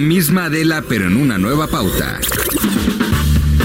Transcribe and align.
Misma 0.00 0.44
Adela, 0.46 0.82
pero 0.88 1.06
en 1.06 1.16
una 1.16 1.38
nueva 1.38 1.66
pauta. 1.66 2.20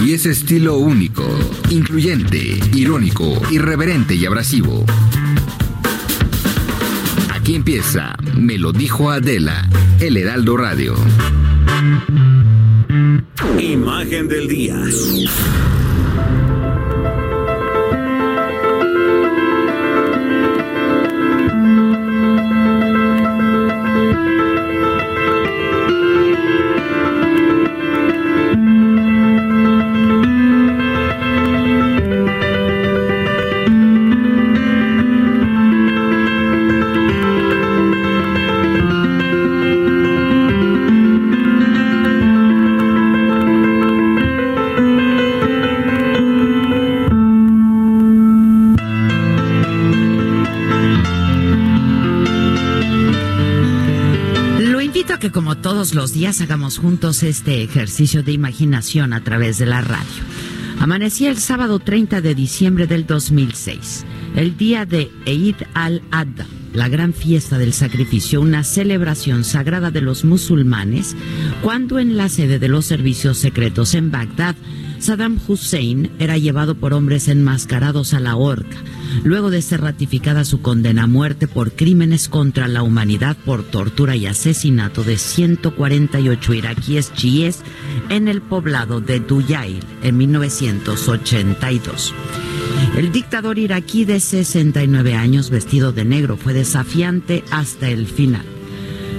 Y 0.04 0.14
ese 0.14 0.32
estilo 0.32 0.78
único, 0.78 1.24
incluyente, 1.70 2.60
irónico, 2.74 3.42
irreverente 3.52 4.16
y 4.16 4.26
abrasivo. 4.26 4.86
Aquí 7.30 7.56
empieza, 7.56 8.16
me 8.36 8.58
lo 8.58 8.72
dijo 8.72 9.12
Adela, 9.12 9.70
el 10.00 10.18
Heraldo 10.18 10.58
Radio. 10.58 10.96
Imagen 13.60 14.28
del 14.28 14.48
día. 14.48 14.76
Todos 55.64 55.96
los 55.96 56.12
días 56.14 56.42
hagamos 56.42 56.78
juntos 56.78 57.24
este 57.24 57.64
ejercicio 57.64 58.22
de 58.22 58.34
imaginación 58.34 59.14
a 59.14 59.24
través 59.24 59.58
de 59.58 59.66
la 59.66 59.80
radio. 59.80 60.22
Amanecía 60.78 61.30
el 61.30 61.38
sábado 61.38 61.80
30 61.80 62.20
de 62.20 62.36
diciembre 62.36 62.86
del 62.86 63.08
2006, 63.08 64.06
el 64.36 64.58
día 64.58 64.86
de 64.86 65.10
Eid 65.26 65.56
al-Adha, 65.74 66.46
la 66.74 66.90
gran 66.90 67.14
fiesta 67.14 67.58
del 67.58 67.72
sacrificio, 67.72 68.42
una 68.42 68.66
celebración 68.66 69.46
sagrada 69.46 69.90
de 69.90 70.02
los 70.02 70.26
musulmanes, 70.26 71.16
cuando 71.62 71.98
en 71.98 72.18
la 72.18 72.28
sede 72.28 72.60
de 72.60 72.68
los 72.68 72.86
servicios 72.86 73.38
secretos 73.38 73.96
en 73.96 74.12
Bagdad, 74.12 74.58
Saddam 75.00 75.40
Hussein 75.48 76.12
era 76.20 76.38
llevado 76.38 76.76
por 76.76 76.94
hombres 76.94 77.30
enmascarados 77.30 78.14
a 78.14 78.20
la 78.20 78.36
horca, 78.36 78.78
luego 79.24 79.52
de 79.52 79.62
ser 79.62 79.82
ratificada 79.82 80.46
su 80.46 80.62
condena 80.62 81.04
a 81.04 81.08
muerte 81.08 81.48
por 81.48 81.74
crímenes 81.74 82.30
contra 82.30 82.68
la 82.68 82.84
humanidad 82.84 83.38
por 83.46 83.64
tortura 83.64 84.16
y 84.16 84.26
asesinato 84.26 85.04
de 85.04 85.18
148 85.18 86.54
iraquíes 86.54 87.14
chiíes 87.14 87.62
en 88.10 88.28
el 88.28 88.42
poblado 88.42 89.02
de 89.02 89.20
Duyail 89.20 89.80
en 90.02 90.18
1982. 90.18 92.14
El 92.98 93.12
dictador 93.12 93.58
iraquí 93.60 94.06
de 94.06 94.20
69 94.20 95.16
años 95.16 95.50
vestido 95.50 95.92
de 95.92 96.06
negro 96.06 96.38
fue 96.38 96.54
desafiante 96.54 97.44
hasta 97.50 97.90
el 97.90 98.08
final. 98.08 98.46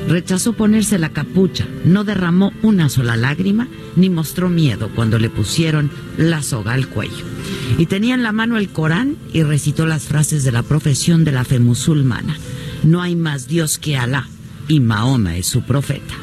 Rechazó 0.09 0.53
ponerse 0.53 0.99
la 0.99 1.09
capucha, 1.09 1.67
no 1.85 2.05
derramó 2.05 2.53
una 2.63 2.89
sola 2.89 3.17
lágrima 3.17 3.69
ni 3.97 4.11
mostró 4.11 4.49
miedo 4.49 4.91
cuando 4.95 5.19
le 5.19 5.31
pusieron 5.31 5.91
la 6.19 6.43
soga 6.43 6.75
al 6.75 6.89
cuello. 6.89 7.34
Y 7.79 7.87
tenía 7.87 8.15
en 8.15 8.23
la 8.23 8.33
mano 8.33 8.57
el 8.57 8.71
Corán 8.71 9.17
y 9.33 9.43
recitó 9.43 9.87
las 9.87 10.05
frases 10.05 10.45
de 10.45 10.53
la 10.53 10.63
profesión 10.63 11.25
de 11.25 11.33
la 11.33 11.45
fe 11.45 11.59
musulmana. 11.59 12.37
No 12.83 13.03
hay 13.03 13.17
más 13.17 13.49
Dios 13.49 13.79
que 13.79 13.97
Alá 13.97 14.29
y 14.69 14.81
Mahoma 14.81 15.37
es 15.37 15.47
su 15.47 15.63
profeta. 15.63 16.15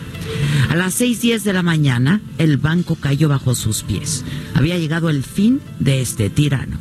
A 0.69 0.75
las 0.75 1.01
6.10 1.01 1.41
de 1.41 1.53
la 1.53 1.63
mañana, 1.63 2.21
el 2.37 2.57
banco 2.57 2.95
cayó 2.95 3.27
bajo 3.27 3.55
sus 3.55 3.83
pies. 3.83 4.23
Había 4.53 4.77
llegado 4.77 5.09
el 5.09 5.23
fin 5.23 5.59
de 5.79 6.01
este 6.01 6.29
tirano. 6.29 6.77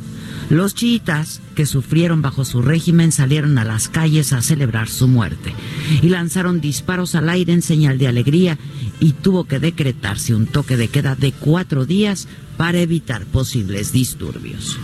Los 0.49 0.75
chiitas 0.75 1.41
que 1.55 1.65
sufrieron 1.65 2.21
bajo 2.21 2.43
su 2.45 2.61
régimen 2.61 3.11
salieron 3.11 3.57
a 3.57 3.63
las 3.63 3.87
calles 3.87 4.33
a 4.33 4.41
celebrar 4.41 4.89
su 4.89 5.07
muerte 5.07 5.53
y 6.01 6.09
lanzaron 6.09 6.59
disparos 6.59 7.15
al 7.15 7.29
aire 7.29 7.53
en 7.53 7.61
señal 7.61 7.97
de 7.97 8.07
alegría 8.07 8.57
y 8.99 9.13
tuvo 9.13 9.45
que 9.45 9.59
decretarse 9.59 10.35
un 10.35 10.47
toque 10.47 10.77
de 10.77 10.87
queda 10.87 11.15
de 11.15 11.31
cuatro 11.31 11.85
días 11.85 12.27
para 12.57 12.79
evitar 12.79 13.25
posibles 13.25 13.91
disturbios. 13.91 14.77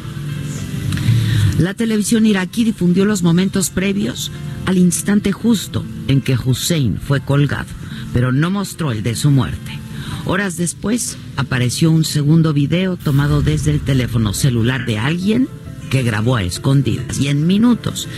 La 1.60 1.74
televisión 1.74 2.26
iraquí 2.26 2.64
difundió 2.64 3.06
los 3.06 3.24
momentos 3.24 3.70
previos 3.70 4.32
al 4.66 4.78
instante 4.78 5.32
justo 5.32 5.84
en 6.08 6.22
que 6.22 6.38
Hussein 6.38 7.00
fue 7.00 7.22
colgado, 7.22 7.70
pero 8.14 8.32
no 8.32 8.52
mostró 8.52 8.92
el 8.92 9.02
de 9.02 9.16
su 9.16 9.32
muerte. 9.32 9.87
Horas 10.30 10.58
después 10.58 11.18
apareció 11.38 11.90
un 11.90 12.04
segundo 12.04 12.52
video 12.52 12.98
tomado 12.98 13.42
desde 13.42 13.72
el 13.72 13.80
teléfono 13.80 14.34
celular 14.34 14.86
de 14.86 14.98
alguien 14.98 15.48
que 15.90 16.04
grabó 16.04 16.36
a 16.36 16.44
escondidas. 16.44 17.18
Y 17.18 17.30
en 17.30 17.48
minutos 17.48 18.10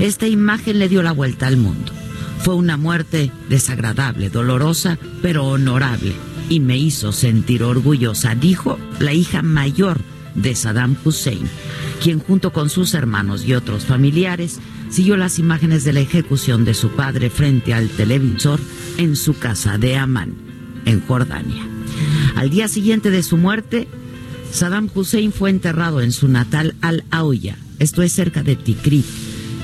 esta 0.00 0.26
imagen 0.26 0.78
le 0.78 0.88
dio 0.88 1.02
la 1.02 1.12
vuelta 1.12 1.46
al 1.46 1.58
mundo. 1.58 1.92
Fue 2.38 2.54
una 2.54 2.78
muerte 2.78 3.30
desagradable, 3.50 4.30
dolorosa, 4.30 4.98
pero 5.20 5.44
honorable. 5.46 6.14
Y 6.48 6.60
me 6.60 6.78
hizo 6.78 7.12
sentir 7.12 7.62
orgullosa, 7.62 8.34
dijo 8.34 8.78
la 8.98 9.12
hija 9.12 9.42
mayor 9.42 10.00
de 10.34 10.54
Saddam 10.54 10.96
Hussein, 11.04 11.50
quien 12.02 12.18
junto 12.18 12.50
con 12.50 12.70
sus 12.70 12.94
hermanos 12.94 13.44
y 13.44 13.52
otros 13.52 13.84
familiares 13.84 14.58
siguió 14.88 15.18
las 15.18 15.38
imágenes 15.38 15.84
de 15.84 15.92
la 15.92 16.00
ejecución 16.00 16.64
de 16.64 16.72
su 16.72 16.88
padre 16.92 17.28
frente 17.28 17.74
al 17.74 17.90
televisor 17.90 18.58
en 18.96 19.16
su 19.16 19.38
casa 19.38 19.76
de 19.76 19.98
Amán, 19.98 20.47
en 20.88 21.00
Jordania. 21.06 21.62
Al 22.34 22.50
día 22.50 22.68
siguiente 22.68 23.10
de 23.10 23.22
su 23.22 23.36
muerte, 23.36 23.88
Saddam 24.50 24.88
Hussein 24.94 25.32
fue 25.32 25.50
enterrado 25.50 26.00
en 26.00 26.12
su 26.12 26.28
natal 26.28 26.74
Al-Auya, 26.80 27.56
esto 27.78 28.02
es 28.02 28.12
cerca 28.12 28.42
de 28.42 28.56
Tikrit, 28.56 29.04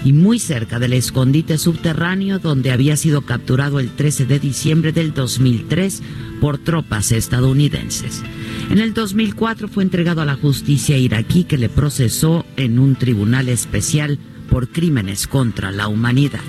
y 0.05 0.13
muy 0.13 0.39
cerca 0.39 0.79
del 0.79 0.93
escondite 0.93 1.57
subterráneo 1.57 2.39
donde 2.39 2.71
había 2.71 2.97
sido 2.97 3.23
capturado 3.23 3.81
el 3.81 3.91
13 3.91 4.27
de 4.27 4.39
diciembre 4.39 4.93
del 4.93 5.15
2003 5.15 6.03
por 6.41 6.59
tropas 6.59 7.11
estadounidenses. 7.11 8.23
En 8.71 8.79
el 8.79 8.93
2004 8.93 9.69
fue 9.69 9.83
entregado 9.83 10.21
a 10.21 10.27
la 10.27 10.37
justicia 10.37 10.99
iraquí 10.99 11.45
que 11.45 11.57
le 11.57 11.71
procesó 11.71 12.45
en 12.57 12.79
un 12.79 12.97
tribunal 12.97 13.49
especial 13.49 14.19
por 14.51 14.69
crímenes 14.69 15.27
contra 15.27 15.71
la 15.71 15.89
humanidad. 15.89 16.41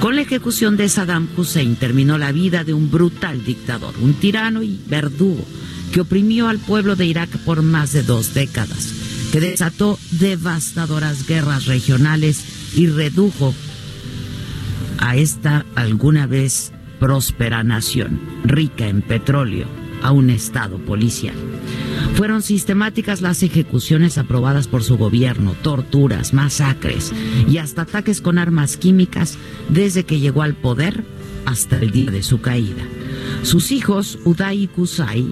Con 0.00 0.16
la 0.16 0.22
ejecución 0.22 0.76
de 0.76 0.88
Saddam 0.88 1.28
Hussein 1.36 1.76
terminó 1.76 2.16
la 2.16 2.32
vida 2.32 2.64
de 2.64 2.72
un 2.72 2.90
brutal 2.90 3.44
dictador, 3.44 3.94
un 4.00 4.14
tirano 4.14 4.62
y 4.62 4.80
verdugo 4.86 5.44
que 5.92 6.00
oprimió 6.00 6.48
al 6.48 6.58
pueblo 6.58 6.96
de 6.96 7.06
Irak 7.06 7.30
por 7.44 7.62
más 7.62 7.92
de 7.92 8.02
dos 8.02 8.32
décadas, 8.32 8.92
que 9.32 9.40
desató 9.40 9.98
devastadoras 10.12 11.26
guerras 11.26 11.66
regionales 11.66 12.44
y 12.74 12.86
redujo 12.86 13.54
a 14.98 15.16
esta 15.16 15.66
alguna 15.74 16.26
vez 16.26 16.72
próspera 16.98 17.64
nación, 17.64 18.20
rica 18.44 18.86
en 18.86 19.02
petróleo, 19.02 19.66
a 20.02 20.12
un 20.12 20.30
estado 20.30 20.78
policial. 20.78 21.34
Fueron 22.14 22.42
sistemáticas 22.42 23.20
las 23.20 23.42
ejecuciones 23.42 24.18
aprobadas 24.18 24.68
por 24.68 24.82
su 24.82 24.96
gobierno, 24.96 25.54
torturas, 25.62 26.32
masacres 26.34 27.12
y 27.48 27.58
hasta 27.58 27.82
ataques 27.82 28.20
con 28.20 28.38
armas 28.38 28.76
químicas 28.76 29.38
desde 29.68 30.04
que 30.04 30.20
llegó 30.20 30.42
al 30.42 30.54
poder 30.54 31.04
hasta 31.46 31.78
el 31.78 31.90
día 31.90 32.10
de 32.10 32.22
su 32.22 32.40
caída. 32.40 32.82
Sus 33.42 33.70
hijos, 33.70 34.18
Uday 34.24 34.64
y 34.64 34.66
Kusai, 34.66 35.26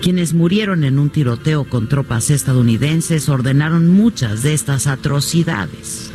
quienes 0.00 0.34
murieron 0.34 0.84
en 0.84 0.98
un 0.98 1.10
tiroteo 1.10 1.64
con 1.64 1.88
tropas 1.88 2.30
estadounidenses, 2.30 3.28
ordenaron 3.28 3.88
muchas 3.88 4.42
de 4.42 4.54
estas 4.54 4.86
atrocidades. 4.86 6.10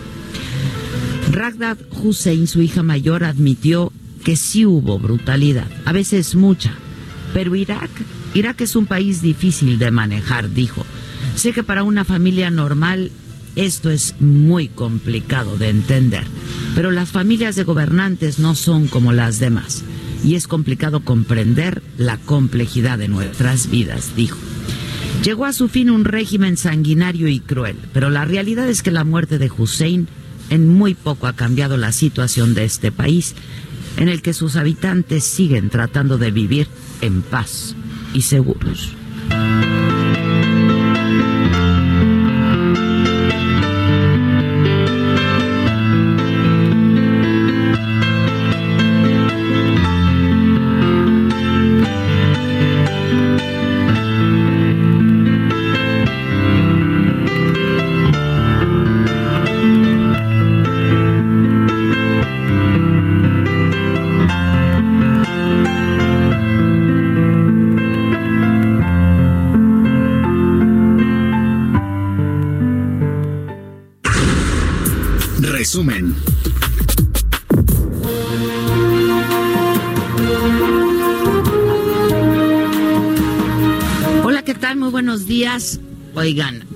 Ragdad 1.31 1.77
Hussein, 2.03 2.47
su 2.47 2.61
hija 2.61 2.83
mayor, 2.83 3.23
admitió 3.23 3.91
que 4.23 4.35
sí 4.35 4.65
hubo 4.65 4.99
brutalidad, 4.99 5.67
a 5.85 5.91
veces 5.91 6.35
mucha, 6.35 6.73
pero 7.37 7.55
Irak, 7.55 7.91
Irak 8.33 8.61
es 8.61 8.75
un 8.75 8.87
país 8.87 9.21
difícil 9.21 9.77
de 9.77 9.91
manejar, 9.91 10.49
dijo. 10.49 10.83
Sé 11.35 11.53
que 11.53 11.61
para 11.61 11.83
una 11.83 12.03
familia 12.03 12.49
normal 12.49 13.11
Esto 13.55 13.91
es 13.91 14.15
muy 14.19 14.69
complicado 14.69 15.55
de 15.55 15.69
entender, 15.69 16.23
pero 16.73 16.89
las 16.89 17.09
familias 17.09 17.55
de 17.55 17.63
gobernantes 17.63 18.39
no 18.39 18.55
son 18.55 18.87
como 18.87 19.13
las 19.13 19.37
demás 19.37 19.83
y 20.23 20.33
es 20.33 20.47
complicado 20.47 21.01
comprender 21.01 21.83
la 21.99 22.17
complejidad 22.17 22.97
de 22.97 23.07
nuestras 23.07 23.69
vidas, 23.69 24.15
dijo. 24.15 24.39
Llegó 25.23 25.45
a 25.45 25.53
su 25.53 25.69
fin 25.69 25.91
un 25.91 26.05
régimen 26.05 26.57
sanguinario 26.57 27.27
y 27.27 27.39
cruel, 27.39 27.77
pero 27.93 28.09
la 28.09 28.25
realidad 28.25 28.67
es 28.67 28.81
que 28.81 28.89
la 28.89 29.03
muerte 29.03 29.37
de 29.37 29.51
Hussein 29.55 30.07
en 30.49 30.69
muy 30.69 30.95
poco 30.95 31.27
ha 31.27 31.33
cambiado 31.33 31.77
la 31.77 31.91
situación 31.91 32.55
de 32.55 32.63
este 32.63 32.91
país, 32.91 33.35
en 33.97 34.09
el 34.09 34.23
que 34.23 34.33
sus 34.33 34.55
habitantes 34.55 35.23
siguen 35.23 35.69
tratando 35.69 36.17
de 36.17 36.31
vivir 36.31 36.67
en 37.01 37.21
paz 37.21 37.75
y 38.13 38.21
seguros. 38.21 38.95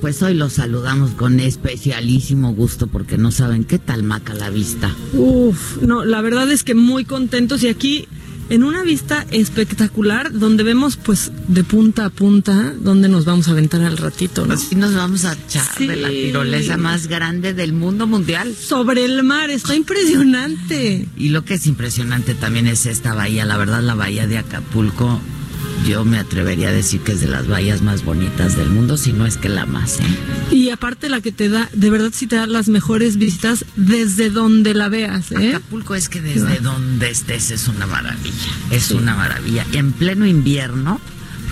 Pues 0.01 0.21
hoy 0.23 0.33
los 0.33 0.53
saludamos 0.53 1.11
con 1.11 1.39
especialísimo 1.39 2.53
gusto 2.53 2.87
porque 2.87 3.19
no 3.19 3.31
saben 3.31 3.63
qué 3.63 3.77
tal 3.77 4.01
maca 4.01 4.33
la 4.33 4.49
vista. 4.49 4.93
Uf, 5.13 5.77
no, 5.83 6.03
la 6.03 6.21
verdad 6.21 6.51
es 6.51 6.63
que 6.63 6.73
muy 6.73 7.05
contentos 7.05 7.63
y 7.63 7.67
aquí 7.67 8.07
en 8.49 8.63
una 8.63 8.83
vista 8.83 9.25
espectacular 9.31 10.33
donde 10.33 10.63
vemos 10.63 10.97
pues 10.97 11.31
de 11.47 11.63
punta 11.63 12.05
a 12.05 12.09
punta 12.09 12.73
donde 12.77 13.07
nos 13.07 13.23
vamos 13.23 13.47
a 13.47 13.51
aventar 13.51 13.81
al 13.81 13.95
ratito, 13.95 14.45
¿no? 14.45 14.55
Así 14.55 14.75
nos 14.75 14.93
vamos 14.93 15.23
a 15.23 15.33
echar 15.33 15.77
de 15.77 15.95
la 15.95 16.09
tirolesa 16.09 16.75
más 16.75 17.07
grande 17.07 17.53
del 17.53 17.71
mundo 17.71 18.07
mundial. 18.07 18.53
Sobre 18.55 19.05
el 19.05 19.23
mar, 19.23 19.51
está 19.51 19.75
impresionante. 19.75 21.07
Y 21.15 21.29
lo 21.29 21.45
que 21.45 21.53
es 21.53 21.67
impresionante 21.67 22.33
también 22.33 22.67
es 22.67 22.87
esta 22.87 23.13
bahía, 23.13 23.45
la 23.45 23.55
verdad 23.55 23.81
la 23.81 23.95
bahía 23.95 24.27
de 24.27 24.39
Acapulco, 24.39 25.21
yo 25.87 26.05
me 26.05 26.17
atrevería 26.19 26.69
a 26.69 26.71
decir 26.71 27.01
que 27.01 27.13
es 27.13 27.21
de 27.21 27.27
las 27.27 27.47
bahías 27.47 27.81
más 27.81 28.03
bonitas 28.05 28.55
del 28.55 28.69
mundo, 28.69 28.97
si 28.97 29.13
no 29.13 29.25
es 29.25 29.37
que 29.37 29.49
la 29.49 29.65
más, 29.65 29.99
¿eh? 29.99 30.03
Y 30.51 30.69
aparte 30.69 31.09
la 31.09 31.21
que 31.21 31.31
te 31.31 31.49
da, 31.49 31.69
de 31.73 31.89
verdad 31.89 32.11
sí 32.13 32.27
te 32.27 32.35
da 32.35 32.45
las 32.47 32.67
mejores 32.69 33.17
vistas 33.17 33.65
desde 33.75 34.29
donde 34.29 34.73
la 34.73 34.89
veas, 34.89 35.31
¿eh? 35.31 35.49
Acapulco 35.49 35.95
es 35.95 36.07
que 36.09 36.21
desde 36.21 36.59
donde 36.59 37.09
estés 37.09 37.51
es 37.51 37.67
una 37.67 37.87
maravilla, 37.87 38.51
es 38.69 38.91
una 38.91 39.15
maravilla. 39.15 39.65
En 39.73 39.91
pleno 39.91 40.25
invierno, 40.27 40.99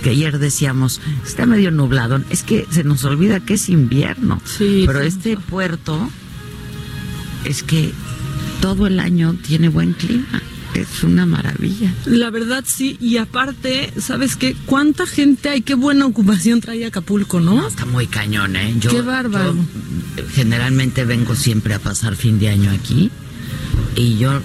que 0.04 0.12
ayer 0.12 0.38
decíamos, 0.40 1.02
está 1.26 1.46
medio 1.46 1.72
nublado, 1.72 2.22
es 2.30 2.44
que 2.44 2.66
se 2.70 2.84
nos 2.84 3.04
olvida 3.06 3.40
que 3.40 3.56
es 3.56 3.68
invierno, 3.70 4.42
Sí, 4.46 4.84
pero 4.86 5.02
sí. 5.02 5.08
este 5.08 5.38
puerto 5.38 6.10
es 7.46 7.64
que 7.64 7.92
todo 8.62 8.88
el 8.88 9.00
año 9.00 9.36
tiene 9.46 9.70
buen 9.70 9.94
clima, 9.94 10.42
es 10.74 11.04
una 11.04 11.26
maravilla. 11.26 11.94
La 12.06 12.30
verdad 12.30 12.64
sí, 12.66 12.98
y 13.00 13.18
aparte, 13.18 13.92
¿sabes 14.00 14.36
qué? 14.36 14.56
¿Cuánta 14.66 15.06
gente 15.06 15.50
hay? 15.50 15.62
Qué 15.62 15.76
buena 15.76 16.06
ocupación 16.06 16.62
trae 16.62 16.86
Acapulco, 16.86 17.40
¿no? 17.40 17.56
No, 17.56 17.68
está 17.68 17.86
muy 17.86 18.08
cañón, 18.08 18.56
¿eh? 18.56 18.76
Yo, 18.80 18.92
Qué 18.92 19.02
bárbaro. 19.02 19.56
yo, 19.56 20.24
generalmente 20.34 21.06
vengo 21.06 21.36
siempre 21.36 21.74
a 21.74 21.80
pasar 21.80 22.16
fin 22.16 22.40
de 22.40 22.50
año 22.50 22.72
aquí 22.72 23.12
y 23.96 24.18
yo 24.18 24.42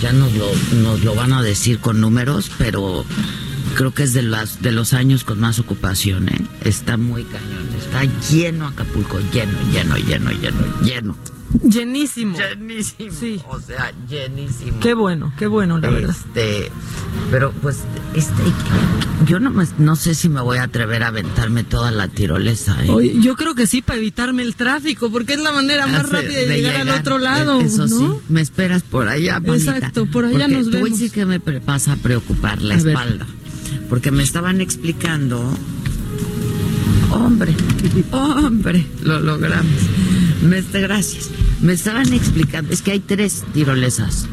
ya 0.00 0.12
nos 0.12 0.32
lo, 0.34 0.50
nos 0.82 1.04
lo 1.04 1.14
van 1.14 1.32
a 1.32 1.42
decir 1.42 1.78
con 1.78 2.00
números, 2.00 2.50
pero 2.58 3.04
creo 3.76 3.92
que 3.94 4.02
es 4.02 4.12
de, 4.12 4.22
las, 4.22 4.62
de 4.62 4.72
los 4.72 4.92
años 4.92 5.24
con 5.24 5.40
más 5.40 5.58
ocupación, 5.58 6.28
¿eh? 6.28 6.40
Está 6.64 6.96
muy 6.96 7.24
cañón, 7.24 7.68
está 7.78 8.04
lleno 8.30 8.66
Acapulco, 8.66 9.18
lleno, 9.32 9.58
lleno, 9.72 9.96
lleno, 9.96 10.30
lleno, 10.32 10.82
lleno. 10.82 11.16
Llenísimo. 11.62 12.36
Llenísimo. 12.36 13.10
Sí. 13.18 13.40
O 13.48 13.60
sea, 13.60 13.92
llenísimo. 14.08 14.78
Qué 14.80 14.94
bueno, 14.94 15.32
qué 15.38 15.46
bueno, 15.46 15.78
la 15.78 15.90
verdad. 15.90 16.10
Este, 16.16 16.70
pero 17.30 17.52
pues, 17.62 17.78
este, 18.14 18.42
yo 19.26 19.40
no, 19.40 19.50
me- 19.50 19.66
no 19.78 19.96
sé 19.96 20.14
si 20.14 20.28
me 20.28 20.40
voy 20.40 20.58
a 20.58 20.64
atrever 20.64 21.02
a 21.02 21.08
aventarme 21.08 21.64
toda 21.64 21.90
la 21.90 22.08
tirolesa. 22.08 22.84
¿eh? 22.84 22.90
Oye, 22.90 23.16
yo 23.20 23.36
creo 23.36 23.54
que 23.54 23.66
sí 23.66 23.80
para 23.82 23.98
evitarme 23.98 24.42
el 24.42 24.54
tráfico, 24.54 25.10
porque 25.10 25.34
es 25.34 25.40
la 25.40 25.52
manera 25.52 25.86
más 25.86 26.04
Hace- 26.04 26.12
rápida 26.22 26.40
de, 26.40 26.56
llegar, 26.62 26.76
al 26.82 26.88
otro 26.90 27.18
lado, 27.18 27.60
Eso 27.60 27.86
¿no? 27.86 27.98
sí, 27.98 28.08
me 28.28 28.40
esperas 28.40 28.82
por 28.82 29.08
allá, 29.08 29.40
manita. 29.40 29.76
Exacto, 29.76 30.06
por 30.06 30.24
allá 30.24 30.48
nos 30.48 30.70
vemos. 30.70 30.90
decir 30.90 31.10
que 31.10 31.24
me 31.26 31.40
pasa 31.40 31.92
a 31.92 31.96
preocupar 31.96 32.60
la 32.62 32.74
A 32.74 32.78
ver. 32.78 32.88
espalda. 32.88 33.26
Porque 33.88 34.10
me 34.10 34.22
estaban 34.22 34.60
explicando. 34.60 35.42
Hombre, 37.10 37.54
hombre, 38.12 38.86
lo 39.02 39.20
logramos. 39.20 39.72
Me, 40.42 40.60
gracias. 40.62 41.30
Me 41.60 41.72
estaban 41.72 42.12
explicando, 42.12 42.72
es 42.72 42.82
que 42.82 42.92
hay 42.92 43.00
tres 43.00 43.44
tirolesas 43.54 44.26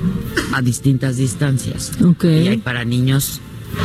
a 0.53 0.61
distintas 0.61 1.17
distancias. 1.17 1.91
Ok. 2.03 2.25
Y 2.25 2.47
hay 2.49 2.57
para 2.57 2.83
niños, 2.85 3.39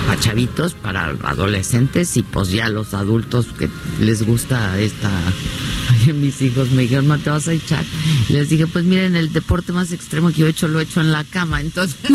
para 0.07 0.21
chavitos, 0.21 0.75
para 0.75 1.07
adolescentes 1.23 2.17
y 2.17 2.23
pues 2.23 2.51
ya 2.51 2.69
los 2.69 2.95
adultos 2.95 3.47
que 3.59 3.69
les 4.01 4.25
gusta 4.27 4.79
esta... 4.81 5.11
Ay, 6.07 6.13
mis 6.13 6.43
hijos 6.43 6.71
me 6.73 6.83
dijeron, 6.83 7.07
"Ma, 7.07 7.19
te 7.19 7.31
vas 7.31 7.49
a 7.49 7.53
echar. 7.53 7.85
Les 8.29 8.51
dije, 8.51 8.67
pues 8.67 8.85
miren, 8.85 9.17
el 9.17 9.33
deporte 9.33 9.73
más 9.73 9.93
extremo 9.93 10.29
que 10.29 10.35
yo 10.41 10.47
he 10.47 10.51
hecho 10.51 10.69
lo 10.69 10.81
he 10.81 10.83
hecho 10.85 11.01
en 11.01 11.13
la 11.13 11.25
cama, 11.25 11.61
entonces... 11.61 11.97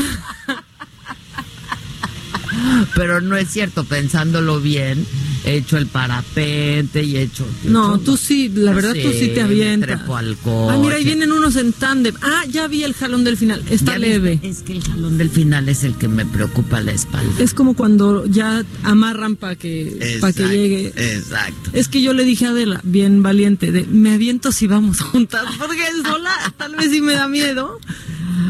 Pero 2.96 3.22
no 3.22 3.36
es 3.36 3.50
cierto, 3.50 3.84
pensándolo 3.84 4.60
bien, 4.60 5.06
he 5.46 5.58
hecho 5.58 5.78
el 5.78 5.88
parapente 5.88 7.04
y 7.04 7.18
he 7.18 7.24
hecho... 7.24 7.46
No, 7.66 8.00
tú 8.00 8.18
sí, 8.18 8.50
la 8.54 8.74
verdad 8.74 8.94
tú 8.94 9.12
sí 9.12 9.30
te 9.34 9.42
avientas. 9.42 9.98
trepo 10.00 10.16
al 10.16 10.38
Ah, 10.46 10.78
mira, 10.80 10.96
ahí 10.96 11.04
coche. 11.04 11.16
vienen 11.16 11.32
unos 11.32 11.56
en 11.56 11.74
tándem. 11.74 12.16
Ah, 12.22 12.44
ya 12.50 12.68
vi 12.68 12.84
el 12.84 12.94
jalón 12.94 13.24
del 13.24 13.38
final. 13.38 13.64
Está 13.70 13.98
leve. 13.98 14.40
Es 14.42 14.62
que 14.64 14.74
el 14.74 14.84
jalón 14.84 15.18
del 15.18 15.30
final 15.30 15.68
es 15.70 15.84
el 15.84 15.96
que 15.96 16.08
me 16.08 16.26
preocupa 16.26 16.80
la 16.82 16.92
espalda. 16.92 17.32
Es 17.40 17.54
como 17.54 17.76
cuando 17.76 18.26
ya 18.26 18.64
amarran 18.84 19.36
para 19.36 19.56
que, 19.56 20.18
para 20.22 20.34
que 20.34 20.48
llegue. 20.48 20.88
Exacto. 20.96 21.70
Es 21.74 21.88
que 21.88 22.02
yo 22.02 22.14
le 22.14 22.24
dije 22.24 22.46
a 22.46 22.50
Adela, 22.50 22.80
bien 22.84 23.22
valiente, 23.24 23.72
de 23.72 23.84
me 23.86 24.14
aviento 24.14 24.52
si 24.52 24.68
vamos 24.68 25.00
juntas, 25.02 25.44
porque 25.58 25.82
sola 26.04 26.32
tal 26.58 26.76
vez 26.76 26.90
sí 26.92 27.02
me 27.02 27.14
da 27.14 27.28
miedo, 27.28 27.80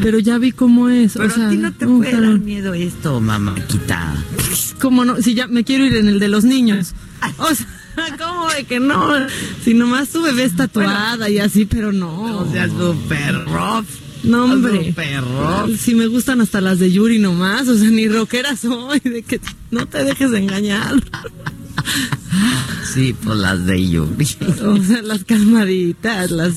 pero 0.02 0.18
ya 0.18 0.38
vi 0.38 0.52
cómo 0.52 0.88
es. 0.88 1.14
Pero 1.14 1.26
o 1.26 1.30
sea, 1.30 1.46
a 1.48 1.50
ti 1.50 1.56
no 1.56 1.72
te 1.72 1.86
puede 1.86 2.12
dar 2.20 2.38
miedo 2.38 2.74
esto, 2.74 3.20
mamáquita. 3.20 4.14
¿Cómo 4.80 5.04
no? 5.04 5.20
Si 5.20 5.34
ya 5.34 5.46
me 5.46 5.64
quiero 5.64 5.84
ir 5.84 5.96
en 5.96 6.08
el 6.08 6.18
de 6.18 6.28
los 6.28 6.44
niños. 6.44 6.94
O 7.38 7.54
sea, 7.54 7.66
¿cómo 8.18 8.48
de 8.50 8.64
que 8.64 8.80
no? 8.80 9.12
Si 9.64 9.74
nomás 9.74 10.10
tu 10.10 10.22
bebé 10.22 10.44
es 10.44 10.56
tatuada 10.56 11.28
y 11.30 11.38
así, 11.38 11.64
pero 11.64 11.92
no. 11.92 12.38
O 12.38 12.52
sea, 12.52 12.68
súper 12.68 13.44
rough. 13.46 13.86
no, 14.24 14.44
hombre. 14.44 14.88
Súper 14.88 15.22
rough. 15.22 15.76
Si 15.78 15.94
me 15.94 16.06
gustan 16.06 16.40
hasta 16.40 16.60
las 16.60 16.78
de 16.78 16.92
Yuri 16.92 17.18
nomás, 17.18 17.68
o 17.68 17.76
sea, 17.76 17.90
ni 17.90 18.08
rockera 18.08 18.56
soy, 18.56 19.00
de 19.00 19.22
que 19.22 19.40
no 19.70 19.86
te 19.86 20.04
dejes 20.04 20.30
de 20.30 20.38
engañar. 20.38 20.94
Sí, 22.92 23.14
pues 23.22 23.38
las 23.38 23.66
de 23.66 23.90
Yuri. 23.90 24.28
O 24.64 24.82
sea, 24.82 25.02
las 25.02 25.24
calmaditas, 25.24 26.30
las 26.30 26.54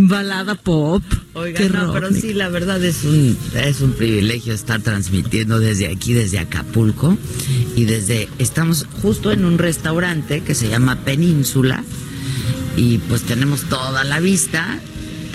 balada 0.00 0.54
pop. 0.54 1.02
Oiga, 1.34 1.58
Qué 1.58 1.68
no, 1.68 1.86
rock, 1.86 1.94
pero 1.94 2.12
sí, 2.12 2.32
la 2.32 2.48
verdad 2.48 2.82
es 2.84 3.04
un, 3.04 3.36
es 3.54 3.80
un 3.80 3.92
privilegio 3.92 4.52
estar 4.52 4.80
transmitiendo 4.80 5.58
desde 5.58 5.88
aquí, 5.88 6.12
desde 6.12 6.38
Acapulco. 6.38 7.16
Y 7.76 7.84
desde, 7.84 8.28
estamos 8.38 8.86
justo 9.02 9.32
en 9.32 9.44
un 9.44 9.58
restaurante 9.58 10.42
que 10.42 10.54
se 10.54 10.68
llama 10.68 10.96
Península. 11.04 11.82
Y 12.76 12.98
pues 12.98 13.22
tenemos 13.22 13.62
toda 13.62 14.04
la 14.04 14.20
vista. 14.20 14.78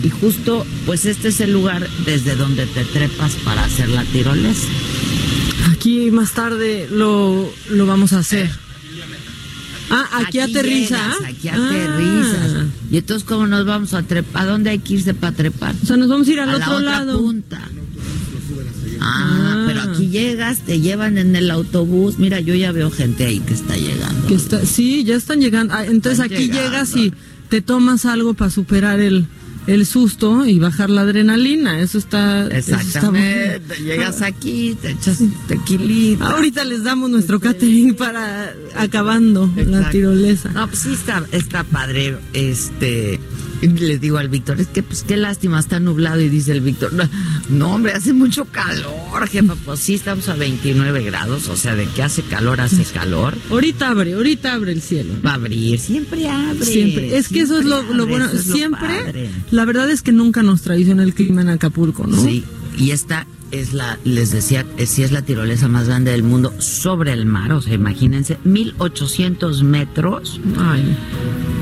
Y 0.03 0.09
justo, 0.09 0.65
pues 0.85 1.05
este 1.05 1.29
es 1.29 1.41
el 1.41 1.51
lugar 1.51 1.87
desde 2.05 2.35
donde 2.35 2.65
te 2.65 2.85
trepas 2.85 3.33
para 3.43 3.65
hacer 3.65 3.89
la 3.89 4.03
tirolesa. 4.05 4.67
Aquí 5.71 6.09
más 6.11 6.33
tarde 6.33 6.87
lo, 6.89 7.51
lo 7.69 7.85
vamos 7.85 8.13
a 8.13 8.19
hacer. 8.19 8.49
Ah, 9.91 10.22
aquí, 10.25 10.39
aterriza. 10.39 10.98
llegas, 10.98 11.22
aquí 11.36 11.48
Ah. 11.48 11.55
aterrizas. 11.55 12.65
Y 12.91 12.98
entonces, 12.98 13.24
¿cómo 13.27 13.48
nos 13.48 13.65
vamos 13.65 13.93
a 13.93 14.03
trepar? 14.03 14.43
¿A 14.43 14.46
dónde 14.51 14.69
hay 14.72 14.79
que 14.79 14.96
irse 14.96 15.13
para 15.13 15.36
trepar? 15.36 15.75
O 15.81 15.86
sea, 15.86 15.98
nos 15.98 16.08
vamos 16.10 16.27
a 16.27 16.31
ir 16.31 16.39
al 16.39 16.50
a 16.50 16.55
otro 16.58 16.67
la 16.67 16.75
otra 16.77 16.91
lado. 17.05 17.19
punta. 17.19 17.62
Ah, 19.01 19.01
Ah. 19.01 19.63
pero 19.67 19.81
aquí 19.81 20.10
llegas, 20.10 20.60
te 20.60 20.81
llevan 20.81 21.17
en 21.17 21.36
el 21.36 21.50
autobús. 21.51 22.19
Mira, 22.19 22.39
yo 22.39 22.53
ya 22.55 22.72
veo 22.72 22.91
gente 22.91 23.25
ahí 23.25 23.39
que 23.39 23.53
está 23.53 23.75
llegando. 23.77 24.27
Que 24.27 24.36
está, 24.36 24.65
sí, 24.65 25.03
ya 25.03 25.15
están 25.15 25.39
llegando. 25.39 25.74
Ah, 25.74 25.86
entonces 25.86 26.19
Están 26.19 26.34
aquí 26.38 26.48
llegando. 26.48 26.63
llegas 26.72 26.96
y 26.96 27.13
te 27.50 27.62
tomas 27.62 28.05
algo 28.05 28.34
para 28.34 28.51
superar 28.51 29.00
el, 29.00 29.25
el 29.67 29.85
susto 29.85 30.45
y 30.45 30.59
bajar 30.59 30.89
la 30.89 31.01
adrenalina. 31.01 31.79
Eso 31.79 31.97
está. 31.97 32.47
Exactamente. 32.47 33.75
Llegas 33.83 34.21
aquí, 34.21 34.77
te 34.81 34.91
echas 34.91 35.19
tequilita. 35.47 36.29
Ahorita 36.31 36.63
les 36.63 36.83
damos 36.83 37.09
nuestro 37.09 37.39
catering 37.39 37.95
para 37.95 38.53
acabando 38.75 39.51
la 39.55 39.89
tirolesa. 39.89 40.49
No, 40.49 40.67
pues 40.67 40.79
sí 40.79 40.93
está, 40.93 41.23
está 41.31 41.63
padre. 41.63 42.17
Este. 42.33 43.19
Le 43.61 43.97
digo 43.97 44.17
al 44.17 44.29
Víctor, 44.29 44.59
es 44.61 44.67
que 44.67 44.83
pues 44.83 45.03
qué 45.03 45.17
lástima, 45.17 45.59
está 45.59 45.79
nublado. 45.79 46.21
Y 46.21 46.29
dice 46.29 46.51
el 46.51 46.61
Víctor, 46.61 46.91
no, 47.49 47.75
hombre, 47.75 47.93
hace 47.93 48.13
mucho 48.13 48.45
calor, 48.45 49.27
jefa. 49.27 49.55
Pues 49.65 49.79
sí, 49.79 49.95
estamos 49.95 50.29
a 50.29 50.35
29 50.35 51.03
grados, 51.03 51.49
o 51.49 51.55
sea, 51.55 51.75
de 51.75 51.85
que 51.85 52.03
hace 52.03 52.21
calor, 52.23 52.61
hace 52.61 52.83
calor. 52.83 53.35
Ahorita 53.49 53.89
abre, 53.89 54.13
ahorita 54.13 54.53
abre 54.53 54.71
el 54.71 54.81
cielo. 54.81 55.13
Va 55.25 55.31
a 55.31 55.35
abrir, 55.35 55.79
siempre 55.79 56.27
abre. 56.29 56.65
Siempre. 56.65 57.17
Es 57.17 57.27
que 57.27 57.41
eso 57.41 57.59
es 57.59 57.65
lo, 57.65 57.83
bueno. 58.07 58.29
siempre, 58.29 59.29
la 59.51 59.65
verdad 59.65 59.89
es 59.89 60.01
que 60.01 60.11
nunca 60.11 60.41
nos 60.43 60.61
traiciona 60.61 61.03
el 61.03 61.13
clima 61.13 61.41
en 61.41 61.49
Acapulco, 61.49 62.07
¿no? 62.07 62.21
Sí, 62.23 62.45
y 62.79 62.91
esta 62.91 63.27
es 63.51 63.74
la, 63.74 64.00
les 64.05 64.31
decía, 64.31 64.65
sí 64.86 65.03
es 65.03 65.12
la 65.12 65.21
tirolesa 65.21 65.67
más 65.67 65.88
grande 65.88 66.12
del 66.12 66.24
mundo 66.24 66.53
sobre 66.59 67.12
el 67.12 67.25
mar, 67.25 67.51
o 67.51 67.62
sea, 67.62 67.74
imagínense, 67.74 68.38
1800 68.45 69.63
metros. 69.63 70.39
Ay. 70.57 70.95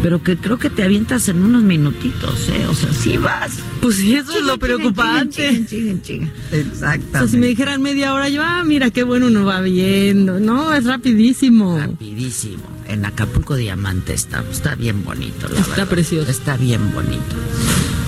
Pero 0.03 0.21
que 0.21 0.37
creo 0.37 0.59
que 0.59 0.69
te 0.69 0.83
avientas 0.83 1.27
en 1.27 1.41
unos 1.41 1.63
minutitos, 1.63 2.49
¿eh? 2.49 2.67
O 2.69 2.75
sea, 2.75 2.93
sí 2.93 3.17
vas. 3.17 3.53
Pues 3.81 3.95
sí, 3.95 4.15
eso 4.15 4.37
es 4.37 4.45
lo 4.45 4.59
preocupante. 4.59 5.47
Exacto. 5.49 7.07
O 7.13 7.19
sea, 7.19 7.27
si 7.27 7.37
me 7.37 7.47
dijeran 7.47 7.81
media 7.81 8.13
hora, 8.13 8.29
yo, 8.29 8.43
ah, 8.43 8.63
mira 8.63 8.91
qué 8.91 9.01
bueno 9.01 9.25
uno 9.27 9.45
va 9.45 9.61
viendo. 9.61 10.39
No, 10.39 10.71
es 10.73 10.85
rapidísimo. 10.85 11.79
Rapidísimo. 11.79 12.63
En 12.87 13.05
Acapulco 13.05 13.55
Diamante 13.55 14.13
está, 14.13 14.43
está 14.51 14.75
bien 14.75 15.03
bonito, 15.03 15.49
la 15.49 15.59
Está 15.59 15.87
precioso. 15.87 16.29
Está 16.29 16.57
bien 16.57 16.93
bonito. 16.93 17.35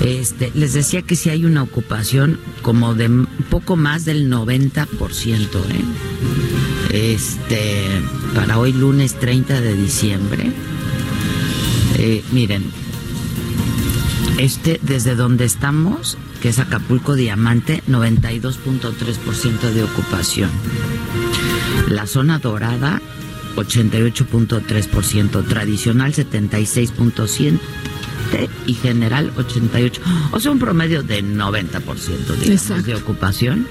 Este, 0.02 0.52
les 0.54 0.74
decía 0.74 1.02
que 1.02 1.16
si 1.16 1.30
hay 1.30 1.46
una 1.46 1.62
ocupación 1.62 2.40
como 2.62 2.96
de 2.96 3.08
un 3.08 3.28
poco 3.50 3.76
más 3.76 4.06
del 4.06 4.32
90%, 4.32 4.86
¿eh? 5.72 5.84
Este, 6.92 7.86
para 8.34 8.58
hoy 8.58 8.72
lunes 8.74 9.16
30 9.20 9.60
de 9.60 9.74
diciembre. 9.76 10.52
Eh, 11.98 12.24
miren, 12.32 12.64
este 14.38 14.80
desde 14.82 15.16
donde 15.16 15.44
estamos, 15.44 16.18
que 16.42 16.50
es 16.50 16.60
Acapulco 16.60 17.16
Diamante, 17.16 17.84
92.3% 17.90 19.60
de 19.72 19.84
ocupación. 19.84 20.50
La 21.90 22.08
zona 22.08 22.40
dorada, 22.40 23.02
88.3%, 23.58 25.46
tradicional 25.46 26.14
76.7% 26.14 27.60
y 28.66 28.74
general 28.74 29.32
88. 29.36 30.02
O 30.32 30.40
sea, 30.40 30.52
un 30.52 30.60
promedio 30.60 31.04
de 31.04 31.24
90% 31.24 32.36
digamos, 32.40 32.86
de 32.86 32.96
ocupación. 32.96 33.68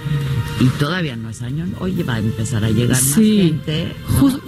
Y 0.61 0.67
todavía 0.79 1.17
no 1.17 1.31
es 1.31 1.43
año. 1.43 1.67
Oye, 1.79 2.03
va 2.03 2.15
a 2.15 2.19
empezar 2.19 2.65
a 2.65 2.71
llegar 2.71 2.91
más 2.91 3.15
gente. 3.15 3.95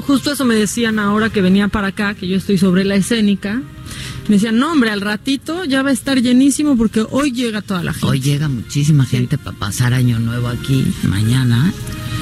justo 0.07 0.33
eso 0.33 0.45
me 0.45 0.57
decían 0.57 0.99
ahora 0.99 1.31
que 1.31 1.41
venía 1.41 1.69
para 1.69 1.89
acá, 1.89 2.15
que 2.15 2.27
yo 2.27 2.37
estoy 2.37 2.59
sobre 2.59 2.85
la 2.85 2.97
escénica. 2.97 3.63
Me 4.29 4.37
decían, 4.37 4.59
no, 4.59 4.73
hombre, 4.73 4.91
al 4.91 5.01
ratito 5.01 5.65
ya 5.65 5.83
va 5.83 5.91
a 5.91 5.93
estar 5.93 6.21
llenísimo 6.21 6.77
porque 6.77 7.05
hoy 7.11 7.33
llega 7.33 7.63
toda 7.63 7.83
la 7.83 7.93
gente. 7.93 8.07
Hoy 8.07 8.21
llega 8.21 8.49
muchísima 8.49 9.05
gente 9.05 9.39
para 9.39 9.57
pasar 9.57 9.95
Año 9.95 10.19
Nuevo 10.19 10.49
aquí, 10.49 10.87
mañana. 11.05 11.73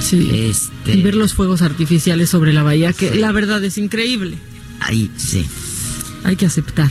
Sí. 0.01 0.31
Este... 0.33 0.95
Y 0.95 1.03
ver 1.03 1.15
los 1.15 1.35
fuegos 1.35 1.63
artificiales 1.63 2.31
sobre 2.31 2.53
la 2.53 2.63
bahía, 2.63 2.93
que 2.93 3.15
la 3.15 3.33
verdad 3.33 3.63
es 3.65 3.79
increíble. 3.79 4.39
Ahí, 4.81 5.11
sí. 5.17 5.45
Hay 6.25 6.37
que 6.37 6.47
aceptar 6.47 6.91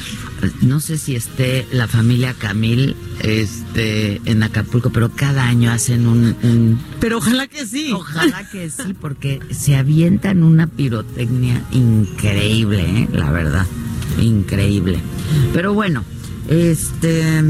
no 0.62 0.79
sé 0.79 0.98
si 0.98 1.15
esté 1.15 1.67
la 1.72 1.88
familia 1.88 2.34
Camil 2.34 2.96
este 3.22 4.22
en 4.25 4.44
Acapulco, 4.44 4.91
pero 4.91 5.10
cada 5.10 5.48
año 5.48 5.72
hacen 5.72 6.08
un, 6.08 6.79
pero 7.00 7.17
ojalá 7.17 7.48
que 7.48 7.65
sí. 7.65 7.91
Ojalá 7.94 8.48
que 8.50 8.70
sí, 8.70 8.94
porque 9.00 9.39
se 9.51 9.75
avientan 9.75 10.44
una 10.44 10.67
pirotecnia 10.67 11.63
increíble, 11.72 12.82
¿eh? 12.82 13.08
la 13.12 13.32
verdad, 13.32 13.65
increíble. 14.22 15.00
Pero 15.53 15.74
bueno, 15.74 16.03
este 16.50 17.41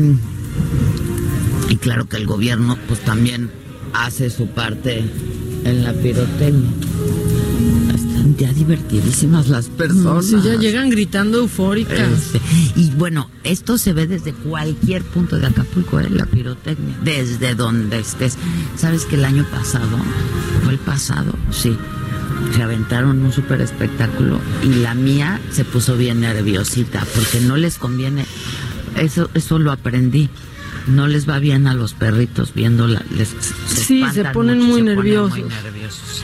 y 1.69 1.75
claro 1.77 2.07
que 2.07 2.17
el 2.17 2.25
gobierno 2.25 2.77
pues 2.87 3.01
también 3.01 3.51
hace 3.93 4.29
su 4.29 4.47
parte 4.47 5.03
en 5.63 5.83
la 5.83 5.93
pirotecnia 5.93 6.71
ya 8.37 8.53
divertidísimas 8.53 9.47
las 9.47 9.67
personas. 9.67 10.25
Sí, 10.25 10.37
ya 10.43 10.55
llegan 10.55 10.89
gritando 10.89 11.39
eufóricas. 11.39 11.99
Este, 11.99 12.41
y 12.75 12.91
bueno, 12.91 13.29
esto 13.43 13.77
se 13.77 13.93
ve 13.93 14.07
desde 14.07 14.33
cualquier 14.33 15.03
punto 15.03 15.37
de 15.37 15.47
Acapulco, 15.47 15.99
¿eh? 15.99 16.09
la 16.09 16.25
pirotecnia, 16.25 16.95
desde 17.03 17.55
donde 17.55 17.99
estés. 17.99 18.37
¿Sabes 18.75 19.05
que 19.05 19.15
el 19.15 19.25
año 19.25 19.45
pasado, 19.49 19.97
fue 20.63 20.73
el 20.73 20.79
pasado? 20.79 21.33
Sí. 21.51 21.75
Se 22.55 22.61
aventaron 22.61 23.19
un 23.25 23.33
súper 23.33 23.61
espectáculo 23.61 24.39
y 24.63 24.67
la 24.75 24.93
mía 24.93 25.41
se 25.51 25.65
puso 25.65 25.97
bien 25.97 26.21
nerviosita 26.21 27.05
porque 27.15 27.41
no 27.41 27.57
les 27.57 27.77
conviene. 27.77 28.25
Eso, 28.95 29.29
eso 29.33 29.59
lo 29.59 29.71
aprendí 29.71 30.29
no 30.87 31.07
les 31.07 31.29
va 31.29 31.39
bien 31.39 31.67
a 31.67 31.73
los 31.73 31.93
perritos 31.93 32.53
viéndola. 32.53 33.03
Les, 33.11 33.35
sí, 33.67 34.03
se 34.13 34.23
ponen 34.25 34.61
muy 34.61 34.81
nerviosos. 34.81 35.39
muy 35.39 35.49
nerviosos. 35.49 36.23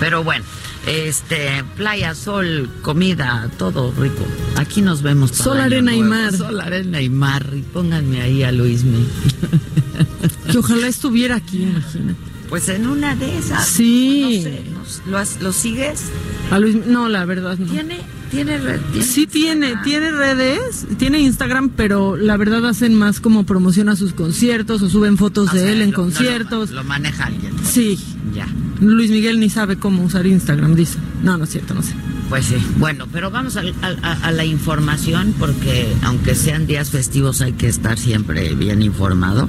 Pero 0.00 0.24
bueno, 0.24 0.44
este, 0.86 1.64
playa, 1.76 2.14
sol, 2.14 2.70
comida, 2.82 3.50
todo 3.58 3.92
rico. 3.98 4.24
Aquí 4.56 4.80
nos 4.82 5.02
vemos. 5.02 5.32
Sol, 5.32 5.60
arena 5.60 5.94
y 5.94 6.02
mar. 6.02 6.34
Sol, 6.34 6.60
arena 6.60 7.00
y 7.00 7.08
mar. 7.08 7.46
Y 7.54 7.62
pónganme 7.62 8.20
ahí 8.20 8.42
a 8.42 8.52
Luismi. 8.52 9.06
Que 10.50 10.58
ojalá 10.58 10.86
estuviera 10.86 11.36
aquí, 11.36 11.62
imagínate. 11.62 12.38
Pues 12.48 12.68
en 12.70 12.86
una 12.86 13.14
de 13.14 13.38
esas. 13.38 13.66
Sí. 13.66 14.42
No 15.10 15.24
sé, 15.24 15.40
¿lo, 15.40 15.52
sigues? 15.52 16.04
A 16.50 16.58
Luis, 16.58 16.76
no, 16.86 17.08
la 17.08 17.26
verdad 17.26 17.58
no. 17.58 17.70
¿Tiene, 17.70 18.00
tiene, 18.30 18.56
red, 18.56 18.80
sí 19.02 19.26
tiene, 19.26 19.74
tiene 19.84 20.10
redes, 20.10 20.86
tiene 20.98 21.20
Instagram, 21.20 21.68
pero 21.70 22.16
la 22.16 22.38
verdad 22.38 22.66
hacen 22.66 22.94
más 22.94 23.20
como 23.20 23.44
promoción 23.44 23.90
a 23.90 23.96
sus 23.96 24.14
conciertos 24.14 24.80
o 24.80 24.88
suben 24.88 25.18
fotos 25.18 25.52
de 25.52 25.72
él 25.72 25.82
en 25.82 25.92
conciertos. 25.92 26.70
lo, 26.70 26.84
maneja 26.84 27.26
alguien. 27.26 27.52
Sí. 27.64 27.98
Ya. 28.34 28.46
Luis 28.80 29.10
Miguel 29.10 29.40
ni 29.40 29.50
sabe 29.50 29.76
cómo 29.76 30.02
usar 30.02 30.26
Instagram, 30.26 30.74
dice. 30.74 30.98
No, 31.22 31.36
no 31.36 31.44
es 31.44 31.50
cierto, 31.50 31.74
no 31.74 31.82
sé. 31.82 31.94
Pues 32.28 32.46
sí. 32.46 32.56
Bueno, 32.76 33.06
pero 33.10 33.30
vamos 33.30 33.56
a, 33.56 33.62
la 34.30 34.44
información 34.44 35.34
porque 35.38 35.88
aunque 36.02 36.34
sean 36.34 36.66
días 36.66 36.90
festivos 36.90 37.40
hay 37.40 37.52
que 37.52 37.68
estar 37.68 37.98
siempre 37.98 38.54
bien 38.54 38.82
informado. 38.82 39.48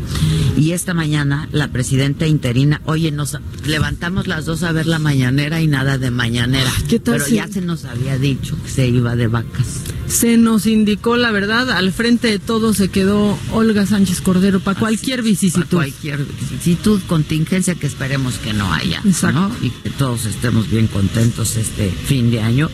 Y 0.57 0.71
esta 0.71 0.93
mañana 0.93 1.47
la 1.51 1.69
presidenta 1.69 2.27
interina, 2.27 2.81
oye, 2.85 3.11
nos 3.11 3.37
levantamos 3.65 4.27
las 4.27 4.45
dos 4.45 4.63
a 4.63 4.71
ver 4.71 4.87
la 4.87 4.99
mañanera 4.99 5.61
y 5.61 5.67
nada 5.67 5.97
de 5.97 6.11
mañanera. 6.11 6.71
¿Qué 6.87 6.99
tal 6.99 7.15
pero 7.15 7.27
ya 7.27 7.47
se 7.47 7.61
nos 7.61 7.85
había 7.85 8.17
dicho 8.17 8.57
que 8.63 8.69
se 8.69 8.87
iba 8.87 9.15
de 9.15 9.27
vacas. 9.27 9.81
Se 10.07 10.37
nos 10.37 10.65
indicó 10.65 11.17
la 11.17 11.31
verdad, 11.31 11.69
al 11.69 11.91
frente 11.93 12.29
de 12.29 12.39
todo 12.39 12.73
se 12.73 12.89
quedó 12.89 13.37
Olga 13.51 13.85
Sánchez 13.85 14.21
Cordero 14.21 14.59
para 14.59 14.79
cualquier 14.79 15.21
vicisitud. 15.21 15.77
Para 15.77 15.87
cualquier 15.89 16.25
vicisitud, 16.25 16.99
contingencia 17.07 17.75
que 17.75 17.85
esperemos 17.85 18.35
que 18.39 18.53
no 18.53 18.73
haya. 18.73 19.01
Exacto. 19.05 19.51
Y 19.61 19.69
que 19.69 19.91
todos 19.91 20.25
estemos 20.25 20.69
bien 20.69 20.87
contentos 20.87 21.55
este 21.57 21.91
fin 21.91 22.31
de 22.31 22.41
año. 22.41 22.68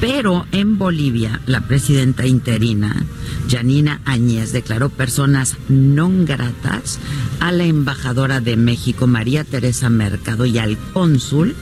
Pero 0.00 0.46
en 0.52 0.78
Bolivia, 0.78 1.40
la 1.46 1.62
presidenta 1.62 2.26
interina, 2.26 3.04
Janina 3.50 4.00
Añez, 4.04 4.52
declaró 4.52 4.90
personas 4.90 5.56
no 5.68 6.10
gratas 6.24 7.00
a 7.40 7.50
la 7.50 7.64
embajadora 7.64 8.40
de 8.40 8.56
México, 8.56 9.06
María 9.06 9.42
Teresa 9.42 9.90
Mercado, 9.90 10.46
y 10.46 10.58
al 10.58 10.78
cónsul 10.92 11.56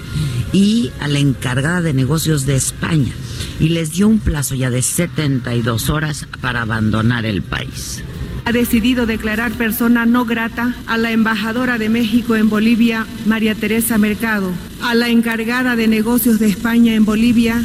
y 0.52 0.90
a 1.00 1.08
la 1.08 1.18
encargada 1.18 1.80
de 1.80 1.94
negocios 1.94 2.44
de 2.44 2.56
España. 2.56 3.12
Y 3.58 3.70
les 3.70 3.92
dio 3.92 4.06
un 4.06 4.18
plazo 4.18 4.54
ya 4.54 4.68
de 4.68 4.82
72 4.82 5.88
horas 5.88 6.26
para 6.42 6.62
abandonar 6.62 7.24
el 7.24 7.42
país 7.42 8.02
ha 8.46 8.52
decidido 8.52 9.06
declarar 9.06 9.50
persona 9.52 10.06
no 10.06 10.24
grata 10.24 10.76
a 10.86 10.96
la 10.96 11.10
embajadora 11.10 11.78
de 11.78 11.88
México 11.88 12.36
en 12.36 12.48
Bolivia, 12.48 13.04
María 13.26 13.56
Teresa 13.56 13.98
Mercado, 13.98 14.52
a 14.80 14.94
la 14.94 15.08
encargada 15.08 15.74
de 15.74 15.88
negocios 15.88 16.38
de 16.38 16.46
España 16.46 16.94
en 16.94 17.04
Bolivia, 17.04 17.60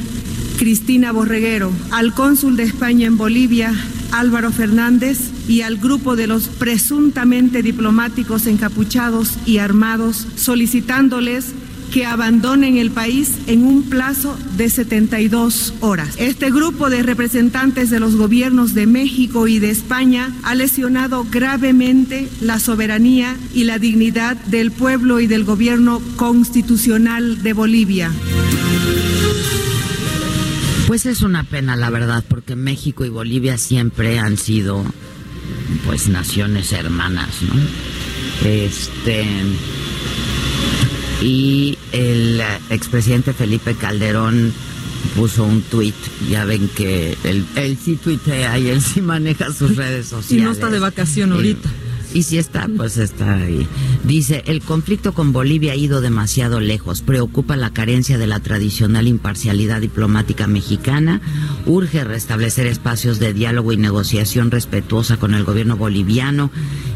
Cristina 0.57 1.11
Borreguero, 1.11 1.71
al 1.91 2.15
cónsul 2.15 2.57
de 2.57 2.63
España 2.63 3.05
en 3.05 3.15
Bolivia, 3.15 3.71
Álvaro 4.11 4.51
Fernández, 4.51 5.29
y 5.47 5.61
al 5.61 5.77
grupo 5.77 6.15
de 6.15 6.25
los 6.25 6.47
presuntamente 6.47 7.61
diplomáticos 7.61 8.47
encapuchados 8.47 9.37
y 9.45 9.59
armados, 9.59 10.25
solicitándoles 10.35 11.53
que 11.91 12.05
abandonen 12.05 12.77
el 12.77 12.91
país 12.91 13.37
en 13.47 13.65
un 13.65 13.83
plazo 13.83 14.37
de 14.57 14.69
72 14.69 15.73
horas. 15.81 16.15
Este 16.17 16.49
grupo 16.49 16.89
de 16.89 17.03
representantes 17.03 17.89
de 17.89 17.99
los 17.99 18.15
gobiernos 18.15 18.73
de 18.73 18.87
México 18.87 19.47
y 19.47 19.59
de 19.59 19.69
España 19.69 20.33
ha 20.43 20.55
lesionado 20.55 21.25
gravemente 21.29 22.29
la 22.39 22.59
soberanía 22.59 23.35
y 23.53 23.65
la 23.65 23.77
dignidad 23.77 24.37
del 24.37 24.71
pueblo 24.71 25.19
y 25.19 25.27
del 25.27 25.43
gobierno 25.43 26.01
constitucional 26.15 27.43
de 27.43 27.53
Bolivia 27.53 28.11
Pues 30.87 31.05
es 31.05 31.21
una 31.21 31.43
pena, 31.43 31.75
la 31.75 31.89
verdad, 31.89 32.23
porque 32.27 32.55
México 32.55 33.05
y 33.05 33.09
Bolivia 33.09 33.57
siempre 33.57 34.19
han 34.19 34.37
sido, 34.37 34.83
pues, 35.85 36.07
naciones 36.07 36.71
hermanas, 36.71 37.41
¿no? 37.41 38.47
Este. 38.47 39.25
Y 41.21 41.77
el 41.91 42.41
expresidente 42.69 43.33
Felipe 43.33 43.75
Calderón 43.75 44.51
puso 45.15 45.43
un 45.43 45.61
tuit, 45.61 45.95
ya 46.29 46.45
ven 46.45 46.67
que 46.69 47.17
él, 47.23 47.45
él 47.55 47.77
sí 47.83 47.95
tuitea 47.95 48.57
y 48.59 48.69
él 48.69 48.81
sí 48.81 49.01
maneja 49.01 49.51
sus 49.53 49.75
redes 49.75 50.07
sociales. 50.07 50.41
Y 50.41 50.45
no 50.45 50.51
está 50.51 50.69
de 50.69 50.79
vacación 50.79 51.31
ahorita. 51.33 51.69
Y 52.13 52.23
si 52.23 52.37
está, 52.37 52.67
pues 52.75 52.97
está 52.97 53.35
ahí. 53.35 53.67
Dice, 54.03 54.43
el 54.47 54.61
conflicto 54.61 55.13
con 55.13 55.31
Bolivia 55.31 55.73
ha 55.73 55.75
ido 55.75 56.01
demasiado 56.01 56.59
lejos. 56.59 57.01
Preocupa 57.01 57.55
la 57.55 57.71
carencia 57.71 58.17
de 58.17 58.27
la 58.27 58.39
tradicional 58.39 59.07
imparcialidad 59.07 59.79
diplomática 59.79 60.47
mexicana. 60.47 61.21
Urge 61.65 62.03
restablecer 62.03 62.67
espacios 62.67 63.19
de 63.19 63.33
diálogo 63.33 63.71
y 63.71 63.77
negociación 63.77 64.51
respetuosa 64.51 65.17
con 65.17 65.33
el 65.33 65.45
gobierno 65.45 65.77
boliviano. 65.77 66.51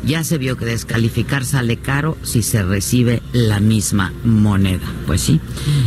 Ya 0.06 0.24
se 0.24 0.38
vio 0.38 0.58
que 0.58 0.66
descalificar 0.66 1.46
sale 1.46 1.78
caro 1.78 2.18
si 2.22 2.44
se 2.44 2.62
recibe 2.62 3.22
la 3.32 3.60
misma 3.60 4.14
moneda. 4.24 4.86
Pues 5.08 5.22
sí, 5.22 5.40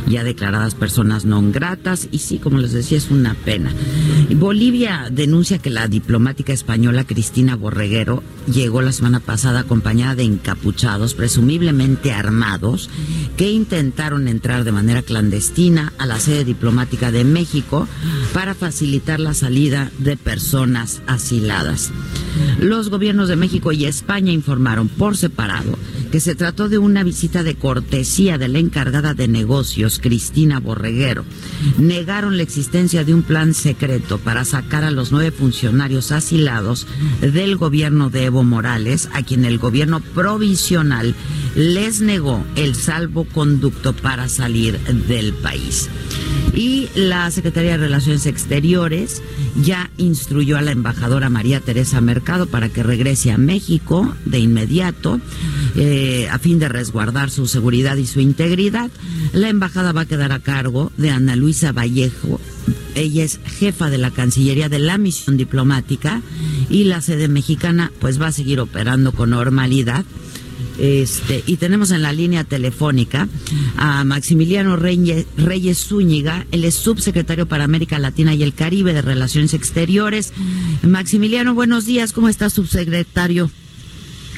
ya 0.08 0.25
declaradas 0.25 0.75
personas 0.75 1.25
no 1.25 1.42
gratas. 1.52 2.08
Y 2.11 2.18
sí, 2.18 2.38
como 2.38 2.58
les 2.58 2.73
decía, 2.73 2.99
es 2.99 3.11
una 3.11 3.35
pena. 3.35 3.73
Bolivia 4.37 5.08
denuncia 5.11 5.58
que 5.58 5.70
la 5.70 5.87
diplomática 5.88 6.52
española 6.52 7.04
Cristina 7.04 7.56
Borreguero 7.56 8.23
llegó 8.47 8.82
la 8.82 8.92
semana 8.92 9.17
pasada 9.20 9.60
acompañada 9.60 10.14
de 10.16 10.25
encapuchados, 10.25 11.14
presumiblemente 11.14 12.12
armados, 12.12 12.90
que 13.37 13.50
intentaron 13.50 14.28
entrar 14.28 14.64
de 14.64 14.72
manera 14.72 15.02
clandestina 15.02 15.92
a 15.98 16.06
la 16.06 16.20
sede 16.20 16.44
diplomática 16.44 17.10
de 17.12 17.25
México 17.25 17.87
para 18.32 18.54
facilitar 18.54 19.20
la 19.20 19.34
salida 19.34 19.90
de 19.98 20.16
personas 20.16 21.02
asiladas. 21.06 21.90
Los 22.60 22.90
gobiernos 22.90 23.28
de 23.28 23.37
México 23.37 23.72
y 23.72 23.84
España 23.84 24.32
informaron 24.32 24.88
por 24.88 25.16
separado 25.16 25.78
que 26.10 26.20
se 26.20 26.34
trató 26.34 26.68
de 26.68 26.78
una 26.78 27.02
visita 27.02 27.42
de 27.42 27.54
cortesía 27.54 28.38
de 28.38 28.48
la 28.48 28.58
encargada 28.58 29.14
de 29.14 29.28
negocios, 29.28 29.98
Cristina 30.02 30.58
Borreguero. 30.58 31.25
Negaron 31.78 32.37
la 32.37 32.42
existencia 32.42 33.04
de 33.04 33.14
un 33.14 33.22
plan 33.22 33.52
secreto 33.54 34.18
para 34.18 34.44
sacar 34.44 34.84
a 34.84 34.90
los 34.90 35.12
nueve 35.12 35.30
funcionarios 35.30 36.12
asilados 36.12 36.87
del 37.20 37.56
gobierno 37.56 38.10
de 38.10 38.25
Evo 38.25 38.42
Morales, 38.42 39.07
a 39.12 39.22
quien 39.22 39.44
el 39.44 39.58
gobierno 39.58 40.00
provisional 40.00 41.14
les 41.54 42.00
negó 42.00 42.44
el 42.56 42.74
salvoconducto 42.74 43.94
para 43.94 44.28
salir 44.28 44.78
del 45.08 45.32
país. 45.34 45.88
Y 46.54 46.88
la 46.94 47.30
Secretaría 47.30 47.72
de 47.72 47.78
Relaciones 47.78 48.26
Exteriores 48.26 49.22
ya 49.62 49.90
instruyó 49.96 50.56
a 50.56 50.62
la 50.62 50.72
embajadora 50.72 51.30
María 51.30 51.60
Teresa 51.60 52.00
Mercado 52.00 52.46
para 52.46 52.68
que 52.68 52.82
regrese 52.82 53.30
a 53.30 53.38
México 53.38 54.14
de 54.24 54.38
inmediato 54.38 55.20
eh, 55.76 56.28
a 56.30 56.38
fin 56.38 56.58
de 56.58 56.68
resguardar 56.68 57.30
su 57.30 57.46
seguridad 57.46 57.96
y 57.96 58.06
su 58.06 58.20
integridad. 58.20 58.90
La 59.32 59.48
embajada 59.48 59.92
va 59.92 60.02
a 60.02 60.06
quedar 60.06 60.32
a 60.32 60.40
cargo 60.40 60.90
de 60.96 61.10
Ana 61.10 61.36
Luisa 61.36 61.72
Vallejo. 61.72 62.40
Ella 62.94 63.24
es 63.24 63.38
jefa 63.44 63.90
de 63.90 63.98
la 63.98 64.10
Cancillería 64.10 64.68
de 64.68 64.80
la 64.80 64.98
Misión 64.98 65.36
Diplomática 65.36 66.22
y 66.68 66.84
la 66.84 67.00
sede 67.00 67.28
mexicana 67.28 67.92
pues 68.00 68.20
va 68.20 68.28
a 68.28 68.32
seguir 68.32 68.58
operando 68.60 69.12
con 69.12 69.30
normalidad 69.30 70.04
este, 70.78 71.42
y 71.47 71.56
tenemos 71.56 71.90
en 71.90 72.02
la 72.02 72.12
línea 72.12 72.44
telefónica 72.44 73.28
a 73.76 74.04
Maximiliano 74.04 74.76
Reyes, 74.76 75.26
Reyes 75.37 75.78
Zúñiga, 75.87 76.47
él 76.52 76.64
es 76.64 76.75
subsecretario 76.75 77.47
para 77.47 77.64
América 77.64 77.99
Latina 77.99 78.35
y 78.35 78.42
el 78.42 78.54
Caribe 78.54 78.92
de 78.92 79.02
Relaciones 79.02 79.54
Exteriores. 79.54 80.32
Maximiliano, 80.82 81.54
buenos 81.54 81.85
días, 81.85 82.12
¿cómo 82.12 82.28
está, 82.28 82.50
subsecretario? 82.50 83.50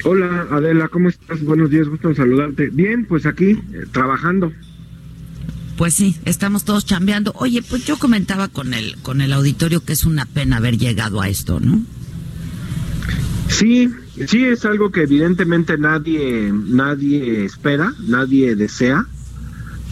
Hola 0.03 0.47
Adela, 0.49 0.87
¿cómo 0.87 1.09
estás? 1.09 1.43
Buenos 1.43 1.69
días, 1.69 1.87
gusto 1.87 2.09
en 2.09 2.15
saludarte. 2.15 2.69
Bien, 2.69 3.05
pues 3.05 3.25
aquí, 3.25 3.51
eh, 3.51 3.85
trabajando. 3.91 4.51
Pues 5.77 5.93
sí, 5.93 6.15
estamos 6.25 6.63
todos 6.65 6.85
chambeando. 6.85 7.33
Oye, 7.35 7.61
pues 7.61 7.85
yo 7.85 7.97
comentaba 7.97 8.47
con 8.47 8.73
el, 8.73 8.97
con 8.97 9.21
el 9.21 9.33
auditorio 9.33 9.83
que 9.83 9.93
es 9.93 10.05
una 10.05 10.25
pena 10.25 10.57
haber 10.57 10.77
llegado 10.77 11.21
a 11.21 11.29
esto, 11.29 11.59
¿no? 11.59 11.81
Sí, 13.47 13.89
sí 14.27 14.45
es 14.45 14.65
algo 14.65 14.91
que 14.91 15.03
evidentemente 15.03 15.77
nadie, 15.77 16.51
nadie 16.51 17.45
espera, 17.45 17.93
nadie 18.07 18.55
desea, 18.55 19.05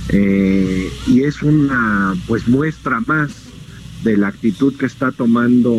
eh, 0.10 0.92
y 1.08 1.24
es 1.24 1.44
una 1.44 2.16
pues 2.28 2.48
muestra 2.48 3.00
más 3.02 3.50
de 4.04 4.18
la 4.18 4.30
actitud 4.30 4.76
que 4.78 4.86
está 4.86 5.12
tomando 5.12 5.76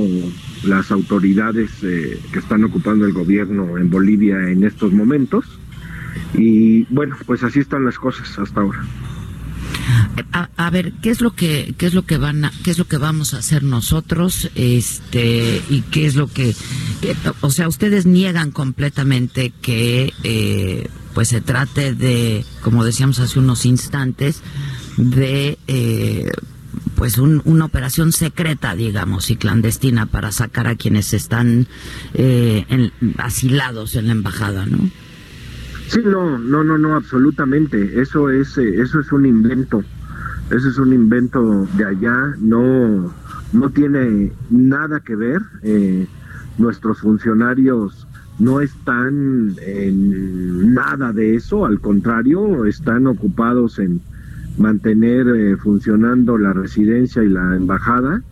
las 0.64 0.90
autoridades 0.90 1.70
eh, 1.82 2.20
que 2.32 2.38
están 2.38 2.64
ocupando 2.64 3.06
el 3.06 3.12
gobierno 3.12 3.78
en 3.78 3.90
Bolivia 3.90 4.50
en 4.50 4.64
estos 4.64 4.92
momentos. 4.92 5.44
Y 6.34 6.84
bueno, 6.92 7.16
pues 7.26 7.42
así 7.42 7.60
están 7.60 7.84
las 7.84 7.98
cosas 7.98 8.38
hasta 8.38 8.60
ahora. 8.60 8.84
A, 10.32 10.70
ver, 10.70 10.92
¿qué 11.02 11.10
es 11.10 11.20
lo 11.20 11.32
que 11.32 11.74
qué 11.76 11.86
es 11.86 11.94
lo 11.94 12.04
que 12.04 12.16
van 12.16 12.44
a, 12.44 12.52
qué 12.62 12.70
es 12.70 12.78
lo 12.78 12.86
que 12.86 12.96
vamos 12.96 13.34
a 13.34 13.38
hacer 13.38 13.62
nosotros 13.62 14.50
este 14.54 15.62
y 15.68 15.80
qué 15.82 16.06
es 16.06 16.14
lo 16.14 16.28
que, 16.28 16.54
o 17.40 17.50
sea, 17.50 17.68
ustedes 17.68 18.06
niegan 18.06 18.50
completamente 18.50 19.52
que 19.62 20.12
eh, 20.22 20.88
pues 21.14 21.28
se 21.28 21.40
trate 21.40 21.94
de, 21.94 22.44
como 22.62 22.84
decíamos 22.84 23.18
hace 23.18 23.38
unos 23.38 23.66
instantes, 23.66 24.42
de 24.96 25.58
eh, 25.66 26.30
pues 26.94 27.18
una 27.18 27.64
operación 27.64 28.12
secreta, 28.12 28.74
digamos, 28.74 29.30
y 29.30 29.36
clandestina 29.36 30.06
para 30.06 30.32
sacar 30.32 30.66
a 30.66 30.76
quienes 30.76 31.12
están 31.14 31.66
eh, 32.14 32.90
asilados 33.18 33.96
en 33.96 34.06
la 34.06 34.12
embajada, 34.12 34.66
¿no? 34.66 34.90
Sí, 35.90 36.02
no, 36.04 36.38
no, 36.38 36.62
no, 36.62 36.78
no, 36.78 36.94
absolutamente. 36.94 38.00
Eso 38.00 38.30
es, 38.30 38.56
eh, 38.58 38.80
eso 38.80 39.00
es 39.00 39.10
un 39.10 39.26
invento. 39.26 39.82
Eso 40.48 40.68
es 40.68 40.78
un 40.78 40.92
invento 40.92 41.66
de 41.76 41.84
allá. 41.84 42.36
No, 42.38 43.12
no 43.52 43.70
tiene 43.70 44.30
nada 44.50 45.00
que 45.00 45.16
ver. 45.16 45.42
Eh, 45.64 46.06
nuestros 46.58 47.00
funcionarios 47.00 48.06
no 48.38 48.60
están 48.60 49.56
en 49.66 50.72
nada 50.72 51.12
de 51.12 51.34
eso. 51.34 51.66
Al 51.66 51.80
contrario, 51.80 52.66
están 52.66 53.08
ocupados 53.08 53.80
en 53.80 54.00
mantener 54.58 55.26
eh, 55.26 55.56
funcionando 55.56 56.38
la 56.38 56.52
residencia 56.52 57.24
y 57.24 57.28
la 57.30 57.56
embajada. 57.56 58.22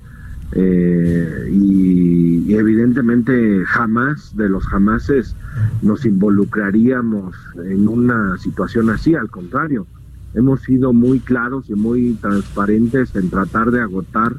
Y, 0.55 2.55
evidentemente 2.55 3.65
jamás 3.67 4.37
de 4.37 4.49
los 4.49 4.67
jamases 4.67 5.37
nos 5.83 6.07
involucraríamos 6.07 7.35
en 7.65 7.89
una 7.89 8.39
situación 8.39 8.91
así, 8.91 9.15
al 9.15 9.31
contrario, 9.31 9.87
hemos 10.35 10.63
sido 10.63 10.93
muy 10.93 11.21
claros 11.21 11.69
y 11.69 11.75
muy 11.75 12.15
transparentes 12.21 13.15
en 13.15 13.31
tratar 13.31 13.71
de 13.71 13.81
agotar 13.81 14.35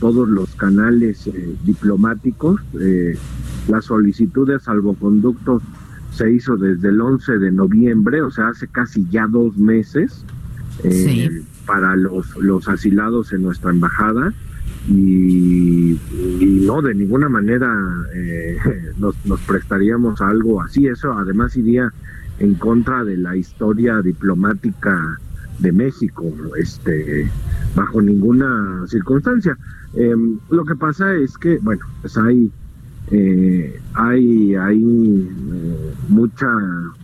todos 0.00 0.28
los 0.28 0.54
canales 0.56 1.26
eh, 1.26 1.54
diplomáticos. 1.64 2.60
Eh, 2.80 3.16
la 3.68 3.80
solicitud 3.80 4.48
de 4.48 4.60
salvoconducto 4.60 5.62
se 6.10 6.32
hizo 6.32 6.56
desde 6.56 6.88
el 6.88 7.00
11 7.00 7.38
de 7.38 7.50
noviembre, 7.50 8.22
o 8.22 8.30
sea, 8.30 8.48
hace 8.48 8.68
casi 8.68 9.06
ya 9.10 9.26
dos 9.26 9.56
meses, 9.56 10.24
eh, 10.82 11.42
para 11.66 11.96
los, 11.96 12.36
los 12.36 12.68
asilados 12.68 13.32
en 13.32 13.42
nuestra 13.42 13.70
embajada 13.70 14.34
y, 14.88 15.98
no 16.66 16.82
de 16.82 16.94
ninguna 16.94 17.28
manera 17.28 17.72
eh, 18.14 18.56
nos, 18.98 19.16
prestaríamos 19.46 20.20
algo 20.20 20.62
así. 20.62 20.86
Eso 20.86 21.12
además 21.12 21.56
iría 21.56 21.92
en 22.38 22.54
contra 22.54 23.04
de 23.04 23.16
la 23.16 23.36
historia 23.36 24.00
diplomática 24.02 25.18
de 25.58 25.70
México 25.70 26.24
este 26.56 27.30
bajo 27.74 28.02
ninguna 28.02 28.84
circunstancia. 28.88 29.56
Em, 29.94 30.38
lo 30.50 30.64
que 30.64 30.74
pasa 30.74 31.14
es 31.14 31.38
que 31.38 31.58
bueno 31.58 31.84
pues 32.00 32.18
hay 32.18 32.50
eh, 33.12 33.80
hay 33.94 34.56
hay 34.56 34.82
eh, 34.82 35.94
mucha 36.08 36.48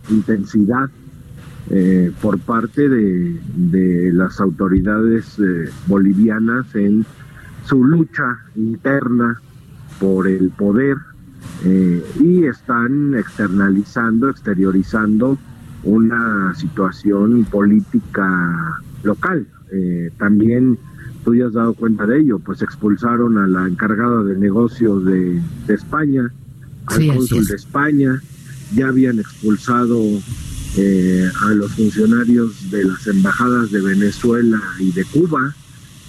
intensidad 0.09 0.89
por 2.21 2.37
parte 2.39 2.89
de, 2.89 3.39
de 3.55 4.11
las 4.11 4.41
autoridades 4.41 5.37
bolivianas 5.87 6.75
en 6.75 7.05
su 7.65 7.83
lucha 7.83 8.39
interna 8.55 9.39
por 9.99 10.27
el 10.27 10.49
poder 10.49 10.97
eh, 11.63 12.03
y 12.19 12.45
están 12.45 13.15
externalizando, 13.15 14.29
exteriorizando 14.29 15.37
una 15.83 16.53
situación 16.55 17.45
política 17.45 18.79
local. 19.03 19.47
Eh, 19.71 20.11
también 20.17 20.77
tú 21.23 21.35
ya 21.35 21.47
has 21.47 21.53
dado 21.53 21.73
cuenta 21.73 22.05
de 22.05 22.19
ello, 22.19 22.39
pues 22.39 22.61
expulsaron 22.61 23.37
a 23.37 23.47
la 23.47 23.67
encargada 23.67 24.23
de 24.23 24.37
negocios 24.37 25.05
de, 25.05 25.41
España, 25.67 26.31
al 26.87 27.07
cónsul 27.07 27.45
de 27.45 27.55
España, 27.55 28.21
ya 28.75 28.87
habían 28.87 29.19
expulsado 29.19 29.99
eh, 30.77 31.29
a 31.43 31.53
los 31.53 31.71
funcionarios 31.73 32.71
de 32.71 32.85
las 32.85 33.05
embajadas 33.07 33.71
de 33.71 33.81
Venezuela 33.81 34.59
y 34.79 34.91
de 34.91 35.05
Cuba, 35.05 35.53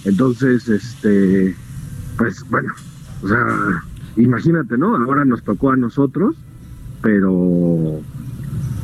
Entonces, 0.05 0.67
este, 0.67 1.55
pues 2.17 2.43
bueno, 2.49 2.73
o 3.21 3.27
sea, 3.27 3.83
imagínate, 4.17 4.77
¿no? 4.77 4.95
Ahora 4.95 5.25
nos 5.25 5.43
tocó 5.43 5.71
a 5.71 5.77
nosotros, 5.77 6.35
pero 7.01 8.01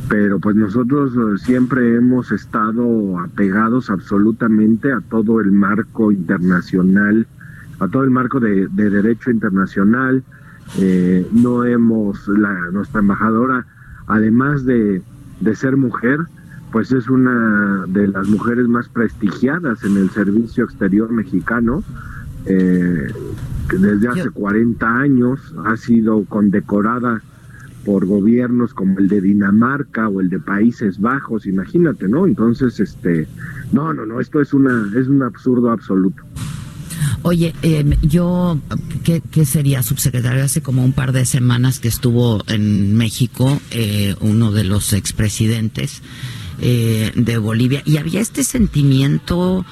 pero 0.10 0.40
pues 0.40 0.56
nosotros 0.56 1.14
eh, 1.14 1.44
siempre 1.46 1.96
hemos 1.96 2.32
estado 2.32 3.20
apegados 3.20 3.92
absolutamente 3.92 4.92
a 4.92 5.02
todo 5.02 5.40
el 5.40 5.52
marco 5.52 6.12
internacional, 6.12 7.28
a 7.80 7.88
todo 7.88 8.04
el 8.04 8.10
marco 8.10 8.40
de, 8.40 8.68
derecho 8.70 9.30
internacional. 9.30 10.24
Eh, 10.80 11.28
no 11.32 11.64
hemos, 11.64 12.28
la, 12.28 12.72
nuestra 12.72 13.02
embajadora, 13.02 13.68
además 14.08 14.66
de, 14.66 15.04
de 15.42 15.56
ser 15.56 15.78
mujer, 15.78 16.22
pues 16.72 16.92
es 16.92 17.10
una 17.10 17.86
de 17.88 18.08
las 18.08 18.28
mujeres 18.28 18.68
más 18.68 18.90
prestigiadas 18.90 19.84
en 19.84 19.98
el 19.98 20.10
servicio 20.10 20.66
exterior 20.66 21.12
mexicano. 21.12 21.84
Eh, 22.46 23.08
que 23.70 23.78
desde 23.78 24.08
hace 24.08 24.30
40 24.32 24.88
años 24.88 25.40
ha 25.66 25.78
sido 25.78 26.26
condecorada 26.26 27.22
por 27.86 28.06
gobiernos 28.06 28.74
como 28.74 29.00
el 29.00 29.08
de 29.08 29.22
Dinamarca 29.22 30.10
o 30.10 30.22
el 30.22 30.30
de 30.30 30.40
Países 30.40 31.00
Bajos, 31.00 31.46
imagínate, 31.46 32.08
¿no? 32.08 32.26
Entonces, 32.26 32.80
este, 32.80 33.28
no, 33.72 33.94
no, 33.94 34.06
no, 34.06 34.20
esto 34.20 34.42
es 34.42 34.54
una 34.54 34.92
es 35.00 35.08
un 35.08 35.24
absurdo 35.24 35.72
absoluto. 35.72 36.24
Oye, 37.22 37.54
eh, 37.62 37.98
yo, 38.02 38.60
¿qué, 39.04 39.22
¿qué, 39.32 39.46
sería 39.46 39.84
subsecretario? 39.84 40.44
Hace 40.44 40.62
como 40.62 40.84
un 40.84 40.94
par 40.94 41.12
de 41.12 41.26
semanas 41.26 41.80
que 41.80 41.88
estuvo 41.88 42.44
en 42.48 42.96
México 42.96 43.60
eh, 43.72 44.16
uno 44.22 44.52
de 44.52 44.64
los 44.64 44.94
expresidentes 44.94 46.02
eh, 46.62 47.12
de 47.16 47.38
Bolivia. 47.38 47.82
Y 47.86 47.98
había 47.98 48.22
este 48.22 48.44
sentimiento 48.44 49.66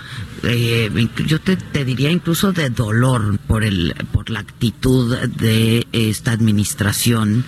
eh, 0.43 1.09
yo 1.25 1.39
te, 1.39 1.57
diría 1.85 2.11
incluso 2.11 2.51
de 2.53 2.69
dolor 2.69 3.39
por 3.47 3.63
el 3.63 3.95
por 4.11 4.29
la 4.29 4.39
actitud 4.39 5.17
de 5.17 5.87
esta 5.91 6.31
administración 6.31 7.43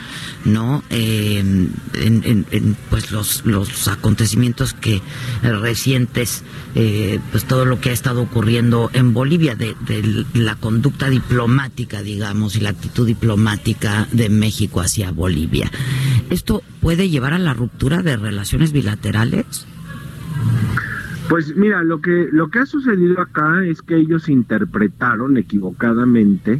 no 0.46 0.84
eh, 0.90 1.40
en, 1.40 2.78
pues 2.90 3.12
los 3.12 3.46
los 3.46 3.88
acontecimientos 3.88 4.74
que 4.74 5.02
recientes 5.44 6.44
eh, 6.76 7.20
pues 7.32 7.46
todo 7.46 7.66
lo 7.66 7.80
que 7.80 7.90
ha 7.90 7.94
estado 7.94 8.22
ocurriendo 8.22 8.90
en 8.94 9.14
Bolivia 9.14 9.56
de, 9.56 9.76
de 9.86 10.26
la 10.34 10.56
conducta 10.56 11.10
diplomática 11.10 12.02
digamos 12.02 12.56
y 12.56 12.62
la 12.62 12.70
actitud 12.70 13.06
diplomática 13.06 14.08
de 14.12 14.30
México 14.30 14.82
hacia 14.82 15.12
Bolivia. 15.12 15.72
Esto 16.30 16.64
puede 16.82 17.10
llevar 17.10 17.34
a 17.34 17.40
la 17.40 17.54
ruptura 17.54 18.02
de 18.02 18.18
relaciones 18.18 18.72
bilaterales 18.72 19.66
pues 21.30 21.56
mira, 21.56 21.84
lo 21.84 22.02
que, 22.02 22.28
lo 22.32 22.50
que 22.50 22.60
ha 22.60 22.66
sucedido 22.66 23.22
acá 23.22 23.64
es 23.64 23.84
que 23.84 23.96
ellos 23.96 24.28
interpretaron 24.30 25.38
equivocadamente 25.38 26.60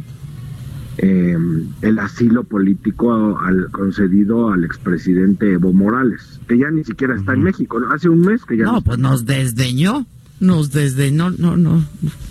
em, 0.96 1.66
el 1.82 1.98
asilo 1.98 2.44
político 2.44 3.36
al, 3.40 3.68
concedido 3.72 4.52
al 4.52 4.64
expresidente 4.64 5.52
Evo 5.52 5.72
Morales, 5.72 6.40
que 6.46 6.56
ya 6.56 6.70
ni 6.70 6.84
siquiera 6.84 7.16
está 7.16 7.34
en 7.34 7.42
México, 7.42 7.80
Hace 7.92 8.08
un 8.08 8.20
mes 8.20 8.44
que 8.44 8.58
ya 8.58 8.66
no. 8.66 8.80
pues 8.80 8.98
nos 9.00 9.26
desdeñó, 9.26 10.06
nos 10.38 10.70
desdeñó, 10.70 11.30
no, 11.30 11.56
no. 11.56 11.84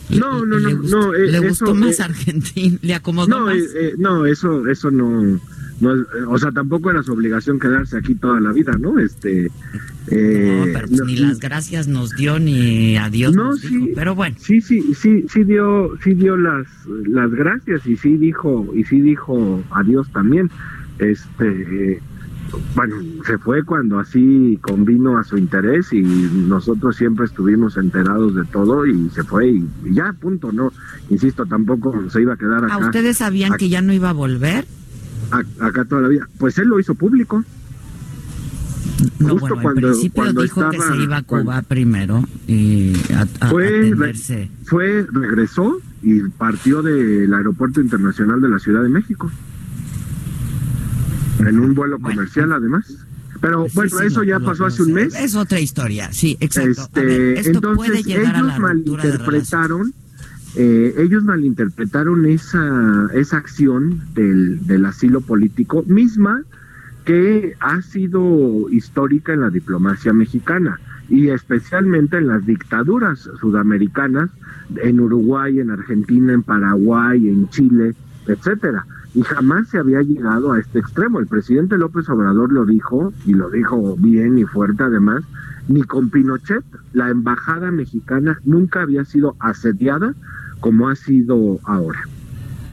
No, 0.09 0.45
no, 0.45 0.59
no, 0.59 0.69
no. 0.69 1.11
le 1.11 1.37
eh, 1.37 1.47
gustó 1.49 1.75
más 1.75 1.99
eh, 1.99 2.03
Argentina, 2.03 2.79
le 2.81 2.95
acomodó 2.95 3.27
no, 3.27 3.45
más. 3.47 3.57
Eh, 3.57 3.95
no, 3.97 4.25
eso, 4.25 4.65
eso 4.67 4.89
no 4.89 5.39
no 5.79 5.93
o 6.27 6.37
sea, 6.37 6.51
tampoco 6.51 6.89
era 6.91 7.03
su 7.03 7.13
obligación 7.13 7.59
quedarse 7.59 7.97
aquí 7.97 8.15
toda 8.15 8.39
la 8.39 8.51
vida, 8.51 8.73
¿no? 8.79 8.99
Este, 8.99 9.49
eh, 10.07 10.63
no, 10.65 10.73
pero 10.73 10.87
pues 10.87 11.01
ni 11.05 11.15
las 11.17 11.39
gracias 11.39 11.87
nos 11.87 12.15
dio 12.15 12.39
ni 12.39 12.97
adiós 12.97 13.35
no, 13.35 13.51
nos 13.51 13.61
sí, 13.61 13.91
pero 13.95 14.15
bueno. 14.15 14.35
Sí, 14.39 14.61
sí, 14.61 14.93
sí, 14.93 15.25
sí 15.29 15.43
dio, 15.43 15.97
sí 16.03 16.13
dio 16.13 16.35
las, 16.37 16.67
las 17.05 17.31
gracias 17.31 17.85
y 17.87 17.95
sí 17.95 18.17
dijo, 18.17 18.67
y 18.75 18.83
sí 18.83 19.01
dijo 19.01 19.63
adiós 19.71 20.09
también. 20.11 20.49
Este, 20.99 22.01
bueno, 22.75 22.95
se 23.25 23.37
fue 23.37 23.63
cuando 23.63 23.99
así 23.99 24.57
convino 24.61 25.17
a 25.17 25.23
su 25.23 25.37
interés 25.37 25.91
y 25.93 26.01
nosotros 26.01 26.95
siempre 26.95 27.25
estuvimos 27.25 27.77
enterados 27.77 28.35
de 28.35 28.45
todo 28.45 28.85
y 28.85 29.09
se 29.09 29.23
fue 29.23 29.49
y, 29.49 29.67
ya, 29.91 30.13
punto, 30.13 30.51
no, 30.51 30.71
insisto, 31.09 31.45
tampoco 31.45 32.09
se 32.09 32.21
iba 32.21 32.33
a 32.33 32.37
quedar 32.37 32.65
acá. 32.65 32.73
¿A 32.73 32.77
ustedes 32.79 33.17
sabían 33.17 33.53
que 33.57 33.69
ya 33.69 33.81
no 33.81 33.93
iba 33.93 34.09
a 34.09 34.13
volver? 34.13 34.65
Acá 35.31 35.85
toda 35.85 36.01
la 36.01 36.07
vida. 36.07 36.27
Pues 36.37 36.57
él 36.57 36.67
lo 36.67 36.79
hizo 36.79 36.95
público. 36.95 37.43
No, 39.19 39.29
Justo 39.29 39.39
bueno, 39.39 39.61
cuando, 39.61 39.81
principio 39.81 40.33
dijo 40.33 40.69
que 40.69 40.81
se 40.81 40.97
iba 40.97 41.17
a 41.17 41.23
Cuba 41.23 41.61
primero 41.61 42.23
y 42.47 42.93
fue, 43.49 43.93
fue, 44.65 45.07
regresó 45.11 45.79
y 46.01 46.21
partió 46.23 46.81
del 46.81 47.33
Aeropuerto 47.33 47.79
Internacional 47.79 48.41
de 48.41 48.49
la 48.49 48.59
Ciudad 48.59 48.83
de 48.83 48.89
México. 48.89 49.31
En 51.39 51.59
un 51.59 51.73
vuelo 51.73 51.99
comercial, 51.99 52.51
además. 52.51 52.85
Pero 53.39 53.67
bueno, 53.73 53.99
eso 54.01 54.23
ya 54.23 54.39
pasó 54.39 54.65
hace 54.65 54.83
un 54.83 54.93
mes. 54.93 55.15
Es 55.15 55.35
otra 55.35 55.59
historia, 55.61 56.11
sí, 56.11 56.35
exacto. 56.41 56.99
Este, 56.99 57.51
entonces, 57.51 58.05
ellos 58.05 58.59
malinterpretaron 58.59 59.93
eh, 60.55 60.95
ellos 60.97 61.23
malinterpretaron 61.23 62.25
esa, 62.25 63.07
esa 63.13 63.37
acción 63.37 64.01
del, 64.13 64.65
del 64.65 64.85
asilo 64.85 65.21
político 65.21 65.83
misma 65.85 66.43
que 67.05 67.55
ha 67.59 67.81
sido 67.81 68.69
histórica 68.69 69.33
en 69.33 69.41
la 69.41 69.49
diplomacia 69.49 70.13
mexicana 70.13 70.79
y 71.09 71.29
especialmente 71.29 72.17
en 72.17 72.27
las 72.27 72.45
dictaduras 72.45 73.29
sudamericanas, 73.39 74.29
en 74.81 74.99
Uruguay, 74.99 75.59
en 75.59 75.71
Argentina, 75.71 76.33
en 76.33 76.43
Paraguay, 76.43 77.27
en 77.27 77.49
Chile, 77.49 77.95
etcétera. 78.27 78.85
Y 79.15 79.23
jamás 79.23 79.69
se 79.69 79.79
había 79.79 80.01
llegado 80.03 80.51
a 80.51 80.59
este 80.59 80.79
extremo. 80.79 81.19
El 81.19 81.25
presidente 81.25 81.77
López 81.77 82.07
Obrador 82.09 82.51
lo 82.51 82.65
dijo, 82.65 83.11
y 83.25 83.33
lo 83.33 83.49
dijo 83.49 83.95
bien 83.97 84.37
y 84.37 84.45
fuerte 84.45 84.83
además, 84.83 85.23
ni 85.67 85.81
con 85.81 86.09
Pinochet, 86.09 86.63
la 86.93 87.09
embajada 87.09 87.71
mexicana 87.71 88.39
nunca 88.43 88.83
había 88.83 89.03
sido 89.05 89.35
asediada 89.39 90.13
como 90.59 90.89
ha 90.89 90.95
sido 90.95 91.59
ahora. 91.63 91.99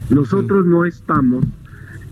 Nosotros 0.09 0.65
no 0.65 0.85
estamos 0.85 1.45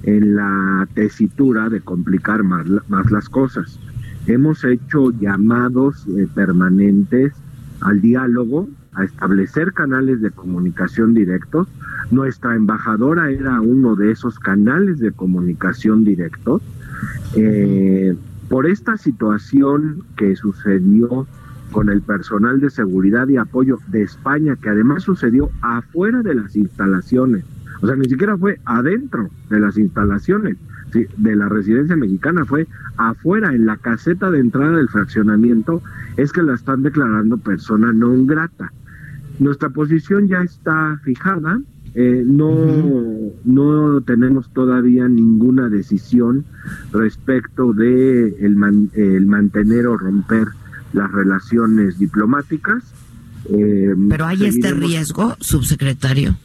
en 0.03 0.35
la 0.35 0.87
tesitura 0.93 1.69
de 1.69 1.81
complicar 1.81 2.43
más, 2.43 2.67
más 2.89 3.11
las 3.11 3.29
cosas. 3.29 3.79
Hemos 4.27 4.63
hecho 4.63 5.11
llamados 5.11 6.05
eh, 6.07 6.27
permanentes 6.33 7.33
al 7.81 8.01
diálogo, 8.01 8.67
a 8.93 9.03
establecer 9.03 9.73
canales 9.73 10.21
de 10.21 10.31
comunicación 10.31 11.13
directos. 11.13 11.67
Nuestra 12.11 12.55
embajadora 12.55 13.29
era 13.29 13.61
uno 13.61 13.95
de 13.95 14.11
esos 14.11 14.39
canales 14.39 14.99
de 14.99 15.11
comunicación 15.11 16.05
directos. 16.05 16.61
Eh, 17.35 18.15
por 18.49 18.67
esta 18.67 18.97
situación 18.97 20.03
que 20.15 20.35
sucedió 20.35 21.27
con 21.75 21.89
el 21.89 22.01
personal 22.01 22.61
de 22.61 22.69
seguridad 22.69 23.27
y 23.27 23.35
apoyo 23.35 23.79
de 23.87 24.01
España, 24.01 24.55
que 24.55 24.69
además 24.69 25.03
sucedió 25.03 25.49
afuera 25.61 26.23
de 26.23 26.33
las 26.33 26.55
instalaciones, 26.55 27.43
o 27.81 27.87
sea, 27.87 27.97
ni 27.97 28.07
siquiera 28.07 28.37
fue 28.37 28.61
adentro 28.63 29.29
de 29.49 29.59
las 29.59 29.77
instalaciones 29.77 30.55
de 30.93 31.35
la 31.35 31.49
residencia 31.49 31.97
mexicana, 31.97 32.45
fue 32.45 32.65
afuera, 32.95 33.53
en 33.53 33.65
la 33.65 33.75
caseta 33.75 34.31
de 34.31 34.39
entrada 34.39 34.77
del 34.77 34.87
fraccionamiento, 34.87 35.81
es 36.15 36.31
que 36.31 36.43
la 36.43 36.53
están 36.55 36.81
declarando 36.81 37.37
persona 37.39 37.91
no 37.91 38.23
grata. 38.25 38.71
Nuestra 39.39 39.67
posición 39.67 40.29
ya 40.29 40.43
está 40.43 40.97
fijada, 41.03 41.59
eh, 41.93 42.23
no, 42.25 42.53
no 43.43 43.99
tenemos 43.99 44.49
todavía 44.53 45.09
ninguna 45.09 45.67
decisión 45.67 46.45
respecto 46.93 47.73
de 47.73 48.29
el, 48.39 48.55
el 48.93 49.25
mantener 49.27 49.87
o 49.87 49.97
romper 49.97 50.47
las 50.95 51.11
relaciones 51.11 51.99
diplomáticas. 51.99 52.83
Eh, 53.49 53.93
Pero 54.09 54.25
hay 54.25 54.45
este 54.45 54.71
riesgo, 54.71 55.35
subsecretario. 55.39 56.35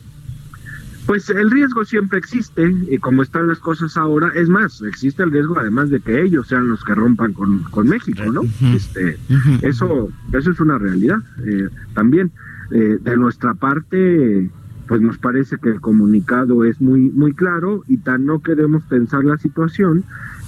Pues 1.07 1.29
el 1.31 1.51
riesgo 1.51 1.85
siempre 1.85 2.19
existe, 2.19 2.73
y 2.89 2.99
como 2.99 3.23
están 3.23 3.49
las 3.49 3.59
cosas 3.59 3.97
ahora, 3.97 4.31
es 4.35 4.49
más, 4.49 4.81
existe 4.83 5.23
el 5.23 5.33
riesgo 5.33 5.59
además 5.59 5.91
de 5.91 6.01
que 6.01 6.23
ellos 6.23 6.47
sean 6.47 6.69
los 6.69 6.85
que 6.85 6.95
rompan 6.95 7.33
con, 7.33 7.65
con 7.65 7.89
México, 7.89 8.23
¿no? 8.31 8.43
este, 8.75 9.19
Eso 9.63 10.11
eso 10.33 10.51
es 10.53 10.61
una 10.61 10.79
realidad. 10.79 11.19
Eh, 11.45 11.69
también, 11.95 12.31
eh, 12.71 12.99
de 13.03 13.17
nuestra 13.17 13.55
parte, 13.55 14.51
pues 14.87 15.01
nos 15.01 15.19
parece 15.19 15.57
que 15.59 15.71
el 15.71 15.81
comunicado 15.81 16.65
es 16.65 16.81
muy, 16.81 17.11
muy 17.11 17.33
claro 17.33 17.83
y 17.89 17.97
tan 17.97 18.27
no 18.27 18.41
queremos 18.41 18.83
pensar 18.85 19.25
la 19.25 19.39
situación 19.39 20.05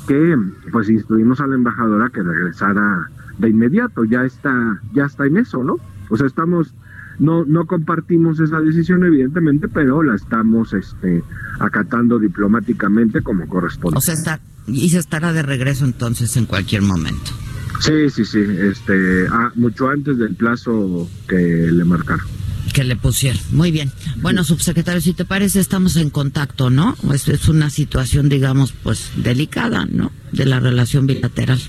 que 0.07 0.37
pues 0.71 0.89
instruimos 0.91 1.41
a 1.41 1.47
la 1.47 1.55
embajadora 1.55 2.11
que 2.11 2.23
regresara 2.23 3.09
de 3.39 3.49
inmediato, 3.49 4.05
ya 4.05 4.25
está, 4.25 4.81
ya 4.95 5.05
está 5.05 5.27
en 5.27 5.39
eso, 5.39 5.63
¿no? 5.65 5.77
O 6.11 6.17
sea, 6.17 6.27
estamos, 6.27 6.75
no, 7.19 7.45
no 7.45 7.67
compartimos 7.67 8.41
esa 8.41 8.61
decisión, 8.61 9.05
evidentemente, 9.05 9.69
pero 9.69 10.03
la 10.03 10.15
estamos 10.15 10.73
este, 10.75 11.23
acatando 11.59 12.19
diplomáticamente 12.19 13.23
como 13.23 13.49
corresponde. 13.49 13.99
O 13.99 14.01
sea, 14.01 14.15
está, 14.15 14.41
y 14.67 14.91
se 14.91 14.99
estará 14.99 15.33
de 15.33 15.43
regreso 15.43 15.85
entonces 15.85 16.37
en 16.37 16.47
cualquier 16.47 16.83
momento. 16.83 17.33
Sí, 17.81 18.11
sí, 18.11 18.25
sí, 18.25 18.39
este, 18.39 19.27
ah, 19.29 19.51
mucho 19.57 19.89
antes 19.89 20.19
del 20.19 20.35
plazo 20.37 21.09
que 21.27 21.37
le 21.37 21.85
marcaron. 21.85 22.25
que 22.73 22.85
le 22.85 22.95
pusieron. 22.97 23.41
Muy 23.51 23.73
bien. 23.73 23.91
Bueno, 24.21 24.45
subsecretario, 24.45 25.01
si 25.01 25.15
te 25.15 25.25
parece, 25.25 25.59
estamos 25.59 25.97
en 25.97 26.11
contacto, 26.11 26.71
¿no? 26.71 26.97
Es, 27.13 27.27
es 27.29 27.49
una 27.49 27.71
situación, 27.71 28.29
digamos, 28.29 28.73
pues 28.73 29.11
delicada, 29.17 29.87
¿no? 29.87 30.13
De 30.31 30.47
la 30.47 30.61
relación 30.61 31.07
bilateral. 31.07 31.61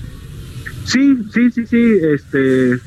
Sí, 0.84 1.18
sí, 1.32 1.50
sí, 1.50 1.66
sí. 1.66 1.92
Este, 2.02 2.78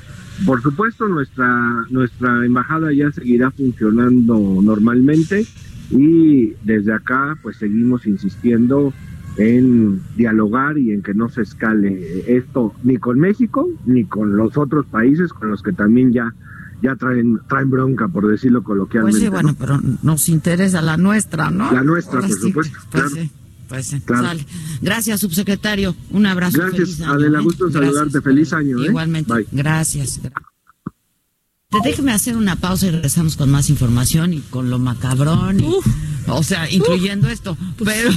por 0.45 0.61
supuesto, 0.61 1.07
nuestra 1.07 1.85
nuestra 1.89 2.45
embajada 2.45 2.93
ya 2.93 3.11
seguirá 3.11 3.51
funcionando 3.51 4.59
normalmente 4.61 5.45
y 5.89 6.53
desde 6.63 6.93
acá, 6.93 7.37
pues 7.41 7.57
seguimos 7.57 8.05
insistiendo 8.05 8.93
en 9.37 10.01
dialogar 10.15 10.77
y 10.77 10.91
en 10.91 11.01
que 11.01 11.13
no 11.13 11.29
se 11.29 11.43
escale 11.43 12.23
esto 12.27 12.73
ni 12.83 12.97
con 12.97 13.19
México 13.19 13.69
ni 13.85 14.03
con 14.03 14.35
los 14.35 14.57
otros 14.57 14.87
países 14.87 15.31
con 15.31 15.49
los 15.49 15.61
que 15.61 15.73
también 15.73 16.11
ya 16.11 16.33
ya 16.81 16.95
traen 16.95 17.39
traen 17.47 17.69
bronca 17.69 18.07
por 18.07 18.27
decirlo 18.27 18.63
coloquialmente. 18.63 19.19
Pues 19.19 19.23
sí, 19.23 19.29
bueno, 19.29 19.55
pero 19.59 19.79
nos 20.01 20.29
interesa 20.29 20.81
la 20.81 20.97
nuestra, 20.97 21.51
¿no? 21.51 21.71
La 21.71 21.83
nuestra, 21.83 22.21
por 22.21 22.31
supuesto. 22.31 22.77
Pues 22.91 23.03
claro. 23.03 23.09
sí, 23.09 23.31
pues 23.67 23.93
sale. 24.07 24.45
Gracias, 24.81 25.19
subsecretario. 25.19 25.95
Un 26.11 26.25
abrazo. 26.25 26.57
Gracias, 26.59 27.01
año, 27.01 27.13
Adela, 27.13 27.39
¿eh? 27.39 27.43
gusto 27.43 27.67
en 27.67 27.73
saludarte. 27.73 27.99
Gracias. 28.01 28.23
Feliz 28.23 28.53
año, 28.53 28.83
¿eh? 28.83 28.87
Igualmente. 28.87 29.33
Bye. 29.33 29.47
Gracias. 29.51 30.19
Déjeme 31.83 32.13
hacer 32.13 32.37
una 32.37 32.55
pausa 32.55 32.87
y 32.87 32.91
regresamos 32.91 33.35
con 33.35 33.51
más 33.51 33.69
información 33.69 34.33
y 34.33 34.39
con 34.39 34.69
lo 34.69 34.79
macabrón. 34.79 35.59
y- 35.59 35.63
Uf. 35.65 35.85
o 36.27 36.41
sea, 36.43 36.69
incluyendo 36.71 37.27
esto. 37.29 37.57
Pero. 37.83 38.11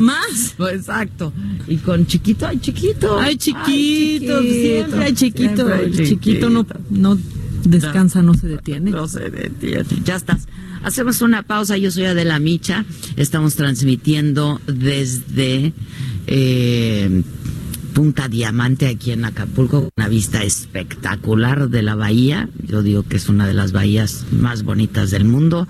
Más. 0.00 0.54
Pues, 0.56 0.74
Exacto. 0.80 1.32
Y 1.68 1.76
con 1.78 2.06
chiquito, 2.06 2.46
ay 2.46 2.58
chiquito. 2.58 3.18
Ay, 3.18 3.36
chiquito, 3.36 4.38
Ay, 4.38 4.50
siempre 4.50 5.04
hay 5.04 5.14
chiquito. 5.14 5.54
Siempre 5.54 5.74
hay 5.74 5.84
El 5.84 6.06
chiquito 6.08 6.50
no, 6.50 6.66
no 6.90 7.18
descansa, 7.64 8.20
no 8.22 8.34
se 8.34 8.48
detiene. 8.48 8.90
No 8.90 9.08
se 9.08 9.30
detiene. 9.30 9.84
Ya 10.04 10.16
estás. 10.16 10.46
Hacemos 10.82 11.22
una 11.22 11.42
pausa. 11.42 11.76
Yo 11.76 11.90
soy 11.90 12.04
Adela 12.04 12.38
Micha. 12.38 12.84
Estamos 13.16 13.56
transmitiendo 13.56 14.60
desde 14.66 15.72
eh, 16.26 17.22
Punta 17.94 18.28
Diamante 18.28 18.88
aquí 18.88 19.12
en 19.12 19.24
Acapulco. 19.24 19.88
Una 19.96 20.08
vista 20.08 20.42
espectacular 20.42 21.68
de 21.70 21.82
la 21.82 21.94
bahía. 21.94 22.48
Yo 22.62 22.82
digo 22.82 23.04
que 23.04 23.16
es 23.16 23.28
una 23.28 23.46
de 23.46 23.54
las 23.54 23.72
bahías 23.72 24.26
más 24.30 24.62
bonitas 24.62 25.10
del 25.10 25.24
mundo. 25.24 25.66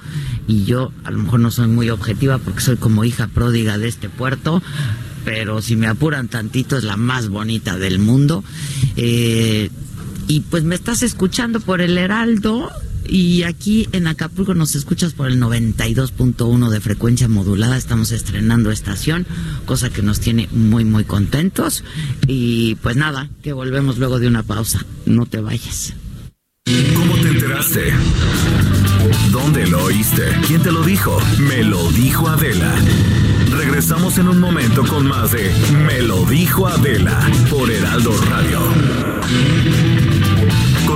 Y 0.46 0.64
yo 0.64 0.92
a 1.04 1.10
lo 1.10 1.18
mejor 1.18 1.40
no 1.40 1.50
soy 1.50 1.68
muy 1.68 1.90
objetiva 1.90 2.38
porque 2.38 2.60
soy 2.60 2.76
como 2.76 3.04
hija 3.04 3.28
pródiga 3.28 3.78
de 3.78 3.88
este 3.88 4.08
puerto. 4.08 4.62
Pero 5.24 5.62
si 5.62 5.76
me 5.76 5.86
apuran 5.86 6.28
tantito 6.28 6.76
es 6.76 6.84
la 6.84 6.96
más 6.96 7.28
bonita 7.28 7.78
del 7.78 7.98
mundo. 7.98 8.44
Eh, 8.96 9.70
y 10.28 10.40
pues 10.40 10.64
me 10.64 10.74
estás 10.74 11.02
escuchando 11.02 11.60
por 11.60 11.80
el 11.80 11.96
Heraldo 11.96 12.70
y 13.08 13.42
aquí 13.42 13.88
en 13.92 14.06
Acapulco 14.06 14.54
nos 14.54 14.74
escuchas 14.74 15.12
por 15.12 15.28
el 15.28 15.40
92.1 15.40 16.68
de 16.68 16.80
frecuencia 16.80 17.28
modulada. 17.28 17.76
Estamos 17.76 18.12
estrenando 18.12 18.70
estación, 18.70 19.26
cosa 19.64 19.90
que 19.90 20.02
nos 20.02 20.20
tiene 20.20 20.48
muy, 20.52 20.84
muy 20.84 21.04
contentos. 21.04 21.84
Y 22.26 22.76
pues 22.76 22.96
nada, 22.96 23.28
que 23.42 23.52
volvemos 23.52 23.98
luego 23.98 24.18
de 24.18 24.28
una 24.28 24.42
pausa. 24.42 24.84
No 25.04 25.26
te 25.26 25.40
vayas. 25.40 25.94
¿Cómo 26.96 27.14
te 27.14 27.28
enteraste? 27.28 27.92
¿Dónde 29.30 29.66
lo 29.68 29.84
oíste? 29.84 30.24
¿Quién 30.46 30.62
te 30.62 30.72
lo 30.72 30.82
dijo? 30.82 31.16
Me 31.38 31.62
lo 31.62 31.90
dijo 31.92 32.28
Adela. 32.28 32.74
Regresamos 33.56 34.18
en 34.18 34.28
un 34.28 34.40
momento 34.40 34.84
con 34.84 35.06
más 35.06 35.30
de 35.32 35.50
Me 35.86 36.02
lo 36.02 36.24
dijo 36.24 36.66
Adela 36.66 37.30
por 37.48 37.70
Heraldo 37.70 38.12
Radio. 38.28 39.95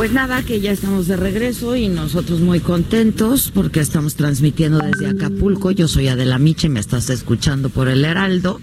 Pues 0.00 0.12
nada, 0.12 0.42
que 0.42 0.62
ya 0.62 0.72
estamos 0.72 1.08
de 1.08 1.16
regreso 1.18 1.76
y 1.76 1.88
nosotros 1.88 2.40
muy 2.40 2.60
contentos 2.60 3.52
porque 3.54 3.80
estamos 3.80 4.14
transmitiendo 4.14 4.78
desde 4.78 5.10
Acapulco. 5.10 5.72
Yo 5.72 5.88
soy 5.88 6.08
Adela 6.08 6.38
Miche, 6.38 6.70
me 6.70 6.80
estás 6.80 7.10
escuchando 7.10 7.68
por 7.68 7.86
el 7.86 8.02
Heraldo. 8.06 8.62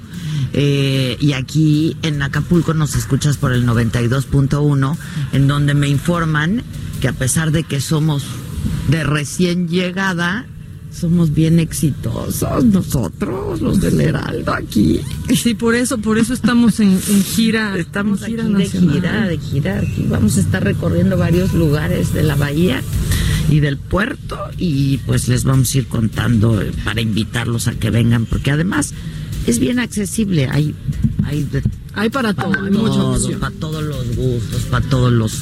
Eh, 0.53 1.15
y 1.19 1.33
aquí 1.33 1.95
en 2.01 2.23
Acapulco 2.23 2.73
nos 2.73 2.95
escuchas 2.95 3.37
por 3.37 3.53
el 3.53 3.67
92.1, 3.67 4.97
en 5.31 5.47
donde 5.47 5.75
me 5.75 5.87
informan 5.87 6.63
que 7.01 7.07
a 7.07 7.13
pesar 7.13 7.51
de 7.51 7.63
que 7.63 7.81
somos 7.81 8.25
de 8.89 9.03
recién 9.03 9.67
llegada, 9.67 10.47
somos 10.97 11.33
bien 11.33 11.59
exitosos 11.59 12.65
nosotros, 12.65 13.61
los 13.61 13.79
del 13.79 14.01
Heraldo 14.01 14.53
aquí. 14.53 14.99
Sí, 15.35 15.53
por 15.53 15.75
eso, 15.75 15.97
por 15.97 16.17
eso 16.17 16.33
estamos 16.33 16.79
en, 16.79 16.91
en 16.91 17.23
gira. 17.23 17.77
Estamos 17.77 18.23
en 18.23 18.27
gira 18.29 18.43
aquí 18.45 18.53
de 18.53 18.65
gira, 18.65 19.27
de 19.27 19.37
gira. 19.37 19.79
Aquí 19.79 20.05
vamos 20.09 20.37
a 20.37 20.41
estar 20.41 20.63
recorriendo 20.63 21.17
varios 21.17 21.53
lugares 21.53 22.13
de 22.13 22.23
la 22.23 22.35
bahía 22.35 22.81
y 23.49 23.59
del 23.59 23.77
puerto 23.77 24.37
y 24.57 24.97
pues 24.99 25.27
les 25.27 25.43
vamos 25.43 25.73
a 25.73 25.77
ir 25.77 25.87
contando 25.87 26.61
eh, 26.61 26.71
para 26.83 27.01
invitarlos 27.01 27.67
a 27.67 27.73
que 27.73 27.89
vengan 27.89 28.25
porque 28.25 28.51
además 28.51 28.93
es 29.45 29.59
bien 29.59 29.79
accesible. 29.79 30.47
Hay, 30.51 30.75
hay 31.23 31.43
de 31.43 31.61
Hay 31.97 32.09
para 32.09 32.33
todo, 32.33 32.53
hay 32.63 32.71
mucha 32.71 33.03
opción. 33.03 33.39
para 33.39 33.55
todos 33.55 33.83
los 33.83 34.15
gustos, 34.15 34.61
para 34.69 34.87
todos 34.87 35.11
los 35.11 35.41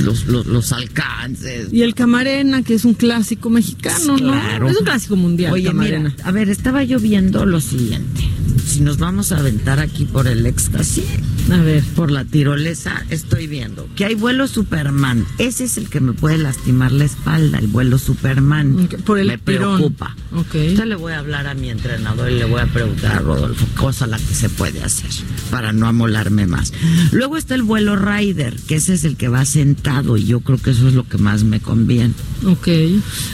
los, 0.00 0.26
los, 0.26 0.46
los 0.46 0.72
alcances. 0.72 1.72
Y 1.72 1.82
el 1.82 1.94
Camarena, 1.94 2.62
que 2.62 2.74
es 2.74 2.84
un 2.84 2.94
clásico 2.94 3.48
mexicano, 3.50 4.16
Claro. 4.16 4.64
¿no? 4.66 4.70
Es 4.70 4.76
un 4.78 4.84
clásico 4.84 5.16
mundial. 5.16 5.52
Oye, 5.52 5.66
Camarena. 5.68 6.10
mira, 6.10 6.24
a 6.28 6.32
ver, 6.32 6.48
estaba 6.48 6.82
yo 6.84 6.98
viendo 6.98 7.46
lo 7.46 7.60
siguiente. 7.60 8.22
Si 8.66 8.80
nos 8.80 8.98
vamos 8.98 9.30
a 9.30 9.38
aventar 9.38 9.78
aquí 9.78 10.04
por 10.04 10.26
el 10.26 10.46
éxtasis, 10.46 11.04
A 11.50 11.56
ver. 11.58 11.84
por 11.94 12.10
la 12.10 12.24
tirolesa, 12.24 13.04
estoy 13.10 13.46
viendo 13.46 13.86
que 13.94 14.04
hay 14.04 14.14
vuelo 14.16 14.48
Superman. 14.48 15.24
Ese 15.38 15.64
es 15.64 15.76
el 15.78 15.88
que 15.88 16.00
me 16.00 16.12
puede 16.12 16.38
lastimar 16.38 16.90
la 16.90 17.04
espalda, 17.04 17.58
el 17.58 17.68
vuelo 17.68 17.98
Superman. 17.98 18.88
Por 19.04 19.18
el 19.20 19.28
me 19.28 19.38
preocupa. 19.38 20.16
Ok. 20.34 20.54
Yo 20.76 20.84
le 20.86 20.96
voy 20.96 21.12
a 21.12 21.20
hablar 21.20 21.46
a 21.46 21.54
mi 21.54 21.70
entrenador 21.70 22.30
y 22.30 22.38
le 22.38 22.46
voy 22.46 22.60
a 22.60 22.66
preguntar 22.66 23.12
a 23.12 23.18
Rodolfo 23.20 23.64
cosa 23.76 24.06
la 24.08 24.18
que 24.18 24.34
se 24.34 24.48
puede 24.48 24.82
hacer 24.82 25.10
para 25.50 25.63
no 25.72 25.86
amolarme 25.86 26.46
más. 26.46 26.72
Luego 27.12 27.36
está 27.36 27.54
el 27.54 27.62
vuelo 27.62 27.96
Rider, 27.96 28.56
que 28.68 28.76
ese 28.76 28.94
es 28.94 29.04
el 29.04 29.16
que 29.16 29.28
va 29.28 29.44
sentado 29.44 30.16
y 30.16 30.24
yo 30.24 30.40
creo 30.40 30.58
que 30.58 30.70
eso 30.70 30.88
es 30.88 30.94
lo 30.94 31.08
que 31.08 31.18
más 31.18 31.44
me 31.44 31.60
conviene. 31.60 32.14
Ok. 32.46 32.68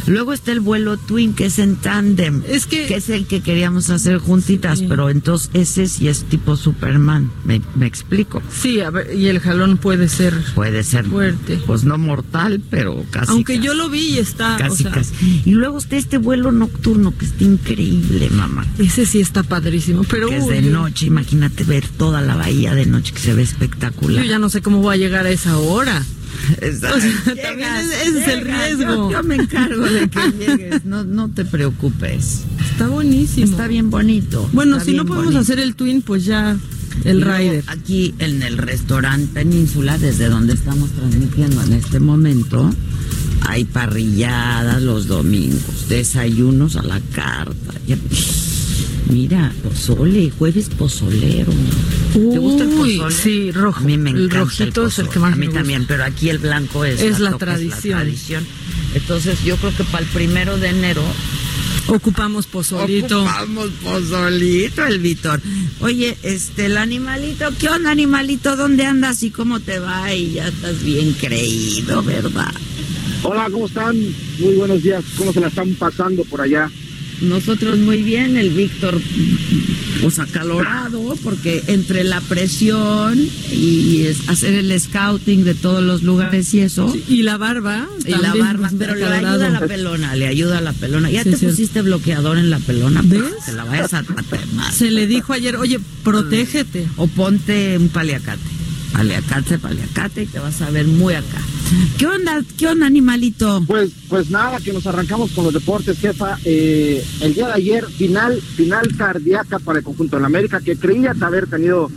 Luego 0.06 0.32
está 0.32 0.52
el 0.52 0.60
vuelo 0.60 0.96
Twin, 0.96 1.34
que 1.34 1.46
es 1.46 1.58
en 1.58 1.76
tándem. 1.76 2.42
Es 2.48 2.66
que- 2.66 2.94
es 2.94 3.08
el 3.08 3.26
que 3.26 3.40
queríamos 3.40 3.90
hacer 3.90 4.18
juntitas, 4.18 4.80
Sí. 4.80 4.86
pero 4.88 5.10
entonces 5.10 5.50
ese 5.54 5.86
sí 5.88 6.08
es 6.08 6.24
tipo 6.24 6.56
Superman. 6.56 7.30
¿Me, 7.44 7.60
me 7.74 7.86
explico? 7.86 8.42
Sí, 8.52 8.80
a 8.80 8.90
ver, 8.90 9.14
y 9.16 9.26
el 9.26 9.40
jalón 9.40 9.78
puede 9.78 10.08
ser. 10.08 10.34
Puede 10.54 10.82
ser. 10.84 11.06
Fuerte. 11.06 11.58
Pues 11.66 11.84
no 11.84 11.98
mortal, 11.98 12.60
pero 12.70 13.04
casi. 13.10 13.32
Aunque 13.32 13.56
casi. 13.56 13.66
yo 13.66 13.74
lo 13.74 13.88
vi 13.88 14.00
y 14.14 14.18
está. 14.18 14.56
Casi, 14.56 14.72
o 14.72 14.76
sea, 14.76 14.90
casi. 14.92 15.42
Y 15.44 15.52
luego 15.52 15.78
está 15.78 15.96
este 15.96 16.18
vuelo 16.18 16.52
nocturno 16.52 17.16
que 17.16 17.24
está 17.26 17.44
increíble, 17.44 18.30
mamá. 18.30 18.66
Ese 18.78 19.06
sí 19.06 19.20
está 19.20 19.42
padrísimo. 19.42 20.04
Pero 20.04 20.28
que 20.28 20.36
es 20.36 20.46
de 20.46 20.62
noche, 20.62 21.06
imagínate 21.06 21.64
ver 21.64 21.86
toda 21.88 22.19
la 22.20 22.36
bahía 22.36 22.74
de 22.74 22.86
noche 22.86 23.12
que 23.12 23.20
se 23.20 23.34
ve 23.34 23.42
Yo 23.44 23.50
espectacular. 23.50 24.24
ya 24.24 24.38
no 24.38 24.48
sé 24.48 24.60
cómo 24.62 24.78
voy 24.80 24.94
a 24.94 24.98
llegar 24.98 25.26
a 25.26 25.30
esa 25.30 25.56
hora. 25.58 26.02
O 26.56 26.78
sea, 26.78 26.96
llegas, 26.96 27.42
también 27.42 27.68
ese- 27.76 28.18
es 28.20 28.28
el 28.28 28.40
riesgo. 28.44 29.10
Yo, 29.10 29.10
yo 29.10 29.22
me 29.22 29.34
encargo 29.36 29.84
de 29.84 30.08
que 30.08 30.20
llegues, 30.38 30.84
no, 30.84 31.04
no 31.04 31.28
te 31.28 31.44
preocupes. 31.44 32.42
Está 32.72 32.86
buenísimo. 32.88 33.46
Está 33.50 33.66
bien 33.66 33.90
bonito. 33.90 34.48
Bueno, 34.52 34.80
si 34.80 34.92
no 34.92 35.04
podemos 35.04 35.26
bonito. 35.34 35.40
hacer 35.42 35.58
el 35.58 35.74
twin, 35.74 36.00
pues 36.02 36.24
ya 36.24 36.56
el 37.04 37.20
rider. 37.22 37.64
Aquí 37.66 38.14
en 38.18 38.42
el 38.42 38.56
restaurante 38.58 39.28
Península, 39.34 39.98
desde 39.98 40.28
donde 40.28 40.54
estamos 40.54 40.90
transmitiendo 40.92 41.62
en 41.62 41.74
este 41.74 42.00
momento, 42.00 42.72
hay 43.42 43.64
parrilladas 43.64 44.82
los 44.82 45.06
domingos, 45.08 45.88
desayunos 45.88 46.76
a 46.76 46.82
la 46.82 47.00
carta. 47.12 47.74
Mira, 49.10 49.52
pozole, 49.62 50.30
jueves 50.38 50.68
pozolero. 50.70 51.52
¿Te 52.12 52.38
gusta 52.38 52.62
el 52.64 52.68
Uy, 52.70 52.96
pozole? 52.98 53.14
sí, 53.14 53.50
rojo. 53.50 53.80
A 53.80 53.82
mí 53.82 53.98
me 53.98 54.10
El 54.10 54.16
encanta 54.26 54.38
rojito 54.38 54.86
es 54.86 54.98
el 55.00 55.08
que 55.08 55.18
más 55.18 55.32
A 55.32 55.36
mí 55.36 55.40
me 55.40 55.46
gusta. 55.46 55.60
también, 55.60 55.84
pero 55.86 56.04
aquí 56.04 56.28
el 56.28 56.38
blanco 56.38 56.84
es, 56.84 57.00
Es 57.00 57.18
la 57.18 57.36
tradición. 57.36 57.98
tradición. 58.00 58.46
Entonces 58.94 59.42
yo 59.44 59.56
creo 59.56 59.74
que 59.76 59.84
para 59.84 60.04
el 60.04 60.10
primero 60.10 60.58
de 60.58 60.68
enero 60.68 61.02
Ocupamos 61.88 62.46
pozolito. 62.46 63.22
Ocupamos 63.22 63.70
pozolito, 63.82 64.86
el 64.86 64.98
Víctor. 65.00 65.40
Oye, 65.80 66.16
este, 66.22 66.66
el 66.66 66.76
animalito, 66.76 67.46
¿qué 67.58 67.68
onda, 67.68 67.90
animalito? 67.90 68.54
¿Dónde 68.54 68.84
andas 68.84 69.24
y 69.24 69.30
cómo 69.30 69.58
te 69.58 69.80
va? 69.80 70.12
Y 70.14 70.34
ya 70.34 70.46
estás 70.48 70.84
bien 70.84 71.12
creído, 71.14 72.00
¿verdad? 72.04 72.52
Hola, 73.24 73.48
¿cómo 73.50 73.66
están? 73.66 73.96
Muy 74.38 74.54
buenos 74.54 74.82
días. 74.84 75.02
¿Cómo 75.18 75.32
se 75.32 75.40
la 75.40 75.48
están 75.48 75.74
pasando 75.74 76.22
por 76.24 76.40
allá? 76.42 76.70
Nosotros 77.20 77.78
muy 77.78 78.02
bien, 78.02 78.36
el 78.36 78.50
Víctor 78.50 79.00
pues 80.00 80.18
acalorado, 80.18 81.14
porque 81.22 81.62
entre 81.66 82.04
la 82.04 82.20
presión 82.20 83.18
y 83.52 84.06
hacer 84.28 84.54
el 84.54 84.80
scouting 84.80 85.44
de 85.44 85.54
todos 85.54 85.82
los 85.82 86.02
lugares 86.02 86.52
y 86.54 86.60
eso. 86.60 86.94
y 87.08 87.22
la 87.22 87.36
barba. 87.36 87.86
Y 88.06 88.12
la 88.12 88.34
barba, 88.34 88.70
pero 88.78 88.94
le 88.94 89.04
ayuda 89.04 89.46
a 89.46 89.50
la 89.50 89.60
pelona, 89.60 90.16
le 90.16 90.26
ayuda 90.26 90.58
a 90.58 90.60
la 90.60 90.72
pelona. 90.72 91.10
Ya 91.10 91.24
te 91.24 91.36
pusiste 91.36 91.82
bloqueador 91.82 92.38
en 92.38 92.50
la 92.50 92.58
pelona, 92.58 93.02
¿ves? 93.04 93.22
Se 93.44 93.52
la 93.52 93.64
vayas 93.64 93.92
a 93.94 94.04
Se 94.72 94.90
le 94.90 95.06
dijo 95.06 95.32
ayer, 95.32 95.56
oye, 95.56 95.78
protégete. 96.02 96.88
O 96.96 97.06
ponte 97.06 97.76
un 97.78 97.88
paliacate. 97.88 98.59
Paliacate, 98.92 99.58
paliacate, 99.58 100.26
te 100.26 100.38
vas 100.38 100.60
a 100.62 100.70
ver 100.70 100.86
muy 100.86 101.14
acá. 101.14 101.38
¿Qué 101.96 102.06
onda, 102.06 102.42
qué 102.58 102.66
onda, 102.66 102.86
animalito? 102.86 103.62
Pues, 103.66 103.92
pues 104.08 104.30
nada, 104.30 104.58
que 104.58 104.72
nos 104.72 104.86
arrancamos 104.86 105.30
con 105.30 105.44
los 105.44 105.54
deportes, 105.54 105.98
jefa. 105.98 106.36
Eh, 106.44 107.04
el 107.20 107.34
día 107.34 107.46
de 107.46 107.52
ayer, 107.52 107.86
final, 107.86 108.40
final 108.40 108.96
cardíaca 108.96 109.58
para 109.60 109.78
el 109.78 109.84
conjunto 109.84 110.16
de 110.16 110.20
la 110.22 110.26
América, 110.26 110.60
que 110.60 110.76
creía 110.76 111.14
haber 111.20 111.46
tenido 111.46 111.90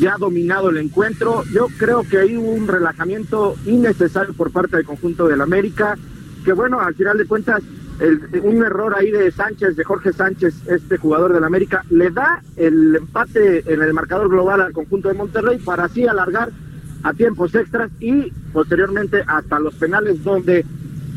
ya 0.00 0.16
dominado 0.18 0.70
el 0.70 0.78
encuentro. 0.78 1.44
Yo 1.52 1.68
creo 1.76 2.02
que 2.02 2.18
hay 2.18 2.36
un 2.36 2.66
relajamiento 2.66 3.56
innecesario 3.66 4.32
por 4.34 4.50
parte 4.50 4.76
del 4.76 4.86
conjunto 4.86 5.28
de 5.28 5.36
la 5.36 5.44
América, 5.44 5.96
que 6.44 6.52
bueno, 6.52 6.80
al 6.80 6.94
final 6.94 7.18
de 7.18 7.26
cuentas, 7.26 7.62
un 8.42 8.64
error 8.64 8.94
ahí 8.96 9.10
de 9.10 9.30
Sánchez, 9.30 9.76
de 9.76 9.84
Jorge 9.84 10.12
Sánchez, 10.12 10.66
este 10.68 10.98
jugador 10.98 11.32
del 11.32 11.44
América, 11.44 11.84
le 11.90 12.10
da 12.10 12.42
el 12.56 12.96
empate 12.96 13.64
en 13.72 13.82
el 13.82 13.92
marcador 13.92 14.28
global 14.28 14.60
al 14.60 14.72
conjunto 14.72 15.08
de 15.08 15.14
Monterrey 15.14 15.58
para 15.58 15.84
así 15.84 16.06
alargar 16.06 16.50
a 17.02 17.12
tiempos 17.12 17.54
extras 17.54 17.90
y 18.00 18.30
posteriormente 18.52 19.22
hasta 19.26 19.58
los 19.58 19.74
penales 19.74 20.22
donde 20.22 20.64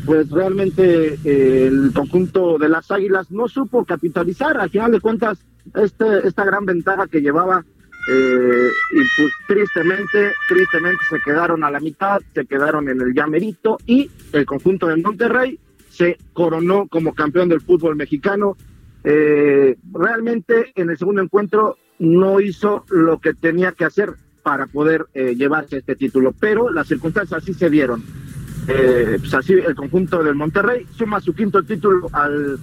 pues 0.04 0.28
realmente 0.30 1.18
eh, 1.24 1.66
el 1.68 1.92
conjunto 1.94 2.58
de 2.58 2.68
las 2.68 2.90
Águilas 2.90 3.30
no 3.30 3.48
supo 3.48 3.84
capitalizar. 3.84 4.58
Al 4.58 4.70
final 4.70 4.92
de 4.92 5.00
cuentas 5.00 5.38
este 5.74 6.26
esta 6.26 6.44
gran 6.44 6.64
ventaja 6.64 7.06
que 7.06 7.20
llevaba 7.20 7.64
eh, 8.10 8.68
y 8.92 8.96
pues 9.16 9.32
tristemente 9.46 10.32
tristemente 10.48 10.98
se 11.08 11.20
quedaron 11.20 11.62
a 11.62 11.70
la 11.70 11.78
mitad 11.78 12.20
se 12.34 12.44
quedaron 12.46 12.88
en 12.88 13.00
el 13.00 13.14
llamerito 13.14 13.78
y 13.86 14.10
el 14.32 14.44
conjunto 14.44 14.88
de 14.88 14.96
Monterrey 14.96 15.60
se 15.92 16.16
coronó 16.32 16.88
como 16.88 17.14
campeón 17.14 17.48
del 17.48 17.60
fútbol 17.60 17.96
mexicano 17.96 18.56
eh, 19.04 19.76
realmente 19.92 20.72
en 20.74 20.90
el 20.90 20.98
segundo 20.98 21.22
encuentro 21.22 21.76
no 21.98 22.40
hizo 22.40 22.84
lo 22.88 23.18
que 23.18 23.34
tenía 23.34 23.72
que 23.72 23.84
hacer 23.84 24.14
para 24.42 24.66
poder 24.66 25.06
eh, 25.14 25.34
llevarse 25.36 25.78
este 25.78 25.96
título, 25.96 26.34
pero 26.38 26.70
las 26.70 26.88
circunstancias 26.88 27.42
así 27.42 27.54
se 27.54 27.70
dieron. 27.70 28.02
Eh, 28.68 29.16
pues 29.18 29.34
así 29.34 29.54
el 29.54 29.74
conjunto 29.74 30.22
del 30.22 30.36
Monterrey 30.36 30.86
suma 30.96 31.20
su 31.20 31.34
quinto 31.34 31.62
título 31.62 32.08
al, 32.12 32.58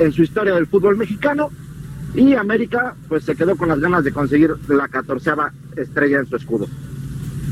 en 0.00 0.12
su 0.12 0.22
historia 0.22 0.54
del 0.54 0.66
fútbol 0.66 0.96
mexicano 0.96 1.50
y 2.14 2.34
América 2.34 2.94
pues 3.08 3.24
se 3.24 3.34
quedó 3.34 3.56
con 3.56 3.68
las 3.68 3.80
ganas 3.80 4.04
de 4.04 4.12
conseguir 4.12 4.54
la 4.68 4.88
catorceava 4.88 5.52
estrella 5.76 6.20
en 6.20 6.26
su 6.26 6.36
escudo. 6.36 6.68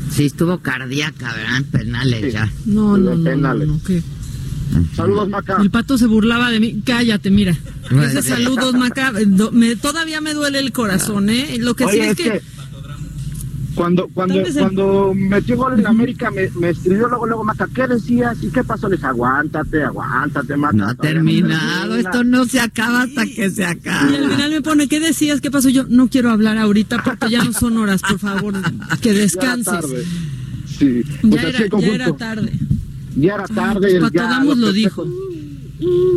Sí, 0.09 0.25
estuvo 0.25 0.59
cardíaca, 0.59 1.33
¿verdad? 1.33 1.69
penales 1.69 2.33
ya. 2.33 2.49
No, 2.65 2.97
no, 2.97 3.21
penales. 3.21 3.69
Saludos, 4.95 5.29
Maca. 5.29 5.57
El 5.61 5.69
pato 5.69 5.97
se 5.97 6.07
burlaba 6.07 6.49
de 6.51 6.59
mí. 6.59 6.81
Cállate, 6.85 7.29
mira. 7.29 7.55
Ese 8.03 8.21
saludos, 8.21 8.73
Maca. 8.73 9.13
Me, 9.51 9.75
todavía 9.75 10.21
me 10.21 10.33
duele 10.33 10.59
el 10.59 10.71
corazón, 10.71 11.29
¿eh? 11.29 11.57
Lo 11.59 11.75
que 11.75 11.87
sí 11.87 11.99
es, 11.99 12.17
que 12.17 12.41
cuando, 13.77 14.07
cuando, 14.07 14.43
cuando 14.57 15.13
metió 15.15 15.55
gol 15.55 15.79
en 15.79 15.85
América, 15.85 16.31
me, 16.31 16.49
me 16.59 16.71
escribió 16.71 17.07
luego, 17.07 17.27
luego, 17.27 17.43
Maca, 17.43 17.67
¿qué 17.73 17.87
decías? 17.87 18.35
¿Y 18.41 18.49
qué 18.49 18.63
pasó? 18.63 18.89
Les 18.89 19.03
aguántate, 19.03 19.83
aguántate, 19.83 20.57
Maca. 20.57 20.75
No 20.75 20.87
ha 20.87 20.95
terminado, 20.95 21.95
esto 21.95 22.23
no 22.23 22.45
se 22.45 22.59
acaba 22.59 23.03
hasta 23.03 23.25
que 23.27 23.51
se 23.51 23.63
acabe. 23.63 24.13
Y 24.13 24.15
al 24.15 24.31
final 24.31 24.49
me 24.49 24.61
pone, 24.63 24.87
¿qué 24.87 24.99
decías? 24.99 25.41
¿Qué 25.41 25.51
pasó? 25.51 25.69
Yo 25.69 25.85
no 25.87 26.09
quiero 26.09 26.31
hablar 26.31 26.57
ahorita 26.57 27.03
porque 27.03 27.29
ya 27.29 27.43
no 27.43 27.53
son 27.53 27.77
horas, 27.77 28.01
por 28.01 28.17
favor, 28.17 28.55
que 28.99 29.13
descanses. 29.13 29.65
Ya 29.65 29.77
era 29.77 29.81
tarde. 29.81 30.05
Sí. 30.65 31.03
ya, 31.23 31.41
era, 31.41 31.67
ya 31.79 31.87
era 31.87 32.17
tarde. 32.17 32.53
Ya 33.17 33.35
era 33.35 33.47
tarde. 33.47 33.99
Pato 33.99 34.17
Damos 34.17 34.57
lo 34.57 34.71
dijo. 34.71 35.05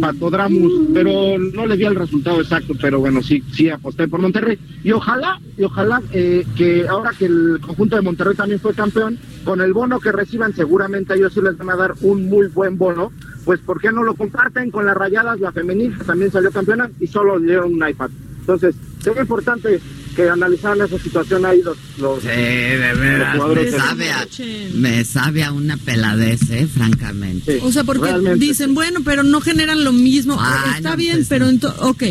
Patodramus, 0.01 0.89
pero 0.95 1.39
no 1.39 1.67
le 1.67 1.77
di 1.77 1.85
el 1.85 1.95
resultado 1.95 2.41
exacto, 2.41 2.73
pero 2.81 2.99
bueno, 2.99 3.23
sí, 3.23 3.45
sí 3.53 3.69
aposté 3.69 4.09
por 4.09 4.21
Monterrey. 4.21 4.59
Y 4.83 4.93
ojalá, 4.93 5.39
y 5.59 5.65
ojalá 5.65 6.03
eh, 6.13 6.47
que 6.57 6.89
ahora 6.89 7.13
que 7.19 7.27
el 7.27 7.59
conjunto 7.61 7.97
de 7.97 8.03
Monterrey 8.03 8.35
también 8.35 8.61
fue 8.61 8.73
campeón, 8.73 9.19
con 9.45 9.61
el 9.61 9.75
bono 9.75 10.01
que 10.01 10.13
reciban, 10.13 10.55
seguramente 10.55 11.15
ellos 11.15 11.35
sí 11.35 11.41
les 11.43 11.59
van 11.59 11.71
a 11.71 11.77
dar 11.77 11.95
un 12.01 12.29
muy 12.29 12.47
buen 12.47 12.79
bono, 12.79 13.13
pues 13.45 13.61
¿por 13.61 13.81
qué 13.81 13.93
no 13.93 14.03
lo 14.03 14.15
comparten 14.15 14.71
con 14.71 14.87
las 14.87 14.97
rayadas? 14.97 15.41
La 15.41 15.53
femenil 15.53 15.97
también 16.07 16.33
salió 16.33 16.51
campeona 16.51 16.91
y 16.99 17.07
solo 17.07 17.39
le 17.39 17.47
dieron 17.47 17.75
un 17.75 17.87
iPad. 17.87 18.11
Entonces, 18.41 18.75
es 19.01 19.21
importante 19.21 19.81
que 20.14 20.29
analizaran 20.29 20.81
esa 20.87 20.99
situación 20.99 21.46
ahí 21.46 21.62
los, 21.62 21.77
los, 21.99 22.23
sí, 22.23 22.29
de 22.29 22.94
veras, 22.94 23.37
me, 23.49 23.70
sabe 23.70 24.11
a, 24.11 24.27
me 24.75 25.05
sabe 25.05 25.44
a 25.44 25.53
una 25.53 25.77
peladez, 25.77 26.51
eh, 26.51 26.66
francamente. 26.66 27.61
o 27.62 27.73
sea, 27.73 27.85
porque 27.85 28.12
dicen, 28.37 28.75
bueno, 28.75 29.01
pero 29.05 29.23
no 29.23 29.40
generan 29.40 29.85
lo 29.85 29.92
mismo. 29.92 30.37
Ah, 30.38 30.75
Está 30.77 30.96
bien, 30.96 31.16
pues 31.18 31.29
pero 31.29 31.49
entonces, 31.49 31.81
ok, 31.83 32.03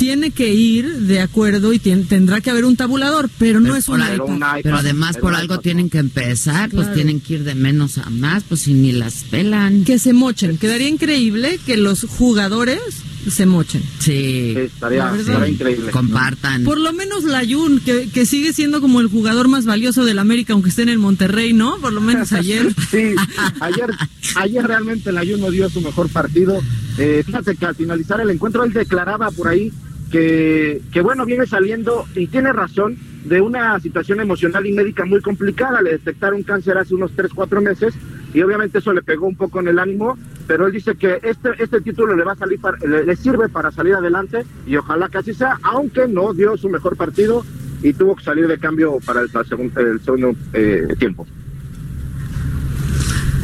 tiene 0.00 0.30
que 0.30 0.54
ir 0.54 1.00
de 1.00 1.20
acuerdo 1.20 1.74
y 1.74 1.78
tendrá 1.78 2.40
que 2.40 2.48
haber 2.48 2.64
un 2.64 2.74
tabulador, 2.74 3.28
pero, 3.38 3.60
no 3.60 3.76
es 3.76 3.86
un 3.86 4.00
iPad. 4.00 4.60
Pero 4.62 4.78
además 4.78 5.18
por 5.18 5.34
algo 5.34 5.58
tienen 5.60 5.90
que 5.90 5.98
empezar, 5.98 6.70
pues 6.70 6.92
tienen 6.94 7.20
que 7.20 7.34
ir 7.34 7.44
de 7.44 7.54
menos 7.54 7.98
a 7.98 8.08
más, 8.08 8.42
pues 8.44 8.62
si 8.62 8.72
ni 8.72 8.92
las 8.92 9.24
pelan. 9.24 9.84
Que 9.84 9.98
se 9.98 10.14
mochen. 10.14 10.56
Quedaría 10.56 10.88
increíble 10.88 11.60
que 11.66 11.76
los 11.76 12.04
jugadores 12.04 12.80
se 13.28 13.46
mochen. 13.46 13.82
Sí, 13.98 14.54
estaría, 14.56 15.12
increíble. 15.48 15.90
Compartan. 15.90 16.64
Por 16.64 16.78
lo 16.78 16.92
menos 16.92 17.24
Layun, 17.24 17.80
que, 17.80 18.08
que 18.10 18.26
sigue 18.26 18.52
siendo 18.52 18.80
como 18.80 19.00
el 19.00 19.08
jugador 19.08 19.48
más 19.48 19.66
valioso 19.66 20.04
del 20.04 20.18
América, 20.18 20.52
aunque 20.52 20.70
esté 20.70 20.82
en 20.82 20.88
el 20.90 20.98
Monterrey, 20.98 21.52
¿no? 21.52 21.78
Por 21.78 21.92
lo 21.92 22.00
menos 22.00 22.32
ayer. 22.32 22.72
sí, 22.90 23.14
ayer, 23.60 23.90
ayer 24.36 24.66
realmente 24.66 25.12
Layun 25.12 25.40
no 25.40 25.50
dio 25.50 25.68
su 25.68 25.80
mejor 25.80 26.08
partido. 26.08 26.60
Eh, 26.98 27.22
fíjate 27.24 27.56
que 27.56 27.66
al 27.66 27.74
finalizar 27.74 28.20
el 28.20 28.30
encuentro 28.30 28.64
él 28.64 28.72
declaraba 28.72 29.30
por 29.30 29.48
ahí 29.48 29.72
que, 30.10 30.82
que 30.92 31.00
bueno, 31.00 31.24
viene 31.24 31.46
saliendo 31.46 32.04
y 32.14 32.26
tiene 32.26 32.52
razón 32.52 32.98
de 33.24 33.40
una 33.40 33.78
situación 33.80 34.20
emocional 34.20 34.66
y 34.66 34.72
médica 34.72 35.04
muy 35.04 35.20
complicada. 35.20 35.82
Le 35.82 35.92
detectaron 35.92 36.42
cáncer 36.42 36.78
hace 36.78 36.94
unos 36.94 37.12
3, 37.14 37.32
4 37.34 37.60
meses 37.60 37.94
y 38.34 38.42
obviamente 38.42 38.78
eso 38.78 38.92
le 38.92 39.02
pegó 39.02 39.26
un 39.26 39.36
poco 39.36 39.60
en 39.60 39.68
el 39.68 39.78
ánimo, 39.78 40.18
pero 40.50 40.66
él 40.66 40.72
dice 40.72 40.96
que 40.96 41.20
este, 41.22 41.50
este 41.60 41.80
título 41.80 42.16
le 42.16 42.24
va 42.24 42.32
a 42.32 42.36
salir 42.36 42.58
le, 42.82 43.14
sirve 43.14 43.48
para 43.48 43.70
salir 43.70 43.94
adelante 43.94 44.44
y 44.66 44.74
ojalá 44.74 45.08
que 45.08 45.18
así 45.18 45.32
sea, 45.32 45.56
aunque 45.62 46.08
no 46.08 46.34
dio 46.34 46.56
su 46.56 46.68
mejor 46.68 46.96
partido 46.96 47.46
y 47.84 47.92
tuvo 47.92 48.16
que 48.16 48.24
salir 48.24 48.48
de 48.48 48.58
cambio 48.58 48.98
para 49.06 49.20
el, 49.20 49.30
segundo, 49.30 49.80
el 49.80 50.00
segundo 50.00 50.34
eh, 50.52 50.88
tiempo. 50.98 51.24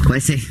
Pues 0.02 0.24
sí, 0.24 0.42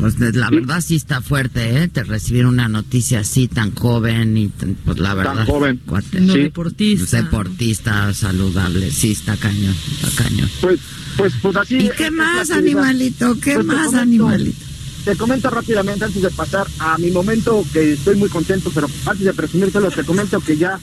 pues 0.00 0.18
la 0.18 0.48
verdad 0.48 0.80
sí 0.80 0.96
está 0.96 1.20
fuerte, 1.20 1.82
¿eh? 1.82 1.88
Te 1.88 2.04
recibir 2.04 2.46
una 2.46 2.68
noticia 2.68 3.20
así 3.20 3.46
tan 3.46 3.74
joven 3.74 4.34
y 4.38 4.48
pues 4.86 4.98
la 4.98 5.12
verdad. 5.12 5.34
Tan 5.34 5.46
joven. 5.46 5.80
deportista. 6.10 7.18
Deportista 7.18 8.14
saludable, 8.14 8.90
sí 8.92 9.12
está 9.12 9.36
cañón, 9.36 9.76
está 10.00 10.24
cañón. 10.24 10.48
Pues, 10.62 10.80
pues, 11.18 11.34
pues 11.42 11.54
así. 11.54 11.76
¿Y 11.76 11.90
qué 11.90 12.10
más, 12.10 12.50
animalito? 12.50 13.38
¿Qué 13.38 13.56
pues 13.56 13.66
más, 13.66 13.92
animalito? 13.92 14.67
Te 15.08 15.16
comento 15.16 15.48
rápidamente 15.48 16.04
antes 16.04 16.20
de 16.20 16.28
pasar 16.28 16.66
a 16.80 16.98
mi 16.98 17.10
momento 17.10 17.64
que 17.72 17.94
estoy 17.94 18.16
muy 18.16 18.28
contento, 18.28 18.70
pero 18.74 18.88
antes 19.06 19.24
de 19.24 19.32
presumírtelo, 19.32 19.90
te 19.90 20.04
comento 20.04 20.38
que 20.38 20.58
ya 20.58 20.78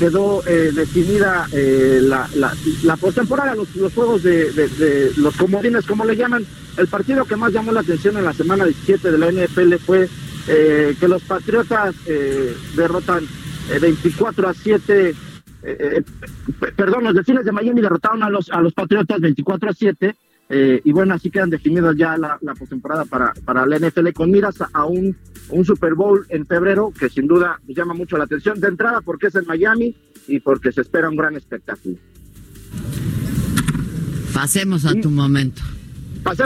quedó 0.00 0.42
eh, 0.48 0.72
definida 0.74 1.46
eh, 1.52 2.00
la, 2.02 2.28
la, 2.34 2.52
la 2.82 2.96
postemporada, 2.96 3.54
los, 3.54 3.76
los 3.76 3.94
juegos 3.94 4.24
de, 4.24 5.12
los 5.18 5.36
comodines, 5.36 5.86
como 5.86 6.04
le 6.04 6.16
llaman. 6.16 6.44
El 6.76 6.88
partido 6.88 7.24
que 7.24 7.36
más 7.36 7.52
llamó 7.52 7.70
la 7.70 7.82
atención 7.82 8.16
en 8.16 8.24
la 8.24 8.32
semana 8.32 8.64
17 8.64 9.12
de 9.12 9.18
la 9.18 9.30
NFL 9.30 9.74
fue 9.76 10.08
eh, 10.48 10.96
que 10.98 11.06
los 11.06 11.22
Patriotas 11.22 11.94
derrotan 12.74 13.28
24 13.80 14.48
a 14.48 14.54
7. 14.54 15.14
perdón, 16.74 17.04
los 17.04 17.14
Delfines 17.14 17.44
de 17.44 17.52
Miami 17.52 17.80
derrotaron 17.80 18.24
a 18.24 18.28
los, 18.28 18.50
a 18.50 18.60
los 18.60 18.72
Patriotas 18.72 19.20
24 19.20 19.70
a 19.70 19.72
7. 19.72 20.16
Y 20.50 20.92
bueno, 20.92 21.14
así 21.14 21.30
quedan 21.30 21.50
definidas 21.50 21.94
ya 21.96 22.16
la, 22.16 22.38
la 22.40 22.54
postemporada 22.54 23.04
para, 23.04 23.34
para 23.44 23.66
la 23.66 23.78
NFL 23.78 24.12
con 24.14 24.30
miras 24.30 24.56
a 24.72 24.84
un 24.86 25.16
un 25.50 25.64
Super 25.64 25.94
Bowl 25.94 26.26
en 26.28 26.46
febrero 26.46 26.92
que 26.98 27.08
sin 27.08 27.26
duda 27.26 27.60
llama 27.66 27.94
mucho 27.94 28.16
la 28.18 28.24
atención 28.24 28.60
de 28.60 28.68
entrada 28.68 29.00
porque 29.00 29.28
es 29.28 29.34
en 29.34 29.46
Miami 29.46 29.94
y 30.26 30.40
porque 30.40 30.72
se 30.72 30.82
espera 30.82 31.08
un 31.08 31.16
gran 31.16 31.36
espectáculo. 31.36 31.96
Pasemos 34.32 34.84
a 34.84 34.94
tu 34.94 35.10
momento. 35.10 35.62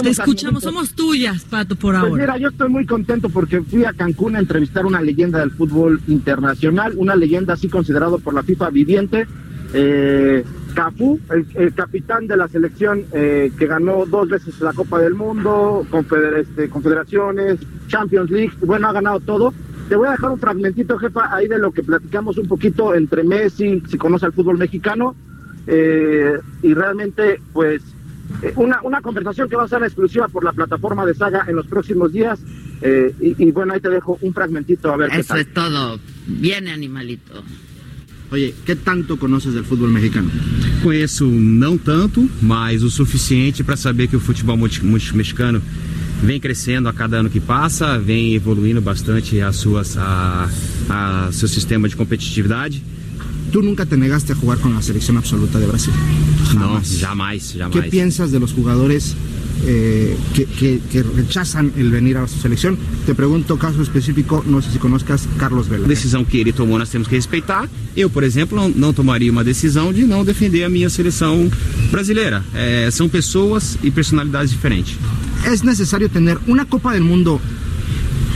Te 0.02 0.10
escuchamos, 0.10 0.62
somos 0.62 0.94
tuyas, 0.94 1.44
Pato, 1.44 1.74
por 1.74 1.94
pues 1.94 2.04
ahora. 2.04 2.22
Mira, 2.22 2.38
yo 2.38 2.48
estoy 2.48 2.68
muy 2.68 2.86
contento 2.86 3.28
porque 3.28 3.60
fui 3.62 3.84
a 3.84 3.92
Cancún 3.92 4.36
a 4.36 4.38
entrevistar 4.38 4.86
una 4.86 5.02
leyenda 5.02 5.40
del 5.40 5.50
fútbol 5.50 6.00
internacional, 6.06 6.92
una 6.96 7.16
leyenda 7.16 7.54
así 7.54 7.68
considerado 7.68 8.18
por 8.18 8.34
la 8.34 8.44
FIFA 8.44 8.70
viviente. 8.70 9.26
Eh, 9.74 10.44
Cafú, 10.74 11.20
el, 11.54 11.74
capitán 11.74 12.26
de 12.26 12.36
la 12.36 12.48
selección 12.48 13.04
eh, 13.12 13.50
que 13.58 13.66
ganó 13.66 14.06
dos 14.06 14.28
veces 14.28 14.60
la 14.60 14.72
Copa 14.72 14.98
del 14.98 15.14
Mundo, 15.14 15.86
este, 16.38 16.68
confederaciones, 16.68 17.58
Champions 17.88 18.30
League, 18.30 18.52
bueno, 18.62 18.88
ha 18.88 18.92
ganado 18.92 19.20
todo. 19.20 19.52
te 19.88 19.96
voy 19.96 20.08
a 20.08 20.12
dejar 20.12 20.30
un 20.30 20.38
fragmentito, 20.38 20.98
jefa, 20.98 21.34
ahí 21.34 21.48
de 21.48 21.58
lo 21.58 21.72
que 21.72 21.82
platicamos 21.82 22.38
un 22.38 22.48
poquito 22.48 22.94
entre 22.94 23.22
Messi, 23.22 23.82
si 23.88 23.98
conoce 23.98 24.26
al 24.26 24.32
fútbol 24.32 24.58
mexicano, 24.58 25.14
eh, 25.66 26.38
y 26.62 26.74
realmente, 26.74 27.40
pues, 27.52 27.82
eh, 28.42 28.52
una, 28.56 28.80
una 28.82 29.00
conversación 29.00 29.48
que 29.48 29.56
va 29.56 29.64
a 29.64 29.68
ser 29.68 29.82
exclusiva 29.82 30.28
por 30.28 30.44
la 30.44 30.52
plataforma 30.52 31.04
de 31.06 31.14
Saga 31.14 31.44
en 31.48 31.56
los 31.56 31.66
próximos 31.66 32.12
días. 32.12 32.40
Eh, 32.80 33.14
y, 33.20 33.44
y 33.46 33.50
bueno, 33.52 33.74
ahí 33.74 33.80
te 33.80 33.90
dejo 33.90 34.18
un 34.22 34.34
fragmentito 34.34 34.92
a 34.92 34.96
ver 34.96 35.10
qué 35.10 35.18
Eso 35.20 35.34
tal. 35.34 35.40
es 35.40 35.52
todo. 35.52 36.00
Viene, 36.26 36.72
animalito. 36.72 37.44
Oye, 38.32 38.54
¿qué 38.64 38.74
tanto 38.74 39.18
conoces 39.18 39.52
del 39.52 39.62
fútbol 39.62 39.90
mexicano? 39.90 40.30
Conheço 40.82 41.26
não 41.26 41.76
tanto, 41.76 42.26
mas 42.40 42.82
o 42.82 42.90
suficiente 42.90 43.62
para 43.62 43.76
saber 43.76 44.08
que 44.08 44.16
o 44.16 44.20
futebol 44.20 44.56
mexicano 44.56 45.60
vem 46.22 46.40
crescendo 46.40 46.88
a 46.88 46.94
cada 46.94 47.18
ano 47.18 47.28
que 47.28 47.40
passa, 47.40 47.98
vem 47.98 48.34
evoluindo 48.34 48.80
bastante 48.80 49.38
as 49.42 49.56
suas, 49.56 49.98
a, 49.98 50.48
a 50.88 51.28
seu 51.30 51.46
sistema 51.46 51.86
de 51.86 51.94
competitividade. 51.94 52.82
Tú 53.52 53.60
nunca 53.60 53.84
te 53.84 53.98
negaste 53.98 54.32
a 54.32 54.34
jugar 54.34 54.56
con 54.60 54.72
la 54.72 54.80
selección 54.80 55.18
absoluta 55.18 55.58
de 55.58 55.66
Brasil. 55.66 55.92
Não, 56.54 56.80
Jamás. 56.80 56.98
jamais, 56.98 57.52
¿Qué 57.52 57.58
jamais. 57.58 57.90
piensas 57.90 58.32
de 58.32 58.40
los 58.40 58.52
jugadores 58.54 59.14
eh, 59.64 60.16
que, 60.34 60.46
que- 60.46 60.80
que 60.90 61.02
rechazan 61.02 61.72
el 61.76 61.90
venir 61.90 62.16
a 62.18 62.26
su 62.26 62.38
selección? 62.40 62.76
Te 63.06 63.14
pregunto 63.14 63.58
caso 63.58 63.82
específico, 63.82 64.44
no 64.46 64.60
sé 64.62 64.70
si 64.70 64.78
conozcas 64.78 65.28
Carlos 65.38 65.68
Vela. 65.68 65.86
Decisão 65.86 66.24
que 66.24 66.38
ele 66.40 66.52
tomou 66.52 66.78
nós 66.78 66.90
temos 66.90 67.08
que 67.08 67.14
respeitar. 67.16 67.68
Eu, 67.96 68.08
por 68.10 68.24
exemplo, 68.24 68.56
não, 68.56 68.68
não 68.68 68.92
tomaria 68.92 69.30
uma 69.30 69.44
decisão 69.44 69.92
de 69.92 70.04
não 70.04 70.24
defender 70.24 70.64
a 70.64 70.68
minha 70.68 70.88
seleção 70.90 71.50
brasileira. 71.90 72.42
É, 72.54 72.88
são 72.90 73.08
pessoas 73.08 73.78
e 73.82 73.90
personalidades 73.90 74.50
diferentes. 74.50 74.96
¿Es 75.44 75.62
necesario 75.62 76.08
tener 76.08 76.38
una 76.46 76.64
Copa 76.64 76.92
del 76.92 77.02
Mundo 77.02 77.40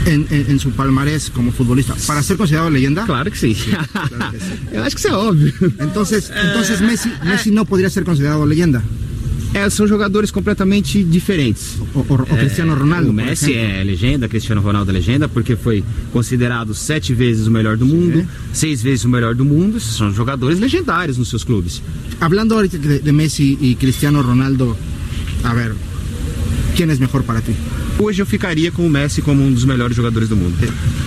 en, 0.05 0.25
en- 0.29 0.45
en 0.51 0.59
su 0.59 0.71
palmarés 0.71 1.29
como 1.29 1.51
futbolista 1.51 1.95
para 2.05 2.21
ser 2.23 2.37
considerado 2.37 2.69
leyenda? 2.69 3.05
Claro 3.05 3.29
que 3.31 3.37
sim. 3.37 3.55
Eu 4.71 4.83
acho 4.83 4.95
que 4.95 4.99
isso 5.01 5.07
é 5.09 5.13
óbvio. 5.13 5.53
Entonces, 5.79 6.31
entonces 6.31 6.81
Messi, 6.81 7.09
Messi 7.23 7.51
no 7.51 7.65
podría 7.65 7.89
ser 7.89 8.03
considerado 8.03 8.45
leyenda. 8.45 8.81
É, 9.53 9.69
são 9.69 9.87
jogadores 9.87 10.29
completamente 10.29 11.03
diferentes. 11.03 11.77
O, 11.95 11.99
o- 11.99 12.13
o 12.21 12.25
Cristiano 12.37 12.75
Ronaldo. 12.75 13.09
O 13.09 13.13
Messi 13.13 13.53
é 13.53 13.83
legenda, 13.83 14.27
Cristiano 14.27 14.61
Ronaldo 14.61 14.91
é 14.91 14.93
legenda, 14.93 15.27
porque 15.27 15.55
foi 15.55 15.83
considerado 16.13 16.73
sete 16.75 17.13
vezes 17.13 17.47
o 17.47 17.51
melhor 17.51 17.75
do 17.77 17.85
mundo, 17.85 18.27
seis 18.53 18.81
vezes 18.83 19.05
o 19.05 19.09
melhor 19.09 19.33
do 19.33 19.45
mundo. 19.45 19.79
São 19.79 20.13
jogadores 20.13 20.59
legendários 20.59 21.17
nos 21.17 21.29
seus 21.29 21.43
clubes. 21.43 21.81
Hablando 22.19 22.53
ahorita 22.55 22.77
de, 22.77 22.99
de 22.99 23.11
Messi 23.11 23.57
y 23.61 23.75
Cristiano 23.75 24.21
Ronaldo, 24.21 24.75
a 25.43 25.53
ver, 25.53 25.73
¿quién 26.77 26.91
es 26.91 26.99
mejor 26.99 27.23
para 27.23 27.41
ti? 27.41 27.53
Hoje 27.97 28.21
eu 28.21 28.25
ficaria 28.25 28.71
com 28.71 28.85
o 28.85 28.89
Messi 28.89 29.23
como 29.23 29.43
um 29.43 29.51
dos 29.51 29.65
melhores 29.65 29.97
jogadores 29.97 30.29
do 30.29 30.35
mundo. 30.35 30.55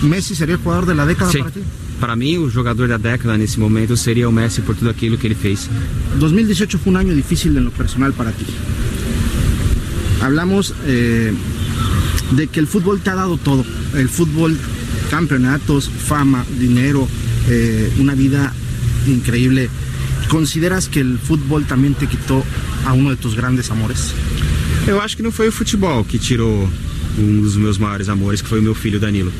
¿Messi 0.03 0.35
sería 0.35 0.55
el 0.55 0.61
jugador 0.61 0.85
de 0.85 0.93
la 0.93 1.05
década 1.05 1.31
Sim. 1.31 1.39
para 1.39 1.51
ti? 1.51 1.61
Para 1.97 2.15
mim, 2.17 2.37
o 2.39 2.49
jogador 2.49 2.89
da 2.89 2.97
década 2.97 3.37
nesse 3.37 3.57
momento 3.57 3.95
seria 3.95 4.27
o 4.27 4.31
Messi 4.33 4.61
por 4.61 4.75
tudo 4.75 4.89
aquilo 4.89 5.17
que 5.17 5.27
ele 5.27 5.35
fez. 5.35 5.69
2018 6.19 6.77
fue 6.77 6.91
un 6.91 6.97
año 6.97 7.15
difícil 7.15 7.55
en 7.55 7.63
lo 7.63 7.71
personal 7.71 8.11
para 8.11 8.31
ti. 8.33 8.45
Hablamos 10.21 10.73
eh, 10.85 11.31
de 12.31 12.47
que 12.47 12.59
el 12.59 12.67
fútbol 12.67 12.99
te 12.99 13.09
ha 13.09 13.15
dado 13.15 13.37
todo. 13.37 13.63
El 13.95 14.09
fútbol, 14.09 14.57
campeonatos, 15.09 15.89
fama, 15.89 16.45
dinero, 16.59 17.07
eh, 17.47 17.89
una 17.97 18.13
vida 18.13 18.51
increíble. 19.07 19.69
¿Consideras 20.27 20.89
que 20.89 20.99
el 20.99 21.17
fútbol 21.17 21.65
también 21.65 21.93
te 21.93 22.07
quitó 22.07 22.43
a 22.85 22.93
uno 22.93 23.11
de 23.11 23.15
tus 23.15 23.35
grandes 23.35 23.71
amores? 23.71 24.13
Eu 24.87 24.99
acho 24.99 25.15
que 25.15 25.23
não 25.23 25.31
foi 25.31 25.47
o 25.47 25.51
futebol 25.51 26.03
que 26.03 26.17
tirou 26.17 26.69
um 27.17 27.41
dos 27.41 27.55
meus 27.55 27.77
maiores 27.77 28.09
amores, 28.09 28.41
que 28.41 28.49
foi 28.49 28.59
o 28.59 28.63
meu 28.63 28.73
filho 28.73 28.99
Danilo. 28.99 29.31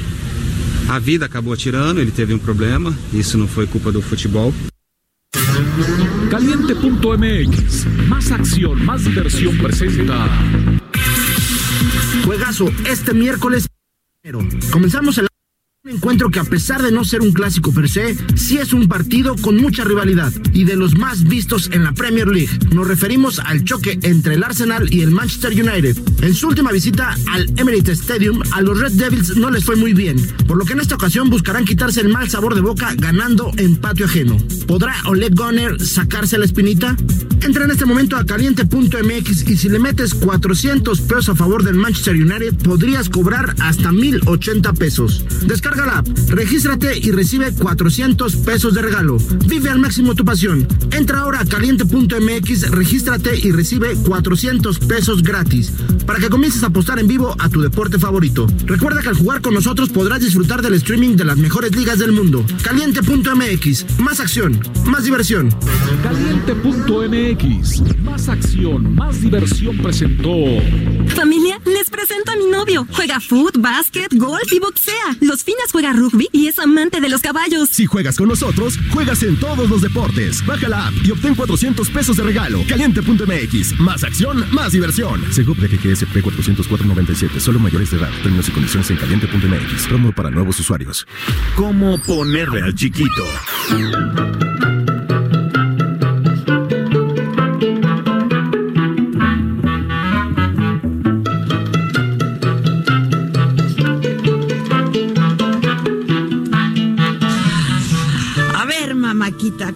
A 0.87 0.99
vida 0.99 1.25
acabou 1.25 1.55
tirando, 1.55 1.99
ele 1.99 2.11
teve 2.11 2.33
um 2.33 2.39
problema, 2.39 2.95
isso 3.13 3.37
não 3.37 3.47
foi 3.47 3.65
culpa 3.65 3.91
do 3.91 4.01
futebol. 4.01 4.53
Caliente.mx, 6.29 7.85
más 8.07 8.31
acción, 8.31 8.85
más 8.85 9.03
diversión 9.03 9.57
presenta. 9.57 10.27
Juegazo 12.25 12.71
este 12.85 13.13
miércoles. 13.13 13.67
Comenzamos 14.71 15.17
el 15.17 15.30
encuentro 15.89 16.29
que 16.29 16.39
a 16.39 16.43
pesar 16.43 16.83
de 16.83 16.91
no 16.91 17.03
ser 17.03 17.21
un 17.21 17.31
clásico 17.31 17.73
per 17.73 17.89
se, 17.89 18.15
sí 18.35 18.59
es 18.59 18.71
un 18.71 18.87
partido 18.87 19.35
con 19.35 19.57
mucha 19.57 19.83
rivalidad 19.83 20.31
y 20.53 20.63
de 20.63 20.75
los 20.75 20.95
más 20.95 21.23
vistos 21.23 21.71
en 21.71 21.83
la 21.83 21.91
Premier 21.91 22.27
League. 22.27 22.51
Nos 22.71 22.87
referimos 22.87 23.39
al 23.39 23.63
choque 23.63 23.97
entre 24.03 24.35
el 24.35 24.43
Arsenal 24.43 24.93
y 24.93 25.01
el 25.01 25.09
Manchester 25.09 25.51
United. 25.53 25.97
En 26.21 26.35
su 26.35 26.49
última 26.49 26.71
visita 26.71 27.17
al 27.31 27.51
Emirates 27.57 28.01
Stadium, 28.01 28.43
a 28.51 28.61
los 28.61 28.79
Red 28.79 28.91
Devils 28.91 29.35
no 29.37 29.49
les 29.49 29.65
fue 29.65 29.75
muy 29.75 29.93
bien, 29.93 30.17
por 30.47 30.57
lo 30.57 30.65
que 30.65 30.73
en 30.73 30.81
esta 30.81 30.93
ocasión 30.93 31.31
buscarán 31.31 31.65
quitarse 31.65 32.01
el 32.01 32.09
mal 32.09 32.29
sabor 32.29 32.53
de 32.53 32.61
boca 32.61 32.93
ganando 32.95 33.51
en 33.57 33.75
patio 33.77 34.05
ajeno. 34.05 34.37
¿Podrá 34.67 34.93
Ole 35.05 35.29
Gunnar 35.29 35.81
sacarse 35.81 36.37
la 36.37 36.45
espinita? 36.45 36.95
Entra 37.41 37.65
en 37.65 37.71
este 37.71 37.85
momento 37.85 38.17
a 38.17 38.25
caliente.mx 38.25 39.49
y 39.49 39.57
si 39.57 39.67
le 39.67 39.79
metes 39.79 40.13
400 40.13 41.01
pesos 41.01 41.29
a 41.29 41.35
favor 41.35 41.63
del 41.63 41.73
Manchester 41.73 42.13
United, 42.13 42.53
podrías 42.57 43.09
cobrar 43.09 43.55
hasta 43.59 43.91
1080 43.91 44.73
pesos. 44.73 45.25
Descarga 45.47 45.70
la 45.77 45.99
app, 45.99 46.07
regístrate 46.27 46.97
y 46.97 47.11
recibe 47.11 47.53
400 47.53 48.35
pesos 48.37 48.73
de 48.73 48.81
regalo. 48.81 49.17
Vive 49.45 49.69
al 49.69 49.79
máximo 49.79 50.15
tu 50.15 50.25
pasión. 50.25 50.67
Entra 50.91 51.21
ahora 51.21 51.41
a 51.41 51.45
caliente.mx, 51.45 52.71
regístrate 52.71 53.39
y 53.39 53.51
recibe 53.51 53.95
400 53.95 54.79
pesos 54.79 55.23
gratis 55.23 55.71
para 56.05 56.19
que 56.19 56.29
comiences 56.29 56.63
a 56.63 56.67
apostar 56.67 56.99
en 56.99 57.07
vivo 57.07 57.35
a 57.39 57.49
tu 57.49 57.61
deporte 57.61 57.99
favorito. 57.99 58.47
Recuerda 58.65 59.01
que 59.01 59.09
al 59.09 59.17
jugar 59.17 59.41
con 59.41 59.53
nosotros 59.53 59.89
podrás 59.89 60.21
disfrutar 60.21 60.61
del 60.61 60.73
streaming 60.75 61.15
de 61.15 61.25
las 61.25 61.37
mejores 61.37 61.75
ligas 61.75 61.99
del 61.99 62.11
mundo. 62.11 62.45
Caliente.mx, 62.63 63.99
más 63.99 64.19
acción, 64.19 64.59
más 64.85 65.03
diversión. 65.03 65.49
Caliente.mx, 66.03 67.81
más 68.03 68.29
acción, 68.29 68.95
más 68.95 69.21
diversión 69.21 69.77
presentó. 69.77 70.35
Familia, 71.15 71.59
les 71.65 71.89
presento 71.89 72.31
a 72.31 72.35
mi 72.35 72.47
novio. 72.47 72.87
Juega 72.91 73.19
foot, 73.19 73.57
básquet, 73.59 74.13
golf 74.15 74.51
y 74.51 74.59
boxea. 74.59 75.17
Los 75.21 75.43
fines 75.43 75.60
juega 75.71 75.93
rugby 75.93 76.29
y 76.31 76.47
es 76.47 76.57
amante 76.59 77.01
de 77.01 77.09
los 77.09 77.21
caballos. 77.21 77.69
Si 77.69 77.85
juegas 77.85 78.17
con 78.17 78.29
nosotros, 78.29 78.79
juegas 78.91 79.21
en 79.23 79.37
todos 79.37 79.69
los 79.69 79.81
deportes. 79.81 80.45
Baja 80.45 80.67
la 80.69 80.87
app 80.87 80.93
y 81.03 81.11
obtén 81.11 81.35
400 81.35 81.89
pesos 81.89 82.17
de 82.17 82.23
regalo. 82.23 82.63
Caliente.mx. 82.67 83.79
Más 83.79 84.03
acción, 84.03 84.45
más 84.51 84.71
diversión. 84.71 85.21
Según 85.31 85.59
de 85.59 85.67
GSP 85.67 86.23
404.97. 86.23 87.39
Solo 87.39 87.59
mayores 87.59 87.91
de 87.91 87.97
edad. 87.97 88.09
Términos 88.23 88.47
y 88.47 88.51
condiciones 88.51 88.89
en 88.89 88.97
caliente.mx. 88.97 89.87
Promo 89.87 90.11
para 90.11 90.31
nuevos 90.31 90.59
usuarios. 90.59 91.05
¿Cómo 91.55 92.01
ponerle 92.01 92.61
al 92.61 92.73
chiquito? 92.73 93.23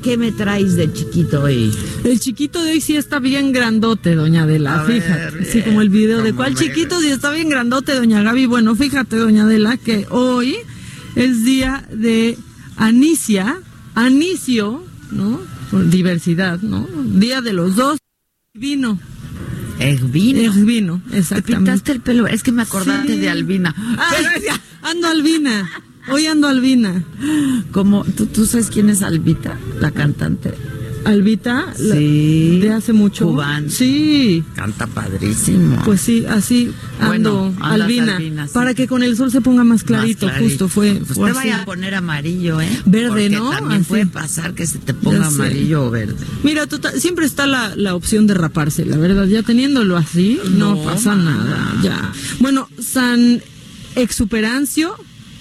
¿Qué 0.05 0.17
me 0.17 0.31
traes 0.31 0.75
de 0.75 0.93
chiquito 0.93 1.41
hoy? 1.41 1.73
El 2.03 2.19
chiquito 2.19 2.63
de 2.63 2.73
hoy 2.73 2.79
sí 2.81 2.95
está 2.95 3.17
bien 3.17 3.51
grandote, 3.51 4.13
doña 4.13 4.43
Adela, 4.43 4.81
A 4.81 4.85
fíjate. 4.85 5.35
ver, 5.35 5.45
sí, 5.45 5.61
como 5.63 5.81
el 5.81 5.89
video 5.89 6.19
de 6.21 6.29
¿cómo 6.29 6.37
cuál 6.43 6.53
chiquito 6.55 7.01
sí 7.01 7.07
está 7.09 7.31
bien 7.31 7.49
grandote, 7.49 7.95
doña 7.95 8.21
Gaby. 8.21 8.45
Bueno, 8.45 8.75
fíjate, 8.75 9.15
doña 9.15 9.45
Adela, 9.45 9.77
que 9.77 10.05
hoy 10.11 10.57
es 11.15 11.43
día 11.43 11.87
de 11.91 12.37
Anicia, 12.77 13.59
Anicio, 13.95 14.85
¿no? 15.11 15.41
Por 15.71 15.89
diversidad, 15.89 16.59
¿no? 16.61 16.87
Día 17.05 17.41
de 17.41 17.53
los 17.53 17.75
dos. 17.75 17.97
Vino. 18.53 18.99
Egvino. 19.79 20.39
Egvino, 20.39 21.01
Te 21.09 21.17
exactamente. 21.17 21.71
pintaste 21.71 21.91
el 21.93 22.01
pelo, 22.01 22.27
es 22.27 22.43
que 22.43 22.51
me 22.51 22.61
acordaste 22.61 23.13
Sí. 23.15 23.19
de 23.19 23.29
Albina. 23.29 23.73
Ay, 23.97 24.25
ando 24.83 25.07
albina. 25.07 25.69
Hoy 26.11 26.27
ando 26.27 26.47
albina. 26.47 27.03
Como, 27.71 28.03
¿tú, 28.05 28.25
¿Tú 28.27 28.45
sabes 28.45 28.67
quién 28.67 28.89
es 28.89 29.01
Albita? 29.01 29.57
La 29.79 29.91
cantante. 29.91 30.53
Albita, 31.03 31.67
la- 31.77 31.95
de 31.95 32.71
hace 32.73 32.91
mucho. 32.91 33.27
Cubana. 33.27 33.69
Sí. 33.69 34.43
Canta 34.55 34.87
padrísimo. 34.87 35.79
Pues 35.85 36.01
sí, 36.01 36.25
así 36.27 36.71
ando 36.99 37.51
Bueno, 37.51 37.55
albina, 37.63 38.15
albina, 38.15 38.47
sí. 38.47 38.53
para 38.55 38.73
que 38.73 38.87
con 38.87 39.03
el 39.03 39.15
sol 39.15 39.29
se 39.31 39.39
ponga 39.41 39.63
más 39.63 39.83
clarito, 39.83 40.25
Más 40.25 40.35
clarito. 40.37 40.49
justo 40.65 40.67
fue, 40.67 40.93
Pues 40.95 41.13
te 41.19 41.23
así. 41.25 41.31
vaya 41.33 41.61
a 41.61 41.65
poner 41.65 41.93
amarillo, 41.93 42.59
¿eh? 42.59 42.69
Verde, 42.87 43.09
Porque 43.09 43.29
¿no? 43.29 43.51
También 43.51 43.81
Así. 43.81 43.89
puede 43.89 44.05
pasar 44.07 44.55
que 44.55 44.65
se 44.65 44.79
te 44.79 44.95
ponga 44.95 45.27
amarillo 45.27 45.85
o 45.85 45.91
verde. 45.91 46.25
Mira, 46.43 46.65
total- 46.65 46.99
siempre 46.99 47.27
está 47.27 47.45
la, 47.45 47.75
la 47.75 47.93
opción 47.93 48.25
de 48.25 48.33
raparse, 48.33 48.83
la 48.83 48.97
verdad, 48.97 49.27
ya 49.27 49.43
teniéndolo 49.43 49.97
así, 49.97 50.39
no, 50.57 50.73
No, 50.75 50.83
pasa 50.83 51.15
nada, 51.15 51.71
ya. 51.83 52.11
Bueno, 52.39 52.67
San 52.79 53.43
Exuperancio, 53.95 54.95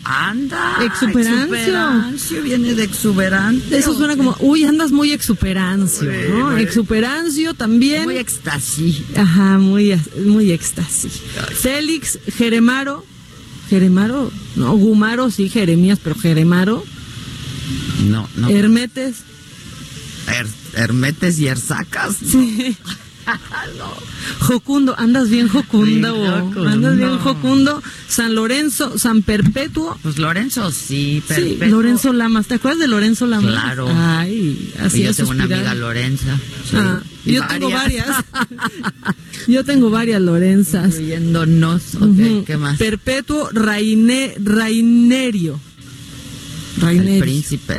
Anda. 0.05 0.79
Exuberancio. 0.85 1.45
Exuberancio 1.57 2.43
viene 2.43 2.75
de 2.75 2.85
exuberante. 2.85 3.79
eso 3.79 3.95
suena 3.97 4.17
como, 4.17 4.37
uy, 4.41 4.65
andas 4.65 4.93
muy 4.93 5.13
exuperancio, 5.13 6.11
¿no? 6.13 6.45
Bueno. 6.45 6.57
Exuperancio 6.59 7.55
también. 7.55 8.05
Muy 8.05 8.19
éxtasis. 8.19 9.03
Ajá, 9.17 9.59
muy, 9.59 9.99
muy 10.27 10.53
éxtasis. 10.53 11.13
Félix 11.59 12.19
Jeremaro, 12.37 13.05
Jeremaro, 13.71 14.31
no, 14.57 14.73
Gumaro 14.77 15.31
sí, 15.31 15.49
Jeremías, 15.49 15.99
pero 16.03 16.17
Jeremaro. 16.19 16.85
No, 18.09 18.29
no. 18.37 18.49
Hermetes. 18.51 19.17
Her- 20.27 20.47
Hermetes 20.75 21.39
y 21.39 21.47
Ersacas. 21.49 22.17
Sí. 22.17 22.77
Jocundo, 24.41 24.95
andas 24.99 25.29
bien 25.31 25.49
jocundo, 25.49 26.15
Bien 26.15 26.69
andas 26.69 26.97
bien 26.97 27.19
jocundo. 27.19 27.83
San 28.09 28.35
Lorenzo, 28.35 28.99
San 28.99 29.23
Perpetuo. 29.23 29.99
Pues 30.03 30.19
Lorenzo 30.19 30.71
sí, 30.71 31.23
Sí, 31.27 31.57
Perpetuo. 31.59 31.69
Lorenzo 31.69 32.13
Lamas, 32.13 32.47
¿te 32.47 32.55
acuerdas 32.55 32.81
de 32.81 32.89
Lorenzo 32.89 33.27
Lamas? 33.27 33.51
Claro. 33.53 33.89
Ay, 33.91 34.73
así 34.81 35.01
Y 35.01 35.05
yo 35.05 35.11
es 35.11 35.17
tengo 35.17 35.31
una 35.31 35.45
amiga 35.45 35.75
Lorenza. 35.75 36.39
sí. 36.69 36.77
Ah, 36.77 37.01
yo 37.25 37.47
tengo 37.47 37.71
varias. 37.71 38.09
yo 39.49 39.65
tengo 39.65 39.91
varias 39.91 40.21
Lorenzas. 40.21 40.87
Incluyéndonos. 40.95 41.95
Ok. 41.95 42.45
¿qué 42.47 42.57
más? 42.59 42.79
Perpetuo 42.79 43.49
Raine, 43.53 44.35
Rainerio. 44.43 45.59
El 46.77 46.83
Rainerio. 46.83 47.21
príncipe. 47.23 47.79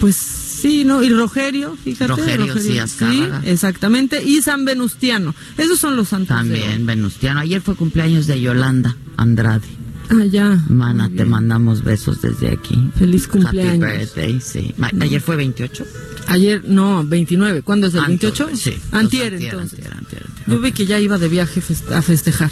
Pues 0.00 0.16
sí, 0.60 0.84
¿no? 0.84 1.02
Y 1.02 1.08
Rogerio, 1.10 1.76
fíjate. 1.76 2.08
Rogerio, 2.08 2.58
sí, 2.58 2.78
Azcárraga. 2.78 3.42
exactamente. 3.44 4.22
Y 4.22 4.42
San 4.42 4.64
Venustiano. 4.64 5.34
Esos 5.58 5.78
son 5.78 5.96
los 5.96 6.08
santos. 6.08 6.36
También 6.36 6.86
Venustiano. 6.86 7.40
Ayer 7.40 7.60
fue 7.60 7.74
cumpleaños 7.76 8.26
de 8.26 8.40
Yolanda 8.40 8.96
Andrade. 9.16 9.66
Ah, 10.08 10.24
ya. 10.24 10.62
Mana, 10.68 11.10
te 11.14 11.24
mandamos 11.24 11.82
besos 11.82 12.22
desde 12.22 12.50
aquí. 12.52 12.90
Feliz 12.96 13.26
cumpleaños. 13.26 13.82
Happy 13.88 13.98
birthday, 13.98 14.40
sí. 14.40 14.72
Ayer 15.00 15.20
fue 15.20 15.34
28. 15.34 15.84
Ayer, 16.28 16.62
no, 16.64 17.04
29. 17.04 17.62
¿Cuándo 17.62 17.88
es 17.88 17.94
el 17.94 18.00
Ah, 18.00 18.06
28? 18.08 18.44
entonces, 18.44 18.74
sí. 18.74 18.80
Antier, 18.92 19.34
Entonces, 19.34 19.52
entonces. 19.52 19.78
antier, 19.80 19.94
antier, 19.98 20.22
antier. 20.22 20.46
Yo 20.46 20.60
vi 20.60 20.70
que 20.72 20.86
ya 20.86 21.00
iba 21.00 21.18
de 21.18 21.28
viaje 21.28 21.60
fest- 21.60 21.90
a 21.92 22.02
festejar. 22.02 22.50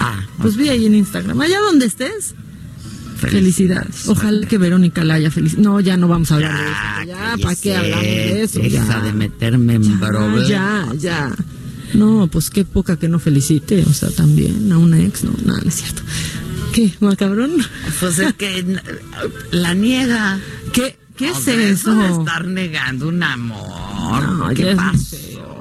Ah, 0.00 0.20
Pues 0.38 0.56
vi 0.56 0.68
ahí 0.68 0.84
en 0.84 0.94
Instagram. 0.94 1.40
Allá 1.40 1.60
donde 1.60 1.86
estés. 1.86 2.34
Felicidades. 3.30 4.08
Ojalá 4.08 4.46
que 4.46 4.58
Verónica 4.58 5.04
la 5.04 5.14
haya 5.14 5.30
feliz. 5.30 5.56
No, 5.58 5.80
ya 5.80 5.96
no 5.96 6.08
vamos 6.08 6.30
a 6.32 6.36
hablar 6.36 6.52
de 6.56 6.64
eso. 6.64 7.06
Ya, 7.06 7.36
¿para 7.42 7.56
qué 7.56 7.76
hablamos 7.76 8.02
de 8.04 8.42
eso? 8.42 8.60
Deja 8.60 8.86
Ya. 8.86 9.00
de 9.00 9.12
meterme 9.12 9.74
en 9.74 10.00
problemas. 10.00 10.48
Ya, 10.48 10.88
ya. 10.98 11.34
No, 11.94 12.26
pues 12.28 12.48
qué 12.50 12.64
poca 12.64 12.96
que 12.98 13.08
no 13.08 13.18
felicite, 13.18 13.84
o 13.86 13.92
sea, 13.92 14.10
también 14.10 14.72
a 14.72 14.78
una 14.78 14.98
ex, 15.02 15.24
no, 15.24 15.32
nada, 15.44 15.60
no 15.62 15.68
es 15.68 15.74
cierto. 15.74 16.02
¿Qué, 16.72 16.90
macabrón? 17.00 17.52
Pues 18.00 18.18
es 18.18 18.32
que 18.32 18.64
la 19.50 19.74
niega. 19.74 20.40
¿Qué, 20.72 20.96
qué 21.22 21.30
es 21.30 21.36
Hombre, 21.48 21.70
eso? 21.70 21.94
de 21.94 22.08
estar 22.10 22.46
negando 22.46 23.08
un 23.08 23.22
amor. 23.22 24.22
No, 24.38 24.48
¿Qué 24.54 24.74
pasó? 24.76 25.16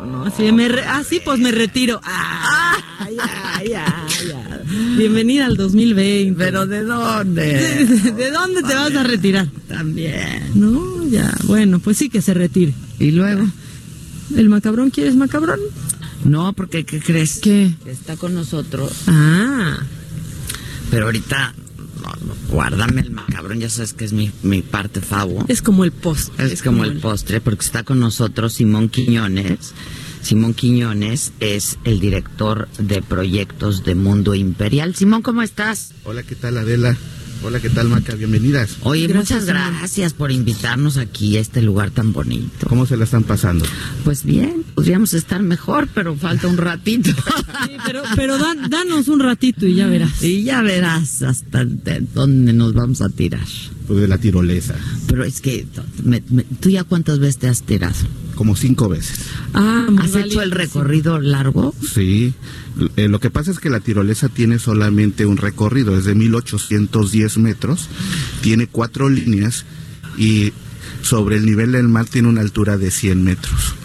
¿no? 0.06 0.24
Así 0.26 0.52
me 0.52 0.68
re- 0.68 0.84
ah, 0.86 1.04
pues 1.24 1.40
me 1.40 1.52
retiro. 1.52 2.02
Ah, 2.04 2.78
ya, 3.10 3.64
ya, 3.64 4.06
ya. 4.28 4.62
Bienvenida 4.98 5.46
al 5.46 5.56
2020. 5.58 6.44
¿Pero 6.44 6.66
de 6.66 6.84
dónde? 6.84 7.42
¿De, 7.86 8.12
de 8.12 8.32
dónde 8.32 8.64
te 8.64 8.74
vas 8.74 8.96
a 8.96 9.04
retirar? 9.04 9.48
También. 9.68 10.52
No, 10.56 11.08
ya, 11.08 11.32
bueno, 11.44 11.80
pues 11.80 11.98
sí 11.98 12.10
que 12.10 12.22
se 12.22 12.34
retire. 12.34 12.74
¿Y 13.00 13.12
luego? 13.12 13.48
¿El 14.36 14.50
macabrón 14.50 14.90
quieres 14.90 15.16
macabrón? 15.16 15.60
No, 16.24 16.54
porque 16.54 16.86
¿qué 16.86 17.00
crees? 17.00 17.40
¿Qué? 17.40 17.74
Que 17.84 17.92
Está 17.92 18.16
con 18.18 18.34
nosotros. 18.34 18.92
Ah, 19.08 19.78
Pero 20.90 21.06
ahorita, 21.06 21.54
no, 22.02 22.26
no, 22.26 22.36
guárdame 22.50 23.02
el 23.02 23.12
macabrón, 23.12 23.60
ya 23.60 23.70
sabes 23.70 23.94
que 23.94 24.06
es 24.06 24.14
mi, 24.14 24.32
mi 24.44 24.62
parte 24.62 25.02
favo. 25.02 25.46
es 25.48 25.62
como 25.62 25.84
el 25.84 25.92
post. 25.92 26.38
Es 26.40 26.62
como 26.62 26.84
el 26.84 26.98
postre, 26.98 27.42
porque 27.42 27.64
está 27.64 27.84
con 27.84 28.00
nosotros 28.00 28.54
Simón 28.54 28.90
Quiñones. 28.90 29.74
Simón 30.22 30.54
Quiñones 30.54 31.34
es 31.40 31.78
el 31.84 32.00
director 32.00 32.68
de 32.78 33.02
proyectos 33.02 33.84
de 33.84 33.96
Mundo 33.96 34.36
Imperial. 34.36 34.96
Simón, 34.96 35.22
¿cómo 35.22 35.42
estás? 35.42 35.94
Hola, 36.04 36.24
¿qué 36.24 36.36
tal 36.36 36.58
Adela? 36.58 36.96
Hola, 37.44 37.60
¿qué 37.60 37.70
tal 37.72 37.90
Maca? 37.90 38.14
Bienvenidas. 38.14 38.78
Oye, 38.82 39.08
Gracias, 39.08 39.42
muchas 39.42 39.46
gracias 39.46 40.14
por 40.14 40.32
invitarnos 40.32 40.98
aquí 40.98 41.38
a 41.38 41.40
este 41.40 41.64
lugar 41.64 41.90
tan 41.90 42.14
bonito. 42.14 42.68
¿Cómo 42.70 42.86
se 42.86 42.98
la 42.98 43.06
están 43.06 43.24
pasando? 43.24 43.66
Pues 44.04 44.24
bien, 44.24 44.64
podríamos 44.76 45.16
estar 45.16 45.42
mejor, 45.42 45.90
pero 45.94 46.16
falta 46.16 46.48
un 46.48 46.58
ratito. 46.58 47.10
Sí, 47.62 47.78
pero, 47.86 48.02
pero 48.16 48.38
dan- 48.40 48.70
danos 48.72 49.08
un 49.08 49.20
ratito 49.20 49.68
y 49.68 49.76
ya 49.76 49.86
verás. 49.88 50.24
y 50.24 50.44
ya 50.44 50.62
verás 50.64 51.22
hasta 51.22 51.64
de 51.64 52.04
dónde 52.14 52.54
nos 52.54 52.74
vamos 52.74 53.02
a 53.02 53.10
tirar. 53.10 53.46
Pues 53.88 54.00
de 54.02 54.08
la 54.08 54.18
tirolesa, 54.18 54.76
Pero 55.08 55.24
es 55.24 55.42
que 55.42 55.68
me- 56.04 56.24
me- 56.30 56.44
tú 56.60 56.70
ya 56.70 56.84
cuántas 56.84 57.20
veces 57.20 57.38
te 57.38 57.48
has 57.48 57.62
tirado. 57.62 57.94
Como 58.42 58.56
cinco 58.56 58.90
veces. 58.90 59.20
Ah, 59.54 59.86
muy 59.88 60.04
¿Has 60.04 60.16
hecho 60.16 60.42
el 60.42 60.50
recorrido 60.50 61.20
largo? 61.20 61.76
Sí, 61.94 62.34
eh, 62.96 63.08
lo 63.08 63.20
que 63.20 63.30
pasa 63.30 63.52
es 63.52 63.60
que 63.60 63.70
la 63.70 63.82
tirolesa 63.82 64.30
tiene 64.30 64.58
solamente 64.58 65.28
un 65.28 65.38
recorrido, 65.38 65.96
es 65.96 66.06
de 66.06 66.16
1810 66.16 67.38
metros, 67.38 67.88
tiene 68.42 68.66
cuatro 68.66 69.10
líneas 69.10 69.66
y 70.18 70.54
sobre 71.04 71.36
el 71.36 71.46
nivel 71.46 71.74
del 71.74 71.88
mar 71.88 72.08
tiene 72.08 72.30
una 72.30 72.42
altura 72.42 72.78
de 72.78 72.90
100 72.90 73.24
metros. 73.24 73.76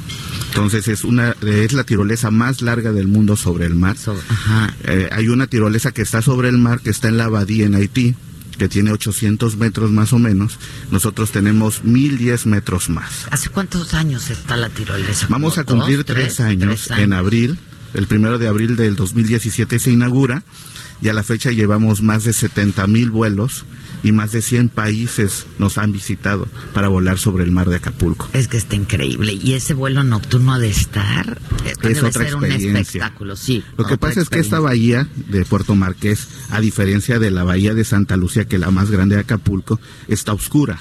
Entonces 0.49 0.89
es 0.89 1.05
una 1.05 1.37
es 1.43 1.75
la 1.75 1.85
tirolesa 1.85 2.31
más 2.31 2.63
larga 2.63 2.93
del 2.93 3.09
mundo 3.09 3.37
sobre 3.37 3.67
el 3.67 3.75
mar. 3.75 3.99
So- 3.99 4.19
ajá. 4.27 4.75
Eh, 4.85 5.11
hay 5.13 5.29
una 5.29 5.49
tirolesa 5.49 5.93
que 5.93 6.01
está 6.01 6.23
sobre 6.23 6.49
el 6.49 6.57
mar, 6.57 6.81
que 6.81 6.89
está 6.89 7.09
en 7.09 7.19
la 7.19 7.25
abadía 7.27 7.67
en 7.67 7.75
Haití, 7.75 8.15
que 8.59 8.69
tiene 8.69 8.93
800 8.93 9.57
metros 9.57 9.91
más 9.91 10.13
o 10.13 10.19
menos. 10.19 10.59
Nosotros 10.91 11.31
tenemos 11.31 11.85
1010 11.85 12.47
metros 12.47 12.89
más. 12.89 13.27
¿Hace 13.31 13.49
cuántos 13.51 13.95
años 13.95 14.31
está 14.31 14.57
la 14.57 14.69
tirolesa? 14.69 15.27
Vamos 15.29 15.55
¿Como 15.55 15.63
a 15.63 15.65
cumplir 15.65 15.99
dos, 15.99 16.07
tres, 16.07 16.41
años 16.41 16.85
tres 16.87 16.99
en 16.99 17.13
abril. 17.13 17.59
El 17.95 18.07
primero 18.07 18.39
de 18.39 18.49
abril 18.49 18.77
del 18.77 18.97
2017 18.97 19.79
se 19.79 19.91
inaugura 19.91 20.43
y 21.03 21.09
a 21.09 21.13
la 21.13 21.23
fecha 21.23 21.51
llevamos 21.51 22.03
más 22.03 22.25
de 22.25 22.33
70 22.33 22.87
mil 22.87 23.11
vuelos 23.11 23.65
y 24.03 24.13
más 24.13 24.31
de 24.33 24.41
100 24.43 24.69
países 24.69 25.47
nos 25.59 25.79
han 25.79 25.91
visitado 25.91 26.47
para 26.75 26.89
volar 26.89 27.19
sobre 27.19 27.45
el 27.45 27.51
mar 27.51 27.69
de 27.69 27.77
Acapulco. 27.77 28.29
Es 28.35 28.47
que 28.47 28.57
está 28.57 28.77
increíble. 28.77 29.33
Y 29.33 29.55
ese 29.55 29.75
vuelo 29.75 30.05
nocturno 30.05 30.59
de 30.59 30.69
estar. 30.69 31.39
eh, 31.65 31.71
Es 31.73 31.79
debe 31.79 32.01
otra 32.09 32.25
ser 32.25 32.35
un 32.37 32.45
experiencia. 32.45 32.81
espectáculo, 32.83 33.37
sí. 33.37 33.65
Lo 33.77 33.85
que 33.85 33.97
pasa 33.99 34.21
es 34.21 34.29
que 34.29 34.39
esta 34.39 34.61
bahía 34.61 35.09
de 35.29 35.45
Puerto 35.45 35.75
Marqués, 35.75 36.29
a 36.51 36.61
diferencia 36.61 37.19
de 37.19 37.31
la 37.31 37.43
bahía 37.43 37.75
de 37.75 37.85
Santa 37.85 38.17
Lucía, 38.17 38.45
que 38.45 38.57
es 38.57 38.61
la 38.61 38.71
más 38.71 38.91
grande 38.91 39.17
de 39.17 39.23
Acapulco, 39.23 39.81
está 40.09 40.33
oscura. 40.33 40.79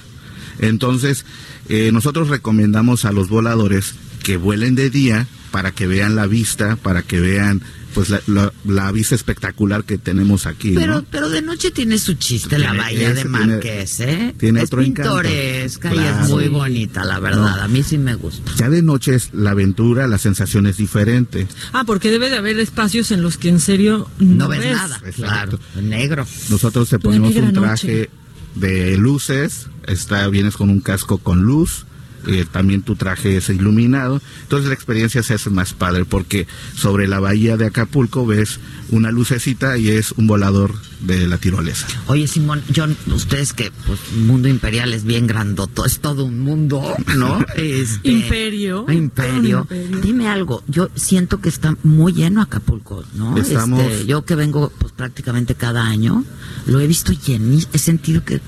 Entonces, 0.59 1.25
eh, 1.69 1.91
nosotros 1.91 2.27
recomendamos 2.29 3.05
a 3.05 3.11
los 3.11 3.29
voladores 3.29 3.95
que 4.23 4.37
vuelen 4.37 4.75
de 4.75 4.89
día 4.89 5.27
para 5.51 5.71
que 5.71 5.87
vean 5.87 6.15
la 6.15 6.27
vista, 6.27 6.75
para 6.75 7.01
que 7.01 7.19
vean 7.19 7.61
pues 7.95 8.09
la, 8.11 8.21
la- 8.27 8.53
la 8.65 8.91
vista 8.91 9.15
espectacular 9.15 9.83
que 9.85 9.97
tenemos 9.97 10.45
aquí. 10.45 10.71
¿no? 10.71 10.79
Pero, 10.81 11.05
pero 11.09 11.29
de 11.29 11.41
noche 11.41 11.71
tiene 11.71 11.97
su 11.97 12.13
chiste 12.13 12.59
la 12.59 12.73
bahía 12.73 13.13
de 13.13 13.25
Marqués, 13.25 13.99
¿eh? 14.01 14.35
tiene 14.37 14.59
es 14.59 14.65
otro 14.65 14.81
encanto. 14.83 15.13
pintoresca 15.21 15.95
y 15.95 15.97
es 15.97 16.29
muy 16.29 16.47
bonita, 16.49 17.03
la 17.05 17.19
verdad. 17.19 17.55
No. 17.57 17.63
A 17.63 17.67
mí 17.67 17.81
sí 17.81 17.97
me 17.97 18.13
gusta. 18.15 18.51
Ya 18.57 18.69
de 18.69 18.81
noche 18.83 19.15
es 19.15 19.33
la 19.33 19.51
aventura, 19.51 20.07
la 20.07 20.17
sensación 20.19 20.67
es 20.67 20.77
diferente. 20.77 21.47
Ah, 21.73 21.83
porque 21.85 22.11
debe 22.11 22.29
de 22.29 22.37
haber 22.37 22.59
espacios 22.59 23.09
en 23.11 23.21
los 23.23 23.37
que 23.37 23.49
en 23.49 23.59
serio 23.59 24.07
No, 24.19 24.35
no, 24.45 24.47
ves 24.49 24.59
ves. 24.59 24.75
nada, 24.75 24.97
Exacto. 25.05 25.57
claro. 25.57 25.59
Negro. 25.81 26.27
Nosotros 26.49 26.89
te 26.89 26.99
ponemos 26.99 27.33
un 27.35 27.45
noche. 27.53 27.59
traje 27.61 28.09
de 28.55 28.97
luces, 28.97 29.67
está, 29.87 30.27
vienes 30.27 30.57
con 30.57 30.69
un 30.69 30.81
casco 30.81 31.17
con 31.17 31.43
luz, 31.43 31.85
eh, 32.27 32.45
también 32.51 32.81
tu 32.81 32.95
traje 32.95 33.37
es 33.37 33.49
iluminado, 33.49 34.21
entonces 34.43 34.67
la 34.69 34.73
experiencia 34.75 35.23
se 35.23 35.33
hace 35.35 35.49
más 35.49 35.73
padre 35.73 36.05
porque 36.05 36.47
sobre 36.75 37.07
la 37.07 37.19
bahía 37.19 37.57
de 37.57 37.65
Acapulco 37.65 38.25
ves 38.25 38.59
una 38.89 39.11
lucecita 39.11 39.77
y 39.77 39.89
es 39.89 40.11
un 40.13 40.27
volador 40.27 40.73
de 41.01 41.27
la 41.27 41.37
tirolesa. 41.37 41.87
Oye, 42.07 42.27
Simón, 42.27 42.61
John, 42.75 42.95
ustedes 43.13 43.53
que, 43.53 43.71
pues, 43.85 43.99
Mundo 44.17 44.47
Imperial 44.47 44.93
es 44.93 45.03
bien 45.03 45.27
grandoto, 45.27 45.85
es 45.85 45.99
todo 45.99 46.25
un 46.25 46.39
mundo, 46.39 46.95
¿no? 47.15 47.39
Este, 47.55 48.09
Imperio. 48.09 48.85
Imperio. 48.91 49.59
Imperio. 49.69 50.01
Dime 50.01 50.27
algo, 50.27 50.63
yo 50.67 50.89
siento 50.95 51.41
que 51.41 51.49
está 51.49 51.75
muy 51.83 52.13
lleno 52.13 52.41
Acapulco, 52.41 53.03
¿no? 53.15 53.37
Estamos- 53.37 53.81
Este, 53.81 54.05
yo 54.05 54.23
que 54.25 54.35
vengo, 54.35 54.71
pues, 54.79 54.93
prácticamente 54.93 55.53
cada 55.55 55.85
año, 55.85 56.23
lo 56.65 56.79
he 56.79 56.87
visto 56.87 57.11
llenísimo, 57.11 57.71
he 57.73 57.77
sentido 57.79 58.23
que 58.23 58.41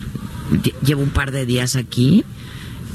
lle- 0.52 0.74
llevo 0.84 1.04
un 1.04 1.10
par 1.10 1.32
de 1.32 1.46
días 1.46 1.76
aquí 1.76 2.24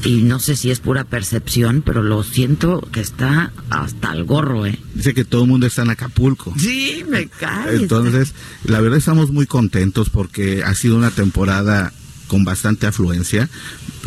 y 0.05 0.23
no 0.23 0.39
sé 0.39 0.57
si 0.57 0.71
es 0.71 0.81
pura 0.81 1.05
percepción, 1.05 1.83
pero 1.85 2.03
lo 2.03 2.23
siento 2.23 2.81
que 2.93 3.01
está 3.01 3.53
hasta 3.71 4.13
el 4.13 4.25
gorro, 4.25 4.67
¿eh? 4.67 4.79
Dice 4.95 5.15
que 5.15 5.25
todo 5.25 5.43
el 5.43 5.49
mundo 5.49 5.67
está 5.67 5.83
en 5.83 5.91
Acapulco. 5.91 6.53
Sí, 6.59 7.05
me 7.09 7.29
cae. 7.29 7.77
Entonces, 7.77 8.35
la 8.65 8.81
verdad 8.81 8.99
estamos 8.99 9.31
muy 9.31 9.47
contentos 9.47 10.11
porque 10.11 10.65
ha 10.65 10.75
sido 10.75 10.97
una 10.97 11.11
temporada 11.11 11.93
con 12.33 12.45
bastante 12.45 12.87
afluencia. 12.87 13.51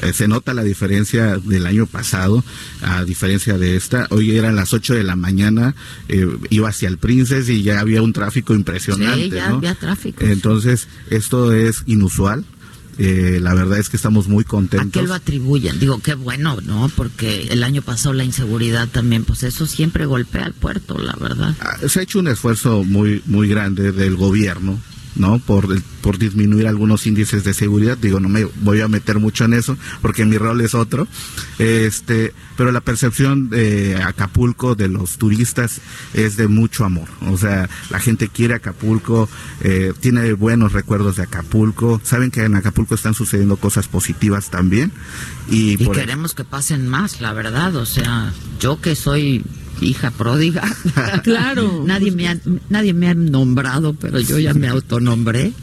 Eh, 0.02 0.12
se 0.12 0.28
nota 0.28 0.56
la 0.56 0.64
diferencia 0.64 1.38
del 1.38 1.68
año 1.68 1.86
pasado 1.86 2.44
a 2.82 3.06
diferencia 3.06 3.58
de 3.60 3.76
esta. 3.76 4.08
Hoy 4.10 4.36
eran 4.36 4.56
las 4.56 4.74
8 4.74 4.96
de 4.96 5.04
la 5.04 5.16
mañana, 5.16 5.76
eh, 6.10 6.28
iba 6.50 6.70
hacia 6.70 6.90
el 6.90 6.98
Princes 6.98 7.48
y 7.50 7.62
ya 7.62 7.80
había 7.80 8.02
un 8.02 8.14
tráfico 8.14 8.56
impresionante. 8.56 9.26
Sí, 9.26 9.30
ya 9.30 9.50
¿no? 9.50 9.58
había 9.58 9.76
tráfico. 9.76 10.26
Entonces, 10.26 10.88
esto 11.12 11.54
es 11.54 11.84
inusual. 11.86 12.46
Eh, 12.98 13.40
la 13.42 13.54
verdad 13.54 13.78
es 13.80 13.90
que 13.90 13.98
estamos 13.98 14.28
muy 14.28 14.44
¿A 14.44 14.48
contentos. 14.48 15.02
qué 15.02 15.08
lo 15.08 15.14
atribuyen? 15.14 15.80
Digo, 15.80 16.00
qué 16.00 16.14
bueno, 16.16 16.58
¿no? 16.64 16.90
Porque 16.96 17.48
el 17.52 17.64
año 17.64 17.82
pasado 17.82 18.14
la 18.14 18.24
inseguridad 18.24 18.88
también, 18.88 19.26
pues 19.26 19.44
eso 19.44 19.66
siempre 19.66 20.06
golpea 20.06 20.46
al 20.46 20.54
puerto, 20.54 20.98
la 20.98 21.14
verdad. 21.20 21.56
Ah, 21.60 21.78
Se 21.88 22.00
ha 22.00 22.04
hecho 22.04 22.20
un 22.20 22.28
esfuerzo 22.28 22.84
muy, 22.84 23.22
muy 23.26 23.48
grande 23.50 23.92
del 23.92 24.16
gobierno 24.16 24.80
¿no? 25.16 25.40
Por, 25.40 25.82
por 26.02 26.18
disminuir 26.18 26.68
algunos 26.68 27.06
índices 27.08 27.44
de 27.44 27.54
seguridad. 27.54 27.98
Digo, 27.98 28.20
no 28.20 28.30
me 28.30 28.46
voy 28.62 28.82
a 28.82 28.88
meter 28.88 29.20
mucho 29.20 29.46
en 29.46 29.54
eso 29.54 29.78
porque 30.02 30.26
mi 30.26 30.38
rol 30.38 30.62
es 30.62 30.74
otro. 30.76 31.08
Este, 31.60 32.34
pero 32.58 32.72
la 32.72 32.82
percepción 32.82 33.50
de 33.50 33.96
Acapulco 34.04 34.76
de 34.76 34.88
los 34.90 35.18
turistas 35.18 35.82
es 36.14 36.38
de 36.38 36.48
mucho 36.48 36.86
amor. 36.86 37.08
O 37.28 37.38
sea, 37.38 37.70
la 37.90 38.00
gente 38.00 38.28
quiere 38.30 38.56
Acapulco, 38.56 39.30
eh, 39.62 39.94
tiene 40.00 40.34
buenos 40.34 40.74
recuerdos 40.74 41.16
de 41.18 41.24
Acapulco. 41.24 42.00
Saben 42.04 42.32
que 42.32 42.44
en 42.44 42.56
Acapulco 42.56 42.96
están 42.96 43.14
sucediendo 43.14 43.58
cosas 43.58 43.88
positivas 43.88 44.50
también. 44.50 44.92
Y, 45.50 45.74
Y 45.82 45.86
por- 45.86 45.96
queremos 45.96 46.34
que 46.34 46.44
pasen 46.44 46.88
más, 46.88 47.22
la 47.22 47.34
verdad. 47.34 47.76
O 47.76 47.86
sea, 47.86 48.34
yo 48.60 48.82
que 48.82 48.96
soy 48.96 49.44
hija 49.82 50.12
pródiga. 50.12 50.64
Claro. 51.24 51.84
nadie 51.86 52.12
me 52.12 52.28
ha, 52.28 52.38
nadie 52.70 52.94
me 52.94 53.08
ha 53.08 53.14
nombrado, 53.14 53.94
pero 53.94 54.20
yo 54.20 54.40
ya 54.40 54.54
me 54.54 54.68
autonombré. 54.68 55.54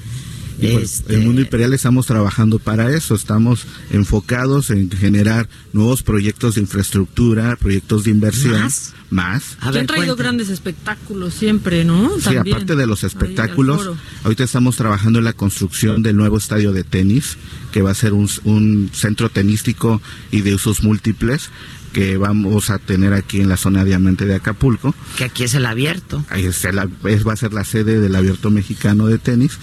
Por 0.60 0.64
Este, 0.64 1.14
el 1.14 1.22
mundo 1.22 1.40
imperial 1.40 1.72
estamos 1.72 2.06
trabajando 2.06 2.58
para 2.58 2.94
eso, 2.94 3.14
estamos 3.14 3.66
enfocados 3.90 4.70
en 4.70 4.90
generar 4.90 5.48
nuevos 5.72 6.02
proyectos 6.02 6.54
de 6.54 6.60
infraestructura, 6.60 7.56
proyectos 7.56 8.04
de 8.04 8.10
inversión, 8.10 8.60
¿Más? 8.60 8.92
más. 9.10 9.56
Que 9.72 9.78
han 9.80 9.86
traído 9.86 10.14
grandes 10.14 10.50
espectáculos 10.50 11.34
siempre, 11.34 11.84
¿no? 11.84 12.16
Sí, 12.18 12.24
También. 12.24 12.54
aparte 12.54 12.76
de 12.76 12.86
los 12.86 13.02
espectáculos, 13.02 13.90
ahorita 14.24 14.44
estamos 14.44 14.76
trabajando 14.76 15.18
en 15.18 15.24
la 15.24 15.32
construcción 15.32 16.02
del 16.02 16.16
nuevo 16.16 16.36
estadio 16.36 16.72
de 16.72 16.84
tenis, 16.84 17.38
que 17.72 17.82
va 17.82 17.90
a 17.90 17.94
ser 17.94 18.12
un, 18.12 18.28
un 18.44 18.90
centro 18.92 19.30
tenístico 19.30 20.00
y 20.30 20.42
de 20.42 20.54
usos 20.54 20.82
múltiples 20.84 21.50
que 21.92 22.16
vamos 22.16 22.70
a 22.70 22.78
tener 22.78 23.12
aquí 23.12 23.40
en 23.40 23.48
la 23.48 23.56
zona 23.56 23.84
diamante 23.84 24.26
de 24.26 24.34
Acapulco. 24.34 24.94
que 25.16 25.24
aquí 25.24 25.44
es 25.44 25.54
el 25.54 25.66
abierto. 25.66 26.24
Ahí 26.30 26.44
es 26.46 26.64
la- 26.72 26.88
es- 27.04 27.26
va 27.26 27.32
a 27.32 27.36
ser 27.36 27.52
la 27.52 27.64
sede 27.64 28.00
del 28.00 28.14
Abierto 28.16 28.50
Mexicano 28.50 29.06
de 29.06 29.18
Tenis 29.18 29.58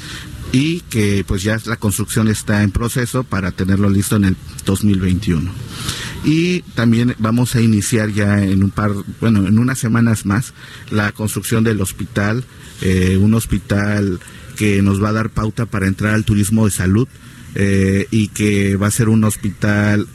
y 0.52 0.82
que 0.90 1.24
pues 1.28 1.44
ya 1.44 1.58
la 1.66 1.76
construcción 1.76 2.28
está 2.28 2.64
en 2.64 2.72
proceso 2.72 3.24
para 3.24 3.52
tenerlo 3.52 3.90
listo 3.90 4.16
en 4.16 4.26
el 4.26 4.36
2021. 4.66 5.52
Y 6.24 6.62
también 6.76 7.16
vamos 7.20 7.56
a 7.56 7.62
iniciar 7.62 8.10
ya 8.12 8.44
en 8.44 8.64
un 8.64 8.72
par, 8.72 8.92
bueno, 9.22 9.48
en 9.48 9.58
unas 9.60 9.80
semanas 9.80 10.26
más, 10.26 10.54
la 10.92 11.12
construcción 11.12 11.64
del 11.64 11.82
hospital, 11.82 12.44
eh, 12.82 13.18
un 13.22 13.34
hospital 13.36 14.20
que 14.58 14.82
nos 14.82 15.02
va 15.02 15.10
a 15.10 15.14
dar 15.14 15.30
pauta 15.30 15.66
para 15.66 15.88
entrar 15.88 16.14
al 16.14 16.26
turismo 16.26 16.66
de 16.66 16.72
salud 16.72 17.08
eh, 17.56 18.08
y 18.12 18.28
que 18.28 18.76
va 18.76 18.88
a 18.88 18.92
ser 18.92 19.08
un 19.10 19.24
hospital 19.24 20.08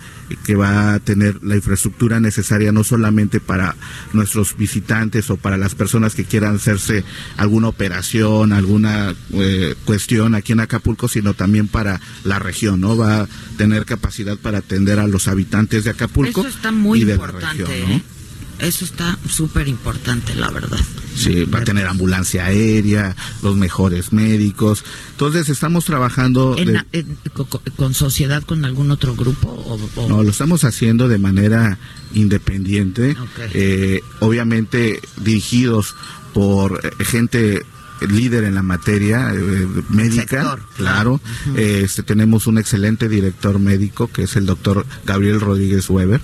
que 0.44 0.54
va 0.54 0.94
a 0.94 1.00
tener 1.00 1.42
la 1.42 1.56
infraestructura 1.56 2.20
necesaria 2.20 2.72
no 2.72 2.84
solamente 2.84 3.40
para 3.40 3.76
nuestros 4.12 4.56
visitantes 4.56 5.30
o 5.30 5.36
para 5.36 5.56
las 5.56 5.74
personas 5.74 6.14
que 6.14 6.24
quieran 6.24 6.56
hacerse 6.56 7.04
alguna 7.36 7.68
operación, 7.68 8.52
alguna 8.52 9.14
eh, 9.32 9.74
cuestión 9.84 10.34
aquí 10.34 10.52
en 10.52 10.60
Acapulco, 10.60 11.08
sino 11.08 11.34
también 11.34 11.68
para 11.68 12.00
la 12.24 12.38
región, 12.38 12.80
¿no? 12.80 12.96
Va 12.96 13.22
a 13.22 13.28
tener 13.56 13.84
capacidad 13.84 14.36
para 14.36 14.58
atender 14.58 14.98
a 14.98 15.06
los 15.06 15.28
habitantes 15.28 15.84
de 15.84 15.90
Acapulco 15.90 16.40
Eso 16.40 16.48
está 16.48 16.72
muy 16.72 17.02
y 17.02 17.04
de 17.04 17.14
importante. 17.14 17.62
la 17.62 17.68
región, 17.68 17.90
¿no? 17.90 18.13
Eso 18.58 18.84
está 18.84 19.18
súper 19.28 19.68
importante, 19.68 20.34
la 20.34 20.50
verdad. 20.50 20.78
Sí, 21.16 21.44
va 21.44 21.60
a 21.60 21.64
tener 21.64 21.86
ambulancia 21.86 22.46
aérea, 22.46 23.14
los 23.42 23.56
mejores 23.56 24.12
médicos. 24.12 24.84
Entonces 25.12 25.48
estamos 25.48 25.84
trabajando 25.84 26.56
En- 26.58 26.66
de- 26.72 26.84
en- 26.92 27.18
co- 27.32 27.46
co- 27.46 27.62
¿Con 27.76 27.94
sociedad 27.94 28.42
con 28.42 28.64
algún 28.64 28.90
otro 28.90 29.14
grupo? 29.14 29.48
O, 29.48 30.00
o- 30.00 30.08
No, 30.08 30.22
lo 30.22 30.30
estamos 30.30 30.64
haciendo 30.64 31.08
de 31.08 31.18
manera 31.18 31.78
independiente, 32.14 33.16
eh, 33.52 34.00
obviamente 34.20 35.00
dirigidos 35.22 35.94
por 36.32 36.80
eh, 36.98 37.04
gente 37.04 37.64
líder 38.00 38.44
en 38.44 38.54
la 38.54 38.62
materia 38.62 39.32
eh, 39.32 39.66
médica, 39.88 40.42
Sector, 40.42 40.60
claro. 40.76 41.20
Eh, 41.56 41.82
este, 41.84 42.02
tenemos 42.02 42.46
un 42.46 42.58
excelente 42.58 43.08
director 43.08 43.58
médico 43.58 44.08
que 44.08 44.24
es 44.24 44.36
el 44.36 44.46
doctor 44.46 44.86
Gabriel 45.04 45.40
Rodríguez 45.40 45.88
Weber 45.88 46.20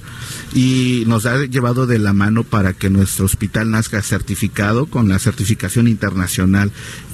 y 0.52 1.04
nos 1.06 1.26
ha 1.26 1.44
llevado 1.46 1.86
de 1.86 1.98
la 1.98 2.12
mano 2.12 2.44
para 2.44 2.72
que 2.72 2.90
nuestro 2.90 3.24
hospital 3.24 3.70
nazca 3.70 4.02
certificado 4.02 4.86
con 4.86 5.08
la 5.08 5.18
certificación 5.18 5.88
internacional 5.88 6.72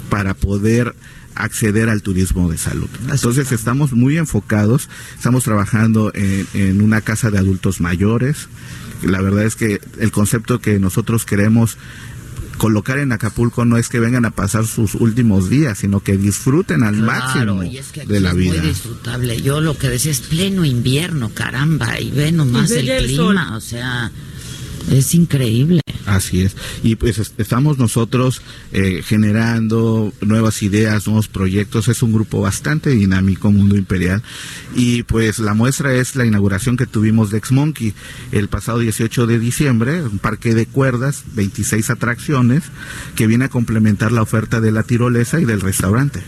para 0.08 0.34
poder 0.34 0.94
acceder 1.34 1.90
al 1.90 2.02
turismo 2.02 2.50
de 2.50 2.56
salud. 2.56 2.88
Entonces 3.10 3.52
estamos 3.52 3.92
muy 3.92 4.16
enfocados, 4.16 4.88
estamos 5.14 5.44
trabajando 5.44 6.10
en, 6.14 6.46
en 6.54 6.80
una 6.80 7.02
casa 7.02 7.30
de 7.30 7.38
adultos 7.38 7.80
mayores. 7.80 8.48
La 9.02 9.20
verdad 9.20 9.44
es 9.44 9.56
que 9.56 9.80
el 9.98 10.10
concepto 10.10 10.60
que 10.60 10.78
nosotros 10.78 11.26
queremos 11.26 11.76
colocar 12.58 12.98
en 12.98 13.12
Acapulco 13.12 13.64
no 13.64 13.76
es 13.76 13.88
que 13.88 14.00
vengan 14.00 14.24
a 14.24 14.30
pasar 14.30 14.66
sus 14.66 14.94
últimos 14.94 15.48
días, 15.48 15.78
sino 15.78 16.00
que 16.00 16.16
disfruten 16.16 16.82
al 16.82 16.96
Claro, 16.96 17.06
máximo 17.56 17.62
y 17.64 17.78
es 17.78 17.86
que 17.88 18.00
aquí 18.02 18.12
de 18.12 18.20
la 18.20 18.30
es 18.30 18.36
vida. 18.36 18.58
muy 18.58 18.68
disfrutable. 18.68 19.42
Yo 19.42 19.60
lo 19.60 19.76
que 19.78 19.88
decía 19.88 20.10
es 20.12 20.20
pleno 20.20 20.64
invierno, 20.64 21.30
caramba, 21.34 22.00
y 22.00 22.10
ve 22.10 22.32
nomás 22.32 22.70
Y 22.70 22.74
ve 22.86 22.96
el 22.98 23.06
clima, 23.06 23.48
sol. 23.48 23.56
o 23.56 23.60
sea, 23.60 24.10
es 24.90 25.14
increíble. 25.14 25.80
Así 26.06 26.42
es. 26.42 26.56
Y 26.84 26.94
pues 26.96 27.18
es- 27.18 27.34
estamos 27.36 27.78
nosotros 27.78 28.40
eh, 28.72 29.02
generando 29.04 30.12
nuevas 30.20 30.62
ideas, 30.62 31.06
nuevos 31.06 31.26
proyectos. 31.28 31.88
Es 31.88 32.02
un 32.02 32.12
grupo 32.12 32.40
bastante 32.40 32.90
dinámico, 32.90 33.50
Mundo 33.50 33.76
Imperial. 33.76 34.22
Y 34.76 35.02
pues 35.02 35.38
la 35.40 35.54
muestra 35.54 35.94
es 35.94 36.14
la 36.14 36.24
inauguración 36.24 36.76
que 36.76 36.86
tuvimos 36.86 37.30
de 37.30 37.38
Ex 37.38 37.50
Monkey 37.52 37.92
el 38.32 38.48
pasado 38.48 38.78
18 38.78 39.26
de 39.26 39.38
diciembre, 39.40 40.02
un 40.02 40.18
parque 40.18 40.54
de 40.54 40.66
cuerdas, 40.66 41.24
26 41.34 41.90
atracciones, 41.90 42.62
que 43.16 43.26
viene 43.26 43.46
a 43.46 43.48
complementar 43.48 44.12
la 44.12 44.22
oferta 44.22 44.60
de 44.60 44.70
la 44.72 44.84
tirolesa 44.84 45.40
y 45.40 45.44
del 45.44 45.60
restaurante. 45.60 46.22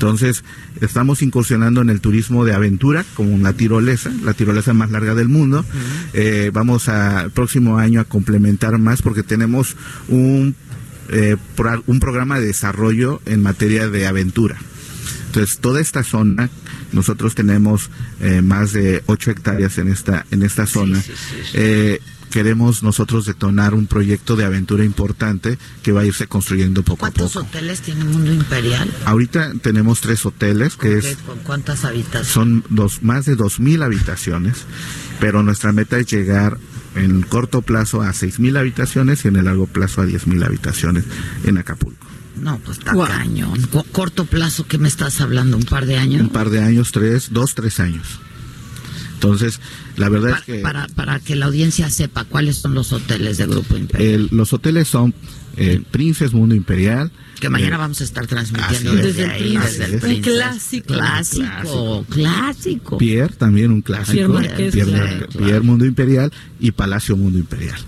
Entonces, 0.00 0.44
estamos 0.80 1.20
incursionando 1.20 1.82
en 1.82 1.90
el 1.90 2.00
turismo 2.00 2.46
de 2.46 2.54
aventura, 2.54 3.04
como 3.14 3.36
la 3.36 3.52
tirolesa, 3.52 4.10
la 4.24 4.32
tirolesa 4.32 4.72
más 4.72 4.90
larga 4.90 5.14
del 5.14 5.28
mundo. 5.28 5.62
Eh, 6.14 6.50
vamos 6.54 6.88
a, 6.88 7.24
el 7.24 7.30
próximo 7.32 7.76
año 7.76 8.00
a 8.00 8.04
complementar 8.04 8.78
más 8.78 9.02
porque 9.02 9.22
tenemos 9.22 9.76
un, 10.08 10.54
eh, 11.10 11.36
pro- 11.54 11.84
un 11.86 12.00
programa 12.00 12.40
de 12.40 12.46
desarrollo 12.46 13.20
en 13.26 13.42
materia 13.42 13.88
de 13.88 14.06
aventura. 14.06 14.56
Entonces, 15.26 15.58
toda 15.58 15.82
esta 15.82 16.02
zona, 16.02 16.48
nosotros 16.92 17.34
tenemos 17.34 17.90
eh, 18.20 18.40
más 18.40 18.72
de 18.72 19.02
8 19.04 19.30
hectáreas 19.32 19.76
en 19.76 19.88
esta, 19.88 20.24
en 20.30 20.42
esta 20.42 20.64
zona. 20.66 21.02
Queremos 22.30 22.82
nosotros 22.82 23.26
detonar 23.26 23.74
un 23.74 23.86
proyecto 23.86 24.36
de 24.36 24.44
aventura 24.44 24.84
importante 24.84 25.58
que 25.82 25.92
va 25.92 26.02
a 26.02 26.04
irse 26.06 26.26
construyendo 26.26 26.82
poco 26.82 27.06
a 27.06 27.10
¿Cuántos 27.10 27.32
poco. 27.34 27.46
hoteles 27.46 27.80
tiene 27.82 28.04
Mundo 28.04 28.32
Imperial? 28.32 28.90
Ahorita 29.04 29.52
tenemos 29.62 30.00
tres 30.00 30.24
hoteles, 30.24 30.76
que 30.76 30.98
es 30.98 31.16
¿Con 31.26 31.38
cuántas 31.40 31.84
habitaciones? 31.84 32.28
son 32.28 32.64
dos, 32.70 33.02
más 33.02 33.26
de 33.26 33.36
2.000 33.36 33.82
habitaciones, 33.84 34.64
pero 35.20 35.42
nuestra 35.42 35.72
meta 35.72 35.98
es 35.98 36.06
llegar 36.06 36.58
en 36.94 37.22
corto 37.22 37.62
plazo 37.62 38.02
a 38.02 38.10
6.000 38.10 38.58
habitaciones 38.58 39.24
y 39.24 39.28
en 39.28 39.36
el 39.36 39.44
largo 39.44 39.66
plazo 39.66 40.00
a 40.02 40.06
10.000 40.06 40.44
habitaciones 40.44 41.04
en 41.44 41.58
Acapulco. 41.58 42.06
No, 42.40 42.58
pues 42.64 42.78
está 42.78 42.94
cañón. 42.94 43.60
Co- 43.70 43.84
corto 43.92 44.24
plazo, 44.24 44.66
¿qué 44.66 44.78
me 44.78 44.88
estás 44.88 45.20
hablando? 45.20 45.56
¿Un 45.56 45.64
par 45.64 45.84
de 45.84 45.98
años? 45.98 46.22
Un 46.22 46.30
par 46.30 46.48
de 46.48 46.60
años, 46.62 46.90
tres, 46.92 47.28
dos, 47.32 47.54
tres 47.54 47.80
años. 47.80 48.20
Entonces, 49.22 49.60
la 49.96 50.08
verdad 50.08 50.38
es 50.38 50.44
que 50.44 50.58
Para, 50.60 50.86
para 50.88 51.20
que 51.20 51.36
la 51.36 51.44
audiencia 51.46 51.90
sepa 51.90 52.24
cuáles 52.24 52.56
son 52.56 52.72
los 52.74 52.92
hoteles 52.92 53.36
de 53.36 53.46
Grupo 53.46 53.76
Imperial. 53.76 54.12
el- 54.14 54.28
los 54.30 54.52
hoteles 54.54 54.88
son 54.88 55.12
eh, 55.56 55.82
Princes 55.90 56.32
Mundo 56.32 56.54
Imperial. 56.54 57.10
Que 57.38 57.50
mañana 57.50 57.76
eh, 57.76 57.78
vamos 57.78 58.00
a 58.00 58.04
estar 58.04 58.26
transmitiendo 58.26 58.94
es. 58.94 59.02
desde 59.04 59.24
ahí, 59.26 59.56
desde 59.58 59.84
el. 59.86 60.00
Princes. 60.00 60.22
clásico. 60.32 60.86
Clásico, 60.94 62.06
clásico. 62.08 62.98
Pierre, 62.98 63.34
también 63.36 63.70
un 63.72 63.82
clásico. 63.82 64.12
Pierre 64.12 64.28
Marqués, 64.28 64.72
Pierre, 64.74 64.90
claro. 64.90 65.16
Marqués, 65.20 65.36
Pierre 65.36 65.60
Mundo 65.60 65.84
Imperial 65.86 66.32
y 66.58 66.70
Palacio 66.72 67.16
Mundo 67.16 67.38
Imperial. 67.38 67.78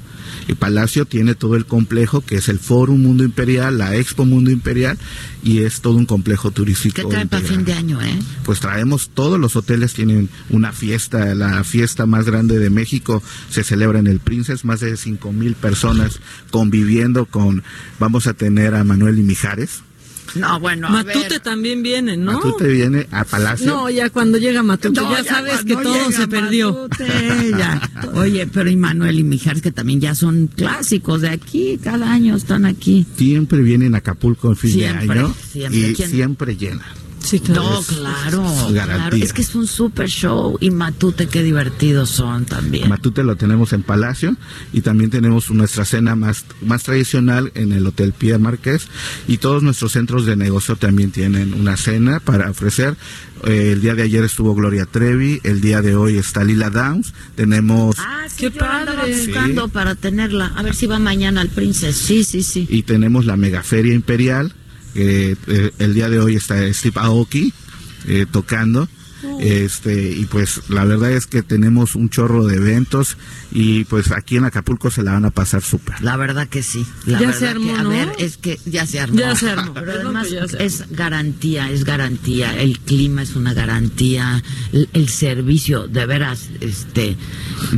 Y 0.49 0.55
Palacio 0.55 1.05
tiene 1.05 1.35
todo 1.35 1.57
el 1.57 1.67
complejo 1.67 2.21
que 2.21 2.37
es 2.37 2.49
el 2.49 2.59
Fórum 2.59 3.03
Mundo 3.03 3.25
Imperial, 3.25 3.79
la 3.79 3.97
Expo 3.97 4.25
Mundo 4.25 4.51
Imperial 4.51 4.99
y 5.43 5.59
es 5.61 5.81
todo 5.81 5.95
un 5.95 6.07
complejo 6.07 6.51
turístico. 6.51 6.95
¿Qué 6.95 7.05
traen 7.05 7.29
para 7.29 7.45
fin 7.45 7.65
de 7.65 7.73
año, 7.73 8.01
eh? 8.01 8.19
Pues 8.45 8.61
traemos, 8.61 9.11
todos 9.11 9.39
los 9.39 9.57
hoteles 9.57 9.93
tienen 9.93 10.29
una 10.51 10.73
fiesta, 10.73 11.35
la 11.35 11.65
fiesta 11.65 12.07
más 12.07 12.27
grande 12.27 12.59
de 12.59 12.71
México 12.71 13.23
se 13.51 13.65
celebra 13.65 13.99
en 13.99 14.07
el 14.07 14.21
Princes, 14.21 14.65
más 14.65 14.81
de 14.81 14.97
cinco 14.97 15.33
mil 15.33 15.55
personas 15.55 16.21
conviviendo 16.51 17.27
con, 17.27 17.63
vamos 17.99 18.27
a 18.27 18.35
tener 18.35 18.75
a 18.75 18.85
Manuel 18.85 19.19
y 19.19 19.23
Mijares. 19.23 19.83
No, 20.35 20.59
bueno, 20.61 20.87
a 20.89 20.91
Matute 20.91 21.29
ver. 21.29 21.41
también 21.41 21.83
viene, 21.83 22.17
¿no? 22.17 22.33
Matute 22.33 22.69
viene 22.69 23.07
a 23.11 23.25
Palacio. 23.25 23.67
No, 23.67 23.91
ya 23.91 24.09
cuando 24.11 24.39
llega 24.39 24.63
Matute, 24.63 25.01
No, 25.01 25.11
ya 25.11 25.23
ya 25.23 25.31
sabes 25.31 25.65
que 25.65 25.75
todo 25.77 26.11
se 26.11 26.27
perdió. 26.29 26.73
Matute, 26.73 27.51
ya. 27.59 27.91
Oye, 28.15 28.47
pero 28.47 28.71
y 28.71 28.77
Manuel 28.77 29.19
y 29.19 29.25
Mijares, 29.25 29.61
que 29.63 29.73
también 29.73 30.01
ya 30.01 30.15
son 30.15 30.47
clásicos 30.49 31.21
de 31.21 31.29
aquí, 31.31 31.79
cada 31.83 32.11
año 32.13 32.37
están 32.37 32.65
aquí. 32.65 33.07
Siempre 33.17 33.61
vienen 33.63 33.95
a 33.95 33.99
Acapulco 33.99 34.49
en 34.51 34.57
fin 34.57 34.73
Siempre, 34.73 35.07
de 35.07 35.13
año 35.21 35.35
siempre. 35.51 35.79
y 35.91 35.95
¿Quién? 35.95 36.11
siempre 36.11 36.57
llena. 36.57 36.85
Sí, 37.23 37.41
claro. 37.41 38.43
No, 38.43 38.69
claro. 38.69 39.17
Es 39.17 39.33
que 39.33 39.43
es 39.43 39.55
un 39.55 39.67
super 39.67 40.09
show. 40.09 40.57
Y 40.61 40.71
Matute, 40.71 41.27
qué 41.29 41.43
divertidos 41.43 42.11
son 42.11 42.45
también. 42.45 42.89
Matute 42.89 43.23
lo 43.25 43.37
tenemos 43.37 43.73
en 43.73 43.83
Palacio 43.83 44.37
y 44.73 44.81
también 44.81 45.11
tenemos 45.11 45.51
nuestra 45.51 45.85
cena 45.85 46.15
más, 46.17 46.45
más 46.61 46.83
tradicional 46.83 47.53
en 47.55 47.73
el 47.73 47.87
Hotel 47.87 48.13
Pierre 48.13 48.39
Marqués 48.39 48.89
y 49.29 49.39
todos 49.39 49.63
nuestros 49.63 49.93
centros 49.93 50.27
de 50.27 50.37
negocio 50.37 50.77
también 50.77 51.11
tienen 51.11 51.55
una 51.55 51.77
cena 51.77 52.21
para 52.21 52.51
ofrecer. 52.51 52.97
Eh, 53.45 53.73
el 53.73 53.81
día 53.81 53.95
de 53.95 54.03
ayer 54.03 54.23
estuvo 54.25 54.55
Gloria 54.55 54.87
Trevi, 54.87 55.41
el 55.43 55.61
día 55.61 55.83
de 55.83 55.97
hoy 55.97 56.17
está 56.17 56.45
Lila 56.45 56.71
Downs, 56.71 57.13
tenemos 57.35 57.97
Ah, 57.99 58.27
sí, 58.29 58.45
yo 58.45 58.51
la 58.61 58.81
andaba 58.81 59.05
buscando 59.07 59.69
para 59.69 59.95
tenerla. 59.97 60.53
A 60.55 60.63
ver 60.63 60.75
si 60.75 60.87
va 60.87 60.99
mañana 60.99 61.41
al 61.41 61.49
Princess. 61.49 61.97
Sí, 61.97 62.25
sí, 62.25 62.43
sí. 62.43 62.67
y 62.71 62.83
tenemos 62.85 63.25
la 63.25 63.37
Megaferia 63.37 63.95
Imperial, 63.95 64.53
el 64.95 65.95
día 65.95 66.09
de 66.09 66.21
hoy 66.21 66.37
está 66.37 66.73
Steve 66.73 67.01
Aoki 67.01 67.53
eh, 68.07 68.27
tocando. 68.31 68.89
Este, 69.41 70.11
y 70.13 70.25
pues 70.27 70.63
la 70.69 70.85
verdad 70.85 71.11
es 71.13 71.27
que 71.27 71.43
tenemos 71.43 71.95
un 71.95 72.09
chorro 72.11 72.47
de 72.47 72.57
eventos 72.57 73.17
y 73.53 73.85
pues 73.85 74.11
aquí 74.13 74.37
en 74.37 74.45
Acapulco 74.45 74.91
se 74.91 75.03
la 75.03 75.13
van 75.13 75.25
a 75.25 75.31
pasar 75.31 75.63
súper. 75.63 76.01
La 76.03 76.17
verdad 76.17 76.49
que 76.49 76.63
sí. 76.63 76.87
La 77.07 77.21
Ya 77.21 77.27
verdad 77.27 77.39
se 77.41 77.49
armó, 77.49 77.73
que, 77.75 77.81
a 77.81 77.83
¿no? 77.83 77.89
ver, 77.91 78.09
es 78.19 78.37
que 78.37 78.59
ya 78.67 78.87
se 78.87 79.01
armó. 79.01 79.17
Ya 79.19 79.35
se 79.37 79.51
armó. 79.51 79.75
Pero 79.75 79.93
además 79.93 80.29
que 80.29 80.35
ya 80.35 80.49
se 80.49 80.65
es 80.65 80.85
garantía, 80.91 81.71
es 81.71 81.85
garantía. 81.85 82.59
El 82.61 82.79
clima 82.81 83.23
es 83.23 83.37
una 83.37 83.53
garantía. 83.55 84.43
El, 84.73 84.89
el 84.93 85.09
servicio, 85.09 85.89
de 85.89 86.07
veras, 86.07 86.49
este, 86.61 87.17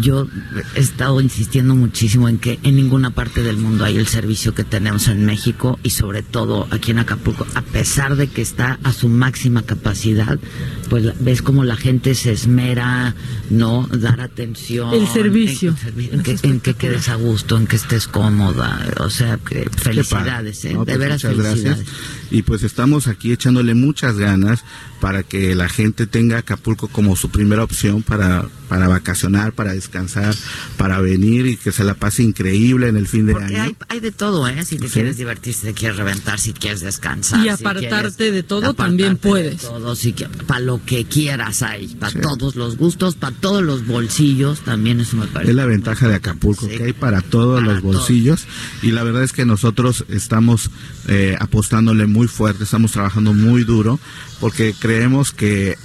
yo 0.00 0.28
he 0.76 0.80
estado 0.80 1.20
insistiendo 1.20 1.74
muchísimo 1.74 2.28
en 2.28 2.38
que 2.38 2.58
en 2.62 2.76
ninguna 2.76 3.10
parte 3.10 3.42
del 3.42 3.56
mundo 3.56 3.84
hay 3.84 3.96
el 3.96 4.06
servicio 4.06 4.54
que 4.54 4.64
tenemos 4.64 5.08
en 5.08 5.24
México 5.24 5.78
y 5.82 5.90
sobre 5.90 6.22
todo 6.22 6.66
aquí 6.70 6.90
en 6.92 6.98
Acapulco, 6.98 7.46
a 7.54 7.62
pesar 7.62 8.16
de 8.16 8.28
que 8.28 8.42
está 8.42 8.78
a 8.82 8.92
su 8.92 9.08
máxima 9.08 9.62
capacidad, 9.62 10.38
pues 10.88 11.04
la- 11.04 11.14
ves 11.34 11.42
como 11.42 11.64
la 11.64 11.74
gente 11.74 12.14
se 12.14 12.30
esmera, 12.30 13.16
no 13.50 13.88
dar 13.90 14.20
atención. 14.20 14.94
El 14.94 15.08
servicio. 15.08 15.74
En, 15.96 16.14
en 16.14 16.22
que, 16.22 16.36
en 16.44 16.60
que 16.60 16.74
quedes 16.74 17.08
a 17.08 17.16
gusto, 17.16 17.56
en 17.56 17.66
que 17.66 17.74
estés 17.74 18.06
cómoda, 18.06 18.86
o 19.00 19.10
sea, 19.10 19.38
que 19.38 19.68
felicidades. 19.68 20.64
¿eh? 20.64 20.74
No, 20.74 20.84
de 20.84 20.92
pues 20.92 20.98
veras 20.98 21.24
muchas 21.24 21.36
felicidades. 21.36 21.78
gracias. 21.78 21.96
Y 22.30 22.42
pues 22.42 22.62
estamos 22.62 23.08
aquí 23.08 23.32
echándole 23.32 23.74
muchas 23.74 24.16
ganas 24.16 24.64
para 25.00 25.24
que 25.24 25.56
la 25.56 25.68
gente 25.68 26.06
tenga 26.06 26.38
Acapulco 26.38 26.86
como 26.86 27.16
su 27.16 27.30
primera 27.30 27.64
opción 27.64 28.04
para, 28.04 28.46
para 28.68 28.88
vacacionar, 28.88 29.52
para 29.52 29.72
descansar, 29.74 30.34
para 30.76 31.00
venir 31.00 31.46
y 31.46 31.56
que 31.56 31.70
se 31.72 31.84
la 31.84 31.94
pase 31.94 32.22
increíble 32.22 32.88
en 32.88 32.96
el 32.96 33.06
fin 33.06 33.26
de 33.26 33.32
Porque 33.32 33.56
año. 33.56 33.62
hay, 33.62 33.76
hay 33.88 34.00
de 34.00 34.10
todo, 34.12 34.48
¿eh? 34.48 34.64
Si 34.64 34.78
te 34.78 34.86
Sí. 34.88 34.94
quieres 34.94 35.16
divertir, 35.16 35.54
si 35.54 35.62
te 35.66 35.74
quieres 35.74 35.96
reventar, 35.98 36.38
si 36.40 36.52
quieres 36.52 36.80
descansar. 36.80 37.40
Y 37.40 37.42
si 37.44 37.48
apartarte 37.50 38.16
quieres 38.16 38.34
de 38.34 38.42
todo 38.42 38.58
apartarte 38.60 38.82
también 38.82 39.12
de 39.14 39.16
puedes. 39.18 39.60
todo, 39.62 39.94
si 39.94 40.12
que, 40.12 40.26
para 40.46 40.60
lo 40.60 40.80
que 40.84 41.04
quieras 41.04 41.62
hay, 41.62 41.88
para 41.88 42.12
Sí. 42.12 42.18
todos 42.22 42.56
los 42.56 42.76
gustos, 42.76 43.14
para 43.16 43.36
todos 43.36 43.62
los 43.62 43.86
bolsillos, 43.86 44.60
también 44.60 45.00
eso 45.00 45.16
me 45.16 45.26
parece. 45.26 45.50
Es 45.50 45.56
la 45.56 45.66
ventaja 45.66 46.08
de 46.08 46.14
Acapulco, 46.14 46.66
Sí. 46.68 46.76
que 46.76 46.84
hay 46.84 46.92
para 46.92 47.20
todos 47.20 47.60
Para 47.60 47.72
los 47.74 47.82
bolsillos 47.82 48.46
y 48.82 48.92
la 48.92 49.02
verdad 49.02 49.22
es 49.24 49.32
que 49.32 49.44
nosotros 49.44 50.04
estamos 50.08 50.70
eh, 51.06 51.36
apostándole 51.38 52.06
muy 52.06 52.28
fuerte, 52.28 52.64
estamos 52.64 52.92
trabajando 52.92 53.34
muy 53.34 53.62
duro 53.64 54.00
porque 54.40 54.74
creemos 54.78 55.32
que 55.32 55.76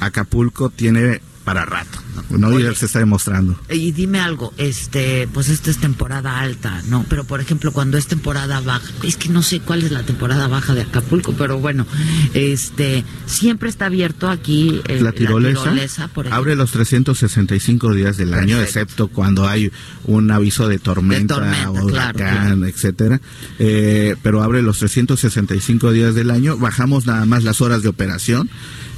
Acapulco 0.00 0.70
tiene 0.70 1.20
para 1.48 1.64
rato, 1.64 1.98
¿no? 2.28 2.48
Oye. 2.48 2.74
se 2.74 2.84
está 2.84 2.98
demostrando. 2.98 3.58
Y 3.70 3.92
dime 3.92 4.20
algo, 4.20 4.52
este, 4.58 5.26
pues 5.32 5.48
esta 5.48 5.70
es 5.70 5.78
temporada 5.78 6.40
alta, 6.40 6.82
¿no? 6.90 7.06
Pero 7.08 7.24
por 7.24 7.40
ejemplo, 7.40 7.72
cuando 7.72 7.96
es 7.96 8.06
temporada 8.06 8.60
baja, 8.60 8.86
es 9.02 9.16
que 9.16 9.30
no 9.30 9.40
sé 9.40 9.60
cuál 9.60 9.82
es 9.82 9.90
la 9.90 10.02
temporada 10.02 10.46
baja 10.46 10.74
de 10.74 10.82
Acapulco, 10.82 11.32
pero 11.32 11.58
bueno, 11.58 11.86
este, 12.34 13.02
siempre 13.24 13.70
está 13.70 13.86
abierto 13.86 14.28
aquí 14.28 14.82
eh, 14.88 15.00
la 15.00 15.12
tirolesa, 15.12 16.08
por 16.08 16.26
ejemplo. 16.26 16.34
abre 16.34 16.54
los 16.54 16.70
365 16.72 17.94
días 17.94 18.18
del 18.18 18.34
año, 18.34 18.60
excepto 18.60 19.08
cuando 19.08 19.48
hay 19.48 19.72
un 20.04 20.30
aviso 20.30 20.68
de 20.68 20.78
tormenta, 20.78 21.36
De 21.36 21.40
tormenta, 21.40 21.70
o 21.70 21.86
claro, 21.86 22.18
huracán, 22.18 22.64
etcétera. 22.64 23.22
Eh, 23.58 24.16
pero 24.22 24.42
abre 24.42 24.60
los 24.60 24.80
365 24.80 25.92
días 25.92 26.14
del 26.14 26.30
año. 26.30 26.58
Bajamos 26.58 27.06
nada 27.06 27.24
más 27.24 27.42
las 27.42 27.62
horas 27.62 27.82
de 27.82 27.88
operación. 27.88 28.50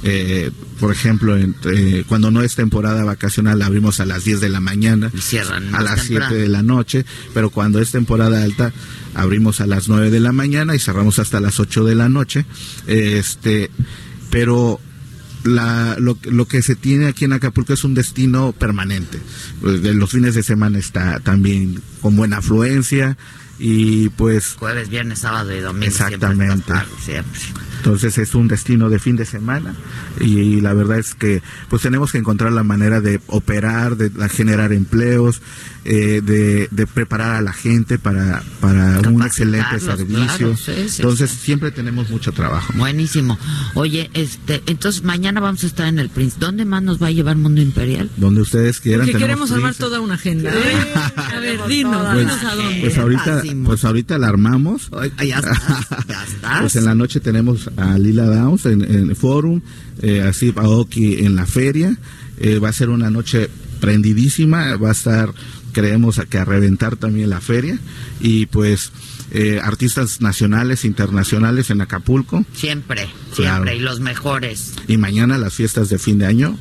Eh, 0.03 0.49
por 0.79 0.91
ejemplo, 0.91 1.37
en- 1.37 1.55
eh, 1.65 2.03
cuando 2.07 2.31
no 2.31 2.41
es 2.41 2.55
temporada 2.55 3.03
vacacional 3.03 3.61
abrimos 3.61 3.99
a 3.99 4.05
las 4.05 4.23
10 4.23 4.41
de 4.41 4.49
la 4.49 4.59
mañana, 4.59 5.11
Y 5.13 5.19
cierran 5.21 5.75
a 5.75 5.81
las 5.81 6.01
7 6.01 6.13
temprano. 6.21 6.35
de 6.35 6.47
la 6.49 6.63
noche, 6.63 7.05
pero 7.35 7.49
cuando 7.51 7.79
es 7.79 7.91
temporada 7.91 8.41
alta 8.43 8.73
abrimos 9.13 9.61
a 9.61 9.67
las 9.67 9.89
9 9.89 10.09
de 10.09 10.19
la 10.19 10.31
mañana 10.31 10.73
y 10.75 10.79
cerramos 10.79 11.19
hasta 11.19 11.39
las 11.39 11.59
8 11.59 11.83
de 11.83 11.93
la 11.95 12.09
noche. 12.09 12.45
Este, 12.87 13.69
pero 14.31 14.79
la, 15.43 15.95
lo, 15.99 16.17
lo 16.23 16.47
que 16.47 16.61
se 16.61 16.75
tiene 16.75 17.07
aquí 17.07 17.25
en 17.25 17.33
Acapulco 17.33 17.73
es 17.73 17.83
un 17.83 17.93
destino 17.93 18.53
permanente. 18.53 19.19
Pues, 19.61 19.81
de 19.83 19.93
los 19.93 20.09
fines 20.11 20.33
de 20.35 20.43
semana 20.43 20.79
está 20.79 21.19
también 21.19 21.81
con 22.01 22.15
buena 22.15 22.37
afluencia 22.37 23.17
y 23.59 24.09
pues 24.09 24.53
Jueves, 24.57 24.89
viernes, 24.89 25.19
sábado 25.19 25.55
y 25.55 25.59
domingo. 25.59 25.85
Exactamente. 25.85 26.73
siempre. 27.05 27.39
Entonces 27.81 28.19
es 28.19 28.35
un 28.35 28.47
destino 28.47 28.91
de 28.91 28.99
fin 28.99 29.15
de 29.15 29.25
semana 29.25 29.73
y, 30.19 30.61
la 30.61 30.75
verdad 30.75 30.99
es 30.99 31.15
que 31.15 31.41
pues 31.67 31.81
tenemos 31.81 32.11
que 32.11 32.19
encontrar 32.19 32.51
la 32.51 32.61
manera 32.61 33.01
de 33.01 33.19
operar, 33.25 33.97
de, 33.97 34.09
de 34.09 34.29
generar 34.29 34.71
empleos, 34.71 35.41
eh, 35.83 36.21
de, 36.23 36.67
de 36.69 36.87
preparar 36.87 37.35
a 37.35 37.41
la 37.41 37.53
gente 37.53 37.97
para, 37.97 38.43
para 38.59 38.99
un 39.09 39.21
excelente 39.23 39.79
servicio. 39.79 40.25
claro, 40.25 40.57
sí, 40.57 40.71
sí, 40.89 41.01
entonces 41.01 41.31
sí. 41.31 41.37
siempre 41.45 41.71
tenemos 41.71 42.09
mucho 42.09 42.31
trabajo. 42.31 42.71
Buenísimo. 42.75 43.37
Oye, 43.73 44.09
este, 44.13 44.61
entonces 44.67 45.03
mañana 45.03 45.39
vamos 45.41 45.63
a 45.63 45.67
estar 45.67 45.87
en 45.87 45.97
el 45.99 46.09
Prince. 46.09 46.37
¿Dónde 46.39 46.65
más 46.65 46.83
nos 46.83 47.01
va 47.01 47.07
a 47.07 47.11
llevar 47.11 47.35
Mundo 47.37 47.61
Imperial? 47.61 48.09
Donde 48.17 48.41
ustedes 48.41 48.79
quieran. 48.79 49.07
Porque 49.07 49.17
queremos 49.19 49.51
armar 49.51 49.73
toda 49.75 50.01
una 50.01 50.13
agenda. 50.15 50.51
a 51.15 51.39
ver, 51.39 51.59
dinos, 51.67 52.05
Pues, 52.13 52.17
dinos 52.19 52.43
a 52.43 52.55
dónde. 52.55 52.79
pues 52.81 52.97
ahorita, 52.97 53.43
pues 53.65 53.85
ahorita 53.85 54.17
la 54.17 54.27
armamos. 54.27 54.89
ya 55.25 55.37
estás, 55.39 55.59
ya 56.07 56.23
estás. 56.23 56.61
Pues 56.61 56.75
en 56.75 56.85
la 56.85 56.93
noche 56.95 57.19
tenemos 57.19 57.69
a 57.77 57.97
Lila 57.97 58.25
Downs 58.25 58.65
en, 58.67 58.81
en 58.83 59.09
el 59.09 59.15
Forum, 59.15 59.61
eh, 60.01 60.21
a 60.21 60.31
Steve 60.31 60.61
Aoki 60.61 61.25
en 61.25 61.35
la 61.35 61.45
feria. 61.45 61.97
Eh, 62.37 62.59
va 62.59 62.69
a 62.69 62.73
ser 62.73 62.89
una 62.89 63.09
noche 63.09 63.49
prendidísima, 63.79 64.75
va 64.77 64.89
a 64.89 64.91
estar, 64.93 65.33
creemos, 65.71 66.19
a 66.19 66.25
que 66.25 66.37
a 66.37 66.45
reventar 66.45 66.95
también 66.97 67.29
la 67.29 67.41
feria. 67.41 67.77
Y 68.19 68.45
pues 68.47 68.91
eh, 69.31 69.59
artistas 69.63 70.21
nacionales, 70.21 70.83
internacionales 70.85 71.69
en 71.69 71.81
Acapulco. 71.81 72.45
Siempre, 72.53 73.07
Claro. 73.35 73.63
siempre. 73.63 73.75
Y 73.75 73.79
los 73.79 73.99
mejores. 73.99 74.73
Y 74.87 74.97
mañana 74.97 75.37
las 75.37 75.53
fiestas 75.53 75.89
de 75.89 75.97
fin 75.99 76.17
de 76.17 76.25
año, 76.25 76.57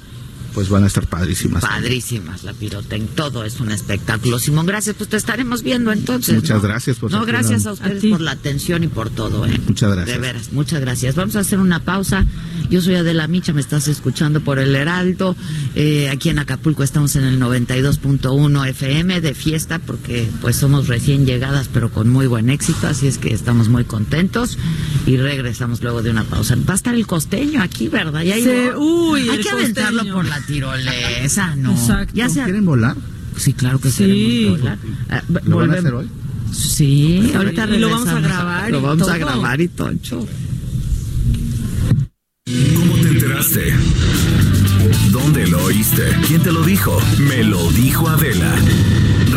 pues 0.55 0.69
van 0.69 0.85
a 0.85 0.87
estar 0.87 1.07
padrísimas. 1.07 1.63
Padrísimas, 1.63 2.45
la 2.45 2.53
pirotecnia, 2.53 3.11
todo 3.15 3.45
es 3.45 3.61
un 3.61 3.71
espectáculo. 3.71 4.39
Simón, 4.39 4.67
gracias, 4.67 4.97
pues 4.97 5.09
te 5.09 5.17
estaremos 5.17 5.63
viendo 5.63 5.93
entonces. 5.93 6.35
Muchas 6.35 6.57
¿no? 6.63 6.69
gracias 6.69 6.97
por 6.99 7.11
No, 7.11 7.25
gracias 7.25 7.67
a 7.67 7.73
ustedes 7.73 8.05
por 8.07 8.21
la 8.21 8.33
atención 8.33 8.85
y 8.85 8.89
por 8.89 9.11
todo, 9.11 9.47
¿eh? 9.47 9.61
Muchas 9.67 9.93
gracias. 9.95 10.17
De 10.17 10.21
veras, 10.21 10.53
muchas 10.53 10.81
gracias. 10.81 11.15
Vamos 11.15 11.37
a 11.37 11.41
hacer 11.41 11.59
una 11.59 11.81
pausa. 11.85 12.27
Yo 12.71 12.81
soy 12.81 12.95
Adela 12.95 13.27
Micha, 13.27 13.53
me 13.53 13.61
estás 13.61 13.89
escuchando 13.89 14.41
por 14.41 14.59
el 14.59 14.75
Heraldo. 14.77 15.37
Eh, 15.75 16.09
aquí 16.09 16.29
en 16.29 16.39
Acapulco 16.39 16.83
estamos 16.83 17.17
en 17.17 17.25
el 17.25 17.41
92.1 17.41 18.69
FM 18.69 19.21
de 19.21 19.35
fiesta 19.35 19.79
porque 19.79 20.29
pues 20.41 20.57
somos 20.57 20.87
recién 20.89 21.27
llegadas 21.27 21.69
pero 21.73 21.91
con 21.91 22.09
muy 22.09 22.27
buen 22.27 22.51
éxito, 22.51 22.87
así 22.87 23.07
es 23.07 23.19
que 23.19 23.33
estamos 23.35 23.69
muy 23.69 23.85
contentos 23.85 24.59
y 25.07 25.17
regresamos 25.17 25.83
luego 25.83 26.03
de 26.03 26.11
una 26.11 26.25
pausa. 26.25 26.57
Va 26.69 26.73
a 26.75 26.77
estar 26.77 26.95
el 26.95 27.07
costeño 27.07 27.63
aquí, 27.63 27.89
¿verdad? 27.89 28.23
Ya 28.23 28.37
llegó. 28.37 28.79
uy, 28.81 29.29
Hay 29.29 29.39
el 29.39 29.43
que 29.43 29.51
aventarlo 29.51 29.99
costeño. 29.99 30.15
por 30.15 30.25
la 30.27 30.40
tirolesa, 30.47 31.55
¿no? 31.57 31.73
Exacto. 31.73 32.13
Ya 32.15 32.29
¿Quieren 32.29 32.65
volar? 32.65 32.97
Sí, 33.37 33.53
claro 33.53 33.81
que 33.81 33.91
Sí. 33.91 33.97
queremos 34.05 34.61
volar. 34.61 34.79
V- 35.29 35.41
¿Lo 35.45 35.57
van 35.57 35.71
a 35.71 35.75
hacer 35.75 35.95
hoy? 35.95 36.07
Sí, 36.53 37.33
ahorita 37.35 37.65
Y 37.67 37.79
lo 37.79 37.91
vamos 37.91 38.09
a 38.09 38.19
grabar 38.21 38.71
Lo 38.73 38.83
vamos 38.83 39.09
a 39.09 39.17
grabar 39.19 39.61
y 39.61 39.69
toncho. 39.69 40.27
¿Cómo 42.75 42.95
te 42.97 43.09
enteraste? 43.09 43.73
¿Dónde 45.13 45.47
lo 45.47 45.63
oíste? 45.65 46.03
¿Quién 46.27 46.43
te 46.43 46.51
lo 46.51 46.63
dijo? 46.65 46.99
Me 47.19 47.45
lo 47.45 47.71
dijo 47.73 48.09
Adela. 48.09 48.53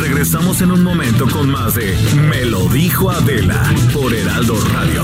Regresamos 0.01 0.61
en 0.61 0.71
un 0.71 0.83
momento 0.83 1.27
con 1.27 1.51
más 1.51 1.75
de 1.75 1.95
Me 2.29 2.45
lo 2.45 2.67
dijo 2.69 3.11
Adela 3.11 3.61
por 3.93 4.13
Heraldo 4.13 4.55
Radio. 4.73 5.03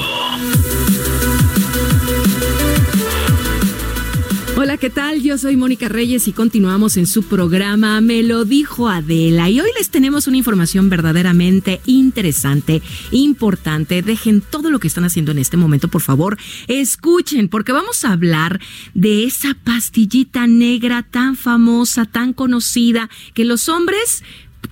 Hola, 4.71 4.79
¿qué 4.79 4.89
tal? 4.89 5.21
Yo 5.21 5.37
soy 5.37 5.57
Mónica 5.57 5.89
Reyes 5.89 6.29
y 6.29 6.31
continuamos 6.31 6.95
en 6.95 7.05
su 7.05 7.23
programa 7.23 7.99
Me 7.99 8.23
lo 8.23 8.45
dijo 8.45 8.87
Adela 8.87 9.49
y 9.49 9.59
hoy 9.59 9.69
les 9.77 9.89
tenemos 9.89 10.27
una 10.27 10.37
información 10.37 10.89
verdaderamente 10.89 11.81
interesante, 11.85 12.81
importante. 13.11 14.01
Dejen 14.01 14.39
todo 14.39 14.71
lo 14.71 14.79
que 14.79 14.87
están 14.87 15.03
haciendo 15.03 15.33
en 15.33 15.39
este 15.39 15.57
momento, 15.57 15.89
por 15.89 16.01
favor, 16.01 16.37
escuchen 16.69 17.49
porque 17.49 17.73
vamos 17.73 18.05
a 18.05 18.13
hablar 18.13 18.61
de 18.93 19.25
esa 19.25 19.57
pastillita 19.61 20.47
negra 20.47 21.03
tan 21.03 21.35
famosa, 21.35 22.05
tan 22.05 22.31
conocida, 22.31 23.09
que 23.33 23.43
los 23.43 23.67
hombres 23.67 24.23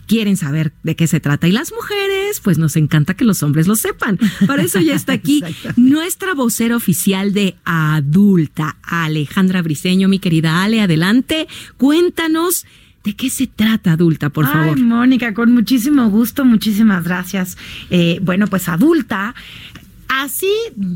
quieren 0.10 0.38
saber 0.38 0.74
de 0.82 0.95
qué 0.95 1.05
se 1.05 1.20
trata 1.20 1.47
y 1.47 1.51
las 1.51 1.72
mujeres, 1.72 2.41
pues 2.43 2.57
nos 2.57 2.76
encanta 2.76 3.14
que 3.14 3.26
los 3.26 3.43
hombres 3.43 3.68
lo 3.68 3.76
sepan. 3.76 4.18
Para 4.47 4.64
eso 4.64 4.80
ya 4.80 4.95
está 4.95 5.14
aquí 5.14 5.43
nuestra 5.78 6.34
vocera 6.34 6.76
oficial 6.76 7.32
de 7.32 7.55
adulta, 7.64 8.78
Alejandra 8.82 9.62
Briseño, 9.62 10.10
mi 10.10 10.18
querida 10.18 10.64
Ale, 10.64 10.82
adelante, 10.82 11.47
cuéntanos. 11.78 12.66
¿De 13.03 13.16
qué 13.16 13.30
se 13.30 13.47
trata 13.47 13.93
adulta, 13.93 14.30
por 14.30 14.45
favor? 14.45 14.76
Ay, 14.76 14.84
Mónica, 14.84 15.34
con 15.34 15.53
muchísimo 15.53 16.10
gusto, 16.10 16.43
muchísimas 16.43 17.05
gracias. 17.05 17.57
Eh, 17.89 18.20
bueno, 18.22 18.47
pues 18.47 18.68
adulta 18.68 19.36
Así 20.10 20.51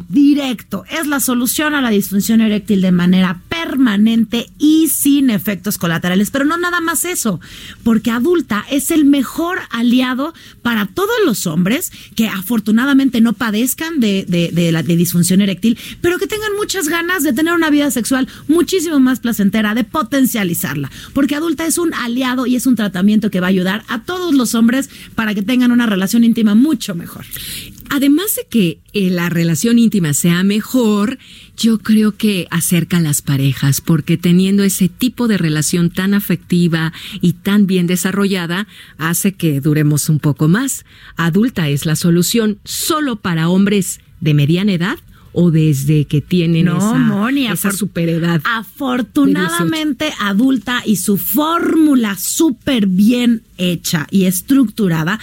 directo 0.10 0.86
es 0.90 1.06
la 1.06 1.20
solución 1.20 1.76
a 1.76 1.82
la 1.82 1.92
disfunción 1.92 2.42
eréctil 2.42 2.82
de 2.82 2.92
manera 2.92 3.40
permanente 3.48 4.50
y 4.58 4.88
sin 4.88 5.30
efectos 5.30 5.78
colaterales. 5.78 6.32
Pero 6.32 6.46
no 6.46 6.58
nada 6.58 6.82
más 6.82 7.06
eso, 7.06 7.40
porque 7.84 8.10
adulta 8.10 8.66
es 8.72 8.90
el 8.90 9.06
mejor 9.06 9.60
aliado 9.70 10.34
para 10.64 10.88
todos 10.88 11.16
los 11.28 11.46
hombres 11.46 11.92
que 12.16 12.28
afortunadamente 12.28 13.22
no 13.22 13.34
padezcan 13.34 14.00
de, 14.00 14.70
la 14.72 14.82
disfunción 14.82 15.42
eréctil, 15.42 15.78
pero 16.02 16.18
que 16.18 16.26
tengan 16.26 16.56
muchas 16.58 16.90
ganas 16.90 17.22
de 17.22 17.34
tener 17.34 17.54
una 17.54 17.70
vida 17.70 17.92
sexual 17.92 18.28
muchísimo 18.48 19.00
más 19.00 19.20
placentera, 19.20 19.76
de 19.76 19.84
potencializarla. 19.84 20.90
Porque 21.14 21.36
adulta 21.36 21.68
es 21.68 21.78
un 21.78 21.94
aliado 21.94 22.48
y 22.48 22.56
es 22.56 22.66
un 22.66 22.76
tratamiento 22.76 23.30
que 23.30 23.40
va 23.40 23.48
a 23.48 23.50
ayudar 23.52 23.84
a 23.90 24.02
todos 24.02 24.34
los 24.34 24.56
hombres 24.56 24.90
para 25.14 25.36
que 25.36 25.44
tengan 25.44 25.72
una 25.72 25.86
relación 25.86 26.24
íntima 26.24 26.56
mucho 26.56 26.96
mejor. 26.96 27.26
Además 27.90 28.36
de 28.36 28.48
que 28.50 28.80
eh, 28.94 29.10
la 29.10 29.30
relación 29.30 29.80
íntima 29.80 30.14
sea 30.14 30.44
mejor, 30.44 31.18
yo 31.58 31.80
creo 31.80 32.16
que 32.16 32.48
acerca 32.52 32.98
a 32.98 33.02
las 33.02 33.22
parejas, 33.22 33.82
porque 33.82 34.18
teniendo 34.18 34.64
ese 34.64 34.90
tipo 34.90 35.28
de 35.28 35.38
relación 35.38 35.90
tan 35.90 36.14
afectiva 36.14 36.94
y 37.22 37.34
tan 37.34 37.68
bien 37.68 37.88
desarrollada, 37.88 38.68
hace 38.98 39.34
que 39.34 39.62
duremos 39.62 40.10
un 40.10 40.20
poco 40.20 40.48
más. 40.48 40.86
Adulta 41.16 41.70
es 41.70 41.86
la 41.86 41.96
solución 41.96 42.60
solo 42.64 43.18
para 43.18 43.50
hombres 43.50 44.00
de 44.22 44.34
mediana 44.34 44.74
edad 44.74 44.98
o 45.34 45.52
desde 45.52 46.06
que 46.06 46.22
tienen 46.22 46.68
esa, 46.68 47.30
esa 47.52 47.72
superedad. 47.72 48.42
Afortunadamente 48.46 50.14
adulta 50.20 50.84
y 50.86 50.98
su 50.98 51.18
fórmula 51.18 52.16
súper 52.18 52.88
bien 52.88 53.42
hecha 53.58 54.08
y 54.12 54.26
estructurada 54.26 55.20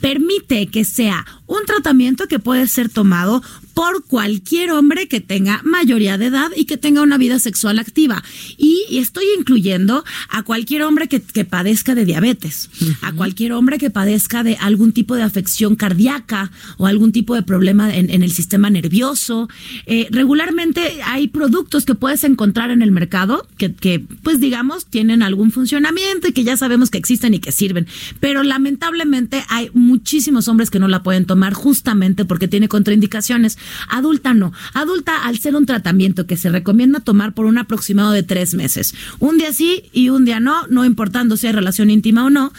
permite 0.00 0.66
que 0.66 0.84
sea 0.84 1.24
un 1.46 1.64
tratamiento 1.66 2.28
que 2.28 2.38
puede 2.38 2.66
ser 2.66 2.88
tomado 2.88 3.42
por 3.74 4.04
cualquier 4.04 4.70
hombre 4.70 5.06
que 5.06 5.20
tenga 5.20 5.60
mayoría 5.62 6.16
de 6.16 6.26
edad 6.26 6.50
y 6.56 6.64
que 6.64 6.78
tenga 6.78 7.02
una 7.02 7.18
vida 7.18 7.38
sexual 7.38 7.78
activa. 7.78 8.24
Y, 8.56 8.84
estoy 8.96 9.26
incluyendo 9.38 10.04
a 10.30 10.42
cualquier 10.42 10.82
hombre 10.82 11.08
que, 11.08 11.44
padezca 11.44 11.94
de 11.94 12.06
diabetes, 12.06 12.70
a 13.02 13.12
cualquier 13.12 13.52
hombre 13.52 13.76
que 13.76 13.90
padezca 13.90 14.42
de 14.42 14.56
algún 14.56 14.92
tipo 14.92 15.14
de 15.14 15.22
afección 15.22 15.76
cardíaca 15.76 16.50
o 16.78 16.86
algún 16.86 17.12
tipo 17.12 17.34
de 17.34 17.42
problema 17.42 17.94
en, 17.94 18.22
el 18.22 18.32
sistema 18.32 18.70
nervioso. 18.70 19.50
Eh, 19.84 20.08
regularmente 20.10 21.02
hay 21.04 21.28
productos 21.28 21.84
que 21.84 21.94
puedes 21.94 22.24
encontrar 22.24 22.70
en 22.70 22.80
el 22.80 22.92
mercado 22.92 23.46
que, 23.58 23.74
que, 23.74 24.00
pues 24.22 24.40
digamos, 24.40 24.86
tienen 24.86 25.22
algún 25.22 25.50
funcionamiento 25.50 26.28
y 26.28 26.32
que 26.32 26.44
ya 26.44 26.56
sabemos 26.56 26.90
que 26.90 26.98
existen 26.98 27.34
y 27.34 27.40
que 27.40 27.52
sirven. 27.52 27.86
Pero 28.20 28.42
lamentablemente 28.42 29.44
hay 29.50 29.70
muchísimos 29.74 30.48
hombres 30.48 30.70
que 30.70 30.78
no 30.78 30.88
la 30.88 31.02
pueden 31.02 31.26
tomar 31.26 31.35
justamente 31.54 32.24
porque 32.24 32.48
tiene 32.48 32.68
contraindicaciones. 32.68 33.58
Adulta 33.88 34.34
no. 34.34 34.52
Adulta, 34.74 35.24
al 35.24 35.38
ser 35.38 35.56
un 35.56 35.66
tratamiento 35.66 36.26
que 36.26 36.36
se 36.36 36.50
recomienda 36.50 37.00
tomar 37.00 37.34
por 37.34 37.46
un 37.46 37.58
aproximado 37.58 38.12
de 38.12 38.22
tres 38.22 38.54
meses, 38.54 38.94
un 39.18 39.38
día 39.38 39.52
sí 39.52 39.84
y 39.92 40.08
un 40.08 40.24
día 40.24 40.40
no, 40.40 40.66
no 40.68 40.84
importando 40.84 41.36
si 41.36 41.46
hay 41.46 41.52
relación 41.52 41.90
íntima 41.90 42.24
o 42.24 42.30
no, 42.30 42.52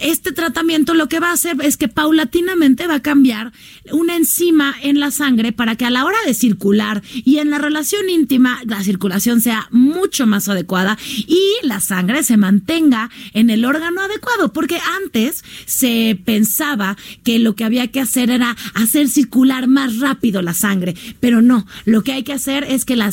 este 0.00 0.32
tratamiento 0.32 0.94
lo 0.94 1.08
que 1.08 1.20
va 1.20 1.30
a 1.30 1.34
hacer 1.34 1.56
es 1.62 1.76
que 1.76 1.88
paulatinamente 1.88 2.86
va 2.86 2.96
a 2.96 3.02
cambiar 3.02 3.52
una 3.90 4.16
enzima 4.16 4.74
en 4.82 5.00
la 5.00 5.10
sangre 5.10 5.52
para 5.52 5.76
que 5.76 5.84
a 5.84 5.90
la 5.90 6.04
hora 6.04 6.18
de 6.26 6.34
circular 6.34 7.02
y 7.12 7.38
en 7.38 7.50
la 7.50 7.58
relación 7.58 8.08
íntima 8.08 8.60
la 8.64 8.82
circulación 8.82 9.40
sea 9.40 9.68
mucho 9.70 10.26
más 10.26 10.48
adecuada 10.48 10.98
y 11.26 11.50
la 11.62 11.80
sangre 11.80 12.22
se 12.22 12.36
mantenga 12.36 13.10
en 13.32 13.50
el 13.50 13.64
órgano 13.64 14.00
adecuado, 14.00 14.52
porque 14.52 14.78
antes 15.02 15.44
se 15.66 16.18
pensaba 16.24 16.96
que 17.24 17.38
lo 17.38 17.54
que 17.54 17.64
había 17.64 17.88
que 17.88 18.00
hacer 18.00 18.21
era 18.30 18.56
hacer 18.74 19.08
circular 19.08 19.68
más 19.68 19.98
rápido 19.98 20.42
la 20.42 20.54
sangre, 20.54 20.94
pero 21.20 21.42
no, 21.42 21.66
lo 21.84 22.02
que 22.02 22.12
hay 22.12 22.22
que 22.22 22.32
hacer 22.32 22.64
es 22.64 22.84
que 22.84 22.96
la, 22.96 23.10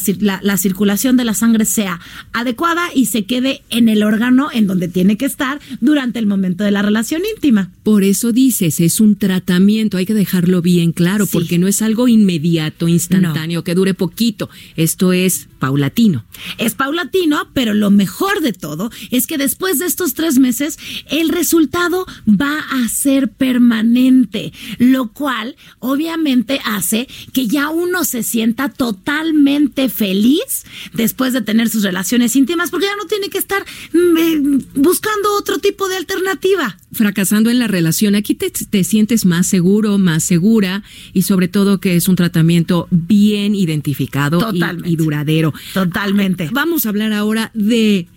circulación 0.58 1.18
de 1.18 1.26
la 1.26 1.34
sangre 1.34 1.66
sea 1.66 2.00
adecuada 2.34 2.88
y 2.94 3.06
se 3.06 3.26
quede 3.26 3.62
en 3.70 3.90
el 3.90 4.04
órgano 4.04 4.50
en 4.52 4.68
donde 4.68 4.88
tiene 4.88 5.18
que 5.18 5.26
estar 5.26 5.60
durante 5.82 6.20
el 6.20 6.28
momento 6.28 6.64
de 6.64 6.72
la 6.72 6.82
relación 6.82 7.22
íntima. 7.36 7.72
Por 7.84 8.04
eso 8.04 8.32
dices, 8.32 8.80
es 8.80 9.00
un 9.00 9.16
tratamiento, 9.16 9.98
hay 9.98 10.06
que 10.06 10.14
dejarlo 10.14 10.62
bien 10.62 10.92
claro, 10.92 11.26
porque 11.28 11.58
no 11.58 11.68
es 11.68 11.82
algo 11.82 12.08
inmediato, 12.08 12.88
instantáneo, 12.88 13.64
que 13.64 13.76
dure 13.76 13.94
poquito, 13.94 14.50
esto 14.76 15.14
es 15.14 15.48
paulatino. 15.60 16.26
Es 16.58 16.74
paulatino, 16.74 17.48
pero 17.54 17.74
lo 17.74 17.92
mejor 17.92 18.42
de 18.42 18.54
todo 18.54 18.92
es 19.12 19.28
que 19.28 19.38
después 19.38 19.80
de 19.80 19.86
estos 19.86 20.14
tres 20.14 20.40
meses, 20.40 20.80
el 21.10 21.30
resultado 21.30 22.06
va 22.28 22.60
a 22.72 22.88
ser 22.90 23.30
permanente, 23.30 24.54
lo 24.78 24.99
cual 25.08 25.56
obviamente 25.80 26.60
hace 26.64 27.08
que 27.34 27.48
ya 27.48 27.70
uno 27.70 28.04
se 28.04 28.24
sienta 28.24 28.70
totalmente 28.70 29.90
feliz 29.90 30.66
después 30.94 31.34
de 31.34 31.42
tener 31.42 31.70
sus 31.70 31.84
relaciones 31.84 32.36
íntimas, 32.36 32.70
porque 32.70 32.88
ya 32.88 32.96
no 32.96 33.06
tiene 33.06 33.30
que 33.30 33.38
estar 33.38 33.64
mm, 33.94 34.18
eh, 34.18 34.64
buscando 34.76 35.34
otro 35.38 35.60
tipo 35.60 35.88
de 35.88 35.96
alternativa. 35.96 36.78
Fracasando 36.92 37.50
en 37.50 37.60
la 37.60 37.68
relación, 37.68 38.16
aquí 38.16 38.36
te, 38.36 38.84
sientes 38.84 39.26
más 39.26 39.48
seguro, 39.48 39.98
más 39.98 40.24
segura 40.24 40.84
y 41.14 41.24
sobre 41.24 41.48
todo 41.48 41.80
que 41.80 41.96
es 41.96 42.08
un 42.08 42.16
tratamiento 42.16 42.88
bien 42.92 43.56
identificado 43.56 44.52
y, 44.54 44.62
y 44.86 44.96
duradero. 44.96 45.54
Totalmente. 45.74 46.50
Vamos 46.52 46.86
a 46.86 46.90
hablar 46.90 47.14
ahora 47.14 47.52
de 47.54 48.08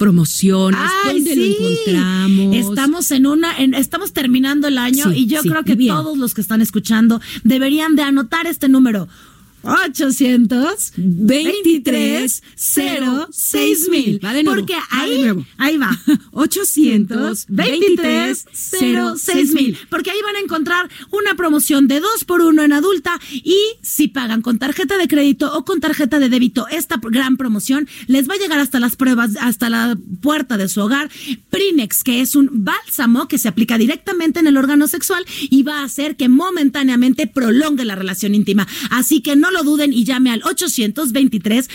promociones, 0.00 0.80
¿dónde 1.04 1.36
lo 1.36 1.44
encontramos? 1.44 2.56
Estamos 2.56 3.10
en 3.10 3.26
una, 3.26 3.52
estamos 3.58 4.14
terminando 4.14 4.66
el 4.66 4.78
año 4.78 5.12
y 5.12 5.26
yo 5.26 5.42
creo 5.42 5.62
que 5.62 5.76
todos 5.76 6.16
los 6.16 6.32
que 6.32 6.40
están 6.40 6.62
escuchando 6.62 7.20
deberían 7.44 7.96
de 7.96 8.02
anotar 8.02 8.46
este 8.46 8.70
número 8.70 9.08
800 9.62 10.92
23 10.96 12.42
06 12.54 13.88
mil. 13.90 14.20
Porque 14.44 14.74
ahí, 14.90 15.26
ahí 15.58 15.76
va. 15.76 15.90
800 16.32 17.46
23 17.48 18.44
06 18.52 19.54
mil. 19.54 19.78
Porque 19.88 20.10
ahí 20.10 20.18
van 20.22 20.36
a 20.36 20.40
encontrar 20.40 20.90
una 21.10 21.34
promoción 21.34 21.88
de 21.88 22.00
2 22.00 22.24
por 22.24 22.40
1 22.40 22.62
en 22.62 22.72
adulta 22.72 23.18
y 23.32 23.58
si 23.82 24.08
pagan 24.08 24.42
con 24.42 24.58
tarjeta 24.58 24.96
de 24.98 25.08
crédito 25.08 25.56
o 25.56 25.64
con 25.64 25.80
tarjeta 25.80 26.18
de 26.18 26.28
débito 26.28 26.66
esta 26.68 27.00
gran 27.02 27.36
promoción 27.36 27.88
les 28.06 28.28
va 28.28 28.34
a 28.34 28.38
llegar 28.38 28.58
hasta 28.58 28.80
las 28.80 28.96
pruebas, 28.96 29.32
hasta 29.40 29.70
la 29.70 29.96
puerta 30.20 30.56
de 30.56 30.68
su 30.68 30.80
hogar. 30.80 31.10
Prinex, 31.50 32.02
que 32.02 32.20
es 32.20 32.34
un 32.34 32.48
bálsamo 32.52 33.28
que 33.28 33.38
se 33.38 33.48
aplica 33.48 33.78
directamente 33.78 34.40
en 34.40 34.46
el 34.46 34.56
órgano 34.56 34.88
sexual 34.88 35.24
y 35.50 35.62
va 35.62 35.80
a 35.80 35.84
hacer 35.84 36.16
que 36.16 36.28
momentáneamente 36.28 37.26
prolongue 37.26 37.84
la 37.84 37.94
relación 37.94 38.34
íntima. 38.34 38.66
Así 38.90 39.20
que 39.20 39.36
no 39.36 39.49
lo 39.50 39.62
duden 39.62 39.92
y 39.92 40.04
llame 40.04 40.30
al 40.30 40.42
823 40.44 41.68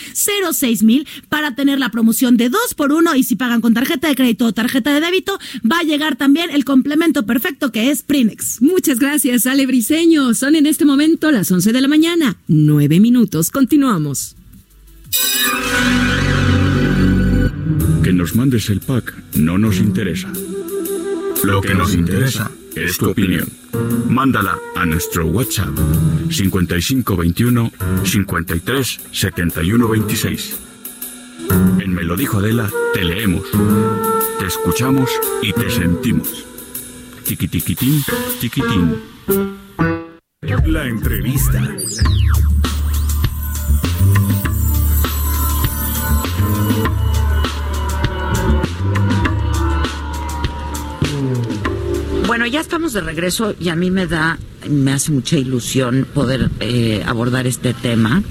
06 0.52 0.84
mil 0.84 1.08
para 1.30 1.56
tener 1.56 1.80
la 1.80 1.90
promoción 1.90 2.38
de 2.38 2.50
2 2.50 2.74
por 2.76 2.92
1 2.92 3.16
y 3.16 3.24
si 3.24 3.36
pagan 3.36 3.62
con 3.62 3.74
tarjeta 3.74 4.08
de 4.08 4.16
crédito 4.16 4.46
o 4.46 4.54
tarjeta 4.54 4.94
de 4.94 5.02
débito, 5.02 5.38
va 5.70 5.80
a 5.80 5.84
llegar 5.84 6.16
también 6.16 6.50
el 6.52 6.66
complemento 6.66 7.26
perfecto 7.26 7.72
que 7.72 7.92
es 7.92 8.04
Prinex. 8.04 8.62
Muchas 8.62 9.00
gracias, 9.00 9.46
Ale 9.46 9.66
Briseño. 9.66 10.34
Son 10.34 10.56
en 10.56 10.66
este 10.66 10.86
momento 10.86 11.32
las 11.32 11.52
11 11.52 11.72
de 11.72 11.82
la 11.82 11.88
mañana. 11.88 12.38
9 12.48 13.00
minutos. 13.00 13.52
Continuamos. 13.52 14.36
Que 18.04 18.14
nos 18.14 18.36
mandes 18.36 18.70
el 18.70 18.82
pack 18.82 19.14
no 19.36 19.58
nos 19.58 19.80
interesa. 19.80 20.32
Lo 21.46 21.62
que 21.62 21.76
nos 21.76 21.94
interesa 21.94 22.50
es 22.76 22.98
tu 22.98 23.12
opinión. 23.12 23.48
Mándala 24.10 24.58
a 24.76 24.86
nuestro 24.86 25.28
WhatsApp 25.28 25.78
5521 26.30 27.72
53 28.04 29.00
71 29.12 29.88
26. 29.88 30.58
En 31.80 31.94
Me 31.94 32.04
lo 32.04 32.18
dijo 32.18 32.40
Adela, 32.40 32.68
te 32.96 33.04
leemos, 33.04 33.44
te 34.40 34.48
escuchamos 34.48 35.10
y 35.44 35.54
te 35.54 35.70
sentimos. 35.70 36.46
Tiquitiquitín, 37.24 38.04
tiquitín. 38.40 38.96
La 40.66 40.88
entrevista. 40.88 41.62
Bueno, 52.36 52.48
ya 52.48 52.60
estamos 52.60 52.92
de 52.92 53.00
regreso 53.00 53.56
y 53.62 53.70
a 53.70 53.78
mí 53.78 53.90
me 53.92 54.08
da, 54.08 54.38
me 54.70 54.92
hace 54.92 55.14
mucha 55.14 55.38
ilusión 55.38 56.06
poder 56.14 56.52
eh, 56.60 57.02
abordar 57.08 57.48
este 57.48 57.74
tema. 57.74 58.24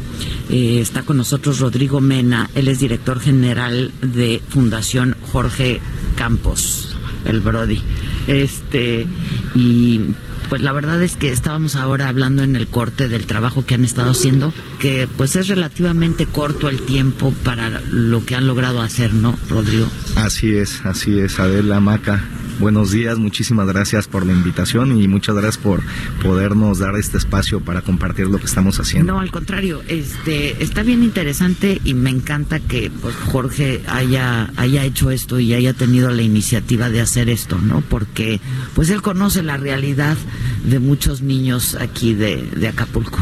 Eh, 0.51 0.81
está 0.83 1.05
con 1.05 1.17
nosotros 1.17 1.59
Rodrigo 1.59 2.03
Mena, 2.03 2.51
él 2.55 2.69
es 2.69 2.81
director 2.81 3.19
general 3.19 3.93
de 4.03 4.43
Fundación 4.47 5.17
Jorge 5.33 5.81
Campos, 6.19 6.95
el 7.25 7.41
Brody. 7.41 7.81
Este, 8.27 9.07
y 9.55 10.03
pues 10.51 10.61
la 10.61 10.73
verdad 10.73 11.03
es 11.03 11.17
que 11.17 11.33
estábamos 11.33 11.75
ahora 11.75 12.09
hablando 12.09 12.43
en 12.43 12.57
el 12.57 12.67
corte 12.67 13.09
del 13.09 13.25
trabajo 13.25 13.65
que 13.65 13.75
han 13.75 13.87
estado 13.87 14.11
haciendo, 14.11 14.53
que 14.81 15.09
pues 15.17 15.35
es 15.35 15.49
relativamente 15.49 16.27
corto 16.27 16.69
el 16.69 16.83
tiempo 16.83 17.33
para 17.43 17.81
lo 17.91 18.23
que 18.27 18.35
han 18.35 18.47
logrado 18.47 18.83
hacer, 18.83 19.15
¿no, 19.15 19.35
Rodrigo? 19.49 19.87
Así 20.17 20.55
es, 20.55 20.85
así 20.85 21.19
es, 21.19 21.41
Adela 21.41 21.81
Maca. 21.81 22.23
Buenos 22.61 22.93
días, 22.93 23.19
muchísimas 23.19 23.67
gracias 23.67 24.07
por 24.07 24.25
la 24.25 24.33
invitación 24.33 25.01
y 25.01 25.09
muchas 25.09 25.35
gracias 25.35 25.59
por 25.59 25.83
podernos 26.23 26.79
dar 26.79 26.95
este 26.97 27.19
espacio 27.19 27.61
para 27.61 27.83
compartir 27.83 28.29
lo 28.29 28.39
que 28.39 28.47
estamos 28.47 28.79
haciendo. 28.79 29.15
No, 29.15 29.21
al 29.21 29.33
contrario, 29.33 29.83
este 29.89 30.63
está 30.63 30.85
bien 30.85 31.03
interesante 31.03 31.81
y 31.85 31.95
me 31.95 32.11
encanta 32.11 32.61
que 32.61 32.93
pues 33.03 33.17
Jorge 33.17 33.83
haya 33.89 34.53
haya 34.57 34.85
hecho 34.85 35.11
esto 35.11 35.41
y 35.41 35.53
haya 35.53 35.75
tenido 35.75 36.11
la 36.11 36.23
iniciativa 36.23 36.91
de 36.91 37.01
hacer 37.01 37.29
esto, 37.29 37.59
¿no? 37.59 37.81
Porque 37.81 38.41
pues 38.75 38.89
él 38.91 39.03
conoce 39.03 39.43
la 39.43 39.57
realidad 39.57 40.17
de 40.65 40.79
muchos 40.79 41.23
niños 41.23 41.77
aquí 41.81 42.15
de, 42.15 42.49
de 42.57 42.69
Acapulco. 42.69 43.19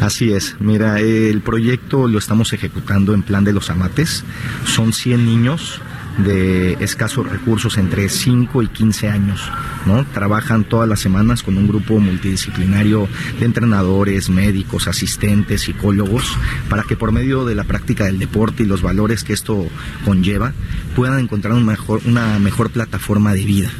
Así 0.00 0.32
es, 0.32 0.56
mira, 0.58 0.98
el 0.98 1.42
proyecto 1.42 2.08
lo 2.08 2.18
estamos 2.18 2.52
ejecutando 2.52 3.14
en 3.14 3.22
plan 3.22 3.44
de 3.44 3.52
los 3.52 3.70
amates. 3.70 4.24
Son 4.64 4.92
100 4.92 5.24
niños 5.24 5.80
de 6.18 6.74
escasos 6.80 7.28
recursos 7.28 7.78
entre 7.78 8.08
5 8.08 8.62
y 8.62 8.68
15 8.68 9.08
años, 9.08 9.50
¿no? 9.86 10.04
Trabajan 10.04 10.64
todas 10.64 10.88
las 10.88 11.00
semanas 11.00 11.42
con 11.42 11.56
un 11.56 11.66
grupo 11.66 11.98
multidisciplinario 11.98 13.08
de 13.38 13.46
entrenadores, 13.46 14.28
médicos, 14.28 14.88
asistentes, 14.88 15.62
psicólogos, 15.62 16.36
para 16.68 16.82
que 16.82 16.96
por 16.96 17.12
medio 17.12 17.44
de 17.44 17.54
la 17.54 17.64
práctica 17.64 18.04
del 18.04 18.18
deporte 18.18 18.62
y 18.62 18.66
los 18.66 18.82
valores 18.82 19.24
que 19.24 19.32
esto 19.32 19.66
conlleva, 20.04 20.52
puedan 20.94 21.18
encontrar 21.18 21.54
un 21.54 21.64
mejor, 21.64 22.00
una 22.04 22.38
mejor 22.38 22.70
plataforma 22.70 23.32
de 23.32 23.44
vida. 23.44 23.70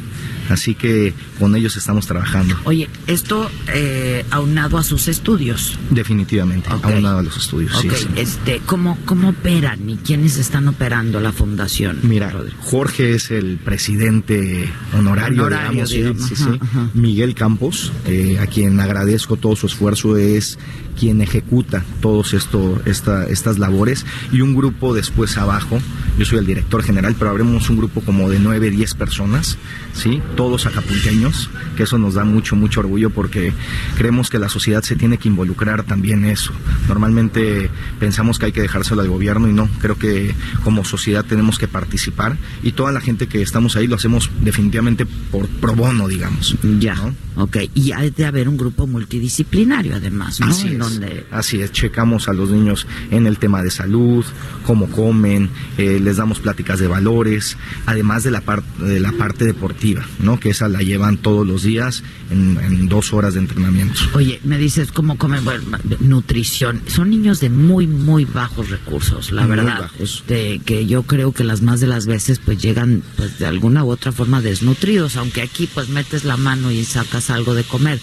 Así 0.49 0.75
que 0.75 1.13
con 1.39 1.55
ellos 1.55 1.75
estamos 1.77 2.05
trabajando. 2.07 2.55
Oye, 2.65 2.89
esto 3.07 3.49
eh, 3.73 4.25
aunado 4.29 4.77
a 4.77 4.83
sus 4.83 5.07
estudios. 5.07 5.77
Definitivamente, 5.89 6.69
aunado 6.69 7.19
a 7.19 7.23
los 7.23 7.37
estudios. 7.37 7.77
sí, 7.79 7.87
Ok, 7.89 7.95
sí. 7.95 8.07
este, 8.17 8.61
¿cómo, 8.65 8.97
¿cómo 9.05 9.29
operan 9.29 9.89
y 9.89 9.97
quiénes 9.97 10.37
están 10.37 10.67
operando 10.67 11.19
la 11.19 11.31
fundación? 11.31 11.99
Mira, 12.03 12.33
Jorge 12.61 13.15
es 13.15 13.31
el 13.31 13.57
presidente 13.57 14.69
honorario, 14.97 15.43
Honorario, 15.43 15.85
digamos, 15.85 15.89
digamos, 15.89 16.27
sí, 16.27 16.35
sí. 16.35 16.43
ajá, 16.43 16.57
ajá. 16.61 16.89
Miguel 16.93 17.35
Campos, 17.35 17.91
eh, 18.05 18.37
a 18.39 18.47
quien 18.47 18.79
agradezco 18.79 19.37
todo 19.37 19.55
su 19.55 19.67
esfuerzo, 19.67 20.17
es 20.17 20.57
quien 20.93 21.21
ejecuta 21.21 21.83
todos 22.01 22.33
esto, 22.33 22.81
esta, 22.85 23.25
estas 23.25 23.59
labores 23.59 24.05
y 24.31 24.41
un 24.41 24.55
grupo 24.55 24.93
después 24.93 25.37
abajo. 25.37 25.79
Yo 26.17 26.25
soy 26.25 26.39
el 26.39 26.45
director 26.45 26.83
general, 26.83 27.15
pero 27.17 27.31
habremos 27.31 27.69
un 27.69 27.77
grupo 27.77 28.01
como 28.01 28.29
de 28.29 28.39
9, 28.39 28.69
10 28.69 28.95
personas, 28.95 29.57
¿sí? 29.93 30.21
Todos 30.35 30.65
acapulqueños, 30.65 31.49
que 31.75 31.83
eso 31.83 31.97
nos 31.97 32.13
da 32.13 32.23
mucho, 32.23 32.55
mucho 32.55 32.81
orgullo 32.81 33.09
porque 33.09 33.53
creemos 33.97 34.29
que 34.29 34.39
la 34.39 34.49
sociedad 34.49 34.83
se 34.83 34.95
tiene 34.95 35.17
que 35.17 35.27
involucrar 35.27 35.83
también 35.83 36.25
en 36.25 36.31
eso. 36.31 36.53
Normalmente 36.87 37.69
pensamos 37.99 38.39
que 38.39 38.47
hay 38.47 38.51
que 38.51 38.61
dejárselo 38.61 39.01
al 39.01 39.09
gobierno 39.09 39.47
y 39.47 39.53
no, 39.53 39.67
creo 39.79 39.97
que 39.97 40.35
como 40.63 40.85
sociedad 40.85 41.25
tenemos 41.25 41.57
que 41.57 41.67
participar 41.67 42.37
y 42.61 42.73
toda 42.73 42.91
la 42.91 43.01
gente 43.01 43.27
que 43.27 43.41
estamos 43.41 43.75
ahí 43.75 43.87
lo 43.87 43.95
hacemos 43.95 44.29
definitivamente 44.41 45.05
por 45.05 45.47
pro 45.47 45.75
bono, 45.75 46.07
digamos. 46.07 46.55
Ya, 46.79 46.95
ok. 47.35 47.57
Y 47.73 47.91
hay 47.91 48.11
de 48.11 48.25
haber 48.25 48.47
un 48.47 48.57
grupo 48.57 48.87
multidisciplinario 48.87 49.95
además, 49.95 50.39
¿no? 50.39 50.47
Así 50.47 50.67
es, 50.67 50.82
donde 50.83 51.25
así 51.31 51.61
es, 51.61 51.71
checamos 51.71 52.27
a 52.27 52.33
los 52.33 52.49
niños 52.51 52.87
en 53.11 53.27
el 53.27 53.37
tema 53.37 53.61
de 53.63 53.71
salud, 53.71 54.25
cómo 54.65 54.89
comen, 54.89 55.49
eh, 55.77 55.99
les 56.01 56.17
damos 56.17 56.39
pláticas 56.39 56.79
de 56.79 56.87
valores, 56.87 57.57
además 57.85 58.23
de 58.23 58.31
la, 58.31 58.41
par- 58.41 58.63
de 58.77 58.99
la 58.99 59.11
parte 59.13 59.45
deportiva, 59.45 60.05
¿no? 60.19 60.39
Que 60.39 60.49
esa 60.49 60.67
la 60.69 60.81
llevan 60.81 61.17
todos 61.17 61.45
los 61.47 61.63
días 61.63 62.03
en, 62.29 62.57
en 62.61 62.87
dos 62.89 63.13
horas 63.13 63.33
de 63.33 63.39
entrenamiento. 63.41 63.99
Oye, 64.13 64.39
me 64.43 64.57
dices 64.57 64.91
cómo 64.91 65.17
comen, 65.17 65.43
bueno, 65.43 65.63
nutrición. 65.99 66.81
Son 66.87 67.09
niños 67.09 67.39
de 67.39 67.49
muy, 67.49 67.87
muy 67.87 68.25
bajos 68.25 68.69
recursos, 68.69 69.31
la 69.31 69.43
Muy 69.47 69.55
verdad. 69.57 69.89
Este, 69.99 70.59
que 70.65 70.85
yo 70.85 71.03
creo 71.03 71.31
que 71.31 71.43
las 71.43 71.61
más 71.61 71.79
de 71.79 71.87
las 71.87 72.05
veces 72.05 72.39
pues 72.39 72.61
llegan 72.61 73.03
pues 73.17 73.39
de 73.39 73.45
alguna 73.45 73.83
u 73.83 73.89
otra 73.91 74.11
forma 74.11 74.41
desnutridos, 74.41 75.15
aunque 75.17 75.41
aquí 75.41 75.67
pues 75.73 75.89
metes 75.89 76.23
la 76.23 76.37
mano 76.37 76.71
y 76.71 76.83
sacas 76.85 77.29
algo 77.29 77.53
de 77.53 77.63
comer. 77.63 77.99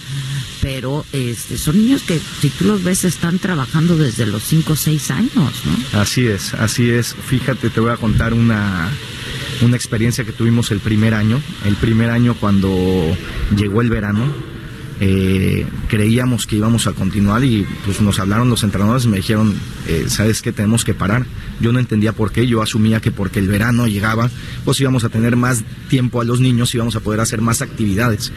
Pero 0.60 1.04
este, 1.12 1.56
son 1.56 1.78
niños 1.78 2.02
que 2.02 2.20
si 2.40 2.50
tú 2.50 2.66
los 2.66 2.82
ves 2.82 3.04
están 3.04 3.38
trabajando 3.38 3.96
desde 3.96 4.26
los 4.26 4.42
5 4.42 4.72
o 4.72 4.76
6 4.76 5.10
años, 5.10 5.32
¿no? 5.34 6.00
Así 6.00 6.26
es, 6.26 6.54
así 6.54 6.90
es. 6.90 7.14
Fíjate, 7.14 7.70
te 7.70 7.80
voy 7.80 7.90
a 7.90 7.96
contar 7.96 8.34
una, 8.34 8.90
una 9.62 9.76
experiencia 9.76 10.24
que 10.24 10.32
tuvimos 10.32 10.70
el 10.70 10.80
primer 10.80 11.14
año. 11.14 11.40
El 11.64 11.76
primer 11.76 12.10
año 12.10 12.34
cuando 12.34 12.70
llegó 13.56 13.80
el 13.80 13.90
verano, 13.90 14.32
eh, 15.02 15.66
creíamos 15.88 16.46
que 16.46 16.56
íbamos 16.56 16.86
a 16.86 16.92
continuar 16.92 17.42
y 17.42 17.66
pues 17.86 18.02
nos 18.02 18.20
hablaron 18.20 18.50
los 18.50 18.62
entrenadores 18.64 19.06
y 19.06 19.08
me 19.08 19.16
dijeron, 19.16 19.54
eh, 19.86 20.04
¿sabes 20.08 20.42
qué? 20.42 20.52
Tenemos 20.52 20.84
que 20.84 20.92
parar. 20.92 21.24
Yo 21.58 21.72
no 21.72 21.78
entendía 21.78 22.12
por 22.12 22.32
qué, 22.32 22.46
yo 22.46 22.60
asumía 22.60 23.00
que 23.00 23.10
porque 23.10 23.38
el 23.38 23.48
verano 23.48 23.86
llegaba, 23.86 24.30
pues 24.66 24.78
íbamos 24.78 25.04
a 25.04 25.08
tener 25.08 25.36
más 25.36 25.64
tiempo 25.88 26.20
a 26.20 26.24
los 26.24 26.40
niños 26.40 26.74
y 26.74 26.76
íbamos 26.76 26.96
a 26.96 27.00
poder 27.00 27.20
hacer 27.20 27.40
más 27.40 27.62
actividades. 27.62 28.30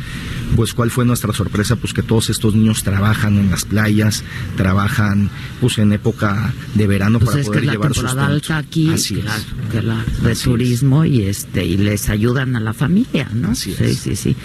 Pues 0.55 0.73
cuál 0.73 0.91
fue 0.91 1.03
nuestra 1.05 1.33
sorpresa, 1.33 1.75
pues 1.75 1.93
que 1.93 2.03
todos 2.03 2.29
estos 2.29 2.53
niños 2.55 2.83
trabajan 2.83 3.37
en 3.37 3.49
las 3.49 3.65
playas, 3.65 4.23
trabajan 4.55 5.29
pues 5.59 5.77
en 5.79 5.91
época 5.93 6.53
de 6.75 6.87
verano 6.87 7.19
Pues 7.19 7.31
para 7.31 7.41
es 7.41 7.45
que 7.45 7.49
poder 7.49 7.63
es 7.63 7.67
la 7.67 7.71
llevar 7.73 7.91
temporada 7.91 8.27
sustento. 8.27 8.53
alta 8.53 8.57
aquí, 8.67 8.89
Así 8.93 9.15
es. 9.15 9.21
claro, 9.21 9.43
que 9.71 9.81
la- 9.81 10.05
de 10.23 10.31
Así 10.31 10.43
turismo 10.43 11.05
y 11.05 11.23
este 11.23 11.65
y 11.65 11.77
les 11.77 12.09
ayudan 12.09 12.55
a 12.55 12.59
la 12.59 12.73
familia, 12.73 13.29
¿no? 13.33 13.51
Así 13.51 13.73
sí, 13.73 13.83
es. 13.83 13.97
sí, 13.97 14.15
sí. 14.15 14.35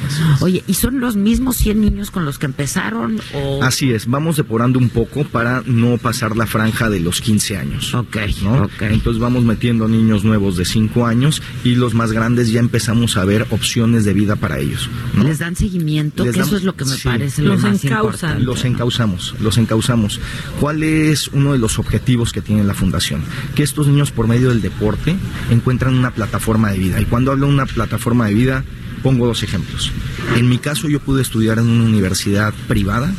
Oye, 0.40 0.62
¿y 0.66 0.74
son 0.74 1.00
los 1.00 1.16
mismos 1.16 1.56
100 1.56 1.80
niños 1.80 2.11
con 2.11 2.24
los 2.24 2.38
que 2.38 2.46
empezaron 2.46 3.20
o 3.34 3.62
Así 3.62 3.92
es, 3.92 4.06
vamos 4.06 4.36
depurando 4.36 4.78
un 4.78 4.88
poco 4.88 5.24
para 5.24 5.62
no 5.66 5.98
pasar 5.98 6.36
la 6.36 6.46
franja 6.46 6.88
de 6.88 7.00
los 7.00 7.20
15 7.20 7.56
años. 7.59 7.94
Ok, 7.94 8.16
¿no? 8.42 8.68
Entonces 8.80 9.20
vamos 9.20 9.44
metiendo 9.44 9.88
niños 9.88 10.24
nuevos 10.24 10.56
de 10.56 10.64
5 10.64 11.06
años 11.06 11.42
y 11.64 11.74
los 11.74 11.94
más 11.94 12.12
grandes 12.12 12.50
ya 12.50 12.61
empezamos 12.61 13.16
a 13.16 13.24
ver 13.24 13.46
opciones 13.50 14.04
de 14.04 14.14
vida 14.14 14.36
para 14.36 14.59
ellos. 14.59 14.88
¿no? 15.14 15.24
les 15.24 15.38
dan 15.40 15.54
seguimiento? 15.56 15.97
Que 16.32 16.40
eso 16.40 16.57
es 16.57 16.64
lo 16.64 16.74
que 16.74 16.84
me 16.84 16.96
sí. 16.96 17.05
parece 17.05 17.42
lo 17.42 17.57
más 17.59 17.84
importante. 17.84 18.42
Los 18.42 18.64
encauzamos, 18.64 19.34
los 19.40 19.59
encauzamos. 19.59 20.20
¿Cuál 20.61 20.82
es 20.82 21.28
uno 21.28 21.53
de 21.53 21.59
los 21.59 21.78
objetivos 21.78 22.32
que 22.32 22.40
tiene 22.40 22.64
la 22.64 22.74
fundación? 22.74 23.22
Que 23.55 23.62
estos 23.62 23.86
niños 23.86 24.11
por 24.11 24.26
medio 24.26 24.51
del 24.51 24.61
deporte 24.61 25.16
encuentran 25.51 25.94
una 25.94 26.11
plataforma 26.11 26.70
de 26.70 26.78
vida. 26.78 27.01
Y 27.01 27.05
cuando 27.05 27.32
hablo 27.32 27.46
de 27.46 27.53
una 27.53 27.66
plataforma 27.66 28.26
de 28.26 28.34
vida, 28.34 28.64
pongo 29.03 29.26
dos 29.26 29.42
ejemplos. 29.42 29.92
En 30.36 30.49
mi 30.49 30.59
caso 30.59 30.88
yo 30.88 31.01
pude 31.01 31.22
estudiar 31.22 31.59
en 31.59 31.68
una 31.68 31.84
universidad 31.84 32.53
privada 32.66 33.12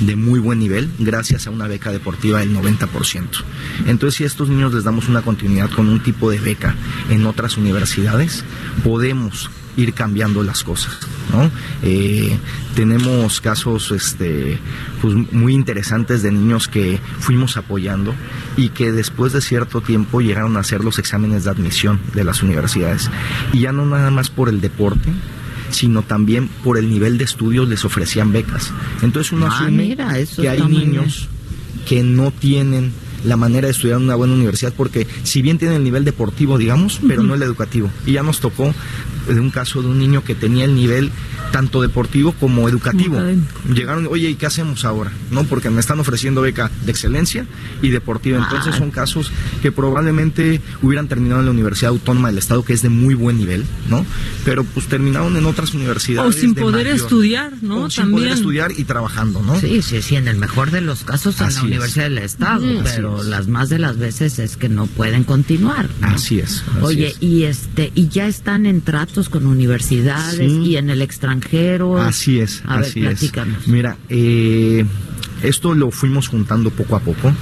de 0.00 0.16
muy 0.16 0.38
buen 0.38 0.58
nivel 0.58 0.90
gracias 0.98 1.46
a 1.46 1.50
una 1.50 1.66
beca 1.66 1.90
deportiva 1.92 2.40
del 2.40 2.54
90%. 2.54 3.26
Entonces, 3.86 4.16
si 4.16 4.24
a 4.24 4.26
estos 4.26 4.48
niños 4.48 4.74
les 4.74 4.84
damos 4.84 5.08
una 5.08 5.22
continuidad 5.22 5.70
con 5.70 5.88
un 5.88 6.00
tipo 6.02 6.30
de 6.30 6.38
beca 6.38 6.74
en 7.08 7.26
otras 7.26 7.56
universidades, 7.56 8.44
podemos 8.84 9.50
ir 9.76 9.94
cambiando 9.94 10.42
las 10.42 10.62
cosas, 10.64 10.98
¿no? 11.32 11.50
Eh, 11.82 12.36
tenemos 12.74 13.40
casos, 13.40 13.90
este, 13.90 14.58
pues 15.00 15.14
muy 15.32 15.54
interesantes 15.54 16.22
de 16.22 16.30
niños 16.32 16.68
que 16.68 17.00
fuimos 17.20 17.56
apoyando 17.56 18.14
y 18.56 18.68
que 18.70 18.92
después 18.92 19.32
de 19.32 19.40
cierto 19.40 19.80
tiempo 19.80 20.20
llegaron 20.20 20.56
a 20.56 20.60
hacer 20.60 20.84
los 20.84 20.98
exámenes 20.98 21.44
de 21.44 21.50
admisión 21.50 22.00
de 22.14 22.24
las 22.24 22.42
universidades 22.42 23.10
y 23.52 23.60
ya 23.60 23.72
no 23.72 23.86
nada 23.86 24.10
más 24.10 24.30
por 24.30 24.48
el 24.48 24.60
deporte, 24.60 25.08
sino 25.70 26.02
también 26.02 26.48
por 26.62 26.76
el 26.76 26.90
nivel 26.90 27.16
de 27.18 27.24
estudios 27.24 27.68
les 27.68 27.84
ofrecían 27.84 28.32
becas. 28.32 28.70
Entonces 29.02 29.32
uno 29.32 29.46
Ah, 29.46 29.56
asume 29.56 29.70
mira, 29.84 30.14
que 30.36 30.48
hay 30.48 30.62
niños 30.62 31.28
que 31.88 32.02
no 32.02 32.30
tienen 32.30 32.92
la 33.24 33.36
manera 33.36 33.68
de 33.68 33.72
estudiar 33.72 33.98
en 33.98 34.04
una 34.04 34.16
buena 34.16 34.34
universidad 34.34 34.72
porque 34.76 35.06
si 35.22 35.42
bien 35.42 35.56
tienen 35.56 35.76
el 35.76 35.84
nivel 35.84 36.04
deportivo, 36.04 36.58
digamos, 36.58 37.00
pero 37.06 37.22
no 37.22 37.34
el 37.34 37.42
educativo. 37.42 37.88
Y 38.04 38.12
ya 38.12 38.22
nos 38.22 38.40
tocó 38.40 38.74
de 39.28 39.40
un 39.40 39.50
caso 39.50 39.82
de 39.82 39.88
un 39.88 39.98
niño 39.98 40.24
que 40.24 40.34
tenía 40.34 40.64
el 40.64 40.74
nivel 40.74 41.10
tanto 41.52 41.82
deportivo 41.82 42.32
como 42.32 42.68
educativo. 42.68 43.20
Llegaron, 43.72 44.06
oye, 44.10 44.30
¿y 44.30 44.34
qué 44.36 44.46
hacemos 44.46 44.84
ahora? 44.84 45.12
¿No? 45.30 45.44
Porque 45.44 45.68
me 45.70 45.80
están 45.80 46.00
ofreciendo 46.00 46.40
beca 46.40 46.70
de 46.84 46.90
excelencia 46.92 47.44
y 47.82 47.90
deportiva. 47.90 48.38
Entonces 48.38 48.74
Ah. 48.74 48.78
son 48.78 48.90
casos 48.90 49.30
que 49.60 49.70
probablemente 49.70 50.60
hubieran 50.80 51.08
terminado 51.08 51.40
en 51.40 51.46
la 51.46 51.52
Universidad 51.52 51.90
Autónoma 51.90 52.28
del 52.28 52.38
Estado, 52.38 52.64
que 52.64 52.72
es 52.72 52.80
de 52.82 52.88
muy 52.88 53.14
buen 53.14 53.36
nivel, 53.36 53.64
¿no? 53.90 54.06
Pero 54.44 54.64
pues 54.64 54.86
terminaron 54.86 55.36
en 55.36 55.44
otras 55.44 55.74
O 55.74 55.76
universidades. 55.76 56.36
sin 56.36 56.54
de 56.54 56.62
poder 56.62 56.86
mayor- 56.86 56.96
estudiar, 57.00 57.52
¿no? 57.60 57.82
o 57.82 57.90
sin 57.90 58.04
También. 58.04 58.22
poder 58.22 58.32
estudiar 58.32 58.72
y 58.76 58.84
trabajando, 58.84 59.42
¿no? 59.42 59.58
Sí, 59.60 59.82
sí, 59.82 60.00
sí, 60.00 60.16
en 60.16 60.28
el 60.28 60.36
mejor 60.36 60.70
de 60.70 60.80
los 60.80 61.04
casos 61.04 61.38
en 61.40 61.46
Así 61.48 61.56
la 61.56 61.60
es. 61.60 61.66
Universidad 61.66 62.04
del 62.04 62.18
Estado, 62.18 62.64
pero 62.84 63.20
es. 63.20 63.26
las 63.26 63.46
más 63.48 63.68
de 63.68 63.78
las 63.78 63.98
veces 63.98 64.38
es 64.38 64.56
que 64.56 64.68
no 64.70 64.86
pueden 64.86 65.24
continuar. 65.24 65.88
¿no? 66.00 66.08
Así 66.08 66.40
es. 66.40 66.62
así 66.76 66.80
Oye, 66.82 67.08
es. 67.08 67.16
y 67.22 67.44
este 67.44 67.92
y 67.94 68.08
ya 68.08 68.26
están 68.26 68.64
en 68.66 68.80
con 69.28 69.46
universidades 69.46 70.36
Sí. 70.36 70.70
y 70.70 70.76
en 70.76 70.90
el 70.90 71.02
extranjero. 71.02 71.98
Así 72.00 72.40
es, 72.40 72.62
A 72.66 72.76
ver, 72.78 72.86
así 72.86 73.04
es. 73.04 73.32
Mira, 73.66 73.96
eh, 74.08 74.84
esto 75.42 75.74
lo 75.74 75.90
fuimos 75.90 76.28
juntando 76.28 76.70
poco 76.70 76.96
a 76.96 77.00
poco. 77.00 77.32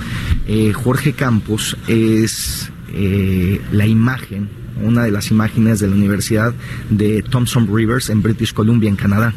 Eh, 0.47 0.73
Jorge 0.73 1.13
Campos 1.13 1.77
es 1.87 2.71
eh, 2.93 3.61
la 3.73 3.87
imagen, 3.87 4.49
una 4.83 5.05
de 5.05 5.11
las 5.11 5.31
imágenes 5.31 5.81
de 5.81 5.89
la 5.89 5.95
Universidad 5.95 6.55
de 6.89 7.23
Thompson 7.23 7.69
Rivers 7.75 8.11
en 8.11 8.23
British 8.23 8.53
Columbia, 8.53 8.89
en 8.89 8.97
Canadá, 8.97 9.35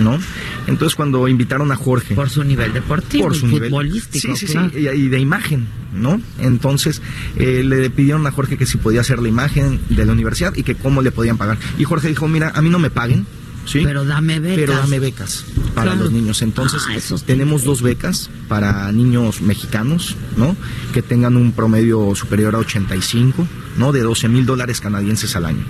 ¿no? 0.00 0.18
Entonces 0.66 0.94
cuando 0.96 1.26
invitaron 1.28 1.70
a 1.72 1.76
Jorge... 1.76 2.14
Por 2.14 2.30
su 2.30 2.44
nivel 2.44 2.72
deportivo 2.72 3.24
por 3.24 3.36
y 3.36 3.38
su 3.38 3.46
nivel 3.46 3.70
futbolístico, 3.70 4.34
sí, 4.36 4.46
sí, 4.46 4.52
claro. 4.52 4.70
sí, 4.72 4.78
y, 4.78 5.08
de 5.08 5.18
imagen, 5.18 5.66
¿no? 5.94 6.20
Entonces 6.40 7.02
eh, 7.36 7.62
le 7.64 7.90
pidieron 7.90 8.26
a 8.26 8.30
Jorge 8.32 8.56
que 8.56 8.66
si 8.66 8.78
podía 8.78 9.00
hacer 9.02 9.18
la 9.20 9.28
imagen 9.28 9.80
de 9.90 10.04
la 10.06 10.12
universidad 10.12 10.54
y 10.56 10.62
que 10.62 10.74
cómo 10.74 11.02
le 11.02 11.12
podían 11.12 11.36
pagar. 11.36 11.58
Y 11.78 11.84
Jorge 11.84 12.08
dijo, 12.08 12.26
mira, 12.28 12.52
a 12.54 12.62
mí 12.62 12.70
no 12.70 12.78
me 12.78 12.90
paguen, 12.90 13.26
¿sí? 13.66 13.80
Pero 13.84 14.04
dame 14.04 14.40
becas. 14.40 14.56
Pero 14.56 14.72
dame 14.74 14.98
becas 14.98 15.44
para 15.74 15.90
Claro. 15.90 16.04
los 16.04 16.12
niños. 16.12 16.40
Entonces, 16.42 16.82
Ah, 16.88 17.16
tenemos 17.26 17.64
dos 17.64 17.82
becas 17.82 18.30
para 18.48 18.90
niños 18.92 19.42
mexicanos, 19.42 20.16
¿no? 20.36 20.56
Que 20.94 21.02
tengan 21.02 21.36
un 21.36 21.52
promedio 21.52 22.14
superior 22.14 22.54
a 22.54 22.58
85, 22.58 23.46
¿no? 23.78 23.92
De 23.92 24.00
12 24.00 24.28
mil 24.28 24.46
dólares 24.46 24.80
canadienses 24.80 25.34
al 25.36 25.46
año. 25.46 25.62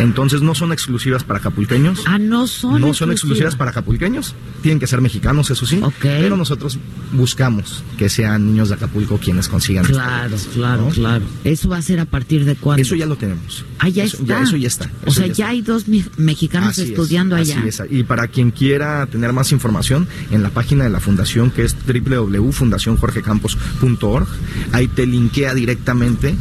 Entonces, 0.00 0.42
no 0.42 0.54
son 0.54 0.72
exclusivas 0.72 1.24
para 1.24 1.38
acapulqueños. 1.40 2.02
Ah, 2.06 2.18
no 2.18 2.46
son 2.46 2.80
No 2.80 2.94
son 2.94 3.12
exclusivas 3.12 3.56
para 3.56 3.70
acapulqueños. 3.70 4.34
Tienen 4.62 4.78
que 4.80 4.86
ser 4.86 5.00
mexicanos, 5.00 5.50
eso 5.50 5.66
sí. 5.66 5.80
Pero 6.00 6.36
nosotros 6.36 6.78
buscamos 7.12 7.82
que 7.98 8.08
sean 8.08 8.46
niños 8.46 8.68
de 8.68 8.76
Acapulco 8.76 9.18
quienes 9.18 9.48
consigan. 9.48 9.84
Claro, 9.84 10.36
claro, 10.54 10.82
¿no? 10.86 10.90
claro. 10.90 11.24
¿Eso 11.44 11.68
va 11.68 11.78
a 11.78 11.82
ser 11.82 12.00
a 12.00 12.04
partir 12.04 12.44
de 12.44 12.54
cuándo? 12.56 12.82
Eso 12.82 12.94
ya 12.94 13.06
lo 13.06 13.16
tenemos. 13.16 13.64
Ah, 13.78 13.88
ya 13.88 14.04
Eso- 14.04 14.18
está. 14.22 14.42
eso 14.42 14.56
ya 14.56 14.68
está. 14.68 14.90
O 15.06 15.10
sea, 15.10 15.26
ya 15.26 15.32
ya, 15.34 15.48
hay 15.48 15.62
dos 15.62 15.86
mexicanos 16.16 16.70
Así 16.70 16.82
es, 16.82 16.88
estudiando 16.90 17.36
allá. 17.36 17.58
así 17.58 17.68
es. 17.68 17.82
Y 17.90 18.04
para 18.04 18.28
quien 18.28 18.50
quiera 18.50 19.06
tener 19.06 19.32
más 19.32 19.52
información, 19.52 20.06
en 20.30 20.42
la 20.42 20.50
página 20.50 20.84
de 20.84 20.90
la 20.90 21.00
fundación 21.00 21.50
que 21.50 21.64
es 21.64 21.76
www.fundacionjorgecampos.org, 21.86 24.26
ahí 24.72 24.88
te 24.88 25.06
linkea 25.06 25.54
directamente 25.54 26.34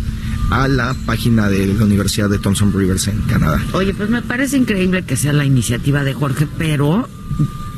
a 0.51 0.67
la 0.67 0.93
página 1.05 1.49
de 1.49 1.65
la 1.65 1.85
Universidad 1.85 2.29
de 2.29 2.37
Thompson 2.37 2.73
Rivers 2.73 3.07
en 3.07 3.21
Canadá. 3.21 3.59
Oye, 3.73 3.93
pues 3.93 4.09
me 4.09 4.21
parece 4.21 4.57
increíble 4.57 5.03
que 5.03 5.15
sea 5.15 5.33
la 5.33 5.45
iniciativa 5.45 6.03
de 6.03 6.13
Jorge, 6.13 6.47
pero 6.57 7.07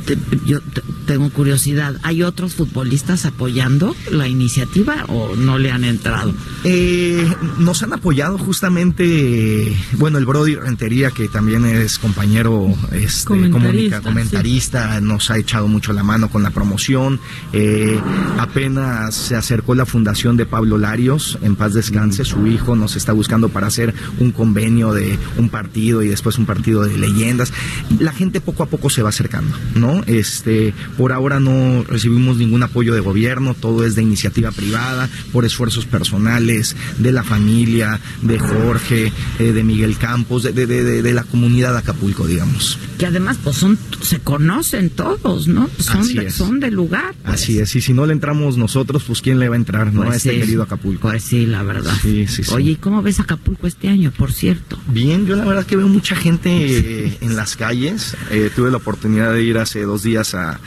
te- 0.05 0.17
yo 0.45 0.59
te- 0.61 0.81
tengo 1.07 1.29
curiosidad. 1.29 1.95
¿Hay 2.03 2.23
otros 2.23 2.53
futbolistas 2.55 3.25
apoyando 3.25 3.95
la 4.11 4.27
iniciativa 4.27 5.05
o 5.07 5.35
no 5.35 5.57
le 5.57 5.71
han 5.71 5.83
entrado? 5.83 6.33
Eh, 6.63 7.27
nos 7.59 7.83
han 7.83 7.93
apoyado 7.93 8.37
justamente, 8.37 9.75
bueno, 9.93 10.17
el 10.17 10.25
Brody 10.25 10.55
Rentería, 10.55 11.11
que 11.11 11.27
también 11.27 11.65
es 11.65 11.99
compañero 11.99 12.67
este, 12.91 13.25
Comentarista, 13.27 13.61
comunica- 13.61 14.01
comentarista, 14.01 15.01
nos 15.01 15.29
ha 15.31 15.37
echado 15.37 15.67
mucho 15.67 15.93
la 15.93 16.03
mano 16.03 16.29
con 16.29 16.43
la 16.43 16.51
promoción. 16.51 17.19
Eh, 17.51 17.99
apenas 18.39 19.15
se 19.15 19.35
acercó 19.35 19.75
la 19.75 19.85
fundación 19.85 20.37
de 20.37 20.45
Pablo 20.45 20.77
Larios, 20.77 21.37
en 21.41 21.55
paz 21.55 21.73
descanse, 21.73 22.23
su 22.25 22.47
hijo 22.47 22.75
nos 22.75 22.95
está 22.95 23.11
buscando 23.13 23.49
para 23.49 23.67
hacer 23.67 23.93
un 24.19 24.31
convenio 24.31 24.93
de 24.93 25.17
un 25.37 25.49
partido 25.49 26.01
y 26.01 26.07
después 26.07 26.37
un 26.37 26.45
partido 26.45 26.83
de 26.83 26.97
leyendas. 26.97 27.51
La 27.99 28.11
gente 28.13 28.41
poco 28.41 28.63
a 28.63 28.67
poco 28.67 28.89
se 28.89 29.01
va 29.03 29.09
acercando, 29.09 29.55
¿no? 29.75 29.92
Este, 30.07 30.73
por 30.97 31.11
ahora 31.11 31.39
no 31.39 31.83
recibimos 31.83 32.37
ningún 32.37 32.63
apoyo 32.63 32.93
de 32.93 32.99
gobierno, 33.01 33.53
todo 33.53 33.85
es 33.85 33.95
de 33.95 34.01
iniciativa 34.03 34.51
privada, 34.51 35.09
por 35.31 35.45
esfuerzos 35.45 35.85
personales, 35.85 36.75
de 36.97 37.11
la 37.11 37.23
familia, 37.23 37.99
de 38.21 38.39
Jorge, 38.39 39.11
eh, 39.39 39.51
de 39.51 39.63
Miguel 39.63 39.97
Campos, 39.97 40.43
de, 40.43 40.53
de- 40.53 40.65
de- 40.67 41.01
de 41.01 41.13
la 41.13 41.23
comunidad 41.23 41.73
de 41.73 41.79
Acapulco, 41.79 42.25
digamos. 42.27 42.77
Que 42.97 43.05
además, 43.07 43.37
pues 43.43 43.57
son, 43.57 43.77
se 44.01 44.19
conocen 44.19 44.89
todos, 44.89 45.47
¿no? 45.47 45.67
Pues 45.67 45.87
son, 45.87 45.99
Así 45.99 46.13
de, 46.13 46.27
es. 46.27 46.33
son 46.35 46.59
del 46.59 46.73
lugar. 46.75 47.13
Así 47.23 47.59
es, 47.59 47.75
y 47.75 47.81
si 47.81 47.93
no 47.93 48.05
le 48.05 48.13
entramos 48.13 48.57
nosotros, 48.57 49.03
pues 49.05 49.21
quién 49.21 49.39
le 49.39 49.49
va 49.49 49.55
a 49.55 49.57
entrar, 49.57 49.93
¿no? 49.93 50.01
Pues 50.01 50.13
a 50.13 50.15
este 50.17 50.31
sí. 50.33 50.39
querido 50.39 50.63
Acapulco. 50.63 51.09
Pues 51.09 51.23
sí, 51.23 51.45
la 51.45 51.63
verdad. 51.63 51.93
Sí, 52.01 52.25
sí, 52.27 52.43
sí. 52.43 52.51
Oye, 52.53 52.71
¿y 52.71 52.75
cómo 52.75 53.01
ves 53.01 53.19
Acapulco 53.19 53.67
este 53.67 53.89
año, 53.89 54.11
por 54.17 54.31
cierto? 54.31 54.77
Bien, 54.87 55.25
yo 55.25 55.35
la 55.35 55.45
verdad 55.45 55.65
que 55.65 55.75
veo 55.75 55.87
mucha 55.87 56.15
gente 56.15 56.49
eh, 56.53 57.17
en 57.21 57.35
las 57.35 57.55
calles. 57.55 58.15
Eh, 58.31 58.49
tuve 58.55 58.71
la 58.71 58.77
oportunidad 58.77 59.33
de 59.33 59.43
ir 59.43 59.57
hace 59.57 59.82
dos 59.83 60.03
días 60.03 60.33
a 60.35 60.59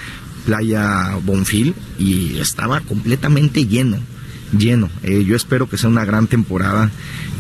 Playa 0.45 1.19
Bonfil 1.25 1.75
y 1.99 2.39
estaba 2.39 2.81
completamente 2.81 3.67
lleno, 3.67 3.99
lleno. 4.57 4.89
Eh, 5.03 5.25
yo 5.27 5.35
espero 5.35 5.69
que 5.69 5.77
sea 5.77 5.89
una 5.91 6.05
gran 6.05 6.29
temporada 6.29 6.91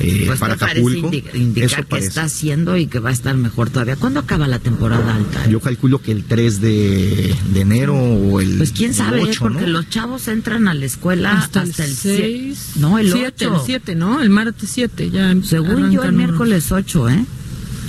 eh, 0.00 0.24
Pues 0.26 0.38
para 0.40 0.54
Acapulco. 0.54 1.10
indi- 1.10 1.24
indicar 1.34 1.64
Eso 1.70 1.76
que 1.76 1.82
parece. 1.84 2.08
está 2.08 2.24
haciendo 2.24 2.76
y 2.76 2.86
que 2.86 2.98
va 2.98 3.08
a 3.10 3.12
estar 3.12 3.34
mejor 3.36 3.70
todavía. 3.70 3.96
¿Cuándo 3.96 4.20
acaba 4.20 4.46
la 4.48 4.58
temporada 4.58 5.14
alta? 5.14 5.46
Yo 5.48 5.60
calculo 5.60 6.02
que 6.02 6.12
el 6.12 6.24
3 6.24 6.60
de, 6.60 7.34
de 7.54 7.60
enero 7.60 7.94
o 7.96 8.40
el 8.40 8.56
Pues 8.58 8.72
quién 8.72 8.92
sabe, 8.92 9.22
8, 9.22 9.38
porque 9.38 9.62
¿no? 9.62 9.68
los 9.68 9.88
chavos 9.88 10.26
entran 10.28 10.66
a 10.68 10.74
la 10.74 10.84
escuela 10.84 11.32
Hasta, 11.38 11.62
hasta, 11.62 11.84
el 11.84 11.90
el 11.90 11.96
6. 11.96 12.18
6. 12.18 12.70
No, 12.80 12.98
el 12.98 13.10
7, 13.12 13.46
8. 13.46 13.54
el 13.56 13.60
7, 13.64 13.94
¿no? 13.94 14.20
El 14.20 14.28
martes 14.30 14.68
7 14.70 15.10
ya. 15.10 15.34
Según 15.44 15.92
yo, 15.92 16.02
el 16.02 16.12
miércoles 16.12 16.70
8, 16.72 17.08
¿eh? 17.08 17.24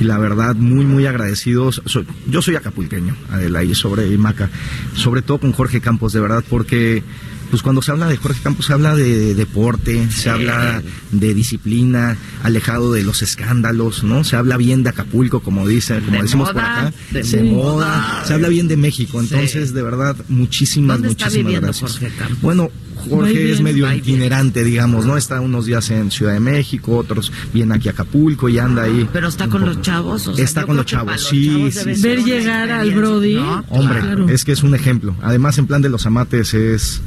y 0.00 0.04
la 0.04 0.18
verdad 0.18 0.54
muy 0.56 0.84
muy 0.84 1.06
agradecidos. 1.06 1.82
Soy- 1.86 2.06
yo 2.26 2.42
soy 2.42 2.56
acapulqueño, 2.56 3.16
Adela, 3.30 3.64
y 3.64 3.74
sobre 3.74 4.16
Maca, 4.18 4.50
sobre 4.94 5.22
todo 5.22 5.38
con 5.38 5.52
Jorge 5.52 5.80
Campos, 5.80 6.12
de 6.12 6.20
verdad, 6.20 6.44
porque 6.48 7.02
pues 7.50 7.62
cuando 7.62 7.80
se 7.80 7.90
habla 7.90 8.06
de 8.08 8.18
Jorge 8.18 8.40
Campos 8.42 8.66
se 8.66 8.74
habla 8.74 8.94
de 8.94 9.34
deporte, 9.34 10.10
se 10.10 10.28
habla 10.28 10.82
de 11.12 11.32
disciplina, 11.32 12.18
alejado 12.42 12.92
de 12.92 13.02
los 13.02 13.22
escándalos, 13.22 14.04
¿no? 14.04 14.22
Se 14.22 14.36
habla 14.36 14.58
bien 14.58 14.82
de 14.82 14.90
Acapulco, 14.90 15.40
como 15.40 15.66
dice, 15.66 16.00
como 16.00 16.18
De 16.18 16.22
decimos 16.24 16.50
por 16.52 16.60
acá, 16.60 16.92
de 17.10 17.24
se 17.24 17.42
moda. 17.42 17.86
moda, 17.86 18.24
se 18.26 18.34
habla 18.34 18.48
bien 18.48 18.68
de 18.68 18.76
México, 18.76 19.18
entonces 19.18 19.72
de 19.72 19.82
verdad 19.82 20.14
muchísimas 20.28 20.98
¿Dónde 20.98 21.08
está 21.08 21.24
muchísimas 21.24 21.46
viviendo 21.46 21.66
gracias. 21.68 21.90
Jorge 21.92 22.10
Campos? 22.18 22.40
Bueno, 22.42 22.70
Y 23.08 23.14
Jorge 23.14 23.52
es 23.52 23.60
medio 23.60 23.92
itinerante, 23.92 24.64
digamos, 24.64 25.06
¿no? 25.06 25.16
Está 25.16 25.40
unos 25.40 25.66
días 25.66 25.90
en 25.90 26.10
Ciudad 26.10 26.32
de 26.34 26.40
México, 26.40 26.96
otros 26.96 27.32
viene 27.52 27.74
aquí 27.74 27.88
a 27.88 27.92
Acapulco 27.92 28.48
y 28.48 28.58
anda 28.58 28.82
ahí. 28.82 29.08
Pero 29.12 29.28
está 29.28 29.48
con 29.48 29.64
los 29.64 29.80
chavos. 29.80 30.26
O 30.28 30.34
sea, 30.34 30.44
Está 30.44 30.64
con 30.66 30.76
los 30.76 30.86
chavos, 30.86 31.12
los 31.12 31.24
sí, 31.24 31.70
chavos 31.72 31.96
sí, 31.96 32.02
Ver 32.02 32.22
llegar 32.24 32.70
al 32.70 32.90
Brody. 32.92 33.34
¿no? 33.34 33.64
Hombre, 33.68 34.00
Claro. 34.00 34.28
es 34.28 34.44
que 34.44 34.52
es 34.52 34.62
un 34.62 34.74
ejemplo. 34.74 35.14
Además, 35.22 35.58
en 35.58 35.66
plan 35.66 35.82
de 35.82 35.88
los 35.88 36.06
amates 36.06 36.54
es 36.54 37.00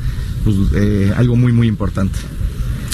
pues, 0.43 0.55
eh, 0.75 1.13
algo 1.15 1.35
muy, 1.35 1.51
muy 1.51 1.67
importante. 1.67 2.17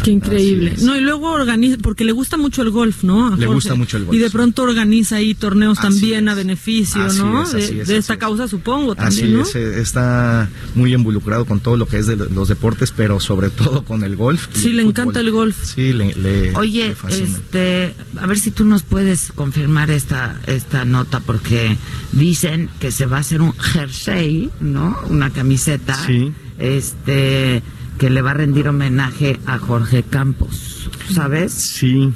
Qué 0.08 0.12
increíble. 0.14 0.72
Así. 0.76 0.86
No, 0.86 0.96
y 0.96 1.02
luego 1.02 1.32
organiza, 1.32 1.78
porque 1.82 2.06
le 2.06 2.14
gusta 2.14 2.38
mucho 2.38 2.62
el 2.62 2.70
golf, 2.72 3.04
¿no? 3.04 3.28
A 3.28 3.30
Le 3.32 3.46
Jorge. 3.46 3.54
gusta 3.56 3.76
mucho 3.76 3.98
el 3.98 4.06
golf, 4.06 4.16
Y 4.18 4.22
de 4.22 4.30
pronto 4.30 4.64
organiza 4.64 5.18
ahí 5.18 5.36
torneos 5.36 5.78
Así 5.80 5.88
también 5.88 6.28
es. 6.28 6.32
a 6.32 6.36
beneficio, 6.36 7.02
Así 7.04 7.20
¿no? 7.20 7.44
es, 7.44 7.52
de 7.52 7.58
así 7.60 7.68
es, 7.72 7.76
de 7.76 7.82
así 7.84 7.94
esta 7.96 8.14
es. 8.14 8.20
causa, 8.20 8.48
supongo, 8.48 8.94
Así 8.98 9.18
también, 9.22 9.38
¿no? 9.40 9.44
es, 9.44 9.56
eh, 9.56 9.82
está 9.82 10.50
muy 10.76 10.94
involucrado 10.94 11.44
con 11.46 11.60
todo 11.60 11.76
lo 11.76 11.88
que 11.88 11.98
es 11.98 12.08
de 12.08 12.16
los 12.16 12.48
deportes, 12.48 12.94
pero 12.96 13.20
sobre 13.20 13.50
todo 13.50 13.84
con 13.84 14.04
el 14.04 14.16
golf. 14.16 14.48
Sí, 14.54 14.70
el 14.70 14.78
le 14.78 14.84
encanta 14.84 15.20
el 15.20 15.32
golf. 15.32 15.58
Sí, 15.62 15.92
le, 15.92 16.16
le- 16.16 16.56
Oye, 16.56 16.96
le 17.10 17.24
este, 17.24 17.94
a 18.20 18.26
ver 18.28 18.40
si 18.40 18.52
tú 18.52 18.64
nos 18.64 18.84
puedes 18.84 19.32
confirmar 19.34 19.92
esta 19.92 20.40
esta 20.48 20.86
nota 20.86 21.20
porque 21.20 21.76
dicen 22.14 22.70
que 22.80 22.92
se 22.92 23.06
va 23.08 23.18
a 23.18 23.20
hacer 23.20 23.42
un 23.42 23.52
jersey, 23.58 24.50
¿no? 24.62 24.98
Una 25.10 25.32
camiseta. 25.32 25.96
Sí. 26.06 26.32
Este 26.60 27.62
que 27.98 28.10
le 28.10 28.22
va 28.22 28.32
a 28.32 28.36
rendir 28.36 28.68
homenaje 28.68 29.40
a 29.46 29.58
Jorge 29.58 30.04
Campos, 30.04 30.90
¿sabes? 31.14 31.52
Sí. 31.54 32.12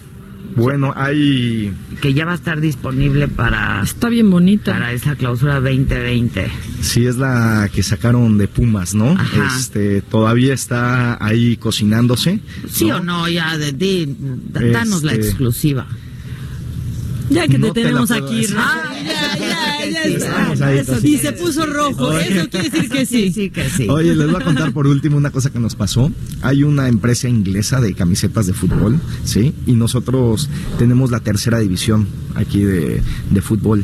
Bueno, 0.54 0.92
hay 0.98 1.72
Que 2.02 2.14
ya 2.14 2.26
va 2.26 2.34
a 2.34 2.36
estar 2.36 2.60
disponible 2.60 3.30
para 3.30 3.82
Está 3.84 4.10
bien 4.10 4.30
bonita. 4.30 4.74
para 4.74 4.92
esa 4.92 5.16
clausura 5.16 5.62
2020. 5.62 6.52
Sí, 6.82 7.06
es 7.06 7.16
la 7.16 7.70
que 7.74 7.82
sacaron 7.84 8.38
de 8.38 8.50
Pumas, 8.50 8.94
¿no? 8.94 9.12
Ajá. 9.12 9.56
Este, 9.58 10.02
todavía 10.02 10.54
está 10.54 11.24
ahí 11.26 11.56
cocinándose. 11.56 12.42
¿Sí 12.70 12.88
¿no? 12.88 12.98
o 12.98 13.00
no? 13.00 13.30
Ya, 13.30 13.58
de, 13.58 14.10
da- 14.52 14.62
danos 14.62 15.04
la 15.04 15.14
Este, 15.14 15.28
exclusiva. 15.30 15.88
Ya 17.32 17.48
que 17.48 17.58
No 17.58 17.72
te 17.74 17.82
tenemos 17.82 18.12
aquí. 18.12 18.46
Ah, 18.58 18.94
ya, 19.04 19.38
ya, 19.40 19.90
ya 19.90 20.04
está. 20.04 20.68
ahí 20.68 20.78
Eso, 20.80 20.94
casi. 20.94 21.08
y 21.14 21.18
se 21.18 21.32
puso 21.34 21.66
rojo. 21.66 22.18
Eso 22.18 22.50
quiere 22.50 22.70
decir 22.70 22.90
que 22.90 23.06
sí. 23.06 23.32
Sí, 23.32 23.50
que 23.50 23.70
sí. 23.70 23.88
Oye, 23.90 24.14
les 24.16 24.30
voy 24.32 24.42
a 24.42 24.44
contar 24.46 24.72
por 24.74 24.86
último 24.88 25.18
una 25.18 25.32
cosa 25.32 25.50
que 25.50 25.60
nos 25.60 25.76
pasó. 25.76 26.12
Hay 26.42 26.64
una 26.64 26.88
empresa 26.88 27.28
inglesa 27.30 27.80
de 27.82 27.94
camisetas 27.94 28.48
de 28.48 28.54
fútbol, 28.54 29.00
¿sí? 29.24 29.54
Y 29.66 29.74
nosotros 29.74 30.50
tenemos 30.78 31.10
la 31.12 31.20
tercera 31.22 31.60
división 31.60 32.08
aquí 32.36 32.60
de, 32.62 33.02
de 33.32 33.42
fútbol. 33.42 33.84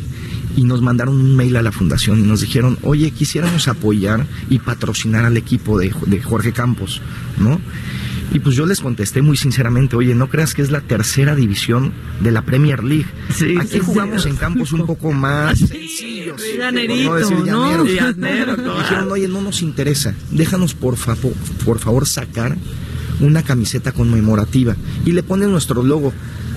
y 0.58 0.64
nos 0.64 0.82
mandaron 0.82 1.16
un 1.16 1.36
mail 1.36 1.56
a 1.56 1.62
la 1.62 1.72
fundación 1.72 2.20
y 2.20 2.24
nos 2.24 2.42
dijeron, 2.42 2.80
oye, 2.82 3.12
quisiéramos 3.12 3.68
apoyar 3.68 4.26
y 4.50 4.58
patrocinar 4.60 5.24
al 5.26 5.38
equipo 5.38 5.78
de, 5.80 5.94
de 6.08 6.20
Jorge 6.22 6.52
Campos, 6.52 7.00
¿no? 7.40 7.62
Y 8.34 8.40
pues 8.40 8.56
yo 8.56 8.66
les 8.66 8.82
contesté 8.82 9.22
muy 9.22 9.38
sinceramente, 9.38 9.96
oye, 9.96 10.14
no 10.14 10.30
creas 10.30 10.54
que 10.54 10.62
es 10.62 10.70
la 10.70 10.82
tercera 10.82 11.34
división 11.36 11.94
de 12.20 12.32
la 12.32 12.42
Premier 12.42 12.84
League. 12.84 13.06
Aquí 13.60 13.80
jugamos 13.80 14.26
en 14.26 14.36
campos 14.36 14.74
un 14.74 14.86
poco 14.86 15.12
más 15.14 15.60
sencillos. 15.60 16.42
Llanerito, 16.58 17.10
no 17.10 17.16
decir 17.16 17.38
¿no? 17.38 17.46
llaneros. 17.46 17.90
Llanero, 17.94 18.56
claro. 18.58 18.78
Dijeron, 18.80 19.12
oye, 19.12 19.28
no 19.28 19.42
nos 19.42 19.62
interesa, 19.62 20.14
déjanos 20.32 20.74
por 20.74 20.98
favor, 20.98 21.34
por 21.64 21.80
favor 21.80 22.06
sacar 22.06 22.58
una 23.20 23.44
camiseta 23.44 23.92
conmemorativa 23.92 24.76
y 25.06 25.14
le 25.14 25.24
ponen 25.24 25.52
nuestro 25.52 25.82
logo. 25.82 26.14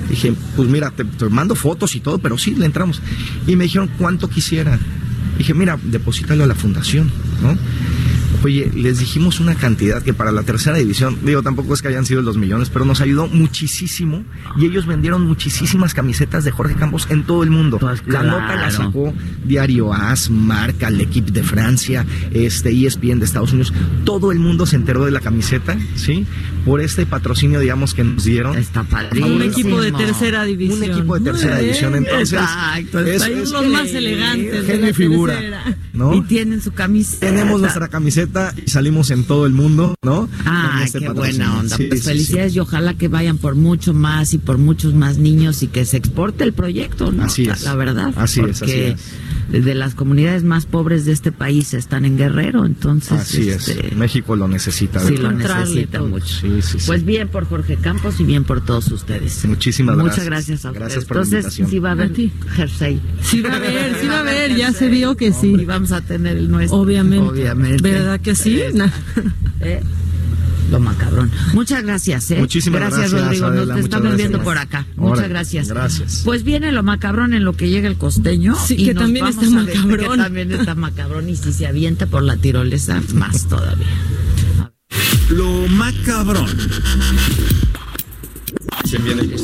Dije, 0.08 0.34
pues 0.56 0.68
mira, 0.68 0.90
te, 0.90 1.04
te 1.04 1.28
mando 1.28 1.54
fotos 1.54 1.94
y 1.94 2.00
todo, 2.00 2.18
pero 2.18 2.36
sí, 2.36 2.56
le 2.56 2.66
entramos. 2.66 3.00
Y 3.46 3.54
me 3.54 3.64
dijeron, 3.64 3.88
¿cuánto 3.96 4.28
quisiera? 4.28 4.78
Dije, 5.38 5.54
mira, 5.54 5.78
deposítalo 5.82 6.44
a 6.44 6.46
la 6.46 6.54
fundación, 6.54 7.10
¿no? 7.42 7.56
Oye, 8.42 8.70
les 8.74 8.98
dijimos 8.98 9.38
una 9.40 9.54
cantidad 9.54 10.02
que 10.02 10.14
para 10.14 10.32
la 10.32 10.42
tercera 10.42 10.76
división, 10.78 11.18
digo, 11.22 11.42
tampoco 11.42 11.74
es 11.74 11.82
que 11.82 11.88
hayan 11.88 12.06
sido 12.06 12.22
los 12.22 12.38
millones, 12.38 12.70
pero 12.70 12.84
nos 12.86 13.00
ayudó 13.02 13.26
muchísimo 13.26 14.24
y 14.56 14.64
ellos 14.64 14.86
vendieron 14.86 15.26
muchísimas 15.26 15.92
camisetas 15.92 16.44
de 16.44 16.50
Jorge 16.50 16.74
Campos 16.74 17.06
en 17.10 17.24
todo 17.24 17.42
el 17.42 17.50
mundo. 17.50 17.78
La 18.06 18.22
nota 18.22 18.56
la 18.56 18.70
sacó 18.70 19.12
Diario 19.44 19.92
AS, 19.92 20.30
Marca, 20.30 20.88
el 20.88 21.00
equipo 21.02 21.30
de 21.32 21.42
Francia, 21.42 22.06
este 22.32 22.70
ESPN 22.70 23.18
de 23.18 23.26
Estados 23.26 23.52
Unidos. 23.52 23.72
Todo 24.04 24.32
el 24.32 24.38
mundo 24.38 24.64
se 24.64 24.76
enteró 24.76 25.04
de 25.04 25.10
la 25.10 25.20
camiseta, 25.20 25.76
¿sí? 25.96 26.24
Por 26.64 26.80
este 26.80 27.04
patrocinio, 27.06 27.60
digamos, 27.60 27.92
que 27.94 28.04
nos 28.04 28.24
dieron. 28.24 28.56
Está 28.56 28.86
Un 29.22 29.42
equipo 29.42 29.80
de 29.82 29.92
tercera 29.92 30.44
división. 30.44 30.78
Un 30.78 30.84
equipo 30.90 31.18
de 31.18 31.24
tercera 31.24 31.56
Muy 31.56 31.64
división, 31.64 31.92
bien. 31.92 32.04
entonces. 32.06 32.38
Exacto, 32.40 33.00
es- 33.00 33.22
es- 33.26 33.50
los 33.50 33.66
más 33.68 33.88
elegantes. 33.92 34.52
de 34.52 34.64
Genio 34.66 34.84
la 34.86 34.90
y 34.90 34.94
figura. 34.94 35.34
tercera. 35.34 35.76
¿no? 35.92 36.14
Y 36.14 36.22
tienen 36.22 36.62
su 36.62 36.72
camiseta. 36.72 37.26
Tenemos 37.26 37.60
nuestra 37.60 37.88
camiseta 37.88 38.29
y 38.64 38.70
salimos 38.70 39.10
en 39.10 39.24
todo 39.24 39.46
el 39.46 39.52
mundo, 39.52 39.94
¿no? 40.02 40.28
Ah, 40.44 40.82
este 40.84 41.00
qué 41.00 41.06
patrocinio. 41.06 41.46
buena 41.46 41.58
onda. 41.60 41.76
Sí, 41.76 41.84
pues 41.88 42.00
sí, 42.00 42.06
felicidades 42.08 42.54
y 42.56 42.58
ojalá 42.60 42.94
que 42.94 43.08
vayan 43.08 43.38
por 43.38 43.54
mucho 43.54 43.92
más 43.94 44.32
y 44.34 44.38
por 44.38 44.58
muchos 44.58 44.94
más 44.94 45.18
niños 45.18 45.62
y 45.62 45.68
que 45.68 45.84
se 45.84 45.96
exporte 45.96 46.44
el 46.44 46.52
proyecto, 46.52 47.12
¿no? 47.12 47.24
Así 47.24 47.44
La- 47.44 47.54
es. 47.54 47.62
La, 47.64 47.74
verdad. 47.74 48.12
Así 48.16 48.40
es, 48.40 48.58
porque 48.60 48.96
de 49.50 49.74
las 49.74 49.94
comunidades 49.94 50.44
más 50.44 50.66
pobres 50.66 51.04
de 51.04 51.12
este 51.12 51.32
país 51.32 51.74
están 51.74 52.04
en 52.04 52.16
Guerrero, 52.16 52.64
entonces. 52.64 53.12
Así 53.12 53.48
es. 53.50 53.68
este, 53.68 53.94
México 53.96 54.36
lo 54.36 54.46
necesita. 54.48 55.00
Sí, 55.00 55.14
¿verdad? 55.16 55.30
lo 55.32 55.32
necesita 55.38 56.02
mucho. 56.02 56.26
Sí, 56.26 56.62
sí, 56.62 56.78
sí. 56.78 56.84
Pues 56.86 57.04
bien 57.04 57.28
por 57.28 57.46
Jorge 57.46 57.76
Campos 57.76 58.20
y 58.20 58.24
bien 58.24 58.44
por 58.44 58.64
todos 58.64 58.90
ustedes. 58.92 59.44
Muchísimas 59.46 59.96
Muchas 59.96 60.24
gracias. 60.24 60.62
gracias 60.62 60.64
a 60.64 60.68
ustedes. 60.70 60.80
Gracias 60.80 61.04
por 61.04 61.16
la 61.16 61.22
Entonces, 61.24 61.44
invitación. 61.58 61.70
sí 61.70 61.78
va 61.80 61.88
a 61.88 61.92
haber 61.92 62.12
jersey. 62.54 63.00
Sí 63.22 63.40
va 63.42 63.52
a 63.52 63.56
haber, 63.56 63.96
sí 64.00 64.06
va 64.06 64.16
a 64.16 64.20
haber, 64.20 64.56
ya 64.56 64.72
se 64.72 64.88
vio 64.88 65.16
que 65.16 65.32
sí. 65.32 65.48
Y 65.60 65.64
vamos 65.64 65.90
a 65.92 66.00
tener 66.00 66.36
el 66.36 66.50
nuestro. 66.50 66.78
Obviamente. 66.78 67.28
Obviamente. 67.28 67.82
¿Verdad 67.82 68.19
que 68.20 68.34
sí? 68.34 68.60
Eh, 68.60 68.70
Na- 68.74 68.92
eh, 69.60 69.82
Lo 70.70 70.78
macabrón. 70.78 71.30
Muchas 71.52 71.82
gracias, 71.82 72.30
¿eh? 72.30 72.38
Muchísimas 72.38 72.80
gracias, 72.80 73.10
Rodrigo. 73.10 73.46
Adela, 73.46 73.64
Nos 73.66 73.74
te 73.76 73.80
estamos 73.80 74.08
gracias. 74.08 74.28
viendo 74.28 74.44
por 74.44 74.58
acá. 74.58 74.86
Muchas 74.96 75.28
gracias. 75.28 75.68
gracias. 75.68 76.22
Pues 76.24 76.44
viene 76.44 76.70
lo 76.72 76.82
macabrón 76.84 77.34
en 77.34 77.44
lo 77.44 77.54
que 77.54 77.68
llega 77.68 77.88
el 77.88 77.96
costeño. 77.96 78.54
Sí, 78.54 78.74
y 78.78 78.84
que 78.86 78.94
nos 78.94 79.02
también 79.04 79.24
vamos 79.26 79.42
está 79.42 79.60
a 79.60 79.64
ver- 79.64 79.76
macabrón. 79.78 80.16
Que 80.16 80.22
también 80.22 80.52
está 80.52 80.74
macabrón. 80.76 81.28
Y 81.28 81.36
si 81.36 81.52
se 81.52 81.66
avienta 81.66 82.06
por 82.06 82.22
la 82.22 82.36
tirolesa, 82.36 83.02
más 83.14 83.48
todavía. 83.48 83.86
Lo 85.30 85.66
macabrón. 85.68 86.46
Ay, 88.84 89.34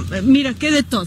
No, 0.00 0.22
mira, 0.22 0.54
qué 0.54 0.70
de 0.70 0.82
todo. 0.82 1.06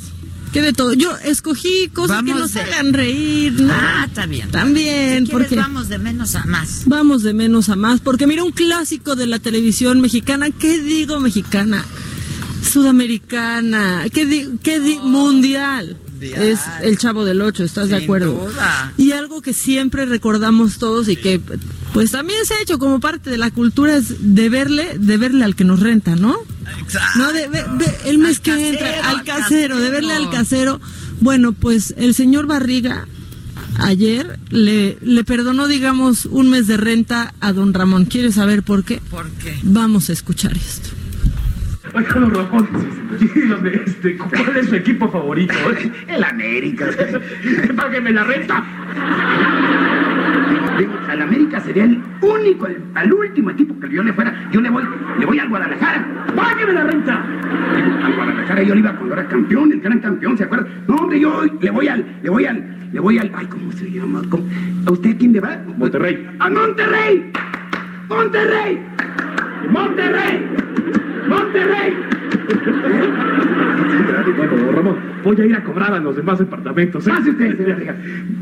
Qué 0.53 0.64
de 0.64 0.74
todo. 0.74 0.94
Yo 0.94 1.16
escogí 1.24 1.90
cosas 1.90 2.24
que 2.24 2.34
nos 2.34 2.53
de- 2.53 2.61
hagan 2.61 2.91
reír. 2.94 3.53
¿no? 3.61 3.72
Ah, 3.72 4.06
está 4.07 4.26
bien. 4.26 4.49
También, 4.49 5.28
Si 5.28 5.32
porque 5.32 5.56
vamos 5.56 5.90
de 5.90 5.99
menos 5.99 6.34
a 6.36 6.44
más. 6.45 6.84
vamos 6.88 7.22
de 7.22 7.34
menos 7.36 7.70
a 7.70 7.76
más. 7.76 7.99
Porque 8.02 8.26
mira, 8.26 8.44
un 8.44 8.52
clásico 8.52 9.16
de 9.16 9.28
la 9.28 9.38
televisión 9.38 10.02
mexicana. 10.02 10.49
¿Qué 10.49 10.80
digo 10.82 11.20
mexicana? 11.20 11.86
Sudamericana. 12.74 14.06
¿Qué 14.14 14.26
digo? 14.26 14.52
¿Qué 14.64 14.80
di- 14.80 14.99
mundial? 14.99 15.98
Es 16.22 16.60
el 16.82 16.98
Chavo 16.98 17.24
del 17.26 17.41
Ocho, 17.41 17.64
¿estás 17.64 17.88
de 17.90 17.95
acuerdo? 17.95 18.34
duda. 18.52 18.91
Y 18.98 19.14
algo 19.14 19.41
que 19.41 19.53
siempre 19.53 20.06
recordamos 20.06 20.78
todos 20.78 21.07
y 21.07 21.16
que 21.16 21.40
pues 21.94 22.11
también 22.11 22.45
se 22.45 22.56
ha 22.56 22.61
hecho 22.61 22.78
como 22.78 22.99
parte 22.99 23.30
de 23.30 23.38
la 23.38 23.52
cultura 23.52 23.95
es 23.95 24.16
de 24.36 24.49
verle, 24.49 24.98
de 24.99 25.18
verle 25.18 25.45
al 25.45 25.56
que 25.56 25.64
nos 25.64 25.80
renta, 25.80 26.16
¿no? 26.18 26.36
No, 27.18 27.32
de, 27.34 27.48
de- 27.50 27.64
de- 27.64 28.10
el 28.10 28.18
mes 28.20 28.40
que 28.40 28.70
entra, 28.70 29.10
al 29.10 29.24
casero, 29.24 29.80
de 29.80 29.90
verle 29.90 30.14
al 30.14 30.30
casero. 30.30 30.80
Bueno, 31.22 31.52
pues 31.54 31.94
el 31.98 32.14
señor 32.14 32.48
Barriga 32.48 33.08
ayer 33.80 34.40
le, 34.50 34.98
le 35.02 35.24
perdonó, 35.24 35.68
digamos, 35.68 36.26
un 36.26 36.50
mes 36.50 36.68
de 36.68 36.78
renta 36.78 37.34
a 37.40 37.54
don 37.54 37.74
Ramón. 37.74 38.06
¿Quieres 38.06 38.36
saber 38.36 38.64
por 38.64 38.84
qué? 38.84 39.02
¿Por 39.10 39.30
qué? 39.32 39.58
Vamos 39.64 40.10
a 40.10 40.14
escuchar 40.14 40.56
esto. 40.56 40.90
Oiga, 41.94 42.14
don 42.14 42.34
Ramón, 42.34 42.70
dígame, 43.20 43.82
este, 43.86 44.16
¿cuál 44.18 44.58
es 44.58 44.70
su 44.70 44.76
equipo 44.76 45.10
favorito? 45.12 45.54
El 46.08 46.24
América. 46.24 46.88
Págueme 47.76 48.12
la 48.12 48.24
renta. 48.24 48.64
Digo, 50.78 50.94
al 51.10 51.22
América 51.22 51.60
sería 51.60 51.84
el 51.84 52.02
único, 52.22 52.68
el, 52.68 52.82
al 52.96 53.14
último 53.14 53.50
equipo 53.50 53.80
que 53.80 53.90
yo 53.90 54.04
le 54.04 54.14
fuera. 54.14 54.34
Yo 54.52 54.62
le 54.62 54.70
voy, 54.70 54.84
le 55.20 55.26
voy 55.26 55.40
al 55.40 55.50
Guadalajara. 55.50 56.06
¡Págueme 56.36 56.74
la 56.74 56.84
renta! 56.86 57.24
Digo, 57.76 58.06
al 58.06 58.16
Guadalajara 58.16 58.64
yo 58.64 58.74
le 58.76 58.80
iba 58.80 58.96
cuando 58.96 59.14
era 59.16 59.28
campeón, 59.28 59.72
el 59.72 59.82
gran 59.82 60.00
campeón, 60.00 60.38
¿se 60.38 60.44
acuerda? 60.44 60.68
No, 60.88 60.96
hombre, 60.96 61.20
yo 61.20 61.44
le 61.60 61.70
voy 61.72 61.88
al, 61.88 62.06
le 62.24 62.30
voy 62.30 62.46
al, 62.46 62.64
le 62.92 63.00
voy 63.00 63.18
al, 63.18 63.32
ay, 63.36 63.46
¿cómo 63.48 63.72
se 63.74 63.92
llama? 63.92 64.22
¿Cómo? 64.30 64.44
¿A 64.86 64.92
usted 64.92 65.18
quién 65.18 65.34
le 65.34 65.40
va? 65.40 65.58
Monterrey. 65.78 66.28
¡A 66.40 66.50
Monterrey! 66.50 67.32
¡Monterrey! 68.08 68.80
¡Monterrey! 69.70 70.46
¡Monterrey! 71.28 71.94
Bueno, 74.38 74.72
Ramón, 74.72 74.96
voy 75.24 75.42
a 75.42 75.46
ir 75.46 75.56
a 75.56 75.64
cobrar 75.64 75.94
a 75.94 76.00
los 76.00 76.16
demás 76.16 76.40
departamentos. 76.40 77.06
¿eh? 77.06 77.10
Pase 77.10 77.30
usted, 77.32 77.58
señor. 77.58 77.96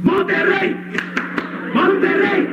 ¡Monterrey! 0.03 0.75
¡Monterrey! 1.73 2.47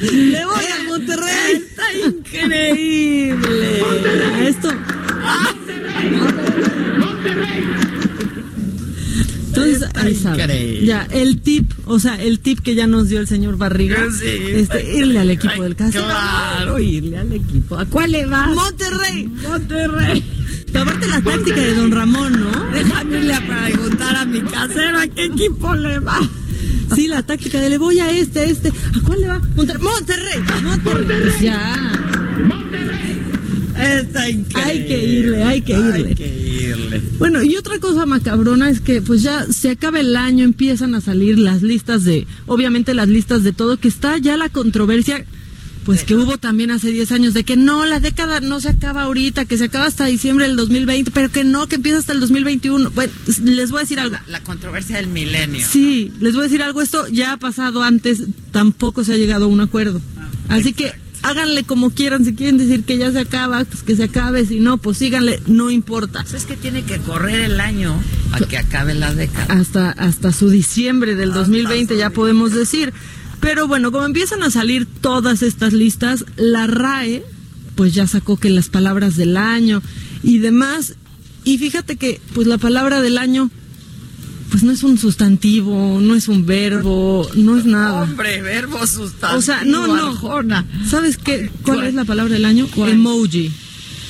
Le 0.00 0.44
voy 0.44 0.64
a 0.64 0.82
Monterrey. 0.88 1.52
Está 1.54 1.84
increíble. 2.08 3.82
Esto. 4.48 4.70
Entonces, 9.48 9.88
ahí 9.94 10.14
sabe. 10.14 10.84
Ya, 10.84 11.06
el 11.10 11.40
tip, 11.40 11.72
o 11.86 11.98
sea, 11.98 12.20
el 12.22 12.40
tip 12.40 12.60
que 12.60 12.74
ya 12.74 12.86
nos 12.86 13.08
dio 13.08 13.20
el 13.20 13.26
señor 13.26 13.56
Barriga, 13.56 14.06
Sí, 14.18 14.26
este, 14.26 14.96
irle 14.96 15.18
al 15.18 15.30
equipo 15.30 15.62
del 15.62 15.74
casero. 15.74 16.04
Claro, 16.04 16.78
irle 16.78 17.18
al 17.18 17.32
equipo. 17.32 17.76
¿A 17.76 17.86
cuál 17.86 18.12
le 18.12 18.26
vas? 18.26 18.54
Monterrey. 18.54 19.26
Monterrey. 19.26 20.37
Pero 20.72 20.82
aparte 20.82 21.06
la 21.08 21.20
táctica 21.20 21.60
de 21.60 21.74
don 21.74 21.90
Ramón, 21.90 22.32
¿no? 22.40 22.70
Déjame 22.72 23.18
irle 23.18 23.34
a 23.34 23.40
preguntar 23.46 24.16
a 24.16 24.24
mi 24.24 24.40
casero 24.42 24.98
a 24.98 25.06
qué 25.06 25.24
equipo 25.24 25.74
le 25.74 25.98
va. 25.98 26.18
Sí, 26.94 27.06
la 27.06 27.22
táctica 27.22 27.60
de 27.60 27.70
le 27.70 27.78
voy 27.78 27.98
a 28.00 28.10
este, 28.10 28.40
a 28.40 28.44
este. 28.44 28.68
¿A 28.68 29.00
cuál 29.04 29.20
le 29.20 29.28
va? 29.28 29.40
Monter- 29.56 29.78
Monterrey. 29.78 30.40
Monterrey. 30.62 31.32
Ya. 31.40 31.92
Está 33.78 34.28
increíble. 34.28 34.62
Hay 34.64 34.86
que 34.86 35.04
irle, 35.04 35.42
hay 35.44 35.62
que 35.62 35.72
irle. 35.72 36.08
Hay 36.08 36.14
que 36.14 36.62
irle. 36.72 37.02
Bueno, 37.18 37.42
y 37.42 37.56
otra 37.56 37.78
cosa 37.78 38.06
macabrona 38.06 38.70
es 38.70 38.80
que 38.80 39.00
pues 39.00 39.22
ya 39.22 39.46
se 39.52 39.70
acaba 39.70 40.00
el 40.00 40.16
año, 40.16 40.44
empiezan 40.44 40.94
a 40.96 41.00
salir 41.00 41.38
las 41.38 41.62
listas 41.62 42.04
de, 42.04 42.26
obviamente 42.46 42.92
las 42.94 43.08
listas 43.08 43.44
de 43.44 43.52
todo, 43.52 43.76
que 43.78 43.86
está 43.88 44.18
ya 44.18 44.36
la 44.36 44.48
controversia, 44.48 45.24
pues 45.88 46.04
que 46.04 46.14
hubo 46.16 46.36
también 46.36 46.70
hace 46.70 46.92
10 46.92 47.12
años, 47.12 47.32
de 47.32 47.44
que 47.44 47.56
no, 47.56 47.86
la 47.86 47.98
década 47.98 48.40
no 48.40 48.60
se 48.60 48.68
acaba 48.68 49.04
ahorita, 49.04 49.46
que 49.46 49.56
se 49.56 49.64
acaba 49.64 49.86
hasta 49.86 50.04
diciembre 50.04 50.46
del 50.46 50.54
2020, 50.54 51.10
pero 51.12 51.30
que 51.30 51.44
no, 51.44 51.66
que 51.66 51.76
empieza 51.76 51.96
hasta 51.96 52.12
el 52.12 52.20
2021. 52.20 52.90
Bueno, 52.90 53.10
les 53.42 53.70
voy 53.70 53.78
a 53.78 53.80
decir 53.84 53.98
algo. 53.98 54.16
La, 54.16 54.22
la 54.26 54.40
controversia 54.42 54.96
del 54.96 55.06
milenio. 55.06 55.66
Sí, 55.66 56.12
les 56.20 56.34
voy 56.34 56.42
a 56.42 56.44
decir 56.44 56.62
algo, 56.62 56.82
esto 56.82 57.08
ya 57.08 57.32
ha 57.32 57.36
pasado 57.38 57.82
antes, 57.82 58.22
tampoco 58.50 59.02
se 59.02 59.14
ha 59.14 59.16
llegado 59.16 59.46
a 59.46 59.48
un 59.48 59.62
acuerdo. 59.62 60.02
Así 60.50 60.74
que 60.74 60.92
háganle 61.22 61.64
como 61.64 61.88
quieran, 61.88 62.22
si 62.22 62.34
quieren 62.34 62.58
decir 62.58 62.84
que 62.84 62.98
ya 62.98 63.10
se 63.10 63.20
acaba, 63.20 63.64
pues 63.64 63.82
que 63.82 63.96
se 63.96 64.04
acabe, 64.04 64.44
si 64.44 64.60
no, 64.60 64.76
pues 64.76 64.98
síganle, 64.98 65.40
no 65.46 65.70
importa. 65.70 66.20
Pues 66.20 66.34
es 66.34 66.44
que 66.44 66.56
tiene 66.56 66.82
que 66.82 66.98
correr 66.98 67.40
el 67.40 67.60
año 67.60 67.98
para 68.30 68.44
que 68.44 68.58
acabe 68.58 68.92
la 68.92 69.14
década. 69.14 69.54
Hasta, 69.54 69.90
hasta 69.92 70.32
su 70.32 70.50
diciembre 70.50 71.14
del 71.14 71.32
2020 71.32 71.96
ya 71.96 72.10
podemos 72.10 72.52
decir. 72.52 72.92
Pero 73.40 73.68
bueno, 73.68 73.92
como 73.92 74.04
empiezan 74.04 74.42
a 74.42 74.50
salir 74.50 74.86
todas 74.86 75.42
estas 75.42 75.72
listas, 75.72 76.24
la 76.36 76.66
RAE 76.66 77.24
pues 77.74 77.94
ya 77.94 78.08
sacó 78.08 78.36
que 78.36 78.50
las 78.50 78.68
palabras 78.68 79.16
del 79.16 79.36
año 79.36 79.82
y 80.22 80.38
demás. 80.38 80.94
Y 81.44 81.58
fíjate 81.58 81.96
que 81.96 82.20
pues 82.34 82.46
la 82.46 82.58
palabra 82.58 83.00
del 83.00 83.18
año 83.18 83.50
pues 84.50 84.62
no 84.62 84.72
es 84.72 84.82
un 84.82 84.98
sustantivo, 84.98 86.00
no 86.00 86.14
es 86.14 86.28
un 86.28 86.46
verbo, 86.46 87.28
no 87.34 87.56
es 87.56 87.66
nada. 87.66 88.02
Hombre, 88.02 88.42
verbo 88.42 88.84
sustantivo. 88.86 89.38
O 89.38 89.42
sea, 89.42 89.62
no, 89.64 89.86
no. 89.86 90.64
¿Sabes 90.88 91.18
qué? 91.18 91.50
¿Cuál, 91.62 91.84
es 91.84 91.94
la 91.94 92.04
palabra 92.04 92.32
del 92.32 92.44
año? 92.44 92.66
Emoji. 92.74 93.52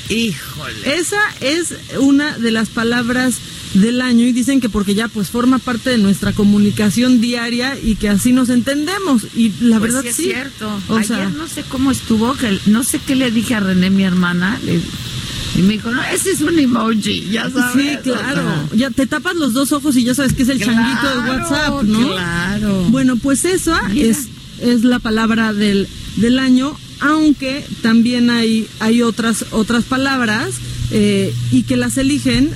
Híjole. 0.08 0.98
Esa 0.98 1.20
es 1.40 1.74
una 2.00 2.38
de 2.38 2.50
las 2.50 2.70
palabras 2.70 3.36
del 3.74 4.00
año 4.00 4.26
y 4.26 4.32
dicen 4.32 4.60
que 4.60 4.68
porque 4.68 4.94
ya 4.94 5.08
pues 5.08 5.28
forma 5.30 5.58
parte 5.58 5.90
de 5.90 5.98
nuestra 5.98 6.32
comunicación 6.32 7.20
diaria 7.20 7.78
y 7.82 7.96
que 7.96 8.08
así 8.08 8.32
nos 8.32 8.48
entendemos 8.48 9.22
y 9.36 9.52
la 9.60 9.78
Pues 9.78 9.92
verdad 9.92 10.02
sí 10.02 10.08
es 10.08 10.16
sí. 10.16 10.22
cierto. 10.24 10.80
O 10.88 10.94
Ayer 10.96 11.06
sea, 11.06 11.28
no 11.30 11.46
sé 11.48 11.64
cómo 11.68 11.90
estuvo, 11.90 12.34
que 12.34 12.58
no 12.66 12.82
sé 12.84 12.98
qué 13.06 13.14
le 13.14 13.30
dije 13.30 13.54
a 13.54 13.60
René, 13.60 13.90
mi 13.90 14.04
hermana, 14.04 14.58
le- 14.64 14.80
y 15.56 15.62
me 15.62 15.72
dijo, 15.72 15.90
no, 15.90 16.00
ese 16.04 16.30
es 16.30 16.40
un 16.40 16.56
emoji, 16.58 17.30
ya 17.30 17.50
sabes. 17.50 17.82
Sí, 17.84 17.96
claro. 18.04 18.68
Ya 18.76 18.90
te 18.90 19.06
tapas 19.06 19.34
los 19.34 19.54
dos 19.54 19.72
ojos 19.72 19.96
y 19.96 20.04
ya 20.04 20.14
sabes 20.14 20.32
que 20.32 20.44
es 20.44 20.48
el 20.50 20.58
Claro, 20.60 20.72
changuito 20.72 21.22
de 21.22 21.30
WhatsApp, 21.30 21.82
¿no? 21.82 22.08
claro. 22.12 22.84
Bueno, 22.90 23.16
pues 23.16 23.44
eso 23.44 23.74
Mira. 23.90 24.08
es, 24.08 24.28
es 24.62 24.84
la 24.84 24.98
palabra 25.00 25.52
del, 25.52 25.88
del 26.16 26.38
año, 26.38 26.78
aunque 27.00 27.64
también 27.82 28.30
hay, 28.30 28.68
hay 28.78 29.02
otras, 29.02 29.46
otras 29.50 29.84
palabras 29.84 30.50
eh, 30.92 31.34
y 31.50 31.62
que 31.64 31.76
las 31.76 31.96
eligen 31.98 32.50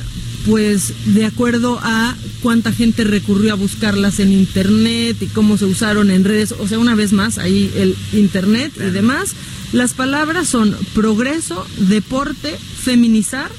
pues 0.47 0.93
de 1.15 1.25
acuerdo 1.25 1.79
a 1.83 2.17
cuánta 2.41 2.73
gente 2.73 3.05
recurrió 3.05 3.53
a 3.53 3.57
buscarlas 3.57 4.19
en 4.21 4.33
internet 4.33 5.17
y 5.21 5.27
cómo 5.27 5.57
se 5.57 5.67
usaron 5.67 6.11
en 6.11 6.25
redes, 6.25 6.53
o 6.53 6.67
sea, 6.67 6.79
una 6.79 6.95
vez 6.95 7.13
más, 7.13 7.39
ahí 7.39 7.71
el 7.77 7.97
internet 8.13 8.73
y 8.77 8.91
demás. 8.91 9.35
Las 9.73 9.95
palabras 9.95 10.49
son 10.49 10.77
progreso, 10.95 11.67
deporte, 11.79 12.57
feminizar, 12.59 13.51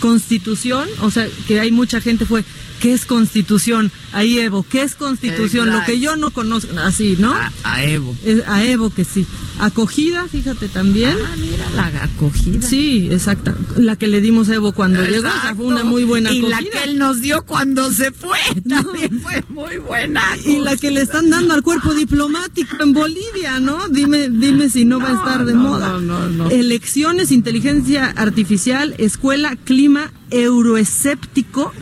constitución, 0.00 0.88
o 1.00 1.10
sea, 1.10 1.28
que 1.46 1.60
hay 1.60 1.70
mucha 1.70 2.00
gente 2.00 2.24
fue, 2.24 2.44
¿qué 2.80 2.92
es 2.92 3.04
constitución? 3.04 3.92
Ahí 4.12 4.38
Evo, 4.40 4.64
¿qué 4.68 4.82
es 4.82 4.94
constitución? 4.96 5.70
Lo 5.70 5.84
que 5.84 6.00
yo 6.00 6.16
no 6.16 6.30
conozco, 6.30 6.76
así, 6.80 7.16
¿no? 7.18 7.32
A, 7.32 7.52
a 7.64 7.84
Evo. 7.84 8.16
Es- 8.24 8.42
a 8.48 8.64
Evo 8.64 8.90
que 8.90 9.04
sí. 9.04 9.26
Acogida, 9.60 10.26
fíjate 10.26 10.68
también. 10.68 11.14
Ah, 11.22 11.36
mira 11.36 11.64
la 11.76 12.04
acogida. 12.04 12.62
Sí, 12.66 13.08
exacta. 13.10 13.54
La 13.76 13.96
que 13.96 14.08
le 14.08 14.20
dimos 14.20 14.48
a 14.48 14.54
Evo 14.54 14.72
cuando 14.72 15.02
llegó, 15.04 15.28
o 15.28 15.40
sea, 15.42 15.54
fue 15.54 15.66
una 15.66 15.84
muy 15.84 16.04
buena 16.04 16.32
Y 16.32 16.38
acogida. 16.38 16.60
la 16.60 16.70
que 16.70 16.84
él 16.90 16.98
nos 16.98 17.20
dio 17.20 17.42
cuando 17.44 17.92
se 17.92 18.10
fue 18.10 18.38
también 18.68 19.20
fue 19.20 19.44
muy 19.48 19.76
buena. 19.78 20.22
Y 20.44 20.58
la 20.58 20.76
que 20.76 20.90
le 20.90 21.02
están 21.02 21.28
dando 21.30 21.54
al 21.54 21.62
cuerpo 21.62 21.92
diplomático 21.94 22.82
en 22.82 22.92
Bolivia, 22.94 23.60
¿no? 23.60 23.88
Dime, 23.88 24.28
dime 24.30 24.70
si 24.70 24.84
no, 24.86 24.98
va 24.98 25.10
a 25.10 25.14
estar 25.14 25.44
de 25.44 25.52
no, 25.54 25.60
moda. 25.60 25.88
no, 25.90 26.00
no, 26.00 26.26
no. 26.28 26.50
Elecciones, 26.50 27.30
inteligencia 27.30 28.06
artificial, 28.16 28.94
escuela, 28.98 29.56
clima, 29.56 30.10
euroescéptico. 30.30 31.72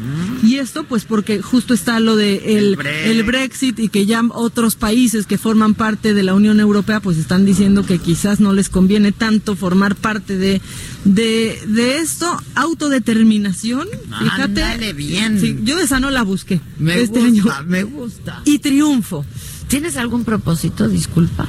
Y 0.43 0.57
esto, 0.57 0.85
pues, 0.85 1.05
porque 1.05 1.43
justo 1.43 1.75
está 1.75 2.01
lo 2.01 2.17
de 2.19 2.59
el, 2.59 2.65
El 2.67 2.77
Brexit. 2.77 3.07
el 3.11 3.23
Brexit 3.23 3.79
y 3.79 3.89
que 3.89 4.05
ya 4.05 4.23
otros 4.31 4.75
países 4.77 5.25
que 5.27 5.39
forman 5.39 5.73
parte 5.75 6.13
de 6.13 6.23
la 6.23 6.35
Unión 6.35 6.61
Europea, 6.61 7.01
pues 7.01 7.17
están 7.17 7.47
diciendo 7.47 7.87
que 7.87 7.99
quizás 7.99 8.41
no 8.41 8.53
les 8.53 8.69
conviene 8.69 9.13
tanto 9.13 9.57
formar 9.57 9.95
parte 9.97 10.37
de, 10.37 10.61
de, 11.05 11.59
de 11.69 11.99
esto. 11.99 12.27
Autodeterminación, 12.55 13.87
fíjate. 14.21 14.63
Ándale 14.63 14.93
bien. 14.93 15.41
Sí, 15.41 15.59
yo 15.63 15.79
esa 15.79 16.01
no 16.01 16.11
la 16.11 16.23
busqué 16.23 16.61
Me 16.79 17.01
este 17.01 17.21
gusta, 17.21 17.59
año. 17.59 17.67
me 17.67 17.83
gusta. 17.85 18.43
Y 18.45 18.59
triunfo. 18.59 19.25
¿Tienes 19.69 19.97
algún 19.97 20.25
propósito? 20.25 20.89
Disculpa. 20.89 21.47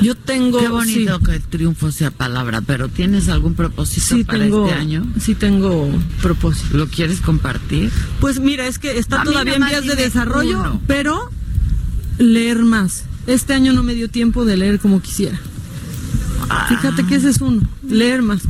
Yo 0.00 0.14
tengo. 0.14 0.58
Qué 0.58 0.68
bonito 0.68 1.18
sí. 1.18 1.24
que 1.24 1.38
triunfo 1.40 1.90
sea 1.92 2.10
palabra, 2.10 2.60
pero 2.62 2.88
¿tienes 2.88 3.28
algún 3.28 3.54
propósito 3.54 4.16
Sí 4.16 4.24
para 4.24 4.38
tengo, 4.40 4.66
este 4.66 4.78
año? 4.78 5.06
sí 5.20 5.34
tengo 5.34 5.88
propósito. 6.22 6.76
¿Lo 6.78 6.86
quieres 6.88 7.20
compartir? 7.20 7.90
Pues 8.20 8.40
mira, 8.40 8.66
es 8.66 8.78
que 8.78 8.98
está 8.98 9.20
A 9.20 9.24
todavía 9.24 9.56
en 9.56 9.64
vías 9.66 9.84
de 9.86 9.96
desarrollo, 9.96 10.60
uno. 10.60 10.80
pero 10.86 11.30
leer 12.18 12.62
más. 12.62 13.04
Este 13.26 13.52
año 13.54 13.72
no 13.72 13.82
me 13.82 13.94
dio 13.94 14.08
tiempo 14.08 14.44
de 14.44 14.56
leer 14.56 14.78
como 14.78 15.02
quisiera. 15.02 15.38
Fíjate 16.68 17.04
que 17.06 17.16
ese 17.16 17.28
es 17.28 17.40
uno, 17.40 17.60
leer 17.88 18.22
más. 18.22 18.40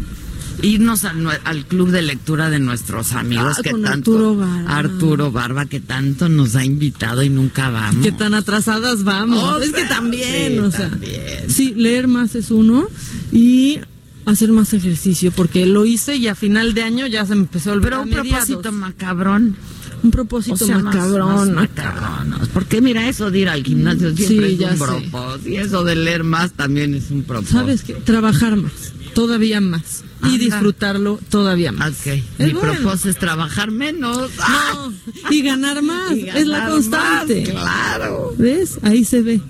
Irnos 0.62 1.04
al, 1.04 1.64
club 1.66 1.90
de 1.90 2.02
lectura 2.02 2.50
de 2.50 2.58
nuestros 2.58 3.12
amigos 3.12 3.56
Ah, 3.58 3.62
que 3.62 3.70
tanto 3.70 3.88
Arturo 3.90 4.36
Barba. 4.36 4.76
Arturo 4.76 5.32
Barba 5.32 5.66
que 5.66 5.80
tanto 5.80 6.28
nos 6.28 6.56
ha 6.56 6.64
invitado 6.64 7.22
y 7.22 7.28
nunca 7.30 7.70
vamos. 7.70 8.02
Que 8.04 8.12
tan 8.12 8.34
atrasadas 8.34 9.04
vamos. 9.04 9.42
Oh, 9.42 9.58
es 9.58 9.72
que 9.72 9.84
también, 9.84 10.52
sí, 10.54 10.58
o 10.58 10.70
sea. 10.70 10.90
también. 10.90 11.48
Sí, 11.48 11.74
leer 11.76 12.08
más 12.08 12.34
es 12.34 12.50
uno 12.50 12.88
y 13.32 13.78
hacer 14.26 14.50
más 14.52 14.72
ejercicio, 14.74 15.30
porque 15.32 15.64
lo 15.64 15.86
hice 15.86 16.16
y 16.16 16.26
a 16.28 16.34
final 16.34 16.74
de 16.74 16.82
año 16.82 17.06
ya 17.06 17.24
se 17.24 17.34
me 17.34 17.42
empezó 17.42 17.70
a 17.70 17.74
olvidar. 17.74 17.90
Pero 17.90 18.02
un 18.02 18.10
propósito 18.28 18.72
macabrón. 18.72 19.56
Un 20.02 20.10
propósito 20.12 20.54
O 20.64 20.66
sea, 20.68 20.78
macabrón. 20.78 21.34
más 21.34 21.48
macabrón. 21.70 22.48
Porque 22.52 22.80
mira, 22.80 23.08
eso 23.08 23.30
de 23.30 23.38
ir 23.40 23.48
al 23.48 23.64
gimnasio 23.64 24.14
siempre 24.14 24.48
Sí, 24.48 24.52
es 24.54 24.58
ya 24.60 24.70
un 24.72 24.78
sé. 24.78 24.84
propósito. 24.84 25.48
Y 25.48 25.56
eso 25.56 25.82
de 25.84 25.96
leer 25.96 26.24
más 26.24 26.52
también 26.52 26.94
es 26.94 27.10
un 27.10 27.22
propósito. 27.22 27.58
¿Sabes 27.58 27.82
qué? 27.82 27.94
Trabajar 27.94 28.56
más, 28.56 28.72
todavía 29.14 29.60
más. 29.60 30.04
Y 30.24 30.38
disfrutarlo 30.38 31.18
todavía 31.30 31.70
más. 31.72 31.92
Ok, 32.00 32.06
Es 32.06 32.22
mi 32.38 32.52
bueno. 32.52 32.60
propósito 32.74 33.10
es 33.10 33.18
trabajar 33.18 33.70
menos. 33.70 34.30
No, 34.36 34.92
y 35.30 35.42
ganar 35.42 35.80
más, 35.82 36.12
Y 36.16 36.28
es 36.28 36.46
la 36.46 36.68
constante. 36.68 37.52
más, 37.54 37.62
claro. 37.62 38.34
¿Ves? 38.36 38.78
Ahí 38.82 39.04
se 39.04 39.22
ve. 39.22 39.40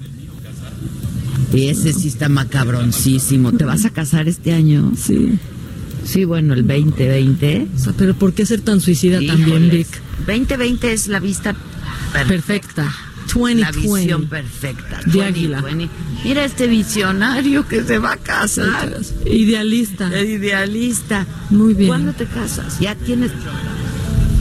Y 1.54 1.68
ese 1.68 1.92
sí 1.94 2.08
está 2.08 2.28
macabroncísimo. 2.28 3.52
¿Te 3.52 3.64
vas 3.64 3.84
a 3.86 3.90
casar 3.90 4.28
este 4.28 4.52
año? 4.52 4.92
Sí. 4.96 5.38
Sí, 6.04 6.24
bueno, 6.24 6.52
el 6.54 6.66
2020. 6.66 7.68
O 7.74 7.78
sea, 7.78 7.92
pero 7.96 8.14
¿por 8.14 8.34
qué 8.34 8.44
ser 8.44 8.60
tan 8.60 8.80
suicida 8.80 9.18
también, 9.26 9.64
Híjoles. 9.66 9.70
Vic? 9.72 9.86
2020 10.26 10.92
es 10.92 11.08
la 11.08 11.20
vista 11.20 11.54
Perfecta. 12.12 12.94
2020. 13.34 13.98
visión 13.98 14.26
perfecta. 14.26 15.00
De 15.06 15.12
2020. 15.12 15.24
águila. 15.24 15.88
Mira 16.24 16.44
este 16.44 16.66
visionario 16.66 17.66
que 17.68 17.82
se 17.84 17.98
va 17.98 18.12
a 18.12 18.16
casar. 18.16 18.96
Idealista. 19.26 20.08
Idealista. 20.20 21.26
Muy 21.50 21.74
bien. 21.74 21.88
¿Cuándo 21.88 22.12
te 22.12 22.26
casas? 22.26 22.78
Ya 22.80 22.94
tienes. 22.94 23.30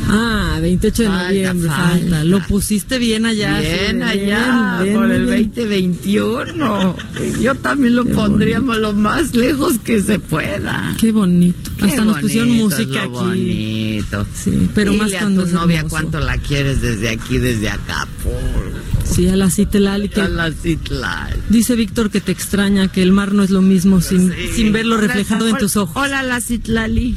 Ah, 0.10 0.58
28 0.62 1.04
de 1.04 1.10
Falta, 1.10 1.24
noviembre, 1.28 1.68
falta. 1.70 1.90
falta. 2.00 2.24
Lo 2.24 2.40
pusiste 2.48 2.98
bien 2.98 3.26
allá. 3.26 3.60
bien 3.60 3.98
sí, 3.98 4.02
allá, 4.04 4.80
bien, 4.82 4.96
por 4.96 5.08
bien, 5.10 5.20
el 5.22 5.26
bien. 5.26 5.52
2021. 5.54 6.96
Yo 7.42 7.56
también 7.56 7.96
lo 7.98 8.06
pondríamos 8.06 8.78
lo 8.78 8.94
más 8.94 9.36
lejos 9.36 9.80
que 9.80 10.02
se 10.02 10.18
pueda. 10.20 10.96
Qué 10.98 11.12
bonito. 11.12 11.72
Qué 11.78 11.86
Hasta 11.88 12.06
nos 12.06 12.20
pusieron 12.20 12.52
música 12.52 13.02
aquí. 13.04 13.10
bonito. 13.12 14.26
Sí, 14.34 14.70
pero 14.74 14.92
Dile 14.94 15.04
más 15.04 15.14
a 15.14 15.26
tu 15.26 15.46
novia 15.48 15.78
hermoso. 15.80 15.90
cuánto 15.90 16.20
la 16.22 16.38
quieres 16.38 16.82
desde 16.82 17.10
aquí, 17.10 17.38
desde 17.38 17.68
acá. 17.70 18.08
Por... 18.24 18.77
Sí, 19.14 19.28
a 19.28 19.36
la 19.36 19.50
Citlali 19.50 20.10
que 20.10 20.22
A 20.22 20.30
la 20.30 20.52
Citlali. 20.52 21.36
dice 21.50 21.76
Víctor 21.76 22.12
que 22.12 22.22
te 22.22 22.32
extraña, 22.32 22.88
que 22.92 23.02
el 23.02 23.12
mar 23.12 23.34
no 23.34 23.42
es 23.44 23.50
lo 23.50 23.62
mismo 23.62 24.02
sin, 24.02 24.32
Sí. 24.32 24.38
sin 24.56 24.72
verlo 24.72 24.96
Hola, 24.96 25.08
reflejado 25.08 25.48
en 25.48 25.58
tus 25.58 25.76
ojos. 25.76 25.96
Hola, 25.96 26.22
la 26.24 26.40
Citlali. 26.42 27.16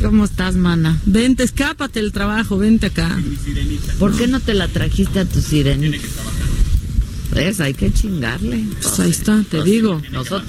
¿Cómo 0.00 0.24
estás, 0.24 0.56
mana? 0.56 0.98
Vente, 1.06 1.42
escápate 1.44 2.00
del 2.00 2.12
trabajo, 2.12 2.58
vente 2.58 2.86
acá. 2.86 3.18
¿Por 3.98 4.16
qué 4.16 4.26
no 4.26 4.40
te 4.40 4.54
la 4.54 4.68
trajiste 4.68 5.20
a 5.20 5.24
tu 5.24 5.40
sirenita? 5.40 5.98
¿Ves? 7.34 7.60
Hay 7.60 7.74
que 7.74 7.92
chingarle. 7.92 8.64
Pues 8.82 9.00
ahí 9.00 9.10
está, 9.10 9.42
te 9.48 9.62
digo. 9.62 10.02
Nosotros, 10.12 10.42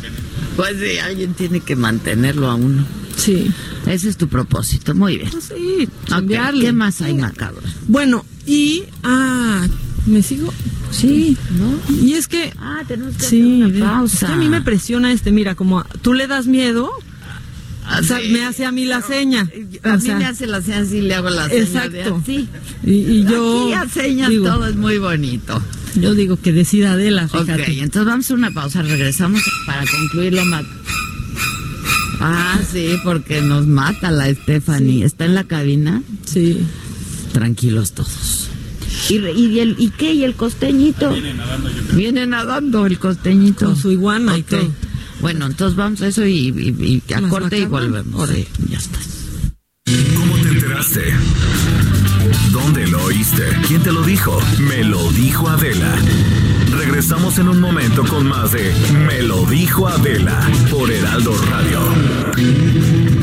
pues 0.56 0.76
sí, 0.80 0.98
alguien 1.00 1.34
tiene 1.34 1.60
que 1.62 1.76
mantenerlo 1.76 2.50
a 2.50 2.56
uno. 2.56 2.86
Sí. 3.16 3.52
Ese 3.86 4.10
es 4.10 4.18
tu 4.18 4.28
propósito. 4.28 4.94
Muy 4.96 5.18
bien. 5.18 5.30
Pues 5.30 5.46
sí, 5.46 5.84
Ok, 5.84 6.10
cambiarle. 6.10 6.66
¿Qué 6.66 6.72
más 6.74 7.02
hay, 7.02 7.14
macabro? 7.14 7.62
Bueno, 7.88 8.26
y 8.46 8.84
ah, 9.04 9.66
¿me 10.06 10.22
sigo? 10.22 10.54
Sí, 10.92 11.38
¿no? 11.58 11.96
Y 12.04 12.14
es 12.14 12.28
que 12.28 12.54
Ah, 12.60 12.82
tenemos 12.88 13.16
que 13.16 13.24
sí, 13.26 13.62
hacer 13.62 13.74
de- 13.74 13.82
una 13.82 13.92
pausa. 13.98 14.16
es 14.16 14.24
que 14.26 14.34
a 14.34 14.36
mí 14.38 14.50
me 14.50 14.62
presiona 14.62 15.12
este, 15.12 15.32
mira, 15.32 15.56
como 15.56 15.84
tú 16.02 16.14
le 16.14 16.28
das 16.28 16.46
miedo, 16.48 16.90
o 18.00 18.04
sea, 18.04 18.20
sí. 18.20 18.30
me 18.32 18.44
hace 18.46 18.66
a 18.66 18.72
mí 18.72 18.86
la 18.86 19.02
seña. 19.02 19.42
A 19.84 19.96
O 19.96 19.98
mí 19.98 20.10
me 20.16 20.26
hace 20.26 20.48
la 20.48 20.62
seña 20.62 20.80
así, 20.80 21.02
le 21.02 21.16
hago 21.16 21.30
la 21.30 21.50
seña 21.50 21.88
de 21.90 22.02
Exacto. 22.02 22.20
así. 22.22 22.48
Y, 22.86 22.92
y 22.94 23.24
yo 23.26 23.66
Aquí 23.66 23.74
a 23.74 23.90
señas 23.90 24.30
digo, 24.30 24.46
todo 24.46 24.68
es 24.68 24.76
muy 24.76 24.98
bonito. 25.00 25.62
yo 25.96 26.14
digo 26.16 26.38
que 26.38 26.54
decida 26.54 26.94
Adela, 26.94 27.26
Ok, 27.34 27.42
fíjate. 27.46 27.80
entonces 27.80 28.06
vamos 28.06 28.30
a 28.32 28.34
una 28.36 28.52
pausa, 28.52 28.82
regresamos 28.84 29.42
para 29.66 29.84
concluirlo 29.86 30.46
más. 30.46 30.64
Ah, 32.20 32.60
sí, 32.72 32.96
porque 33.04 33.42
nos 33.42 33.68
mata 33.68 34.12
la 34.12 34.34
Stephanie. 34.34 35.04
¿Está 35.04 35.26
en 35.26 35.36
la 35.36 35.44
cabina? 35.44 36.02
Sí. 36.26 36.60
Tranquilos 37.34 37.92
todos. 37.94 38.50
¿Y, 39.10 39.16
y, 39.18 39.60
el, 39.60 39.76
¿Y 39.80 39.90
qué? 39.90 40.14
¿Y 40.14 40.24
el 40.24 40.36
costeñito? 40.36 41.14
Viene 41.94 42.26
nadando 42.28 42.86
el 42.86 42.98
costeñito. 43.00 43.66
Con 43.66 43.76
su 43.78 43.92
iguana 43.92 44.38
y 44.38 44.42
Ok. 44.42 44.48
todo. 44.48 44.72
Bueno, 45.22 45.46
entonces 45.46 45.76
vamos 45.78 46.02
a 46.02 46.08
eso 46.08 46.26
y, 46.26 46.50
y, 46.50 47.02
y 47.08 47.14
a 47.14 47.22
corte 47.30 47.58
y 47.60 47.66
volvemos. 47.66 48.30
Sí, 48.30 48.46
ya 48.70 48.78
está. 48.78 49.00
¿Cómo 50.18 50.36
te 50.38 50.50
enteraste? 50.50 51.14
¿Dónde 52.52 52.88
lo 52.88 53.04
oíste? 53.04 53.44
¿Quién 53.68 53.82
te 53.84 53.92
lo 53.92 54.02
dijo? 54.04 54.40
Me 54.60 54.84
lo 54.84 55.12
dijo 55.12 55.48
Adela. 55.50 55.96
Regresamos 56.78 57.38
en 57.38 57.50
un 57.50 57.60
momento 57.62 58.04
con 58.06 58.28
más 58.28 58.52
de 58.54 58.74
Me 59.08 59.22
lo 59.24 59.46
dijo 59.46 59.88
Adela 59.88 60.40
por 60.72 60.92
Heraldo 60.92 61.34
Radio. 61.50 63.23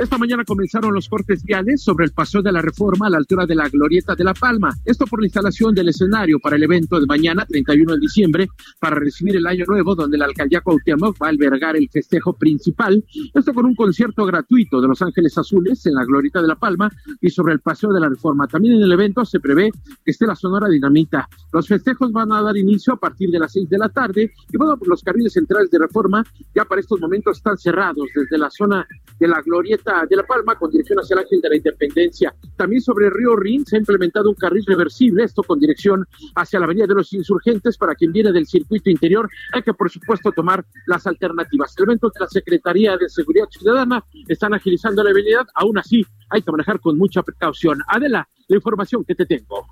Esta 0.00 0.16
mañana 0.16 0.44
comenzaron 0.44 0.94
los 0.94 1.08
cortes 1.08 1.42
viales 1.42 1.82
sobre 1.82 2.04
el 2.04 2.12
paseo 2.12 2.40
de 2.40 2.52
la 2.52 2.62
reforma 2.62 3.08
a 3.08 3.10
la 3.10 3.16
altura 3.16 3.46
de 3.46 3.56
la 3.56 3.68
Glorieta 3.68 4.14
de 4.14 4.22
La 4.22 4.32
Palma. 4.32 4.72
Esto 4.84 5.06
por 5.06 5.20
la 5.20 5.26
instalación 5.26 5.74
del 5.74 5.88
escenario 5.88 6.38
para 6.38 6.54
el 6.54 6.62
evento 6.62 7.00
de 7.00 7.06
mañana, 7.06 7.44
31 7.44 7.94
de 7.94 7.98
diciembre, 7.98 8.48
para 8.78 8.94
recibir 8.94 9.34
el 9.34 9.46
año 9.48 9.64
nuevo, 9.66 9.96
donde 9.96 10.16
la 10.16 10.26
alcaldía 10.26 10.60
Cuauhtémoc 10.60 11.20
va 11.20 11.26
a 11.26 11.30
albergar 11.30 11.76
el 11.76 11.88
festejo 11.90 12.32
principal. 12.32 13.04
Esto 13.34 13.52
con 13.52 13.66
un 13.66 13.74
concierto 13.74 14.24
gratuito 14.24 14.80
de 14.80 14.86
Los 14.86 15.02
Ángeles 15.02 15.36
Azules 15.36 15.84
en 15.86 15.94
la 15.94 16.04
Glorieta 16.04 16.40
de 16.40 16.46
La 16.46 16.54
Palma 16.54 16.88
y 17.20 17.30
sobre 17.30 17.54
el 17.54 17.60
paseo 17.60 17.92
de 17.92 17.98
la 17.98 18.08
reforma. 18.08 18.46
También 18.46 18.74
en 18.74 18.82
el 18.82 18.92
evento 18.92 19.24
se 19.24 19.40
prevé 19.40 19.72
que 20.04 20.12
esté 20.12 20.28
la 20.28 20.36
Sonora 20.36 20.68
Dinamita. 20.68 21.28
Los 21.52 21.66
festejos 21.66 22.12
van 22.12 22.30
a 22.30 22.40
dar 22.40 22.56
inicio 22.56 22.92
a 22.92 23.00
partir 23.00 23.30
de 23.30 23.40
las 23.40 23.50
seis 23.50 23.68
de 23.68 23.78
la 23.78 23.88
tarde 23.88 24.30
y 24.48 24.56
bueno, 24.56 24.78
los 24.86 25.02
carriles 25.02 25.32
centrales 25.32 25.72
de 25.72 25.78
reforma 25.80 26.24
ya 26.54 26.64
para 26.66 26.80
estos 26.80 27.00
momentos 27.00 27.38
están 27.38 27.58
cerrados 27.58 28.06
desde 28.14 28.38
la 28.38 28.48
zona 28.48 28.86
de 29.18 29.26
la 29.26 29.42
Glorieta 29.42 29.87
de 30.08 30.16
La 30.16 30.24
Palma 30.24 30.56
con 30.56 30.70
dirección 30.70 30.98
hacia 30.98 31.14
el 31.14 31.20
Ángel 31.20 31.40
de 31.40 31.48
la 31.48 31.56
Independencia. 31.56 32.34
También 32.56 32.82
sobre 32.82 33.06
el 33.06 33.12
río 33.12 33.36
Rin 33.36 33.64
se 33.64 33.76
ha 33.76 33.78
implementado 33.78 34.28
un 34.28 34.34
carril 34.34 34.64
reversible, 34.66 35.24
esto 35.24 35.42
con 35.42 35.58
dirección 35.58 36.06
hacia 36.34 36.58
la 36.58 36.66
Avenida 36.66 36.86
de 36.86 36.94
los 36.94 37.12
Insurgentes. 37.12 37.78
Para 37.78 37.94
quien 37.94 38.12
viene 38.12 38.32
del 38.32 38.46
circuito 38.46 38.90
interior, 38.90 39.28
hay 39.52 39.62
que 39.62 39.72
por 39.74 39.90
supuesto 39.90 40.32
tomar 40.32 40.64
las 40.86 41.06
alternativas. 41.06 41.74
Elementos 41.78 42.12
de 42.12 42.20
la 42.20 42.28
Secretaría 42.28 42.96
de 42.96 43.08
Seguridad 43.08 43.46
Ciudadana 43.50 44.04
están 44.26 44.54
agilizando 44.54 45.02
la 45.02 45.10
habilidad, 45.10 45.46
aún 45.54 45.78
así 45.78 46.04
hay 46.30 46.42
que 46.42 46.52
manejar 46.52 46.80
con 46.80 46.98
mucha 46.98 47.22
precaución. 47.22 47.80
Adela, 47.88 48.28
la 48.48 48.56
información 48.56 49.04
que 49.04 49.14
te 49.14 49.26
tengo. 49.26 49.66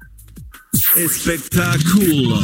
Espectáculo. 0.97 2.37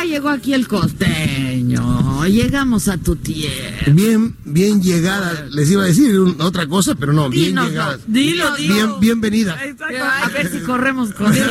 Ya 0.00 0.04
llegó 0.04 0.28
aquí 0.28 0.54
el 0.54 0.66
costeño. 0.68 2.24
Llegamos 2.26 2.88
a 2.88 2.96
tu 2.98 3.16
tierra. 3.16 3.92
Bien, 3.92 4.36
bien 4.44 4.82
llegada. 4.82 5.46
Les 5.50 5.70
iba 5.70 5.82
a 5.82 5.86
decir 5.86 6.18
un- 6.20 6.40
otra 6.40 6.66
cosa, 6.66 6.94
pero 6.94 7.12
no, 7.12 7.28
bien 7.30 7.46
Dinos, 7.48 7.68
llegada. 7.68 7.96
no, 7.96 8.02
dilo, 8.06 8.56
dilo. 8.56 8.74
Bien, 8.74 9.00
bienvenida. 9.00 9.58
A 10.22 10.28
ver 10.28 10.50
si 10.50 10.60
corremos 10.60 11.12
con 11.12 11.32
eso. 11.34 11.44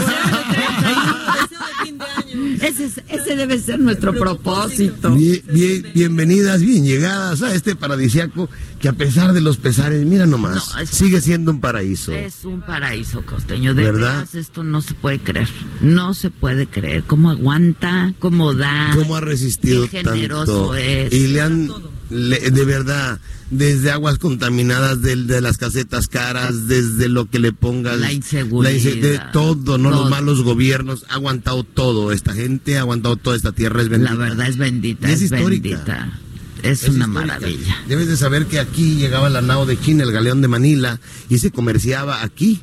Ese, 2.61 2.85
es- 2.85 3.01
ese 3.07 3.35
debe 3.35 3.60
ser 3.60 3.80
nuestro 3.80 4.14
propósito. 4.14 5.14
Bien, 5.15 5.41
bien- 5.51 5.85
bienvenidas, 5.93 6.61
bien 6.61 6.85
llegadas 6.85 7.41
a 7.41 7.53
este 7.53 7.76
paradisiaco 7.76 8.49
que 8.80 8.88
a 8.89 8.93
pesar 8.93 9.34
de 9.34 9.41
los 9.41 9.57
pesares, 9.57 10.06
mira 10.06 10.26
nomás, 10.26 10.73
sigue 10.89 11.22
siendo 11.22 11.51
un 11.51 11.60
paraíso. 11.60 12.11
Es 12.14 12.45
un 12.45 12.61
paraíso 12.61 13.23
costeño, 13.26 13.73
de 13.73 13.84
¿Verdad? 13.84 14.14
veras 14.15 14.35
esto 14.35 14.64
no 14.64 14.81
se 14.81 14.93
puede 14.93 15.19
creer, 15.19 15.49
no 15.81 16.14
se 16.14 16.30
puede 16.30 16.68
creer, 16.68 17.03
cómo 17.06 17.30
aguanta, 17.31 18.14
cómo 18.19 18.53
da, 18.53 18.91
cómo 18.95 19.15
ha 19.15 19.22
resistido 19.22 19.84
qué 19.89 20.03
generoso 20.03 20.69
tanto 20.69 20.76
es. 20.76 21.11
y 21.14 21.27
le 21.27 21.41
han 21.41 21.72
le- 22.10 22.52
de 22.52 22.65
verdad 22.65 23.19
desde 23.52 23.91
aguas 23.91 24.18
contaminadas 24.18 25.02
del- 25.02 25.27
de, 25.27 25.41
las 25.41 25.57
casetas 25.57 26.07
caras 26.07 26.68
desde 26.68 27.10
lo 27.10 27.30
que 27.30 27.40
le 27.40 27.52
pongas 27.53 27.99
La 27.99 28.11
inseguridad. 28.14 28.72
inse- 28.73 28.99
de 28.99 29.19
todo 29.34 29.77
no 29.77 29.90
Todo. 29.90 30.02
los 30.02 30.10
malos 30.10 30.41
gobiernos 30.44 31.06
ha 31.10 31.15
aguantado 31.15 31.64
todo 31.64 32.11
esta 32.11 32.34
gente 32.34 32.77
ha 32.77 32.81
aguantado 32.81 33.15
toda 33.15 33.36
esta 33.36 33.52
tierra 33.52 33.81
es 33.81 33.90
bendita 33.90 34.14
La 34.14 34.19
verdad 34.19 34.48
es 34.48 34.57
bendita, 34.57 35.10
Y 35.10 35.14
es, 35.14 35.22
histórica. 35.23 35.69
bendita. 35.69 36.19
Es, 36.64 36.84
Es 36.84 36.90
una 36.90 37.06
histórica. 37.06 37.07
maravilla. 37.40 37.77
Debes 37.88 38.07
de 38.07 38.18
saber 38.18 38.45
que 38.45 38.60
aquí 38.60 38.95
llegaba 38.95 39.30
la 39.30 39.41
nao 39.41 39.65
de 39.65 39.80
China, 39.80 40.03
el 40.03 40.11
galeón 40.11 40.41
de 40.41 40.49
Manila, 40.49 40.99
y 41.30 41.38
se 41.38 41.52
comerciaba 41.52 42.22
aquí. 42.22 42.60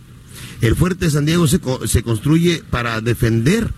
El 0.60 0.76
fuerte 0.76 1.06
de 1.06 1.10
San 1.10 1.24
Diego 1.24 1.46
se, 1.48 1.60
co- 1.60 1.86
se 1.86 2.02
construye 2.02 2.62
para 2.68 3.00
defender 3.00 3.72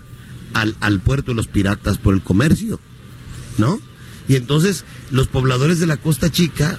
al, 0.55 0.75
al 0.81 0.99
puerto 1.01 1.31
de 1.31 1.37
los 1.37 1.47
piratas 1.47 1.99
por 1.99 2.15
el 2.15 2.23
comercio, 2.23 2.81
¿no? 3.59 3.81
Y 4.29 4.37
entonces 4.37 4.85
los 5.11 5.27
pobladores 5.29 5.81
de 5.81 5.87
la 5.87 5.97
Costa 5.97 6.31
Chica, 6.31 6.79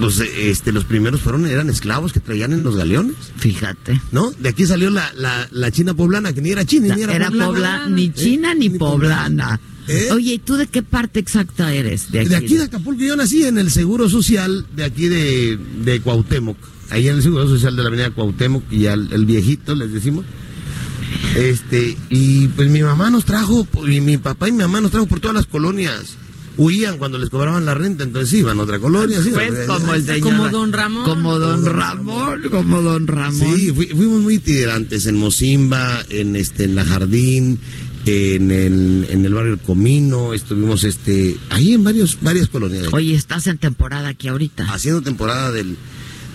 pues 0.00 0.20
este, 0.20 0.72
los 0.72 0.84
primeros 0.84 1.20
fueron, 1.20 1.46
eran 1.46 1.68
esclavos 1.68 2.12
que 2.12 2.20
traían 2.20 2.52
en 2.52 2.62
los 2.62 2.76
galeones. 2.76 3.16
Fíjate. 3.36 4.00
¿No? 4.12 4.30
De 4.38 4.48
aquí 4.50 4.66
salió 4.66 4.88
la, 4.90 5.12
la, 5.16 5.48
la 5.50 5.70
China 5.70 5.94
poblana, 5.94 6.32
que 6.32 6.40
ni 6.40 6.50
era 6.50 6.64
china, 6.64 6.94
ni 6.94 7.02
era, 7.02 7.14
Era 7.14 7.26
poblana. 7.28 7.46
pobla, 7.52 7.86
ni 7.88 8.04
¿Eh? 8.06 8.12
china 8.14 8.54
ni 8.54 8.70
poblana. 8.70 9.60
¿Eh? 9.88 10.10
Oye, 10.12 10.34
¿y 10.34 10.38
tú 10.38 10.54
de 10.56 10.68
qué 10.68 10.82
parte 10.84 11.18
exacta 11.18 11.74
eres? 11.74 12.12
De 12.12 12.20
aquí, 12.20 12.28
De 12.28 12.36
aquí 12.36 12.56
de 12.56 12.64
Acapulco, 12.64 13.02
yo 13.02 13.16
nací 13.16 13.44
en 13.44 13.58
el 13.58 13.70
Seguro 13.72 14.08
Social 14.08 14.64
de 14.76 14.84
aquí 14.84 15.08
de, 15.08 15.58
de 15.84 16.00
Cuauhtémoc, 16.00 16.56
ahí 16.90 17.08
en 17.08 17.16
el 17.16 17.22
Seguro 17.22 17.48
Social 17.48 17.74
de 17.74 17.82
la 17.82 17.88
Avenida 17.88 18.10
Cuauhtémoc 18.10 18.70
y 18.70 18.86
al 18.86 19.12
el 19.12 19.26
viejito, 19.26 19.74
les 19.74 19.92
decimos. 19.92 20.24
Este, 21.36 21.96
y 22.08 22.48
pues 22.48 22.68
mi 22.70 22.82
mamá 22.82 23.10
nos 23.10 23.24
trajo, 23.24 23.66
y 23.88 24.00
mi 24.00 24.16
papá 24.18 24.48
y 24.48 24.52
mi 24.52 24.58
mamá 24.58 24.80
nos 24.80 24.90
trajo 24.92 25.06
por 25.06 25.18
todas 25.18 25.34
las 25.34 25.46
colonias. 25.46 26.16
Huían 26.56 26.98
cuando 26.98 27.16
les 27.18 27.30
cobraban 27.30 27.64
la 27.64 27.74
renta, 27.74 28.04
entonces 28.04 28.32
iban 28.38 28.58
a 28.58 28.62
otra 28.64 28.78
colonia. 28.78 29.22
sí, 29.22 29.30
Pues 29.32 29.66
como 29.66 29.94
el 29.94 30.04
señor. 30.04 30.20
Como 30.20 30.48
don 30.50 30.72
Ramón. 30.72 31.04
Como 31.04 31.38
don 31.38 31.64
Ramón, 31.64 32.42
como 32.50 32.82
don 32.82 33.06
Ramón. 33.06 33.56
Sí, 33.56 33.72
fui- 33.72 33.86
fuimos 33.88 34.20
muy 34.20 34.34
itinerantes 34.34 35.06
en 35.06 35.16
Mozimba, 35.16 36.04
en 36.10 36.36
este, 36.36 36.64
en 36.64 36.74
la 36.74 36.84
Jardín, 36.84 37.58
en 38.06 38.50
el, 38.50 39.06
en 39.10 39.24
el 39.24 39.32
barrio 39.34 39.52
El 39.54 39.58
Comino, 39.60 40.34
estuvimos 40.34 40.84
este, 40.84 41.36
ahí 41.50 41.74
en 41.74 41.84
varios, 41.84 42.18
varias 42.20 42.48
colonias. 42.48 42.88
Oye, 42.92 43.14
estás 43.14 43.46
en 43.46 43.58
temporada 43.58 44.08
aquí 44.08 44.28
ahorita. 44.28 44.64
Haciendo 44.72 45.00
temporada 45.02 45.52
del, 45.52 45.76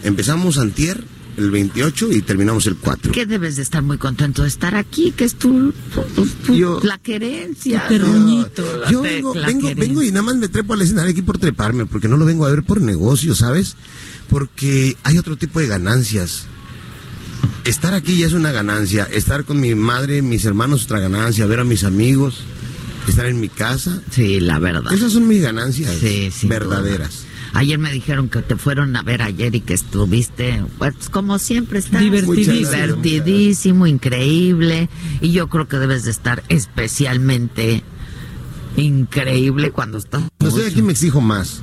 empezamos 0.03 0.57
antier, 0.57 1.03
el 1.37 1.51
28 1.51 2.11
y 2.11 2.21
terminamos 2.21 2.65
el 2.67 2.75
4. 2.77 3.11
Que 3.11 3.25
debes 3.25 3.55
de 3.57 3.61
estar 3.63 3.81
muy 3.83 3.97
contento 3.97 4.41
de 4.43 4.47
estar 4.47 4.75
aquí, 4.75 5.11
que 5.11 5.25
es 5.25 5.35
tu, 5.35 5.73
tu- 6.15 6.25
tu- 6.45 6.55
Yo- 6.55 6.79
la 6.83 6.97
querencia. 6.97 7.83
Yo, 7.89 7.99
¿no? 7.99 8.47
yo 8.89 9.01
vengo, 9.01 9.33
vengo, 9.33 9.69
vengo 9.75 10.01
y 10.03 10.09
nada 10.11 10.23
más 10.23 10.35
me 10.37 10.47
trepo 10.47 10.73
al 10.73 10.81
escenario 10.81 11.11
aquí 11.11 11.21
por 11.21 11.37
treparme, 11.37 11.85
porque 11.85 12.07
no 12.07 12.17
lo 12.17 12.25
vengo 12.25 12.45
a 12.45 12.49
ver 12.51 12.63
por 12.63 12.81
negocio, 12.81 13.35
¿sabes? 13.35 13.75
Porque 14.29 14.95
hay 15.03 15.17
otro 15.17 15.35
tipo 15.37 15.59
de 15.59 15.67
ganancias. 15.67 16.45
Estar 17.63 17.93
aquí 17.95 18.17
ya 18.17 18.27
es 18.27 18.33
una 18.33 18.51
ganancia, 18.51 19.05
estar 19.11 19.43
con 19.43 19.59
mi 19.59 19.73
madre, 19.73 20.21
mis 20.21 20.45
hermanos 20.45 20.85
otra 20.85 20.99
ganancia, 20.99 21.47
ver 21.47 21.59
a 21.61 21.63
mis 21.63 21.83
amigos, 21.83 22.41
estar 23.07 23.25
en 23.25 23.39
mi 23.39 23.49
casa. 23.49 24.01
Sí, 24.11 24.39
la 24.39 24.59
verdad. 24.59 24.93
Esas 24.93 25.13
son 25.13 25.27
mis 25.27 25.41
ganancias 25.41 25.91
Sí, 25.99 26.29
verdaderas. 26.43 27.23
Ayer 27.55 27.79
me 27.79 27.89
dijeron 27.91 28.27
que 28.27 28.41
te 28.41 28.57
fueron 28.57 28.95
a 28.97 29.01
ver 29.01 29.21
ayer 29.21 29.55
y 29.55 29.61
que 29.61 29.73
estuviste, 29.73 30.61
pues 30.77 31.09
como 31.09 31.39
siempre, 31.39 31.79
estás 31.79 32.01
Divertidísimo. 32.01 32.57
divertidísimo, 32.57 33.87
increíble. 33.87 34.89
Y 35.21 35.31
yo 35.31 35.47
creo 35.47 35.65
que 35.67 35.77
debes 35.77 36.03
de 36.03 36.11
estar 36.11 36.43
especialmente 36.49 37.81
increíble 38.75 39.71
cuando 39.71 39.97
estás. 39.97 40.23
No 40.39 40.47
estoy 40.49 40.65
aquí 40.65 40.81
me 40.81 40.91
exijo 40.91 41.21
más. 41.21 41.61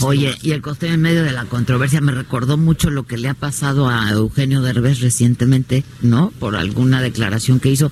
Oye, 0.00 0.36
y 0.42 0.52
el 0.52 0.62
costeño 0.62 0.94
en 0.94 1.00
medio 1.02 1.22
de 1.22 1.32
la 1.32 1.44
controversia 1.44 2.00
me 2.00 2.12
recordó 2.12 2.56
mucho 2.56 2.90
lo 2.90 3.04
que 3.04 3.16
le 3.16 3.28
ha 3.28 3.34
pasado 3.34 3.88
a 3.88 4.10
Eugenio 4.10 4.62
Derbez 4.62 5.00
recientemente, 5.00 5.84
¿no? 6.00 6.32
Por 6.38 6.56
alguna 6.56 7.00
declaración 7.00 7.60
que 7.60 7.70
hizo. 7.70 7.90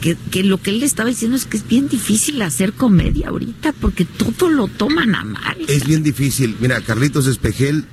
Que, 0.00 0.16
que 0.30 0.44
lo 0.44 0.58
que 0.58 0.70
él 0.70 0.78
le 0.78 0.86
estaba 0.86 1.08
diciendo 1.08 1.36
es 1.36 1.44
que 1.44 1.56
es 1.56 1.66
bien 1.66 1.88
difícil 1.88 2.40
hacer 2.42 2.72
comedia 2.72 3.30
ahorita 3.30 3.72
porque 3.72 4.04
todo 4.04 4.48
lo 4.48 4.68
toman 4.68 5.14
a 5.16 5.24
mal. 5.24 5.56
Es 5.66 5.86
bien 5.86 6.04
difícil. 6.04 6.56
Mira, 6.60 6.80
Carlitos 6.80 7.26
Espejel 7.26 7.84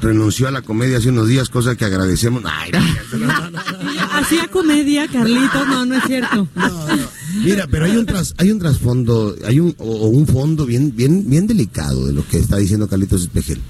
renunció 0.00 0.48
a 0.48 0.50
la 0.50 0.62
comedia 0.62 0.98
hace 0.98 1.10
unos 1.10 1.28
días, 1.28 1.48
cosa 1.48 1.76
que 1.76 1.84
agradecemos. 1.84 2.42
Ay, 2.46 2.70
Hacía 4.12 4.48
comedia, 4.48 5.08
Carlitos. 5.08 5.66
No, 5.66 5.86
no 5.86 5.96
es 5.96 6.04
cierto. 6.04 6.48
Mira, 7.44 7.66
pero 7.70 7.84
hay 7.84 7.96
un 7.96 8.06
tras, 8.06 8.34
hay 8.38 8.50
un 8.50 8.58
trasfondo, 8.58 9.36
hay 9.44 9.60
un 9.60 9.74
o, 9.78 10.08
un 10.08 10.26
fondo 10.26 10.66
bien 10.66 10.94
bien 10.96 11.28
bien 11.28 11.46
delicado 11.46 12.06
de 12.06 12.12
lo 12.12 12.26
que 12.26 12.38
está 12.38 12.56
diciendo 12.56 12.88
Carlitos 12.88 13.22
Espejel. 13.22 13.60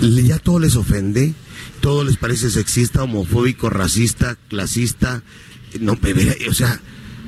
Ya 0.00 0.38
todo 0.38 0.58
les 0.58 0.76
ofende, 0.76 1.34
todo 1.80 2.04
les 2.04 2.16
parece 2.16 2.50
sexista, 2.50 3.02
homofóbico, 3.02 3.70
racista, 3.70 4.36
clasista. 4.48 5.22
No, 5.80 5.96
pero, 5.96 6.20
o 6.48 6.54
sea, 6.54 6.80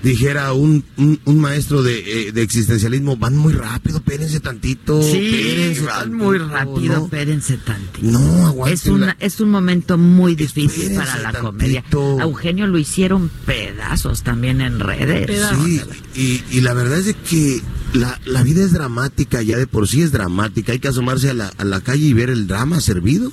dijera 0.07 0.53
un, 0.53 0.85
un, 0.97 1.21
un 1.25 1.41
maestro 1.41 1.83
de, 1.83 2.29
eh, 2.29 2.33
de 2.33 2.43
existencialismo, 2.43 3.17
van 3.17 3.37
muy 3.37 3.53
rápido, 3.53 3.99
espérense 3.99 4.41
tantito. 4.41 5.03
Sí, 5.03 5.77
van 5.85 6.11
tantito, 6.11 6.25
muy 6.25 6.39
rápido, 6.39 6.97
¿no? 6.99 7.05
espérense 7.05 7.57
tantito. 7.59 8.07
No, 8.07 8.67
es, 8.67 8.87
una, 8.87 9.17
es 9.21 9.41
un 9.41 9.51
momento 9.51 9.99
muy 9.99 10.35
difícil 10.35 10.95
para 10.95 11.17
la 11.19 11.33
tantito. 11.33 11.45
comedia. 11.45 11.85
A 12.21 12.23
Eugenio 12.23 12.67
lo 12.67 12.79
hicieron 12.79 13.31
pedazos 13.45 14.23
también 14.23 14.61
en 14.61 14.81
redes. 14.81 15.41
Sí, 15.65 15.81
y, 16.15 16.43
y 16.57 16.61
la 16.61 16.73
verdad 16.75 16.99
es 16.99 17.07
de 17.07 17.15
que 17.15 17.61
la, 17.93 18.21
la 18.25 18.43
vida 18.43 18.63
es 18.63 18.73
dramática, 18.73 19.43
ya 19.43 19.59
de 19.59 19.67
por 19.67 19.89
sí 19.89 20.03
es 20.03 20.13
dramática. 20.13 20.73
Hay 20.73 20.79
que 20.79 20.89
asomarse 20.89 21.31
a 21.31 21.35
la, 21.35 21.49
a 21.59 21.65
la 21.65 21.81
calle 21.81 22.07
y 22.07 22.13
ver 22.13 22.31
el 22.31 22.47
drama 22.47 22.81
servido. 22.81 23.33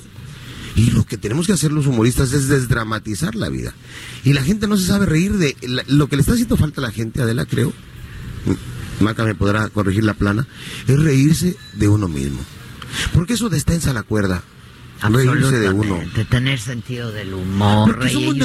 Y 0.76 0.90
lo 0.90 1.06
que 1.06 1.16
tenemos 1.16 1.46
que 1.46 1.52
hacer 1.52 1.70
los 1.72 1.86
humoristas 1.86 2.32
es 2.32 2.48
desdramatizar 2.48 3.34
la 3.34 3.48
vida. 3.48 3.74
Y 4.24 4.32
la 4.32 4.42
gente 4.42 4.66
no 4.66 4.76
se 4.76 4.86
sabe 4.86 5.06
reír 5.06 5.32
de 5.34 5.56
lo 5.86 6.08
que 6.08 6.16
le 6.16 6.20
está 6.20 6.32
haciendo 6.32 6.56
falta 6.56 6.80
a 6.80 6.84
la 6.84 6.90
gente, 6.90 7.22
Adela, 7.22 7.46
creo. 7.46 7.72
Maca 9.00 9.24
me 9.24 9.34
podrá 9.34 9.68
corregir 9.68 10.04
la 10.04 10.14
plana. 10.14 10.46
Es 10.88 10.98
reírse 10.98 11.56
de 11.74 11.88
uno 11.88 12.08
mismo. 12.08 12.40
Porque 13.12 13.34
eso 13.34 13.48
destensa 13.48 13.92
la 13.92 14.02
cuerda. 14.02 14.42
Reírse 15.02 15.58
de 15.58 15.68
uno. 15.68 15.94
Absolutamente, 15.96 16.24
tener 16.24 16.58
sentido 16.58 17.12
del 17.12 17.34
humor, 17.34 17.90
Porque 17.90 18.10
somos 18.10 18.34
de 18.34 18.44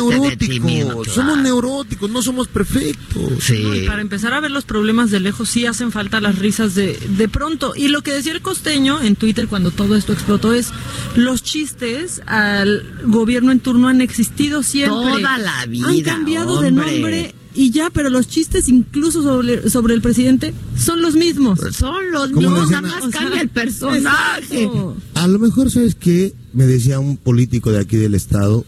mismo, 0.60 0.70
neuróticos, 0.70 1.08
somos 1.14 1.38
neuróticos, 1.38 2.10
no 2.10 2.22
somos 2.22 2.48
perfectos. 2.48 3.50
No, 3.50 3.76
y 3.76 3.88
para 3.88 4.02
empezar 4.02 4.34
a 4.34 4.40
ver 4.40 4.52
los 4.52 4.66
problemas 4.66 5.10
de 5.12 5.20
lejos, 5.20 5.50
sí 5.50 5.66
hacen 5.66 5.92
falta 5.92 6.20
las 6.20 6.38
risas 6.38 6.76
de, 6.76 6.98
de 6.98 7.30
pronto. 7.30 7.74
Y 7.76 7.88
lo 7.88 8.02
que 8.02 8.12
decía 8.12 8.34
el 8.34 8.42
costeño 8.42 9.02
en 9.02 9.16
Twitter 9.16 9.48
cuando 9.48 9.72
todo 9.72 9.96
esto 9.96 10.12
explotó 10.12 10.54
es: 10.54 10.72
los 11.16 11.44
chistes 11.44 12.22
al 12.26 12.84
gobierno 13.06 13.52
en 13.52 13.60
turno 13.60 13.88
han 13.88 14.02
existido 14.02 14.64
siempre. 14.64 14.90
Toda 14.90 15.38
la 15.38 15.66
vida, 15.66 15.88
Han 15.88 16.02
cambiado 16.02 16.62
de 16.62 16.72
nombre 16.72 17.36
y 17.54 17.72
ya, 17.72 17.90
pero 17.90 18.10
los 18.10 18.28
chistes, 18.28 18.70
incluso 18.70 19.24
sobre, 19.24 19.70
sobre 19.70 19.94
el 19.94 20.02
presidente, 20.02 20.54
son 20.78 21.02
los 21.02 21.16
mismos. 21.16 21.60
Son 21.72 22.12
los 22.12 22.32
mismos, 22.32 22.70
nada 22.70 22.82
más 22.82 23.08
cambia 23.12 23.42
el 23.42 23.50
personaje. 23.50 24.64
Exacto. 24.64 24.98
A 25.16 25.28
lo 25.28 25.40
mejor, 25.40 25.72
¿sabes 25.72 25.96
qué? 25.96 26.34
Me 26.54 26.66
decía 26.66 27.00
un 27.00 27.18
político 27.18 27.72
de 27.72 27.80
aquí 27.80 27.98
del 27.98 28.16
estado, 28.16 28.66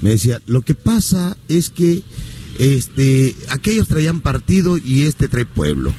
me 0.00 0.10
decía, 0.10 0.40
lo 0.46 0.62
que 0.62 0.74
pasa 0.74 1.36
es 1.48 1.70
que 1.70 2.02
este, 2.58 3.36
aquellos 3.48 3.88
traían 3.88 4.20
partido 4.20 4.78
y 4.78 5.02
este 5.02 5.28
trae 5.28 5.46
pueblo. 5.46 5.92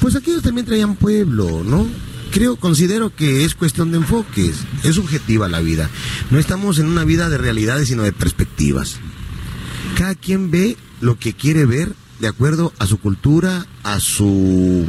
Pues 0.00 0.14
aquellos 0.14 0.42
también 0.42 0.66
traían 0.66 0.96
pueblo, 0.96 1.64
¿no? 1.64 1.86
Creo, 2.32 2.56
considero 2.56 3.14
que 3.14 3.44
es 3.44 3.54
cuestión 3.54 3.92
de 3.92 3.98
enfoques, 3.98 4.56
es 4.84 4.96
subjetiva 4.96 5.48
la 5.48 5.60
vida. 5.60 5.88
No 6.30 6.38
estamos 6.38 6.78
en 6.78 6.86
una 6.86 7.04
vida 7.04 7.28
de 7.28 7.38
realidades, 7.38 7.88
sino 7.88 8.02
de 8.02 8.12
perspectivas. 8.12 8.98
Cada 9.96 10.14
quien 10.14 10.50
ve 10.50 10.76
lo 11.00 11.18
que 11.18 11.32
quiere 11.32 11.64
ver 11.64 11.92
de 12.20 12.28
acuerdo 12.28 12.72
a 12.78 12.86
su 12.86 12.98
cultura, 12.98 13.66
a 13.82 13.98
su, 13.98 14.86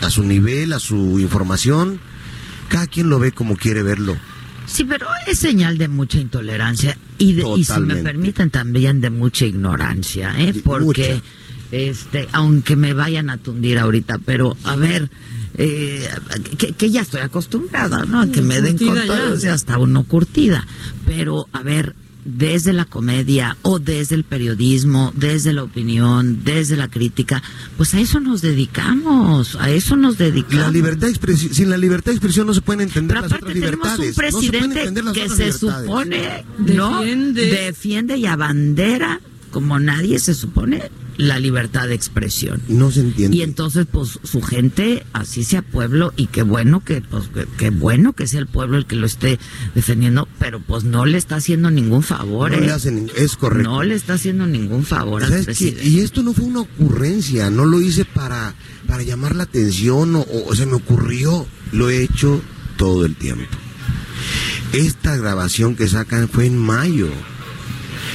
a 0.00 0.08
su 0.08 0.22
nivel, 0.22 0.72
a 0.72 0.78
su 0.80 1.20
información. 1.20 2.00
Cada 2.68 2.86
quien 2.86 3.10
lo 3.10 3.18
ve 3.18 3.32
como 3.32 3.56
quiere 3.56 3.82
verlo. 3.82 4.16
Sí, 4.66 4.84
pero 4.84 5.06
es 5.26 5.38
señal 5.38 5.76
de 5.76 5.88
mucha 5.88 6.18
intolerancia 6.18 6.96
y, 7.18 7.34
de, 7.34 7.44
y 7.56 7.64
si 7.64 7.80
me 7.80 7.96
permiten 7.96 8.50
también 8.50 9.00
de 9.00 9.10
mucha 9.10 9.44
ignorancia, 9.44 10.34
¿eh? 10.38 10.54
Porque, 10.64 11.20
este, 11.70 12.26
aunque 12.32 12.76
me 12.76 12.94
vayan 12.94 13.30
a 13.30 13.36
tundir 13.36 13.78
ahorita, 13.78 14.18
pero 14.24 14.56
a 14.64 14.74
ver, 14.74 15.10
eh, 15.58 16.08
que, 16.58 16.72
que 16.72 16.90
ya 16.90 17.02
estoy 17.02 17.20
acostumbrada, 17.20 18.04
¿no? 18.06 18.22
A 18.22 18.26
que 18.26 18.42
me 18.42 18.60
den 18.60 18.76
con 18.76 18.96
todo, 19.06 19.28
ya. 19.28 19.32
o 19.32 19.36
sea, 19.36 19.54
hasta 19.54 19.78
uno 19.78 20.02
curtida. 20.04 20.66
Pero, 21.06 21.46
a 21.52 21.62
ver, 21.62 21.94
desde 22.26 22.72
la 22.72 22.84
comedia 22.84 23.56
o 23.62 23.78
desde 23.78 24.16
el 24.16 24.24
periodismo, 24.24 25.12
desde 25.14 25.52
la 25.52 25.62
opinión, 25.62 26.40
desde 26.44 26.76
la 26.76 26.88
crítica, 26.88 27.42
pues 27.76 27.94
a 27.94 28.00
eso 28.00 28.18
nos 28.20 28.42
dedicamos, 28.42 29.56
a 29.56 29.70
eso 29.70 29.96
nos 29.96 30.18
dedicamos. 30.18 30.66
La 30.66 30.70
libertad 30.70 31.06
de 31.06 31.12
expresión, 31.12 31.54
sin 31.54 31.70
la 31.70 31.76
libertad 31.78 32.06
de 32.12 32.16
expresión 32.16 32.46
no 32.46 32.54
se 32.54 32.60
pueden 32.62 32.80
entender 32.82 33.16
Pero 33.16 33.22
las 33.22 33.32
aparte 33.32 33.58
otras 33.58 33.60
tenemos 33.60 33.98
libertades. 33.98 34.16
un 34.16 34.24
No 34.24 34.40
se 34.42 34.48
pueden 34.50 34.70
presidente 34.72 35.12
que 35.12 35.28
se 35.28 35.36
libertades. 35.36 35.56
supone 35.56 36.44
no 36.58 37.00
Defiende. 37.00 37.46
defiende 37.46 38.16
y 38.16 38.26
abandera 38.26 39.20
como 39.50 39.78
nadie 39.78 40.18
se 40.18 40.34
supone 40.34 40.90
la 41.16 41.38
libertad 41.38 41.88
de 41.88 41.94
expresión. 41.94 42.62
No 42.68 42.90
se 42.90 43.00
entiende. 43.00 43.36
Y 43.36 43.42
entonces 43.42 43.86
pues 43.90 44.18
su 44.22 44.42
gente 44.42 45.04
así 45.12 45.44
sea 45.44 45.62
pueblo 45.62 46.12
y 46.16 46.26
qué 46.26 46.42
bueno 46.42 46.84
que 46.84 47.00
pues 47.00 47.24
qué 47.56 47.70
bueno 47.70 48.12
que 48.12 48.26
sea 48.26 48.40
el 48.40 48.46
pueblo 48.46 48.76
el 48.76 48.86
que 48.86 48.96
lo 48.96 49.06
esté 49.06 49.38
defendiendo, 49.74 50.28
pero 50.38 50.60
pues 50.60 50.84
no 50.84 51.06
le 51.06 51.18
está 51.18 51.36
haciendo 51.36 51.70
ningún 51.70 52.02
favor. 52.02 52.50
No 52.50 52.58
¿eh? 52.58 52.66
le 52.66 52.72
hacen, 52.72 53.10
es 53.16 53.36
correcto. 53.36 53.70
No 53.70 53.82
le 53.82 53.94
está 53.94 54.14
haciendo 54.14 54.46
ningún 54.46 54.84
favor. 54.84 55.22
Y 55.82 56.00
esto 56.00 56.22
no 56.22 56.32
fue 56.32 56.44
una 56.44 56.60
ocurrencia, 56.60 57.50
no 57.50 57.64
lo 57.64 57.80
hice 57.80 58.04
para, 58.04 58.54
para 58.86 59.02
llamar 59.02 59.34
la 59.34 59.44
atención 59.44 60.16
o, 60.16 60.26
o 60.46 60.54
se 60.54 60.66
me 60.66 60.74
ocurrió, 60.74 61.46
lo 61.72 61.90
he 61.90 62.02
hecho 62.02 62.40
todo 62.76 63.04
el 63.04 63.16
tiempo. 63.16 63.56
Esta 64.72 65.16
grabación 65.16 65.76
que 65.76 65.88
sacan 65.88 66.28
fue 66.28 66.46
en 66.46 66.58
mayo. 66.58 67.08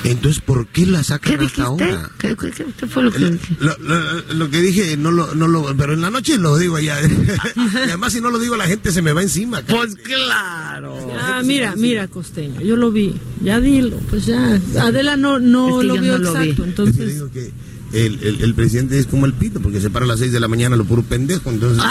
Entonces, 0.03 0.41
¿por 0.41 0.67
qué 0.67 0.85
la 0.87 1.03
sacan 1.03 1.37
¿Qué 1.37 1.45
hasta 1.45 1.63
ahora? 1.63 2.09
¿Qué, 2.17 2.35
qué- 2.35 2.51
qué- 2.51 2.65
qué 2.79 2.87
fue 2.87 3.03
lo 3.03 3.11
que 3.11 3.19
Lo, 3.19 3.29
dije? 3.29 3.55
lo- 3.59 3.77
lo- 3.77 4.33
lo 4.33 4.49
que 4.49 4.61
dije, 4.61 4.97
no 4.97 5.11
lo, 5.11 5.35
no 5.35 5.47
lo, 5.47 5.75
pero 5.77 5.93
en 5.93 6.01
la 6.01 6.09
noche 6.09 6.37
lo 6.39 6.57
digo 6.57 6.75
allá. 6.77 6.97
y 7.55 7.69
además, 7.89 8.13
si 8.13 8.19
no 8.21 8.31
lo 8.31 8.39
digo, 8.39 8.57
la 8.57 8.65
gente 8.67 8.91
se 8.91 9.01
me 9.03 9.13
va 9.13 9.21
encima. 9.21 9.61
Pues 9.61 9.95
claro. 9.95 10.97
Ah, 11.19 11.41
mira, 11.43 11.75
mira, 11.75 12.07
costeño, 12.07 12.61
yo 12.61 12.75
lo 12.75 12.91
vi. 12.91 13.13
Ya 13.43 13.59
dilo, 13.59 13.97
pues 14.09 14.25
ya. 14.25 14.59
Adela 14.79 15.17
no, 15.17 15.39
no 15.39 15.69
Es 15.69 15.81
que 15.81 15.87
lo 15.87 15.93
vio 16.01 16.17
no 16.17 16.31
lo 16.31 16.33
vi. 16.39 16.49
exacto, 16.49 16.51
Es 16.51 16.55
que 16.55 16.63
entonces. 16.69 17.13
digo 17.13 17.29
que 17.31 17.51
el, 17.93 18.19
el- 18.23 18.41
el 18.41 18.53
presidente 18.55 18.97
es 18.97 19.05
como 19.05 19.25
el 19.27 19.33
pito, 19.33 19.59
porque 19.59 19.79
se 19.81 19.89
para 19.91 20.05
a 20.05 20.07
las 20.07 20.19
6 20.19 20.31
de 20.31 20.39
la 20.39 20.47
mañana 20.47 20.75
lo 20.75 20.85
puro 20.85 21.03
pendejo. 21.03 21.49
Entonces, 21.51 21.83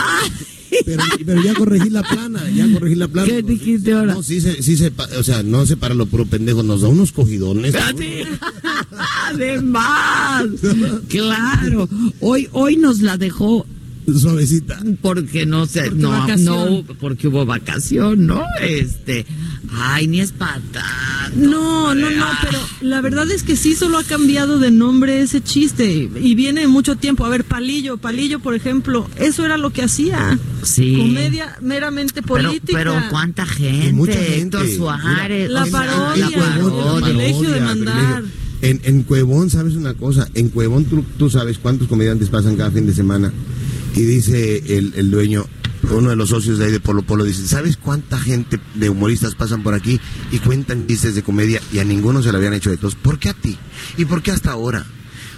pero, 0.84 1.02
pero 1.26 1.42
ya 1.42 1.54
corregí 1.54 1.90
la 1.90 2.02
plana, 2.02 2.48
ya 2.50 2.70
corregí 2.72 2.94
la 2.94 3.08
plana. 3.08 3.28
¿Qué 3.28 3.42
dijiste 3.42 3.92
ahora? 3.92 4.14
No, 4.14 4.22
sí 4.22 4.40
se, 4.40 4.62
sí 4.62 4.76
se, 4.76 4.90
pa- 4.90 5.08
o 5.18 5.22
sea, 5.22 5.42
no 5.42 5.66
se 5.66 5.76
para 5.76 5.94
lo 5.94 6.06
puro 6.06 6.26
pendejo, 6.26 6.62
nos 6.62 6.82
da 6.82 6.88
unos 6.88 7.12
cogidones. 7.12 7.74
Además, 9.28 10.44
claro. 11.08 11.88
Hoy, 12.20 12.48
hoy 12.52 12.76
nos 12.76 13.00
la 13.00 13.16
dejó 13.16 13.66
suavecita. 14.06 14.78
Porque 15.00 15.46
no 15.46 15.66
sé, 15.66 15.90
no, 15.90 16.10
vacación. 16.10 16.84
no, 16.86 16.94
porque 17.00 17.28
hubo 17.28 17.46
vacación, 17.46 18.26
¿no? 18.26 18.42
Este, 18.60 19.26
ay, 19.72 20.06
ni 20.08 20.20
es 20.20 20.32
patata. 20.32 20.84
No, 21.36 21.94
no, 21.94 22.10
no, 22.10 22.26
pero 22.42 22.58
la 22.80 23.00
verdad 23.00 23.30
es 23.30 23.42
que 23.42 23.56
sí 23.56 23.74
solo 23.74 23.98
ha 23.98 24.04
cambiado 24.04 24.58
de 24.58 24.70
nombre 24.70 25.20
ese 25.22 25.40
chiste 25.40 26.08
y 26.20 26.34
viene 26.34 26.66
mucho 26.66 26.96
tiempo. 26.96 27.24
A 27.24 27.28
ver, 27.28 27.44
Palillo, 27.44 27.96
Palillo, 27.98 28.40
por 28.40 28.54
ejemplo, 28.54 29.08
eso 29.16 29.44
era 29.44 29.56
lo 29.56 29.70
que 29.70 29.82
hacía. 29.82 30.38
Sí. 30.62 30.96
Comedia 30.98 31.56
meramente 31.60 32.22
política. 32.22 32.76
pero 32.76 32.94
cuánta 33.10 33.46
gente, 33.46 33.92
mucha 33.92 34.12
gente. 34.14 34.58
Héctor 34.58 34.68
Suárez, 34.68 35.50
La 35.50 35.62
o 35.62 35.66
sea, 35.66 35.72
parodia, 35.72 36.30
la 36.30 36.38
parodia. 36.38 36.96
el 36.96 37.02
privilegio 37.02 37.50
de 37.50 37.60
mandar. 37.60 38.22
En, 38.62 38.80
en 38.84 39.02
Cuevón, 39.04 39.48
¿sabes 39.48 39.74
una 39.74 39.94
cosa? 39.94 40.28
En 40.34 40.48
Cuevón 40.50 40.84
tú, 40.84 41.02
tú 41.16 41.30
sabes 41.30 41.58
cuántos 41.58 41.88
comediantes 41.88 42.28
pasan 42.28 42.56
cada 42.56 42.70
fin 42.70 42.86
de 42.86 42.92
semana. 42.92 43.32
Y 43.94 44.02
dice 44.02 44.76
el, 44.78 44.92
el 44.96 45.10
dueño, 45.10 45.46
uno 45.90 46.10
de 46.10 46.16
los 46.16 46.28
socios 46.30 46.58
de 46.58 46.66
ahí 46.66 46.72
de 46.72 46.80
Polo 46.80 47.02
Polo, 47.02 47.24
dice, 47.24 47.46
¿sabes 47.46 47.76
cuánta 47.76 48.18
gente 48.18 48.60
de 48.74 48.90
humoristas 48.90 49.34
pasan 49.34 49.62
por 49.62 49.74
aquí 49.74 50.00
y 50.30 50.38
cuentan 50.38 50.86
chistes 50.86 51.14
de 51.14 51.22
comedia 51.22 51.60
y 51.72 51.78
a 51.78 51.84
ninguno 51.84 52.22
se 52.22 52.30
le 52.30 52.38
habían 52.38 52.54
hecho 52.54 52.70
de 52.70 52.76
todos? 52.76 52.94
¿Por 52.94 53.18
qué 53.18 53.30
a 53.30 53.34
ti? 53.34 53.56
¿Y 53.96 54.04
por 54.04 54.22
qué 54.22 54.30
hasta 54.30 54.52
ahora? 54.52 54.86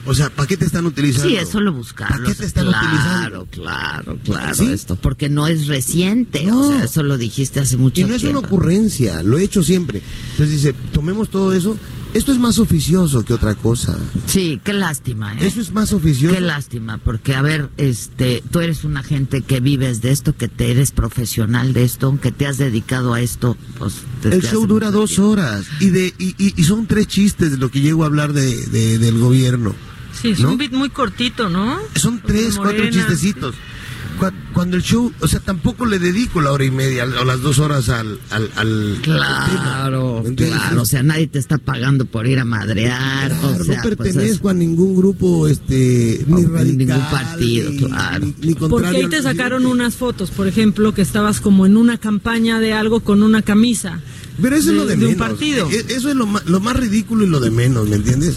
O 0.05 0.15
sea, 0.15 0.31
¿para 0.31 0.49
qué 0.49 0.57
te 0.57 0.65
están 0.65 0.85
utilizando? 0.85 1.29
Sí, 1.29 1.37
eso 1.37 1.61
lo 1.61 1.73
buscaron. 1.73 2.19
¿Para 2.19 2.29
qué 2.29 2.35
te 2.35 2.45
están 2.45 2.67
claro, 2.67 2.87
utilizando? 2.89 3.47
claro, 3.53 4.19
claro, 4.25 4.55
¿Sí? 4.57 4.67
esto, 4.67 4.97
porque 4.97 5.29
no 5.29 5.47
es 5.47 5.69
reciente, 5.69 6.43
No. 6.45 6.61
o 6.69 6.73
sea, 6.73 6.85
eso 6.85 7.05
lo 7.05 7.17
dijiste 7.17 7.61
hace 7.61 7.77
mucho 7.77 8.01
Y 8.01 8.05
no 8.05 8.15
es 8.17 8.23
una 8.25 8.33
tiempo. 8.41 8.47
ocurrencia, 8.49 9.23
lo 9.23 9.39
he 9.39 9.45
hecho 9.45 9.63
siempre. 9.63 10.03
Entonces 10.33 10.51
dice, 10.57 10.75
tomemos 10.93 11.31
todo 11.31 11.53
eso. 11.53 11.79
Esto 12.15 12.31
es 12.33 12.39
más 12.39 12.59
oficioso 12.59 13.25
que 13.25 13.33
otra 13.33 13.55
cosa. 13.55 13.99
Sí, 14.27 14.61
qué 14.63 14.75
lástima, 14.75 15.33
¿eh? 15.35 15.47
Eso 15.47 15.61
es 15.63 15.73
más 15.73 15.93
oficioso. 15.95 16.35
Qué 16.35 16.43
lástima, 16.43 16.99
porque 16.99 17.35
a 17.35 17.41
ver, 17.41 17.71
este, 17.79 18.43
tú 18.51 18.61
eres 18.61 18.85
una 18.85 19.03
gente 19.03 19.41
que 19.41 19.61
vives 19.61 20.03
de 20.03 20.11
esto, 20.11 20.37
que 20.37 20.49
te 20.49 20.71
eres 20.71 20.91
profesional 20.91 21.73
de 21.73 21.85
esto, 21.85 22.19
que 22.21 22.31
te 22.31 22.47
has 22.47 22.59
dedicado 22.59 23.15
a 23.15 23.23
esto, 23.23 23.57
pues. 23.79 23.95
desde 24.23 24.37
El 24.37 24.43
show 24.43 24.67
dura 24.67 24.91
dos 24.91 25.11
tiempo. 25.11 25.31
horas 25.31 25.65
y 25.81 25.87
de 25.89 26.13
y, 26.19 26.35
y- 26.39 26.53
y 26.55 26.65
son 26.65 26.87
tres 26.87 27.07
chistes 27.09 27.51
de 27.53 27.57
lo 27.57 27.71
que 27.71 27.81
llego 27.81 28.03
a 28.03 28.07
hablar 28.07 28.35
de, 28.35 28.57
de- 28.67 28.99
del 28.99 29.19
gobierno. 29.19 29.75
Sí, 30.21 30.33
es 30.33 30.41
¿no? 30.41 30.51
un 30.51 30.59
beat 30.59 30.73
muy 30.73 30.91
cortito, 30.91 31.49
¿no? 31.49 31.79
Son 31.97 32.21
tres, 32.21 32.57
cuatro 32.59 32.85
chistecitos. 32.91 33.55
Cuando 34.53 34.77
el 34.77 34.83
show, 34.83 35.13
o 35.21 35.27
sea, 35.27 35.41
tampoco 35.41 35.87
le 35.87 35.99
dedico 35.99 36.41
la 36.41 36.53
hora 36.53 36.65
y 36.65 36.71
media 36.71 37.05
o 37.21 37.25
las 37.25 37.41
dos 37.41 37.59
horas 37.59 37.89
al... 37.89 38.19
al, 38.31 38.51
al 38.57 38.99
Claro, 39.03 40.23
tema. 40.37 40.57
claro, 40.59 40.83
o 40.83 40.85
sea, 40.87 41.03
nadie 41.03 41.27
te 41.27 41.39
está 41.39 41.59
pagando 41.59 42.05
por 42.05 42.27
ir 42.27 42.39
a 42.39 42.45
madrear, 42.45 43.31
Claro, 43.31 43.49
o 43.61 43.65
sea, 43.65 43.77
no 43.77 43.83
pues, 43.83 43.97
pertenezco 43.97 44.49
a 44.49 44.55
ningún 44.55 44.97
grupo, 44.97 45.49
este, 45.49 46.25
ni 46.27 46.45
radical, 46.45 46.77
ningún 46.79 47.01
partido, 47.11 47.71
ni, 47.71 47.79
claro. 47.79 48.25
ni- 48.27 48.35
ni 48.49 48.55
Porque 48.55 48.87
ahí 48.89 49.09
te 49.09 49.23
sacaron 49.23 49.67
unas 49.67 49.95
fotos, 49.97 50.31
por 50.31 50.47
ejemplo, 50.47 50.93
que 50.95 51.03
estabas 51.03 51.41
como 51.41 51.67
en 51.67 51.77
una 51.77 51.99
campaña 51.99 52.61
de 52.61 52.73
algo 52.73 53.01
con 53.01 53.23
una 53.23 53.43
camisa. 53.43 54.01
Pero 54.41 54.57
eso 54.57 54.71
es 54.71 54.77
lo 54.77 54.87
de, 54.87 54.95
un 54.95 55.01
menos. 55.01 55.17
partido. 55.17 55.69
E- 55.71 55.87
Eso 55.95 56.09
es 56.11 56.15
lo 56.17 56.27
más, 56.27 56.47
lo 56.47 56.61
más 56.61 56.77
ridículo 56.77 57.25
y 57.25 57.29
lo 57.29 57.41
de 57.41 57.51
menos, 57.51 57.89
¿me 57.89 57.97
entiendes? 57.97 58.37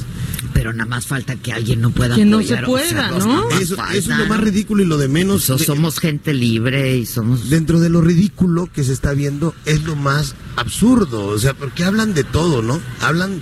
Pero 0.55 0.71
nada 0.71 0.85
más 0.89 1.05
falta 1.05 1.35
que 1.35 1.51
alguien 1.51 1.81
no 1.81 1.91
pueda 1.91 2.15
Que 2.15 2.23
no 2.23 2.41
se 2.41 2.57
apoyar, 2.57 2.63
o 2.63 2.67
pueda, 2.71 2.87
sea, 2.87 3.27
¿no? 3.27 3.49
Eso, 3.59 3.75
falta, 3.75 3.93
eso 3.93 4.13
es 4.13 4.17
lo 4.19 4.25
más 4.27 4.39
ridículo 4.39 4.83
y 4.83 4.85
lo 4.85 4.97
de 4.97 5.09
menos. 5.09 5.43
So- 5.43 5.57
somos 5.57 5.99
gente 5.99 6.33
libre 6.33 6.95
y 6.95 7.05
somos... 7.05 7.49
Dentro 7.49 7.81
de 7.81 7.89
lo 7.89 7.99
ridículo 7.99 8.69
que 8.71 8.85
se 8.85 8.93
está 8.93 9.11
viendo 9.11 9.53
es 9.65 9.83
lo 9.83 9.97
más 9.97 10.33
absurdo. 10.55 11.25
O 11.27 11.37
sea, 11.37 11.53
porque 11.55 11.83
hablan 11.83 12.13
de 12.13 12.23
todo, 12.23 12.61
¿no? 12.61 12.79
Hablan 13.01 13.41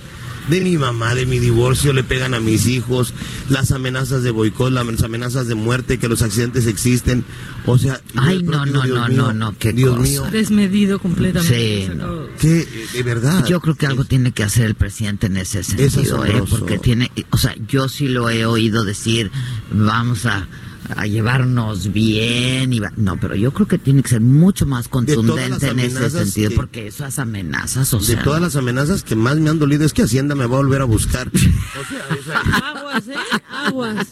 de 0.50 0.62
mi 0.62 0.78
mamá, 0.78 1.16
de 1.16 1.26
mi 1.26 1.40
divorcio, 1.40 1.94
le 1.94 2.04
pegan 2.04 2.34
a 2.34 2.40
mis 2.40 2.68
hijos, 2.68 3.14
las 3.50 3.72
amenazas 3.72 4.24
de 4.24 4.32
boicot, 4.32 4.72
las 4.72 5.04
amenazas 5.04 5.48
de 5.48 5.56
muerte, 5.56 6.00
que 6.00 6.08
los 6.08 6.22
accidentes 6.22 6.66
existen. 6.68 7.24
O 7.66 7.78
sea, 7.78 8.02
Ay, 8.16 8.44
no, 8.44 8.66
no, 8.66 8.82
Dios 8.82 8.98
no, 9.00 9.08
mío, 9.08 9.18
no, 9.18 9.34
no, 9.34 9.58
qué 9.58 9.72
Dios 9.74 9.96
cosa. 9.98 10.10
mío, 10.10 10.28
Desmedido 10.32 11.00
completamente. 11.00 11.88
Sí, 11.88 11.92
no. 11.96 12.28
que 12.40 12.68
de 12.94 13.04
verdad. 13.04 13.46
Yo 13.46 13.62
creo 13.62 13.76
que 13.76 13.86
algo 13.88 14.04
tiene 14.06 14.32
que 14.32 14.44
hacer 14.44 14.66
el 14.66 14.76
presidente 14.76 15.28
en 15.28 15.38
ese 15.38 15.64
sentido, 15.64 16.02
¿eh? 16.02 16.30
asombroso. 16.30 16.60
porque 16.60 16.78
tiene, 16.78 17.12
o 17.30 17.38
sea, 17.38 17.56
yo 17.68 17.88
sí 17.88 18.08
lo 18.08 18.30
he 18.30 18.46
oído 18.46 18.84
decir, 18.84 19.32
vamos 19.72 20.26
a, 20.26 20.48
a 20.96 21.06
llevarnos 21.08 21.92
bien, 21.94 22.74
y 22.74 22.80
va- 22.80 22.92
no, 22.98 23.18
pero 23.20 23.36
yo 23.36 23.52
creo 23.54 23.68
que 23.68 23.78
tiene 23.78 24.04
que 24.04 24.10
ser 24.10 24.22
mucho 24.22 24.66
más 24.66 24.88
contundente 24.88 25.68
en 25.70 25.80
ese 25.80 26.10
sentido, 26.10 26.50
que- 26.50 26.56
porque 26.56 26.88
esas 26.88 27.20
amenazas, 27.20 27.94
o 27.94 28.00
de 28.00 28.06
sea, 28.06 28.24
todas 28.24 28.42
las 28.42 28.56
amenazas 28.56 29.04
que 29.04 29.16
más 29.16 29.38
me 29.38 29.50
han 29.50 29.60
dolido 29.60 29.86
es 29.86 29.94
que 29.94 30.04
Hacienda 30.04 30.36
me 30.36 30.46
va 30.46 30.56
a 30.56 30.60
volver 30.60 30.82
a 30.82 30.86
buscar. 30.86 31.30
Aguas, 32.64 33.08
¿eh? 33.08 33.14
Aguas. 33.52 34.08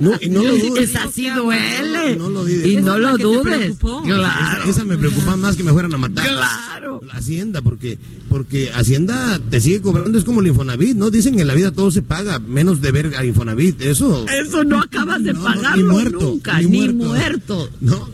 No, 0.00 0.12
y 0.20 0.28
no 0.28 0.42
lo 0.42 0.56
Yo 0.56 0.68
dudes. 0.70 0.90
esa 0.90 1.10
sí 1.10 1.28
duele. 1.30 2.16
No 2.16 2.30
lo 2.30 2.40
dudes. 2.42 2.66
y 2.66 2.76
no 2.76 2.98
lo 2.98 3.16
dudes. 3.18 3.76
Claro. 3.78 4.62
Esa, 4.62 4.70
esa 4.70 4.84
me 4.84 4.96
preocupa 4.96 5.36
más 5.36 5.56
que 5.56 5.62
me 5.64 5.72
fueran 5.72 5.92
a 5.94 5.98
matar. 5.98 6.26
Claro. 6.26 7.00
La 7.06 7.14
Hacienda, 7.14 7.62
porque, 7.62 7.98
porque 8.28 8.70
Hacienda 8.74 9.38
te 9.50 9.60
sigue 9.60 9.80
cobrando, 9.82 10.18
es 10.18 10.24
como 10.24 10.40
el 10.40 10.46
Infonavit, 10.48 10.96
¿no? 10.96 11.10
Dicen 11.10 11.34
que 11.36 11.42
en 11.42 11.48
la 11.48 11.54
vida 11.54 11.72
todo 11.72 11.90
se 11.90 12.02
paga, 12.02 12.38
menos 12.38 12.80
deber 12.80 13.14
a 13.16 13.24
Infonavit. 13.24 13.80
Eso. 13.82 14.26
Eso 14.28 14.64
no 14.64 14.80
acabas 14.80 15.22
de 15.22 15.32
No, 15.32 15.40
no, 15.40 15.44
pagarlo 15.44 15.97
muerto, 16.02 16.20
nunca, 16.20 16.60
ni 16.60 16.66
ni 16.66 16.92
muerto. 16.92 17.04
muerto. 17.04 17.70
No. 17.80 18.08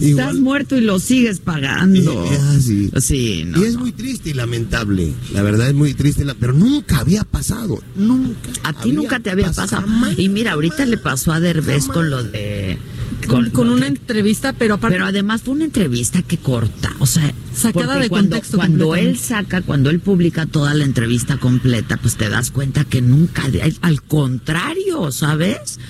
Estás 0.00 0.36
muerto 0.36 0.76
y 0.76 0.80
lo 0.80 1.00
sigues 1.00 1.40
pagando. 1.40 2.24
Eh, 2.24 2.38
ah, 2.40 2.56
sí. 2.60 2.90
Sí, 3.00 3.44
no, 3.44 3.60
y 3.60 3.66
es 3.66 3.76
muy 3.76 3.92
triste 3.92 4.30
y 4.30 4.34
lamentable. 4.34 5.12
La 5.32 5.42
verdad 5.42 5.68
es 5.68 5.74
muy 5.74 5.94
triste, 5.94 6.24
pero 6.38 6.52
nunca 6.52 6.98
había 6.98 7.24
pasado. 7.24 7.82
Nunca. 7.96 8.50
A 8.62 8.72
ti 8.72 8.92
nunca 8.92 9.18
te 9.18 9.30
había 9.30 9.50
pasado. 9.50 9.86
Y 10.16 10.28
mira, 10.28 10.52
ahorita 10.52 10.86
le 10.86 10.98
pasó 10.98 11.32
a 11.32 11.40
Derbez 11.40 11.86
con 11.86 12.10
lo 12.10 12.22
de... 12.22 12.78
Con, 13.26 13.50
con 13.50 13.68
una 13.68 13.86
entrevista, 13.86 14.52
pero 14.52 14.74
aparte. 14.74 14.96
Pero 14.96 15.06
además 15.06 15.42
fue 15.42 15.54
una 15.54 15.64
entrevista 15.64 16.22
que 16.22 16.38
corta, 16.38 16.92
o 16.98 17.06
sea, 17.06 17.32
Sacada 17.58 17.98
de 17.98 18.08
cuando, 18.08 18.30
contexto 18.30 18.56
Cuando 18.56 18.94
él 18.94 19.18
saca, 19.18 19.62
cuando 19.62 19.90
él 19.90 19.98
publica 19.98 20.46
toda 20.46 20.74
la 20.74 20.84
entrevista 20.84 21.38
completa, 21.38 21.96
pues 21.96 22.16
te 22.16 22.28
das 22.28 22.50
cuenta 22.50 22.84
que 22.84 23.02
nunca, 23.02 23.44
al 23.80 24.02
contrario, 24.02 25.10
¿sabes? 25.10 25.80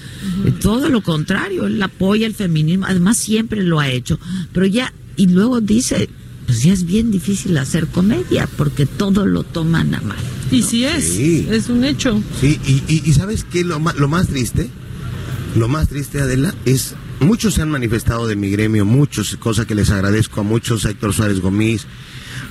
Todo 0.61 0.89
lo 0.89 1.03
contrario, 1.03 1.67
él 1.67 1.83
apoya 1.83 2.27
el 2.27 2.35
feminismo, 2.35 2.87
además 2.87 3.19
siempre 3.19 3.63
lo 3.63 3.81
ha 3.81 3.91
hecho, 3.91 4.19
pero 4.53 4.65
ya, 4.65 4.95
y 5.17 5.27
luego 5.27 5.61
dice, 5.61 6.09
pues 6.47 6.63
ya 6.63 6.73
es 6.73 6.85
bien 6.85 7.11
difícil 7.11 7.57
hacer 7.59 7.87
comedia, 7.89 8.49
porque 8.57 8.87
todo 8.87 9.27
lo 9.27 9.43
toman 9.43 9.95
a 9.95 10.01
mal. 10.01 10.17
y 10.51 10.63
sí 10.63 10.85
es. 10.85 11.05
Sí. 11.05 11.47
Es 11.51 11.69
un 11.69 11.85
hecho. 11.85 12.23
Sí, 12.41 12.59
y, 12.67 12.83
y, 12.89 13.03
y 13.05 13.13
¿sabes 13.13 13.45
qué? 13.45 13.65
Lo 13.65 13.79
más, 13.79 13.97
lo 13.97 14.09
más 14.09 14.29
triste, 14.29 14.71
lo 15.59 15.69
más 15.69 15.89
triste, 15.89 16.21
Adela, 16.21 16.55
es. 16.65 16.95
Muchos 17.21 17.55
se 17.55 17.63
han 17.63 17.71
manifestado 17.71 18.27
de 18.29 18.37
mi 18.37 18.51
gremio, 18.51 18.85
muchos, 18.85 19.37
cosa 19.37 19.67
que 19.67 19.75
les 19.75 19.91
agradezco 19.91 20.41
a 20.41 20.45
muchos, 20.45 20.87
a 20.87 20.91
Héctor 20.91 21.13
Suárez 21.13 21.41
Gomis, 21.41 21.87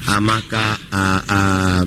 a 0.07 0.19
Maca, 0.19 0.77
a, 0.91 1.23
a 1.27 1.85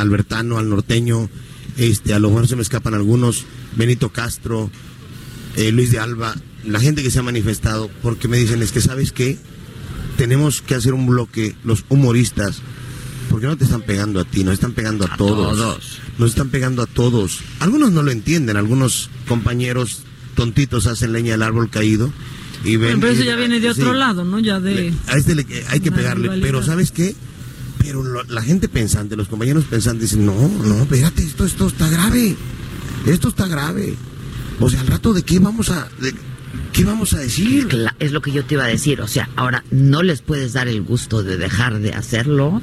Albertano, 0.00 0.58
al 0.58 0.68
norteño, 0.68 1.30
este, 1.78 2.12
a 2.12 2.18
lo 2.18 2.28
mejor 2.28 2.48
se 2.48 2.56
me 2.56 2.62
escapan 2.62 2.94
algunos, 2.94 3.46
Benito 3.74 4.10
Castro, 4.10 4.70
eh, 5.56 5.72
Luis 5.72 5.90
de 5.90 5.98
Alba, 5.98 6.34
la 6.64 6.80
gente 6.80 7.02
que 7.02 7.10
se 7.10 7.20
ha 7.20 7.22
manifestado, 7.22 7.90
porque 8.02 8.28
me 8.28 8.36
dicen, 8.36 8.62
es 8.62 8.72
que 8.72 8.80
sabes 8.80 9.12
qué, 9.12 9.38
tenemos 10.16 10.60
que 10.60 10.74
hacer 10.74 10.92
un 10.92 11.06
bloque, 11.06 11.56
los 11.64 11.84
humoristas, 11.88 12.60
porque 13.32 13.46
no 13.48 13.56
te 13.56 13.64
están 13.64 13.82
pegando 13.82 14.20
a 14.20 14.24
ti, 14.24 14.44
nos 14.44 14.54
están 14.54 14.72
pegando 14.72 15.04
a, 15.06 15.16
todos. 15.16 15.56
todos. 15.56 15.98
Nos 16.18 16.30
están 16.30 16.50
pegando 16.50 16.82
a 16.82 16.86
todos. 16.86 17.40
Algunos 17.58 17.90
no 17.90 18.02
lo 18.02 18.10
entienden, 18.12 18.56
algunos 18.56 19.08
compañeros 19.26 20.02
tontitos 20.36 20.86
hacen 20.86 21.12
leña 21.12 21.32
del 21.32 21.42
árbol 21.42 21.68
caído 21.70 22.12
y 22.62 22.76
ven. 22.76 22.80
Bueno, 22.80 23.00
pero 23.00 23.12
eso 23.14 23.22
ya 23.24 23.34
viene 23.36 23.58
de 23.58 23.70
otro 23.70 23.92
sí, 23.92 23.98
lado, 23.98 24.24
¿no? 24.24 24.38
Ya 24.38 24.60
de. 24.60 24.92
A 25.08 25.16
este 25.16 25.34
le- 25.34 25.46
hay 25.68 25.80
que 25.80 25.90
pegarle, 25.90 26.24
rivalidad. 26.24 26.46
pero 26.46 26.62
¿sabes 26.62 26.92
qué? 26.92 27.16
Pero 27.78 28.02
lo- 28.04 28.22
la 28.24 28.42
gente 28.42 28.68
pensante, 28.68 29.16
los 29.16 29.28
compañeros 29.28 29.64
pensantes 29.64 30.10
dicen, 30.10 30.24
no, 30.26 30.34
no, 30.64 30.82
espérate, 30.82 31.22
esto, 31.24 31.44
esto 31.44 31.66
está 31.66 31.88
grave. 31.88 32.36
Esto 33.06 33.28
está 33.28 33.48
grave. 33.48 33.96
O 34.60 34.70
sea, 34.70 34.80
al 34.82 34.86
rato 34.86 35.12
de 35.12 35.22
qué 35.24 35.38
vamos 35.40 35.70
a, 35.70 35.88
de- 36.00 36.14
qué 36.72 36.84
vamos 36.84 37.12
a 37.12 37.18
decir. 37.18 37.68
Es 37.98 38.12
lo 38.12 38.20
que 38.20 38.32
yo 38.32 38.44
te 38.44 38.54
iba 38.54 38.64
a 38.64 38.68
decir, 38.68 39.00
o 39.00 39.08
sea, 39.08 39.28
ahora 39.36 39.64
no 39.70 40.02
les 40.02 40.20
puedes 40.22 40.52
dar 40.52 40.68
el 40.68 40.82
gusto 40.82 41.22
de 41.22 41.36
dejar 41.36 41.80
de 41.80 41.92
hacerlo, 41.92 42.60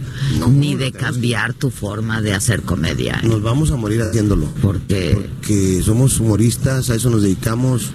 ni 0.50 0.76
de 0.76 0.92
cambiar 0.92 1.54
tu 1.54 1.70
forma 1.70 2.22
de 2.22 2.34
hacer 2.34 2.62
comedia. 2.62 3.20
¿eh? 3.24 3.28
Nos 3.28 3.42
vamos 3.42 3.72
a 3.72 3.76
morir 3.76 4.02
haciéndolo. 4.02 4.46
Porque 4.62 5.16
Porque 5.16 5.82
somos 5.84 6.20
humoristas, 6.20 6.90
a 6.90 6.96
eso 6.96 7.10
nos 7.10 7.24
dedicamos, 7.24 7.92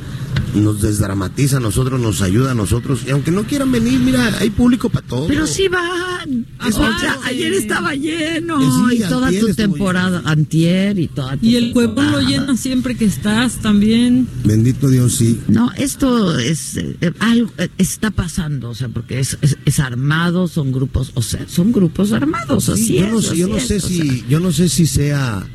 nos 0.54 0.80
desdramatiza 0.80 1.56
a 1.56 1.60
nosotros, 1.60 2.00
nos 2.00 2.22
ayuda 2.22 2.52
a 2.52 2.54
nosotros. 2.54 3.02
Y 3.06 3.10
aunque 3.10 3.30
no 3.30 3.44
quieran 3.44 3.72
venir, 3.72 3.98
mira, 4.00 4.36
hay 4.38 4.50
público 4.50 4.88
para 4.88 5.06
todo. 5.06 5.26
Pero 5.26 5.46
sí 5.46 5.68
van. 5.68 6.46
Ah, 6.58 6.68
o 6.68 6.72
sea, 6.72 7.18
ayer 7.24 7.52
estaba 7.52 7.94
lleno. 7.94 8.88
Sí, 8.88 8.96
y 8.96 9.00
toda 9.00 9.30
tu 9.30 9.54
temporada. 9.54 10.22
Antier 10.24 10.98
y 10.98 11.08
toda 11.08 11.36
tu 11.36 11.46
Y 11.46 11.56
el 11.56 11.72
pueblo 11.72 12.02
lo 12.02 12.20
llena 12.20 12.56
siempre 12.56 12.96
que 12.96 13.04
estás 13.04 13.56
también. 13.56 14.26
Bendito 14.44 14.88
Dios, 14.88 15.14
sí. 15.14 15.40
No, 15.48 15.70
esto 15.76 16.38
es 16.38 16.76
eh, 16.76 17.12
algo 17.18 17.50
eh, 17.58 17.68
está 17.78 18.10
pasando, 18.10 18.70
o 18.70 18.74
sea, 18.74 18.88
porque 18.88 19.20
es, 19.20 19.38
es, 19.40 19.56
es 19.64 19.80
armado, 19.80 20.48
son 20.48 20.72
grupos, 20.72 21.12
o 21.14 21.22
sea, 21.22 21.46
son 21.48 21.72
grupos 21.72 22.12
armados, 22.12 22.68
así 22.68 22.84
Sí, 22.84 22.94
yo 22.98 23.06
es, 23.06 23.12
no, 23.12 23.22
sé, 23.22 23.36
yo 23.36 23.46
así 23.46 23.52
no 23.52 23.56
es, 23.56 23.66
sé 23.66 23.76
o 23.76 23.80
si, 23.80 23.98
sea. 23.98 24.28
yo 24.28 24.40
no 24.40 24.52
sé 24.52 24.68
si 24.68 24.86
sea 24.86 25.46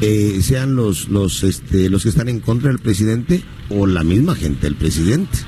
eh, 0.00 0.40
sean 0.42 0.76
los 0.76 1.08
los 1.08 1.42
este 1.42 1.88
los 1.88 2.02
que 2.02 2.10
están 2.10 2.28
en 2.28 2.40
contra 2.40 2.68
del 2.68 2.78
presidente 2.78 3.42
o 3.70 3.86
la 3.86 4.04
misma 4.04 4.34
gente 4.34 4.62
del 4.62 4.76
presidente. 4.76 5.38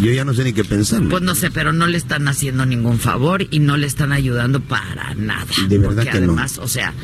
Yo 0.00 0.10
ya 0.12 0.24
no 0.24 0.32
sé 0.32 0.44
ni 0.44 0.52
qué 0.52 0.64
pensar. 0.64 1.02
Pues 1.08 1.22
no 1.22 1.34
sé, 1.34 1.50
pero 1.50 1.72
no 1.72 1.86
le 1.86 1.98
están 1.98 2.26
haciendo 2.28 2.64
ningún 2.64 2.98
favor 2.98 3.46
y 3.50 3.58
no 3.58 3.76
le 3.76 3.86
están 3.86 4.12
ayudando 4.12 4.60
para 4.60 5.14
nada. 5.14 5.46
De 5.68 5.78
verdad 5.78 5.96
porque 6.04 6.10
que 6.10 6.20
no. 6.20 6.32
además, 6.32 6.58
o 6.58 6.68
sea, 6.68 6.94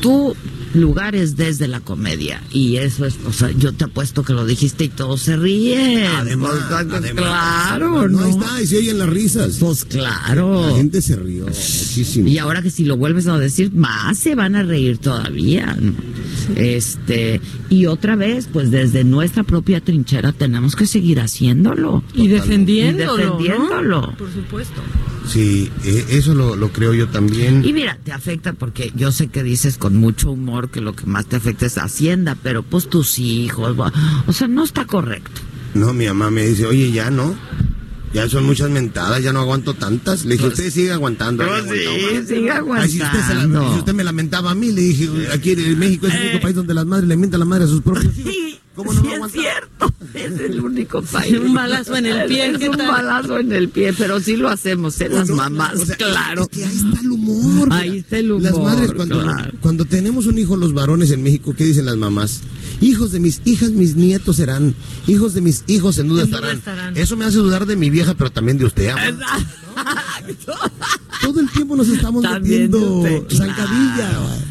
tu 0.00 0.34
lugar 0.74 1.14
es 1.14 1.36
desde 1.36 1.68
la 1.68 1.80
comedia 1.80 2.42
y 2.50 2.76
eso 2.76 3.06
es, 3.06 3.16
o 3.26 3.32
sea, 3.32 3.50
yo 3.52 3.72
te 3.72 3.84
apuesto 3.84 4.22
que 4.22 4.32
lo 4.32 4.44
dijiste 4.44 4.84
y 4.84 4.88
todos 4.88 5.22
se 5.22 5.36
ríen. 5.36 6.06
Además, 6.06 6.52
además, 6.70 7.24
claro, 7.24 8.08
no, 8.08 8.08
¿no? 8.08 8.24
ahí 8.24 8.30
está, 8.30 8.62
y 8.62 8.66
se 8.66 8.78
oyen 8.78 8.98
las 8.98 9.08
risas. 9.08 9.56
Pues 9.60 9.84
claro. 9.84 10.68
La 10.68 10.76
gente 10.76 11.00
se 11.00 11.16
rió 11.16 11.46
muchísimo. 11.46 12.28
Y 12.28 12.38
ahora 12.38 12.62
que 12.62 12.70
si 12.70 12.84
lo 12.84 12.96
vuelves 12.96 13.26
a 13.26 13.38
decir, 13.38 13.72
más 13.72 14.18
se 14.18 14.34
van 14.34 14.54
a 14.54 14.62
reír 14.62 14.98
todavía. 14.98 15.76
¿no? 15.80 15.92
Este, 16.56 17.40
y 17.70 17.86
otra 17.86 18.16
vez, 18.16 18.48
pues 18.52 18.70
desde 18.70 19.04
nuestra 19.04 19.42
propia 19.42 19.80
trinchera 19.80 20.32
tenemos 20.32 20.76
que 20.76 20.86
seguir 20.86 21.20
haciéndolo. 21.20 22.02
Y 22.14 22.28
defendiéndolo. 22.28 23.14
Y 23.14 23.22
defendiéndolo. 23.24 24.00
¿no? 24.02 24.16
Por 24.16 24.32
supuesto. 24.32 24.80
Sí, 25.28 25.70
eh, 25.84 26.04
eso 26.10 26.34
lo, 26.34 26.54
lo 26.56 26.68
creo 26.70 26.92
yo 26.94 27.08
también. 27.08 27.64
Y 27.64 27.72
mira, 27.72 27.98
te 28.04 28.12
afecta 28.12 28.52
porque 28.52 28.92
yo 28.94 29.10
sé 29.12 29.28
que 29.28 29.42
dices 29.42 29.78
con 29.78 29.96
mucho 29.96 30.30
humor 30.30 30.70
que 30.70 30.80
lo 30.80 30.94
que 30.94 31.06
más 31.06 31.26
te 31.26 31.36
afecta 31.36 31.66
es 31.66 31.78
Hacienda, 31.78 32.36
pero 32.42 32.62
pues 32.62 32.88
tus 32.88 33.18
hijos, 33.18 33.78
va- 33.78 33.92
o 34.26 34.32
sea, 34.32 34.48
no 34.48 34.64
está 34.64 34.84
correcto. 34.84 35.40
No, 35.74 35.92
mi 35.92 36.06
mamá 36.06 36.30
me 36.30 36.44
dice, 36.46 36.66
oye, 36.66 36.92
ya 36.92 37.10
no. 37.10 37.34
Ya 38.14 38.28
son 38.28 38.44
muchas 38.44 38.70
mentadas, 38.70 39.22
ya 39.22 39.32
no 39.32 39.40
aguanto 39.40 39.74
tantas. 39.74 40.24
Le 40.24 40.34
dije, 40.36 40.46
usted 40.46 40.70
sigue 40.70 40.92
aguantando. 40.92 41.44
Pues 41.44 41.64
sí, 41.64 41.68
aguantó 41.86 42.18
más". 42.18 42.28
sigue 42.28 42.50
Ay, 42.52 42.88
si 42.90 43.02
usted, 43.02 43.18
se 43.26 43.34
la- 43.34 43.40
aguantando. 43.42 43.72
si 43.74 43.78
usted 43.80 43.92
me 43.94 44.04
lamentaba 44.04 44.50
a 44.52 44.54
mí, 44.54 44.70
le 44.72 44.80
dije, 44.82 45.08
aquí 45.32 45.50
en 45.52 45.78
México 45.78 46.06
es 46.06 46.14
el 46.14 46.22
único 46.28 46.40
país 46.40 46.54
donde 46.54 46.74
las 46.74 46.86
madres 46.86 47.08
le 47.08 47.16
mientan 47.16 47.38
a 47.40 47.44
la 47.44 47.48
madre 47.50 47.64
a 47.64 47.66
sus 47.66 47.82
propios 47.82 48.16
hijos. 48.16 48.32
Sí, 48.32 48.60
¿Cómo 48.76 48.92
no 48.92 49.02
sí 49.02 49.08
es 49.08 49.32
cierto. 49.32 49.94
Es 50.14 50.40
el 50.40 50.60
único 50.60 51.02
país. 51.02 51.36
Un 51.38 51.54
balazo 51.54 51.96
en 51.96 52.06
el 52.06 52.26
pie, 52.28 52.50
Es 52.50 52.58
¿qué 52.58 52.68
un 52.68 52.76
tal? 52.76 52.86
balazo 52.88 53.38
en 53.38 53.52
el 53.52 53.68
pie, 53.68 53.92
pero 53.92 54.18
sí 54.20 54.36
lo 54.36 54.48
hacemos, 54.48 55.00
¿eh? 55.00 55.08
Las 55.08 55.28
No, 55.28 55.36
mamás, 55.36 55.74
o 55.74 55.86
sea, 55.86 55.96
claro. 55.96 56.42
es 56.42 56.48
que 56.48 56.64
ahí 56.64 56.76
está 56.76 57.00
el 57.00 57.10
humor. 57.10 57.68
Ahí 57.72 57.98
está 57.98 58.18
el 58.18 58.30
humor. 58.32 58.42
Las 58.42 58.58
madres, 58.58 58.92
cuando, 58.94 59.22
claro. 59.22 59.52
cuando 59.60 59.84
tenemos 59.84 60.26
un 60.26 60.38
hijo, 60.38 60.56
los 60.56 60.72
varones 60.72 61.10
en 61.12 61.22
México, 61.22 61.54
¿qué 61.56 61.64
dicen 61.64 61.86
las 61.86 61.96
mamás? 61.96 62.40
Hijos 62.84 63.12
de 63.12 63.20
mis 63.20 63.40
hijas, 63.46 63.70
mis 63.70 63.96
nietos 63.96 64.36
serán. 64.36 64.74
Hijos 65.06 65.32
de 65.32 65.40
mis 65.40 65.64
hijos, 65.68 65.98
en 65.98 66.08
duda, 66.08 66.22
En 66.24 66.30
duda 66.30 66.38
estarán. 66.38 66.58
estarán. 66.58 66.96
Eso 66.96 67.16
me 67.16 67.24
hace 67.24 67.38
dudar 67.38 67.64
de 67.64 67.76
mi 67.76 67.88
vieja, 67.88 68.12
pero 68.14 68.30
también 68.30 68.58
de 68.58 68.66
usted. 68.66 68.92
Todo 71.22 71.40
el 71.40 71.48
tiempo 71.50 71.76
nos 71.76 71.88
estamos 71.88 72.22
También 72.22 72.70
de 72.70 72.78
metiendo 72.78 73.26
zancadilla. 73.34 74.10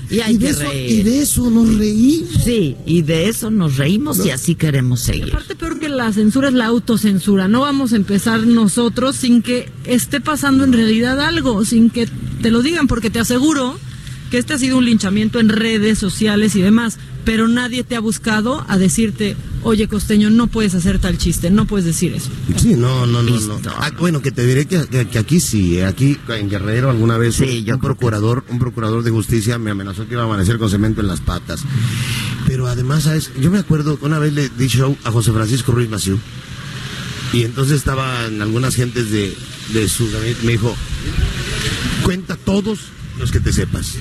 Y 0.09 0.19
hay 0.21 0.37
de 0.37 0.45
que 0.45 0.51
eso, 0.51 0.59
reír. 0.63 0.91
y 0.99 1.03
de 1.03 1.21
eso 1.21 1.49
nos 1.49 1.75
reímos. 1.77 2.29
Sí, 2.43 2.75
y 2.85 3.01
de 3.03 3.29
eso 3.29 3.51
nos 3.51 3.77
reímos 3.77 4.25
y 4.25 4.31
así 4.31 4.55
queremos 4.55 5.01
seguir. 5.01 5.29
Aparte, 5.29 5.55
peor 5.55 5.79
que 5.79 5.89
la 5.89 6.11
censura 6.11 6.47
es 6.47 6.53
la 6.55 6.65
autocensura. 6.65 7.47
No 7.47 7.61
vamos 7.61 7.93
a 7.93 7.95
empezar 7.95 8.45
nosotros 8.47 9.15
sin 9.15 9.41
que 9.43 9.71
esté 9.85 10.19
pasando 10.21 10.63
en 10.63 10.73
realidad 10.73 11.19
algo, 11.21 11.63
sin 11.65 11.89
que 11.91 12.07
te 12.41 12.49
lo 12.51 12.61
digan, 12.63 12.87
porque 12.87 13.09
te 13.11 13.19
aseguro 13.19 13.77
que 14.31 14.39
este 14.39 14.53
ha 14.53 14.57
sido 14.57 14.77
un 14.79 14.85
linchamiento 14.85 15.39
en 15.39 15.49
redes 15.49 15.99
sociales 15.99 16.55
y 16.55 16.61
demás. 16.61 16.97
Pero 17.25 17.47
nadie 17.47 17.83
te 17.83 17.95
ha 17.95 17.99
buscado 17.99 18.65
a 18.67 18.77
decirte, 18.77 19.35
oye 19.63 19.87
costeño, 19.87 20.29
no 20.29 20.47
puedes 20.47 20.75
hacer 20.75 20.99
tal 20.99 21.17
chiste, 21.17 21.49
no 21.49 21.65
puedes 21.65 21.85
decir 21.85 22.13
eso. 22.13 22.29
Sí, 22.57 22.75
no, 22.75 23.05
no, 23.05 23.23
no, 23.23 23.39
no. 23.39 23.59
Ah, 23.77 23.91
bueno, 23.99 24.21
que 24.21 24.31
te 24.31 24.45
diré 24.45 24.65
que, 24.65 24.85
que- 24.87 25.07
que 25.07 25.19
aquí 25.19 25.39
sí, 25.39 25.77
eh, 25.79 25.85
aquí 25.85 26.17
en 26.29 26.49
Guerrero 26.49 26.89
alguna 26.89 27.17
vez 27.17 27.39
un, 27.39 27.47
un 27.49 27.79
procurador, 27.79 28.43
un 28.49 28.59
procurador 28.59 29.03
de 29.03 29.11
justicia 29.11 29.57
me 29.57 29.71
amenazó 29.71 30.05
que 30.07 30.13
iba 30.13 30.23
a 30.23 30.25
amanecer 30.25 30.57
con 30.57 30.69
cemento 30.69 31.01
en 31.01 31.07
las 31.07 31.21
patas. 31.21 31.61
Pero 32.47 32.67
además, 32.67 33.03
¿sabes? 33.03 33.31
Yo 33.39 33.49
me 33.51 33.59
acuerdo 33.59 33.97
que 33.97 34.05
una 34.05 34.19
vez 34.19 34.33
le 34.33 34.49
di 34.49 34.67
show 34.67 34.97
a 35.03 35.11
José 35.11 35.31
Francisco 35.31 35.71
Ruiz 35.71 35.89
Maciú. 35.89 36.19
Y 37.31 37.43
entonces 37.45 37.77
estaban 37.77 38.41
algunas 38.41 38.75
gentes 38.75 39.09
de, 39.09 39.35
de 39.73 39.87
su 39.89 40.11
gabinete, 40.11 40.45
me 40.45 40.51
dijo, 40.51 40.75
cuenta 42.03 42.35
todos 42.35 42.79
los 43.17 43.31
que 43.31 43.39
te 43.39 43.51
sepas 43.53 43.95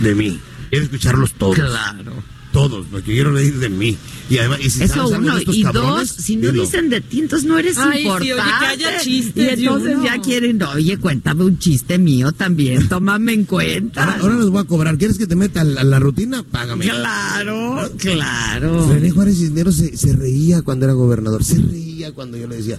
de 0.00 0.14
mí. 0.14 0.40
Quiero 0.70 0.84
escucharlos 0.86 1.32
todos. 1.34 1.54
Claro. 1.56 2.12
Todos, 2.52 2.86
porque 2.90 3.12
quiero 3.12 3.32
reír 3.32 3.58
de 3.58 3.68
mí. 3.70 3.96
Y 4.28 4.36
además, 4.38 4.58
y 4.62 4.68
si 4.70 4.82
Eso 4.82 5.08
uno. 5.08 5.34
de 5.34 5.40
estos 5.40 5.56
Y 5.56 5.62
cabrones, 5.62 6.08
dos, 6.16 6.24
si 6.24 6.36
no 6.36 6.50
dilo. 6.52 6.62
dicen 6.64 6.90
de 6.90 7.00
ti, 7.00 7.20
entonces 7.20 7.48
no 7.48 7.58
eres 7.58 7.78
Ay, 7.78 8.02
sí, 8.02 8.08
oye, 8.08 8.18
que 8.26 8.30
importante. 8.30 8.66
haya 8.66 9.00
chistes 9.00 9.58
Y 9.58 9.62
entonces 9.64 9.98
ya 10.04 10.18
quieren, 10.20 10.62
oye, 10.62 10.98
cuéntame 10.98 11.44
un 11.44 11.58
chiste 11.58 11.98
mío 11.98 12.30
también, 12.32 12.88
tómame 12.90 13.32
en 13.32 13.44
cuenta. 13.44 14.04
Ahora, 14.04 14.18
ahora 14.20 14.36
les 14.36 14.48
voy 14.50 14.60
a 14.60 14.64
cobrar. 14.64 14.98
¿Quieres 14.98 15.16
que 15.18 15.26
te 15.26 15.34
meta 15.34 15.62
a 15.62 15.64
la, 15.64 15.80
a 15.80 15.84
la 15.84 15.98
rutina? 15.98 16.42
Págame. 16.42 16.84
Claro, 16.84 17.90
claro. 17.96 18.86
René 18.92 19.10
Juárez 19.10 19.38
Cisneros 19.38 19.76
se, 19.76 19.96
se 19.96 20.12
reía 20.14 20.60
cuando 20.62 20.84
era 20.84 20.92
gobernador. 20.94 21.42
Se 21.44 21.56
reía 21.58 22.12
cuando 22.12 22.36
yo 22.36 22.46
le 22.48 22.56
decía, 22.56 22.78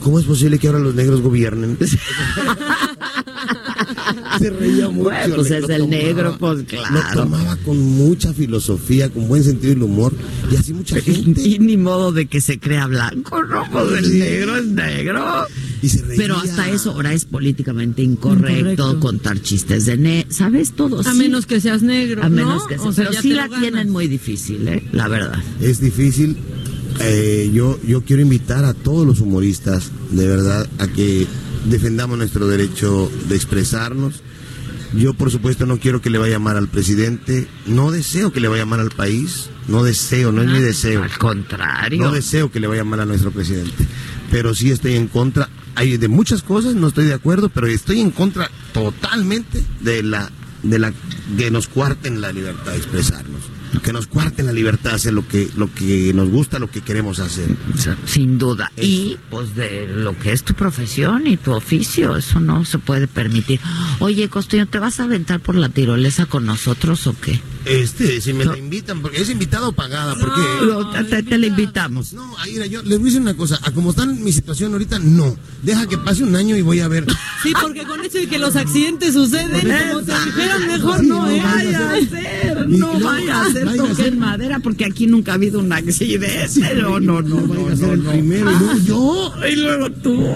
¿cómo 0.00 0.20
es 0.20 0.26
posible 0.26 0.58
que 0.60 0.68
ahora 0.68 0.78
los 0.78 0.94
negros 0.94 1.20
gobiernen? 1.22 1.76
se 4.42 4.50
reía 4.50 4.88
mucho. 4.88 5.04
Bueno, 5.10 5.34
pues 5.36 5.50
es 5.50 5.60
lo 5.62 5.68
el 5.68 5.80
tomaba- 5.82 5.86
negro, 6.02 6.36
pues 6.38 6.58
Lo 6.58 6.64
claro. 6.64 7.22
tomaba 7.22 7.56
con 7.58 7.78
mucha 7.78 8.32
filosofía, 8.32 9.08
con 9.10 9.28
buen 9.28 9.44
sentido 9.44 9.74
del 9.74 9.82
humor. 9.82 10.12
Y 10.50 10.56
así 10.56 10.72
mucha 10.72 11.00
gente. 11.00 11.40
Y 11.42 11.58
ni 11.58 11.76
modo 11.76 12.12
de 12.12 12.26
que 12.26 12.40
se 12.40 12.58
crea 12.58 12.86
blanco, 12.86 13.42
¿no? 13.44 13.64
Pues 13.70 14.04
el 14.04 14.18
negro 14.18 14.56
es 14.56 14.66
negro. 14.66 15.24
Y 15.82 15.88
se 15.88 16.02
reía. 16.02 16.16
Pero 16.16 16.36
hasta 16.38 16.68
eso 16.70 16.92
ahora 16.92 17.12
es 17.12 17.24
políticamente 17.24 18.02
incorrecto, 18.02 18.50
Incorrecto. 18.72 19.00
contar 19.00 19.40
chistes 19.40 19.86
de 19.86 19.96
ne... 19.96 20.26
¿Sabes 20.28 20.72
todo? 20.72 21.00
A 21.00 21.04
Sí. 21.12 21.18
menos 21.18 21.46
que 21.46 21.60
seas 21.60 21.82
negro. 21.82 22.22
A 22.24 22.28
menos 22.28 22.62
¿no? 22.62 22.66
que 22.66 22.74
O 22.76 22.92
sea, 22.92 23.04
sea, 23.04 23.08
Pero 23.10 23.22
sí 23.22 23.28
la 23.30 23.44
lo 23.46 23.50
ganas. 23.52 23.60
tienen 23.62 23.90
muy 23.90 24.08
difícil, 24.08 24.66
¿eh? 24.68 24.82
La 24.92 25.08
verdad. 25.08 25.38
Es 25.60 25.80
difícil. 25.80 26.36
Eh, 27.00 27.50
yo, 27.54 27.78
yo 27.86 28.02
quiero 28.02 28.22
invitar 28.22 28.64
a 28.64 28.74
todos 28.74 29.06
los 29.06 29.20
humoristas, 29.20 29.90
de 30.10 30.26
verdad, 30.26 30.68
a 30.78 30.88
que 30.88 31.26
defendamos 31.70 32.18
nuestro 32.18 32.48
derecho 32.48 33.08
de 33.28 33.36
expresarnos. 33.36 34.22
Yo, 34.94 35.14
por 35.14 35.30
supuesto, 35.30 35.66
no 35.66 35.78
quiero 35.78 36.00
que 36.00 36.10
le 36.10 36.18
vaya 36.18 36.38
mal 36.38 36.56
al 36.56 36.68
presidente. 36.68 37.46
No 37.66 37.90
deseo 37.90 38.32
que 38.32 38.40
le 38.40 38.48
vaya 38.48 38.64
mal 38.64 38.80
al 38.80 38.90
país. 38.90 39.50
No 39.66 39.84
deseo, 39.84 40.32
no 40.32 40.42
es 40.42 40.48
mi 40.48 40.60
deseo. 40.60 41.02
Al 41.02 41.18
contrario. 41.18 42.02
No 42.02 42.12
deseo 42.12 42.50
que 42.50 42.60
le 42.60 42.66
vaya 42.66 42.84
mal 42.84 43.00
a 43.00 43.06
nuestro 43.06 43.30
presidente. 43.30 43.86
Pero 44.30 44.54
sí 44.54 44.70
estoy 44.70 44.94
en 44.94 45.08
contra. 45.08 45.48
Hay 45.74 45.96
de 45.96 46.08
muchas 46.08 46.42
cosas, 46.42 46.74
no 46.74 46.88
estoy 46.88 47.06
de 47.06 47.14
acuerdo, 47.14 47.50
pero 47.50 47.66
estoy 47.66 48.00
en 48.00 48.10
contra 48.10 48.50
totalmente 48.72 49.62
de 49.80 50.02
la 50.02 50.30
de 50.62 50.78
la 50.78 50.92
que 51.36 51.50
nos 51.50 51.68
cuarten 51.68 52.20
la 52.20 52.32
libertad 52.32 52.72
de 52.72 52.78
expresarnos. 52.78 53.42
Que 53.82 53.92
nos 53.92 54.06
cuarten 54.06 54.46
la 54.46 54.52
libertad 54.52 54.90
de 54.90 54.96
hacer 54.96 55.12
lo 55.12 55.26
que, 55.26 55.48
lo 55.56 55.72
que 55.72 56.12
nos 56.14 56.28
gusta, 56.30 56.58
lo 56.58 56.70
que 56.70 56.80
queremos 56.80 57.20
hacer. 57.20 57.48
Sin 58.06 58.38
duda. 58.38 58.72
Y 58.76 59.16
pues 59.30 59.54
de 59.54 59.86
lo 59.86 60.18
que 60.18 60.32
es 60.32 60.42
tu 60.42 60.54
profesión 60.54 61.26
y 61.26 61.36
tu 61.36 61.52
oficio, 61.52 62.16
eso 62.16 62.40
no 62.40 62.64
se 62.64 62.78
puede 62.78 63.06
permitir. 63.06 63.60
Oye, 63.98 64.28
Costeño, 64.28 64.66
¿te 64.66 64.78
vas 64.78 65.00
a 65.00 65.04
aventar 65.04 65.40
por 65.40 65.54
la 65.54 65.68
tirolesa 65.68 66.26
con 66.26 66.46
nosotros 66.46 67.06
o 67.06 67.14
qué? 67.18 67.40
Este, 67.64 68.20
si 68.20 68.32
me 68.32 68.44
la 68.44 68.56
invitan, 68.56 69.02
porque 69.02 69.20
es 69.20 69.28
invitado 69.30 69.68
o 69.68 69.72
pagada, 69.72 70.14
porque... 70.18 70.40
No, 70.66 70.90
te, 70.90 71.04
te- 71.04 71.22
te 71.22 71.38
la 71.38 71.46
invitamos. 71.46 72.12
No, 72.14 72.36
ahí, 72.38 72.52
mira, 72.52 72.66
yo 72.66 72.82
les 72.82 72.98
voy 72.98 73.02
a 73.02 73.10
decir 73.10 73.20
una 73.20 73.34
cosa, 73.34 73.58
a 73.62 73.70
como 73.72 73.90
está 73.90 74.06
mi 74.06 74.32
situación 74.32 74.72
ahorita, 74.72 74.98
no. 75.00 75.36
Deja 75.62 75.86
que 75.86 75.98
pase 75.98 76.22
un 76.24 76.34
año 76.36 76.56
y 76.56 76.62
voy 76.62 76.80
a 76.80 76.88
ver. 76.88 77.06
Sí, 77.40 77.52
porque 77.62 77.84
con 77.84 78.00
eso 78.04 78.18
de 78.18 78.26
que 78.26 78.36
los 78.36 78.56
accidentes 78.56 79.14
suceden, 79.14 79.50
como 79.60 80.02
te 80.02 80.12
dijeron, 80.24 80.66
mejor 80.66 81.04
no, 81.04 81.28
Sí, 81.28 81.36
¿eh? 81.36 81.38
no 81.38 81.44
vaya 81.44 81.92
a 81.92 82.00
ser, 82.00 82.68
no 82.68 82.98
vaya 83.00 83.40
a 83.42 83.52
ser 83.52 83.64
vaya 83.64 83.82
a 83.82 83.86
toque 83.86 83.94
ser- 83.94 84.12
en 84.12 84.18
madera, 84.18 84.58
porque 84.58 84.84
aquí 84.84 85.06
nunca 85.06 85.30
ha 85.30 85.34
habido 85.36 85.60
un 85.60 85.72
accidente. 85.72 86.48
no, 86.82 86.98
no, 86.98 87.22
no, 87.22 87.40
no, 87.40 87.54
vaya 87.54 87.72
a 87.74 87.76
ser 87.76 87.86
no, 87.86 87.92
el 87.94 88.02
no. 88.02 88.10
primero 88.10 88.50
y 88.50 88.54
luego 88.58 88.78
yo. 88.84 89.34
Y 89.52 89.54
luego 89.54 89.90
tú. 89.92 90.26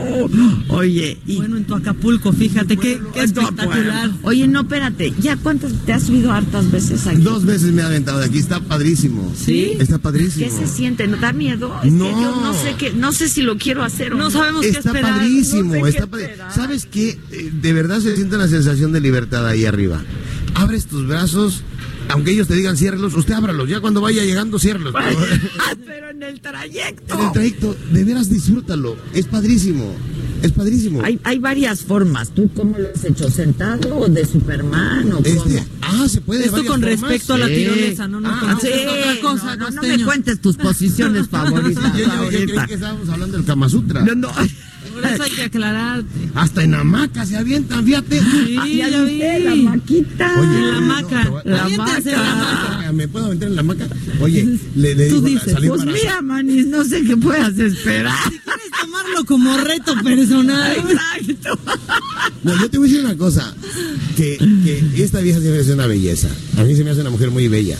Oye, 0.68 1.18
y 1.26 1.36
Bueno, 1.38 1.56
en 1.56 1.64
tu 1.64 1.74
Acapulco, 1.74 2.32
fíjate, 2.32 2.76
qué, 2.76 3.00
qué 3.12 3.22
espectacular. 3.24 4.10
Oye, 4.22 4.46
no, 4.46 4.60
espérate, 4.60 5.12
¿ya 5.20 5.36
cuántas 5.36 5.72
te 5.84 5.92
has 5.92 6.04
subido 6.04 6.30
hartas 6.32 6.70
veces 6.70 7.08
aquí? 7.12 7.22
Dos 7.22 7.44
veces 7.44 7.72
me 7.72 7.82
ha 7.82 7.86
aventado 7.86 8.18
de 8.18 8.26
aquí, 8.26 8.38
está 8.38 8.60
padrísimo. 8.60 9.32
¿Sí? 9.36 9.72
Está 9.78 9.98
padrísimo. 9.98 10.44
¿Qué 10.46 10.50
se 10.50 10.66
siente? 10.66 11.06
¿No 11.06 11.16
da 11.16 11.32
miedo? 11.32 11.74
Es 11.84 11.92
No. 11.92 12.04
que 12.06 12.10
yo 12.12 12.40
no 12.40 12.52
sé 12.54 12.74
qué, 12.78 12.92
no 12.92 13.12
sé 13.12 13.28
si 13.28 13.42
lo 13.42 13.56
quiero 13.58 13.82
hacer 13.82 14.12
o 14.12 14.16
no. 14.16 14.24
No 14.24 14.30
sabemos 14.30 14.62
qué 14.62 14.68
Está 14.68 14.90
esperar. 14.90 15.12
padrísimo, 15.18 15.74
no 15.76 15.84
sé 15.84 15.90
está 15.90 16.06
qué 16.10 16.22
esperar. 16.24 16.52
¿Sabes 16.54 16.86
qué? 16.86 17.18
Eh, 17.30 17.50
De 17.60 17.72
verdad 17.72 18.00
se 18.00 18.14
siente 18.16 18.36
una 18.36 18.48
sensación 18.48 18.92
de 18.92 19.00
libertad 19.00 19.46
ahí 19.46 19.64
arriba. 19.64 20.02
Abres 20.54 20.86
tus 20.86 21.06
brazos, 21.06 21.62
aunque 22.08 22.32
ellos 22.32 22.46
te 22.48 22.54
digan 22.54 22.76
ciérralos, 22.76 23.14
usted 23.14 23.34
ábralos. 23.34 23.68
Ya 23.68 23.80
cuando 23.80 24.00
vaya 24.00 24.22
llegando, 24.24 24.58
ciérralos. 24.58 24.94
Ah, 24.96 25.74
pero 25.86 26.10
en 26.10 26.22
el 26.22 26.40
trayecto. 26.40 27.14
en 27.14 27.26
el 27.26 27.32
trayecto, 27.32 27.76
de 27.92 28.04
veras 28.04 28.28
disfrútalo. 28.28 28.96
Es 29.14 29.26
padrísimo. 29.26 29.94
Es 30.42 30.52
padrísimo. 30.52 31.02
Hay, 31.02 31.18
hay 31.24 31.38
varias 31.38 31.80
formas. 31.82 32.30
¿Tú 32.30 32.50
cómo 32.54 32.76
lo 32.78 32.88
has 32.94 33.04
hecho? 33.04 33.30
¿Sentado 33.30 33.96
o 33.96 34.08
de 34.08 34.24
Superman 34.26 35.12
o 35.12 35.16
cómo? 35.22 35.26
Este, 35.26 35.64
ah, 35.82 36.06
se 36.08 36.20
puede 36.20 36.40
de 36.40 36.46
Esto 36.46 36.56
con 36.64 36.80
formas. 36.80 37.00
respecto 37.00 37.34
a 37.34 37.38
la 37.38 37.46
Sí. 37.48 37.54
tirolesa, 37.54 38.08
no 38.08 38.20
nos 38.20 38.32
Ah, 38.32 38.40
conoces 38.40 38.74
sí, 38.74 38.86
otra 38.86 39.20
cosa, 39.20 39.56
no, 39.56 39.70
no, 39.70 39.82
no 39.82 39.88
me 39.88 40.04
cuentes 40.04 40.40
tus 40.40 40.56
posiciones 40.56 41.28
favoritas 41.30 41.92
Yo, 41.96 42.04
yo- 42.06 42.30
yo 42.30 42.46
creí 42.46 42.66
que 42.66 42.74
estábamos 42.74 43.08
hablando 43.08 43.36
del 43.36 43.46
Kama 43.46 43.68
Sutra. 43.68 44.02
No, 44.02 44.14
no. 44.14 44.28
Por 44.92 45.06
eso 45.06 45.22
hay 45.22 45.30
que 45.30 45.42
aclararte. 45.44 46.06
Hasta 46.34 46.64
en 46.64 46.74
hamaca 46.74 47.24
se 47.24 47.36
avientan, 47.36 47.84
fíjate. 47.84 48.20
Sí, 48.20 48.56
Ah, 48.60 48.66
ya 48.66 49.02
viste, 49.02 49.38
vi. 49.38 49.44
la 49.44 49.70
maquita. 49.70 50.32
Oye, 50.38 50.48
En 50.58 50.64
la 50.66 50.70
no, 50.72 50.76
hamaca. 50.78 51.28
voy- 51.30 51.42
La 51.44 51.62
Aviéntense 51.64 52.12
en 52.12 52.18
la 52.20 52.32
hamaca. 52.32 52.92
¿Me 52.92 53.08
puedo 53.08 53.28
meter 53.28 53.48
en 53.48 53.54
la 53.54 53.60
hamaca? 53.60 53.86
Oye, 54.20 54.58
le, 54.74 54.94
le 54.94 55.08
Tú 55.08 55.22
digo, 55.22 55.40
dices, 55.40 55.56
Pues 55.66 55.84
mira, 55.86 56.20
Manis, 56.20 56.66
no 56.66 56.84
sé 56.84 57.02
qué 57.04 57.16
puedas 57.16 57.56
esperar. 57.58 58.18
¿Quieres 59.12 59.24
tomarlo 59.24 59.24
como 59.24 59.56
reto 59.58 59.94
personal? 60.02 60.76
Exacto. 60.76 61.58
No, 62.42 62.58
yo 62.60 62.70
te 62.70 62.78
voy 62.78 62.88
a 62.88 62.92
decir 62.92 63.04
una 63.06 63.16
cosa, 63.16 63.54
que, 64.16 64.36
que 64.94 65.02
esta 65.04 65.20
vieja 65.20 65.40
se 65.40 65.50
me 65.50 65.58
hace 65.58 65.72
una 65.74 65.86
belleza. 65.86 66.28
A 66.56 66.62
mí 66.64 66.74
se 66.74 66.84
me 66.84 66.90
hace 66.90 67.00
una 67.00 67.10
mujer 67.10 67.30
muy 67.30 67.48
bella, 67.48 67.76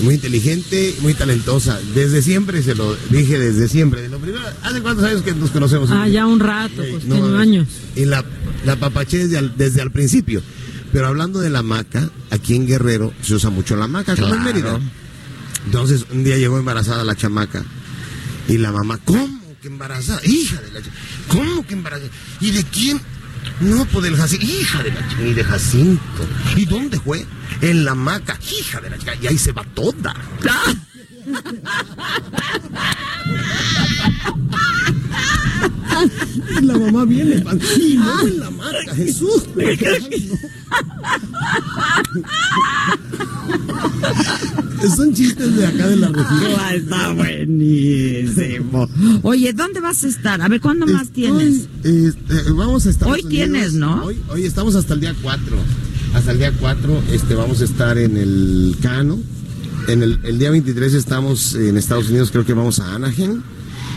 muy 0.00 0.14
inteligente, 0.14 0.94
muy 1.00 1.14
talentosa. 1.14 1.78
Desde 1.94 2.22
siempre 2.22 2.62
se 2.62 2.74
lo 2.74 2.96
dije, 3.10 3.38
desde 3.38 3.68
siempre. 3.68 4.02
De 4.02 4.08
lo 4.08 4.18
primero, 4.18 4.44
¿hace 4.62 4.80
cuántos 4.80 5.04
años 5.04 5.22
que 5.22 5.34
nos 5.34 5.50
conocemos? 5.50 5.90
Ah, 5.90 6.08
ya 6.08 6.26
un 6.26 6.40
rato, 6.40 6.82
pues 6.90 7.04
no, 7.04 7.14
tengo 7.16 7.36
años. 7.36 7.68
Y 7.94 8.04
la, 8.04 8.24
la 8.64 8.76
papaché 8.76 9.18
desde 9.18 9.38
al, 9.38 9.56
desde 9.56 9.80
al 9.82 9.90
principio. 9.90 10.42
Pero 10.92 11.08
hablando 11.08 11.40
de 11.40 11.50
la 11.50 11.62
maca, 11.62 12.10
aquí 12.30 12.54
en 12.54 12.66
Guerrero 12.66 13.12
se 13.20 13.34
usa 13.34 13.50
mucho 13.50 13.76
la 13.76 13.88
maca, 13.88 14.14
como 14.14 14.28
en 14.34 14.40
Claro. 14.42 14.44
Mérida. 14.54 14.80
Entonces, 15.66 16.06
un 16.12 16.22
día 16.24 16.38
llegó 16.38 16.58
embarazada 16.58 17.04
la 17.04 17.16
chamaca. 17.16 17.64
Y 18.48 18.58
la 18.58 18.70
mamá, 18.70 18.98
¿cómo 19.04 19.40
embarazada? 19.68 20.20
Hija 20.24 20.60
de 20.60 20.70
la 20.72 20.80
¿Cómo 21.28 21.66
que 21.66 21.74
embarazada? 21.74 22.10
¿Y 22.40 22.50
de 22.52 22.64
quién? 22.64 23.00
No, 23.60 23.84
pues 23.86 24.04
del 24.04 24.16
Jacinto. 24.16 24.44
Hija 24.46 24.82
de 24.82 24.90
la 24.92 25.00
ch- 25.08 25.30
Y 25.30 25.34
de 25.34 25.44
Jacinto. 25.44 26.26
¿Y 26.56 26.64
dónde 26.66 26.98
fue? 26.98 27.24
En 27.60 27.84
la 27.84 27.94
maca. 27.94 28.38
Hija 28.58 28.80
de 28.80 28.90
la 28.90 28.98
chica. 28.98 29.14
Y 29.20 29.26
ahí 29.28 29.38
se 29.38 29.52
va 29.52 29.62
toda. 29.74 30.14
la 36.62 36.78
mamá 36.78 37.04
viene. 37.04 37.44
Y 37.80 37.94
no 37.94 38.20
en 38.22 38.40
la 38.40 38.50
maca, 38.50 38.94
Jesús. 38.94 39.42
Son 44.94 45.14
chistes 45.14 45.56
de 45.56 45.66
acá 45.66 45.88
de 45.88 45.96
la 45.96 46.08
región. 46.08 46.52
Está 46.74 47.12
buenísimo. 47.12 48.88
Oye, 49.22 49.52
¿dónde 49.52 49.80
vas 49.80 50.04
a 50.04 50.08
estar? 50.08 50.40
A 50.40 50.48
ver, 50.48 50.60
¿cuándo 50.60 50.86
más 50.86 51.10
tienes? 51.10 51.68
Estoy, 51.82 52.06
este, 52.06 52.50
vamos 52.52 52.86
a 52.86 52.90
estar. 52.90 53.08
Hoy 53.08 53.22
tienes, 53.24 53.74
¿no? 53.74 54.04
Hoy, 54.04 54.20
hoy 54.28 54.44
estamos 54.44 54.74
hasta 54.74 54.94
el 54.94 55.00
día 55.00 55.14
4. 55.22 55.56
Hasta 56.14 56.32
el 56.32 56.38
día 56.38 56.52
4 56.58 57.02
este, 57.12 57.34
vamos 57.34 57.60
a 57.60 57.64
estar 57.64 57.98
en 57.98 58.16
el 58.16 58.76
Cano. 58.80 59.18
En 59.88 60.02
el, 60.02 60.18
el 60.24 60.38
día 60.38 60.50
23 60.50 60.94
estamos 60.94 61.54
en 61.54 61.76
Estados 61.76 62.08
Unidos, 62.08 62.30
creo 62.30 62.44
que 62.44 62.54
vamos 62.54 62.80
a 62.80 62.94
Anaheim. 62.94 63.42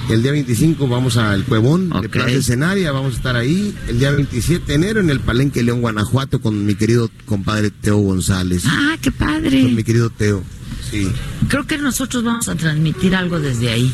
El 0.10 0.24
día 0.24 0.32
25 0.32 0.88
vamos 0.88 1.18
al 1.18 1.44
Cuevón 1.44 1.90
de 1.90 1.98
Ok. 2.00 2.08
Plaza 2.10 2.32
Escenaria, 2.32 2.92
vamos 2.92 3.14
a 3.14 3.18
estar 3.18 3.36
ahí. 3.36 3.76
El 3.88 4.00
día 4.00 4.10
27 4.12 4.66
de 4.66 4.74
enero 4.74 5.00
en 5.02 5.10
el 5.12 5.20
Palenque 5.20 5.62
León, 5.62 5.82
Guanajuato, 5.82 6.42
con 6.42 6.66
mi 6.66 6.74
querido 6.76 7.12
compadre 7.28 7.70
Teo 7.70 7.98
González. 7.98 8.64
Ah, 8.66 8.98
qué 9.00 9.12
Con 9.12 9.28
padre. 9.28 9.64
mi 9.64 9.84
querido 9.84 10.10
Teo. 10.10 10.42
Sí. 10.90 11.08
Creo 11.48 11.68
que 11.68 11.78
nosotros 11.78 12.24
vamos 12.24 12.50
a 12.50 12.56
transmitir 12.56 13.16
algo 13.16 13.40
desde 13.40 13.70
ahí. 13.70 13.94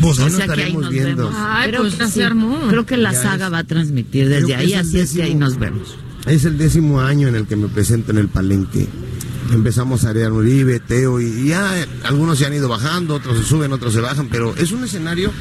Pues 0.00 0.18
ahí 0.18 0.24
o 0.24 0.28
nos 0.30 0.36
sea 0.38 0.46
que 0.46 0.52
ahí 0.52 0.58
estaremos 0.60 0.82
nos 0.82 0.90
viendo. 0.90 1.24
vemos. 1.26 1.34
Ay, 1.38 1.68
Creo 1.68 1.80
pues 1.82 1.94
que 1.96 2.06
sí. 2.06 2.20
Creo 2.70 2.86
que 2.86 2.96
la 2.96 3.12
Ya 3.12 3.22
saga 3.22 3.46
es- 3.48 3.52
va 3.52 3.58
a 3.58 3.64
transmitir 3.64 4.28
desde 4.30 4.44
Creo 4.46 4.58
ahí, 4.58 4.72
así 4.72 4.98
es 4.98 5.12
que 5.12 5.22
ahí 5.24 5.34
nos 5.34 5.58
vemos. 5.58 5.94
Es 6.26 6.46
el 6.46 6.56
décimo 6.56 7.00
año 7.02 7.28
en 7.28 7.34
el 7.34 7.46
que 7.46 7.56
me 7.56 7.68
presento 7.68 8.12
en 8.12 8.18
el 8.18 8.28
Palenque. 8.28 8.86
Empezamos 9.50 10.04
a 10.04 10.10
Ariel 10.10 10.32
Uribe, 10.32 10.80
Teo, 10.80 11.20
y 11.20 11.48
ya 11.48 11.86
algunos 12.04 12.38
se 12.38 12.46
han 12.46 12.54
ido 12.54 12.68
bajando, 12.68 13.14
otros 13.16 13.38
se 13.38 13.44
suben, 13.44 13.72
otros 13.72 13.92
se 13.92 14.00
bajan, 14.00 14.28
pero 14.28 14.54
es 14.56 14.72
un 14.72 14.84
escenario, 14.84 15.32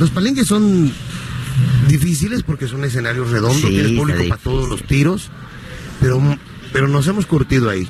los 0.00 0.10
palenques 0.10 0.46
son 0.46 0.92
difíciles 1.88 2.42
porque 2.42 2.64
es 2.64 2.72
un 2.72 2.84
escenario 2.84 3.24
redondo, 3.24 3.68
Sí, 3.68 3.74
tienes 3.74 3.92
público 3.92 4.22
para 4.28 4.40
todos 4.40 4.68
los 4.68 4.82
tiros, 4.84 5.28
pero, 6.00 6.20
pero 6.72 6.88
nos 6.88 7.06
hemos 7.06 7.26
curtido 7.26 7.70
ahí. 7.70 7.88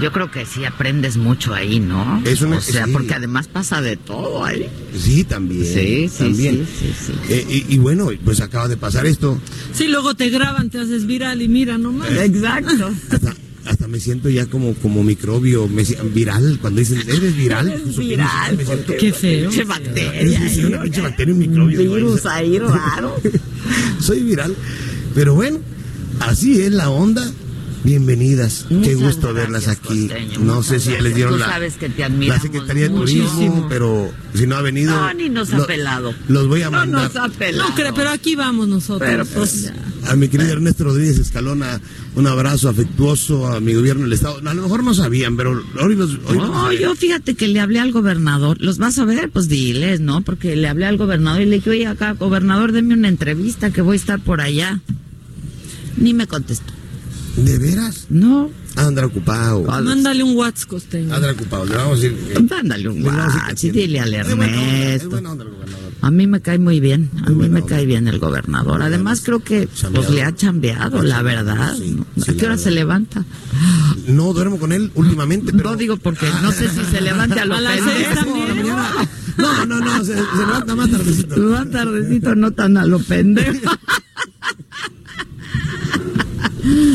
Yo 0.00 0.12
creo 0.12 0.30
que 0.30 0.46
sí 0.46 0.64
aprendes 0.64 1.16
mucho 1.16 1.52
ahí, 1.52 1.80
¿no? 1.80 2.22
Es 2.24 2.42
una- 2.42 2.58
o 2.58 2.60
sea, 2.60 2.86
sí. 2.86 2.92
porque 2.92 3.12
además 3.14 3.48
pasa 3.48 3.82
de 3.82 3.96
todo 3.96 4.44
ahí. 4.44 4.68
Sí, 4.96 5.24
también. 5.24 5.64
Sí, 5.64 6.08
sí, 6.08 6.18
también. 6.18 6.66
sí, 6.78 6.94
sí, 6.96 7.06
sí. 7.06 7.12
Eh, 7.28 7.64
y, 7.68 7.74
y 7.74 7.78
bueno, 7.78 8.08
pues 8.24 8.40
acaba 8.40 8.68
de 8.68 8.76
pasar 8.76 9.04
esto. 9.06 9.40
Sí, 9.72 9.88
luego 9.88 10.14
te 10.14 10.28
graban, 10.30 10.70
te 10.70 10.78
haces 10.78 11.06
viral 11.06 11.42
y 11.42 11.48
mira 11.48 11.76
nomás. 11.76 12.08
Exacto. 12.12 12.92
Hasta, 13.10 13.34
hasta 13.66 13.86
me 13.88 14.00
siento 14.00 14.28
ya 14.28 14.46
como, 14.46 14.74
como 14.74 15.02
microbio, 15.04 15.68
me 15.68 15.84
viral. 16.14 16.58
Cuando 16.60 16.80
dicen, 16.80 17.00
¿eres 17.06 17.36
viral? 17.36 17.68
Eres 17.70 17.82
Pues, 17.82 17.96
viral, 17.98 18.56
me 18.56 18.64
siento- 18.64 18.92
Qué 18.98 19.12
feo. 19.12 19.50
Pinche 19.50 19.64
bacteria. 19.64 20.40
Una 20.66 20.82
pinche 20.82 21.00
bacteria, 21.00 21.34
un 21.34 21.40
microbio. 21.40 21.78
virus 21.94 22.26
ahí 22.26 22.58
raro. 22.60 23.16
Soy 24.00 24.20
viral. 24.20 24.54
Pero 25.14 25.34
bueno, 25.34 25.58
así 26.20 26.60
es 26.62 26.72
la 26.72 26.90
onda. 26.90 27.30
Bienvenidas. 27.82 28.66
Qué 28.68 28.74
Muchas 28.74 28.94
gusto 28.96 29.20
gracias, 29.32 29.34
verlas 29.34 29.68
aquí. 29.68 30.08
Costeño, 30.08 30.38
no 30.40 30.62
sé 30.62 30.80
si 30.80 30.90
ya 30.90 31.00
les 31.00 31.14
dieron 31.14 31.38
la, 31.38 31.46
sabes 31.46 31.74
que 31.76 31.88
te 31.88 32.06
la 32.10 32.38
Secretaría 32.38 32.82
de 32.84 32.90
Turismo, 32.90 33.66
pero 33.70 34.12
si 34.34 34.46
no 34.46 34.56
ha 34.56 34.60
venido. 34.62 34.92
No, 34.92 35.14
ni 35.14 35.30
nos 35.30 35.50
ha 35.54 35.58
lo- 35.58 35.66
pelado. 35.66 36.14
Los 36.28 36.46
voy 36.46 36.60
a 36.60 36.66
No 36.66 36.72
mandar. 36.72 37.04
nos 37.04 37.16
ha 37.16 37.28
pelado. 37.30 37.70
No 37.70 37.74
creo, 37.74 37.94
pero 37.94 38.10
aquí 38.10 38.36
vamos 38.36 38.68
nosotros. 38.68 39.08
Pero 39.08 39.24
pues 39.24 39.72
a 40.06 40.16
mi 40.16 40.28
querido 40.28 40.52
Ernesto 40.52 40.84
Rodríguez 40.84 41.18
Escalona, 41.18 41.80
un 42.16 42.26
abrazo 42.26 42.68
afectuoso 42.68 43.46
a 43.46 43.60
mi 43.60 43.74
gobierno 43.74 44.02
del 44.04 44.12
Estado. 44.12 44.38
A 44.38 44.54
lo 44.54 44.62
mejor 44.62 44.82
no 44.84 44.94
sabían, 44.94 45.36
pero 45.36 45.62
hoy 45.82 45.94
los. 45.96 46.10
Hoy 46.26 46.36
los- 46.36 46.48
No, 46.48 46.72
yo 46.72 46.94
fíjate 46.94 47.34
que 47.34 47.48
le 47.48 47.60
hablé 47.60 47.78
al 47.80 47.92
gobernador. 47.92 48.56
¿Los 48.60 48.78
vas 48.78 48.98
a 48.98 49.04
ver? 49.04 49.30
Pues 49.30 49.48
diles, 49.48 50.00
¿no? 50.00 50.22
Porque 50.22 50.56
le 50.56 50.68
hablé 50.68 50.86
al 50.86 50.96
gobernador 50.96 51.42
y 51.42 51.46
le 51.46 51.56
dije, 51.56 51.70
oye, 51.70 51.86
acá, 51.86 52.12
gobernador, 52.12 52.72
deme 52.72 52.94
una 52.94 53.08
entrevista 53.08 53.70
que 53.70 53.82
voy 53.82 53.94
a 53.94 53.96
estar 54.00 54.20
por 54.20 54.40
allá. 54.40 54.80
Ni 55.96 56.14
me 56.14 56.26
contestó. 56.26 56.72
¿De 57.36 57.58
veras? 57.58 58.06
No. 58.10 58.50
Anda 58.76 59.04
ocupado. 59.04 59.64
Mándale 59.64 60.22
un 60.22 60.36
WhatsApp 60.36 60.68
costeño. 60.68 61.14
Anda 61.14 61.32
ocupado. 61.32 61.66
Le 61.66 61.74
vamos 61.76 61.98
a 61.98 62.02
decir. 62.02 62.16
Mándale 62.48 62.88
un 62.88 63.02
WhatsApp 63.04 63.50
y 63.52 63.54
tiene. 63.56 63.78
dile 63.78 64.00
al 64.00 64.14
Es 64.14 64.36
buena 64.36 64.44
onda, 64.46 64.56
es 64.56 64.84
Ernesto. 64.84 65.10
buena 65.10 65.32
onda 65.32 65.44
el 65.44 65.50
gobernador. 65.50 65.89
A 66.02 66.10
mí 66.10 66.26
me 66.26 66.40
cae 66.40 66.58
muy 66.58 66.80
bien, 66.80 67.10
a 67.26 67.30
mí 67.30 67.48
me 67.48 67.64
cae 67.64 67.84
bien 67.84 68.08
el 68.08 68.18
gobernador. 68.18 68.82
Además 68.82 69.22
creo 69.24 69.40
que 69.40 69.68
pues 69.92 70.10
le 70.10 70.22
ha 70.22 70.34
chambeado, 70.34 71.02
la 71.02 71.22
verdad. 71.22 71.74
¿A 72.28 72.32
qué 72.32 72.46
hora 72.46 72.56
se 72.56 72.70
levanta? 72.70 73.24
No 74.06 74.32
duermo 74.32 74.58
con 74.58 74.72
él 74.72 74.90
últimamente, 74.94 75.52
pero. 75.52 75.70
No 75.70 75.76
digo 75.76 75.96
porque 75.98 76.26
no 76.42 76.52
sé 76.52 76.68
si 76.70 76.80
se 76.90 77.00
levante 77.00 77.38
a 77.40 77.44
lo 77.44 77.54
A 77.56 77.60
las 77.60 77.80
seis 77.80 78.06
pendejo. 78.06 78.24
también. 78.24 78.66
No, 79.36 79.66
no, 79.66 79.80
no, 79.80 80.04
se, 80.04 80.14
se 80.14 80.36
levanta 80.38 80.74
más 80.74 80.90
tardecito. 80.90 81.36
Más 81.38 81.70
tardecito, 81.70 82.34
no 82.34 82.50
tan 82.52 82.76
a 82.76 82.86
lo 82.86 82.98
pendejo. 82.98 83.60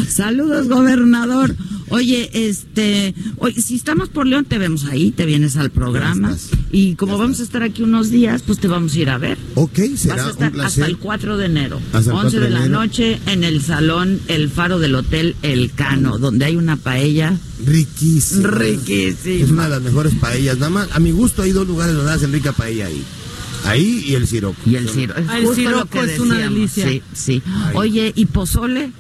Saludos, 0.10 0.68
gobernador. 0.68 1.56
Oye, 1.90 2.30
este, 2.34 3.14
oye, 3.38 3.62
si 3.62 3.76
estamos 3.76 4.10
por 4.10 4.26
León, 4.26 4.46
te 4.46 4.58
vemos 4.58 4.86
ahí, 4.86 5.12
te 5.12 5.26
vienes 5.26 5.58
al 5.58 5.70
programa. 5.70 6.32
Estás. 6.32 6.55
Y 6.78 6.96
como 6.96 7.18
vamos 7.18 7.40
a 7.40 7.44
estar 7.44 7.64
aquí 7.64 7.84
unos 7.84 8.10
días, 8.12 8.42
pues 8.42 8.60
te 8.60 8.68
vamos 8.68 8.94
a 8.96 9.00
ir 9.00 9.10
a 9.10 9.18
ver. 9.18 9.38
Ok, 9.56 9.80
Vas 9.92 10.00
será 10.02 10.22
a 10.24 10.26
un 10.26 10.32
estar 10.32 10.52
placer. 10.52 10.84
hasta 10.84 10.86
el 10.88 10.98
4 10.98 11.38
de 11.38 11.46
enero, 11.46 11.80
Hasta 11.94 12.12
el 12.12 12.18
11 12.18 12.22
4 12.24 12.40
de 12.42 12.46
de 12.46 12.52
la 12.52 12.60
enero. 12.66 12.80
noche, 12.82 13.20
en 13.28 13.44
el 13.46 13.62
salón 13.62 14.20
El 14.28 14.50
Faro 14.50 14.78
del 14.80 14.94
Hotel 14.96 15.38
El 15.42 15.72
Cano, 15.72 16.18
donde 16.18 16.44
hay 16.44 16.58
una 16.58 16.76
paella 16.76 17.38
Riquísimo. 17.66 18.48
riquísima. 18.48 19.46
Es 19.46 19.52
una 19.52 19.64
de 19.64 19.70
las 19.70 19.82
mejores 19.84 20.16
paellas. 20.16 20.58
Nada 20.58 20.70
más, 20.70 20.90
a 20.92 21.00
mi 21.00 21.12
gusto 21.12 21.44
hay 21.44 21.52
dos 21.52 21.66
lugares 21.66 21.96
donde 21.96 22.12
hacen 22.12 22.34
rica 22.34 22.52
paella 22.52 22.88
ahí. 22.88 23.04
Ahí 23.64 24.04
y 24.06 24.16
el 24.16 24.28
siroco. 24.28 24.60
Y 24.66 24.76
el 24.76 24.86
es 24.90 24.96
Ah, 25.28 25.38
el 25.40 25.46
justo 25.46 25.62
lo 25.64 25.70
siroco 25.70 26.04
es 26.04 26.20
una 26.20 26.38
delicia. 26.40 26.90
Sí, 26.90 27.02
sí. 27.14 27.42
Oye, 27.74 28.12
¿y 28.18 28.26
pozole? 28.26 28.92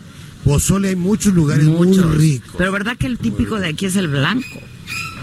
Pozole 0.45 0.89
hay 0.89 0.95
muchos 0.95 1.33
lugares 1.33 1.65
Muchos. 1.65 2.05
muy 2.05 2.15
ricos. 2.15 2.55
Pero 2.57 2.71
verdad 2.71 2.95
que 2.97 3.07
el 3.07 3.17
típico 3.17 3.59
de 3.59 3.67
aquí 3.67 3.85
es 3.85 3.95
el 3.97 4.07
blanco. 4.07 4.47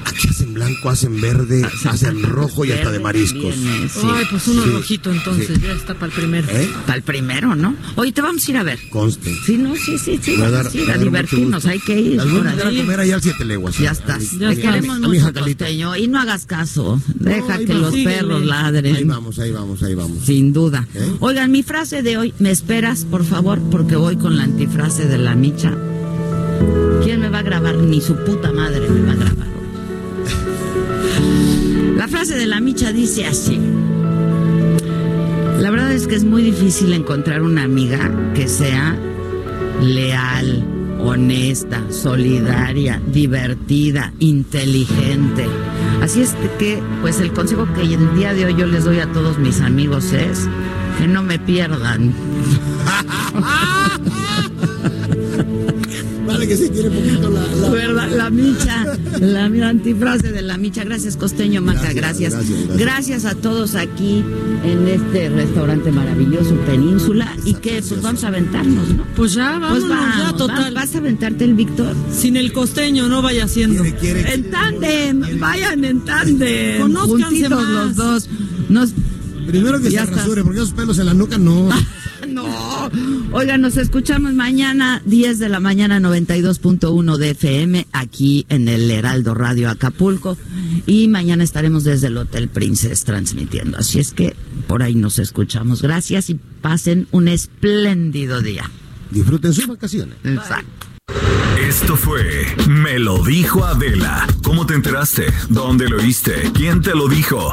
Aquí 0.04 0.28
hacen 0.28 0.54
blanco, 0.54 0.90
hacen 0.90 1.20
verde, 1.20 1.64
hacen 1.84 2.22
rojo 2.22 2.64
y 2.64 2.72
hasta 2.72 2.90
de 2.90 2.98
mariscos. 3.00 3.54
también, 3.54 3.84
eh, 3.84 3.88
sí. 3.92 4.00
Ay, 4.04 4.24
pues 4.30 4.48
uno 4.48 4.62
Sí. 4.64 4.70
rojito 4.70 5.12
entonces, 5.12 5.46
Sí. 5.48 5.60
ya 5.62 5.72
está 5.72 5.94
para 5.94 6.06
el 6.06 6.12
primero. 6.12 6.48
¿Eh? 6.50 6.68
Para 6.86 6.96
el 6.96 7.02
primero, 7.02 7.54
¿no? 7.54 7.74
Oye, 7.96 8.12
te 8.12 8.20
vamos 8.22 8.46
a 8.46 8.50
ir 8.50 8.56
a 8.56 8.62
ver. 8.62 8.78
Conste. 8.90 9.34
Sí, 9.46 9.56
no, 9.56 9.74
sí, 9.76 9.98
sí, 9.98 10.18
sí. 10.22 10.36
Va 10.36 10.46
a 10.46 10.50
dar- 10.50 10.66
a 10.66 10.92
a 10.94 10.98
divertirnos, 10.98 11.64
hay 11.66 11.78
que 11.80 11.98
ir. 12.00 12.16
Las 12.16 12.30
voy 12.30 12.40
a 12.46 12.80
comer 12.82 13.00
allá 13.00 13.14
al 13.16 13.22
Siete 13.22 13.44
Leguas. 13.44 13.78
Ya 13.78 13.92
estás. 13.92 14.38
Ya 14.38 14.54
queremos 14.54 15.00
mucho, 15.00 15.32
costeño. 15.32 15.96
Y 15.96 16.08
no 16.08 16.20
hagas 16.20 16.46
caso. 16.46 17.00
Deja 17.14 17.58
que 17.58 17.74
los 17.74 17.94
perros 17.94 18.44
ladren. 18.44 18.96
Ahí 18.96 19.04
vamos, 19.04 19.38
ahí 19.38 19.50
vamos, 19.52 19.82
ahí 19.82 19.94
vamos. 19.94 20.24
Sin 20.24 20.52
duda. 20.52 20.86
¿Eh? 20.94 21.12
Oigan, 21.20 21.50
mi 21.50 21.62
frase 21.62 22.02
de 22.02 22.16
hoy, 22.18 22.34
¿me 22.38 22.50
esperas, 22.50 23.04
por 23.04 23.24
favor? 23.24 23.60
Porque 23.70 23.96
voy 23.96 24.16
con 24.16 24.36
la 24.36 24.44
antifrase 24.44 25.06
de 25.06 25.18
la 25.18 25.34
micha. 25.34 25.72
¿Quién 27.04 27.20
me 27.20 27.28
va 27.28 27.38
a 27.38 27.42
grabar? 27.42 27.76
Ni 27.76 28.00
su 28.00 28.14
puta 28.24 28.52
madre 28.52 28.88
me 28.88 29.00
va 29.06 29.12
a 29.12 29.16
grabar. 29.16 29.51
La 31.96 32.08
frase 32.08 32.36
de 32.36 32.46
la 32.46 32.60
micha 32.60 32.92
dice 32.92 33.26
así. 33.26 33.58
La 35.60 35.70
verdad 35.70 35.92
es 35.92 36.08
que 36.08 36.16
es 36.16 36.24
muy 36.24 36.42
difícil 36.42 36.92
encontrar 36.92 37.42
una 37.42 37.62
amiga 37.62 38.10
que 38.34 38.48
sea 38.48 38.96
leal, 39.80 40.64
honesta, 40.98 41.80
solidaria, 41.90 43.00
divertida, 43.06 44.12
inteligente. 44.18 45.46
Así 46.00 46.22
es 46.22 46.34
que, 46.58 46.82
pues 47.00 47.20
el 47.20 47.32
consejo 47.32 47.68
que 47.74 47.82
el 47.82 48.16
día 48.16 48.34
de 48.34 48.46
hoy 48.46 48.56
yo 48.56 48.66
les 48.66 48.84
doy 48.84 48.98
a 48.98 49.12
todos 49.12 49.38
mis 49.38 49.60
amigos 49.60 50.12
es 50.12 50.48
que 50.98 51.06
no 51.06 51.22
me 51.22 51.38
pierdan. 51.38 52.12
Que 56.48 56.56
sí 56.56 56.68
tiene 56.70 56.90
poquito 56.90 57.30
la... 57.30 57.46
la- 57.46 57.68
¿Verdad? 57.70 58.08
La 58.16 58.30
micha, 58.30 58.84
la, 59.20 59.44
antifrase 59.68 60.32
de 60.32 60.42
la 60.42 60.56
micha. 60.56 60.82
Gracias, 60.84 61.16
Costeño 61.16 61.62
Maca, 61.62 61.92
Gracias, 61.92 62.32
gracias. 62.32 62.32
gracias, 62.34 62.58
Gracias, 62.76 62.78
gracias. 62.78 63.24
a 63.26 63.34
todos 63.36 63.74
aquí 63.76 64.24
en 64.64 64.88
este 64.88 65.28
restaurante 65.30 65.90
maravilloso, 65.92 66.54
Península. 66.66 67.34
Y 67.44 67.54
que 67.54 67.82
pues 67.86 68.02
vamos 68.02 68.24
a 68.24 68.28
aventarnos, 68.28 68.88
¿no? 68.90 69.04
Pues 69.16 69.34
ya, 69.34 69.52
vámonos, 69.58 69.78
Pues 69.80 69.88
vamos, 69.88 70.16
ya, 70.18 70.32
total. 70.36 70.74
¿Vas 70.74 70.94
a 70.94 70.98
aventarte 70.98 71.44
el 71.44 71.54
Víctor? 71.54 71.94
Sin 72.12 72.36
el 72.36 72.52
costeño 72.52 73.08
no 73.08 73.22
vaya 73.22 73.44
haciendo. 73.44 73.82
Quiere, 73.82 73.96
quiere- 73.98 74.34
En 74.34 74.50
tándem, 74.50 75.38
vayan 75.38 75.84
en 75.84 76.00
tándem. 76.04 76.92
Más. 76.92 77.08
los 77.08 77.96
dos. 77.96 78.28
Nos... 78.68 78.90
Primero 79.46 79.80
que 79.80 79.90
Ya 79.90 80.00
se 80.04 80.10
está. 80.10 80.16
rasure, 80.22 80.42
porque 80.44 80.58
esos 80.60 80.72
pelos 80.72 80.98
en 80.98 81.06
la 81.06 81.14
nuca 81.14 81.36
no. 81.38 81.68
No. 82.32 82.90
Oigan, 83.32 83.60
nos 83.60 83.76
escuchamos 83.76 84.32
mañana, 84.34 85.02
10 85.04 85.38
de 85.38 85.48
la 85.48 85.60
mañana, 85.60 86.00
92.1 86.00 87.16
de 87.16 87.30
FM, 87.30 87.86
aquí 87.92 88.46
en 88.48 88.68
el 88.68 88.90
Heraldo 88.90 89.34
Radio 89.34 89.70
Acapulco. 89.70 90.36
Y 90.86 91.08
mañana 91.08 91.44
estaremos 91.44 91.84
desde 91.84 92.08
el 92.08 92.16
Hotel 92.16 92.48
Princess 92.48 93.04
transmitiendo. 93.04 93.78
Así 93.78 93.98
es 93.98 94.12
que 94.12 94.34
por 94.66 94.82
ahí 94.82 94.94
nos 94.94 95.18
escuchamos. 95.18 95.82
Gracias 95.82 96.30
y 96.30 96.34
pasen 96.34 97.08
un 97.10 97.28
espléndido 97.28 98.40
día. 98.40 98.70
Disfruten 99.10 99.52
sus 99.52 99.66
vacaciones. 99.66 100.16
Exacto. 100.24 100.86
Esto 101.60 101.96
fue 101.96 102.46
Me 102.68 102.98
lo 102.98 103.22
dijo 103.24 103.64
Adela. 103.64 104.26
¿Cómo 104.42 104.66
te 104.66 104.74
enteraste? 104.74 105.26
¿Dónde 105.48 105.88
lo 105.88 105.98
oíste? 105.98 106.50
¿Quién 106.54 106.82
te 106.82 106.94
lo 106.94 107.08
dijo? 107.08 107.52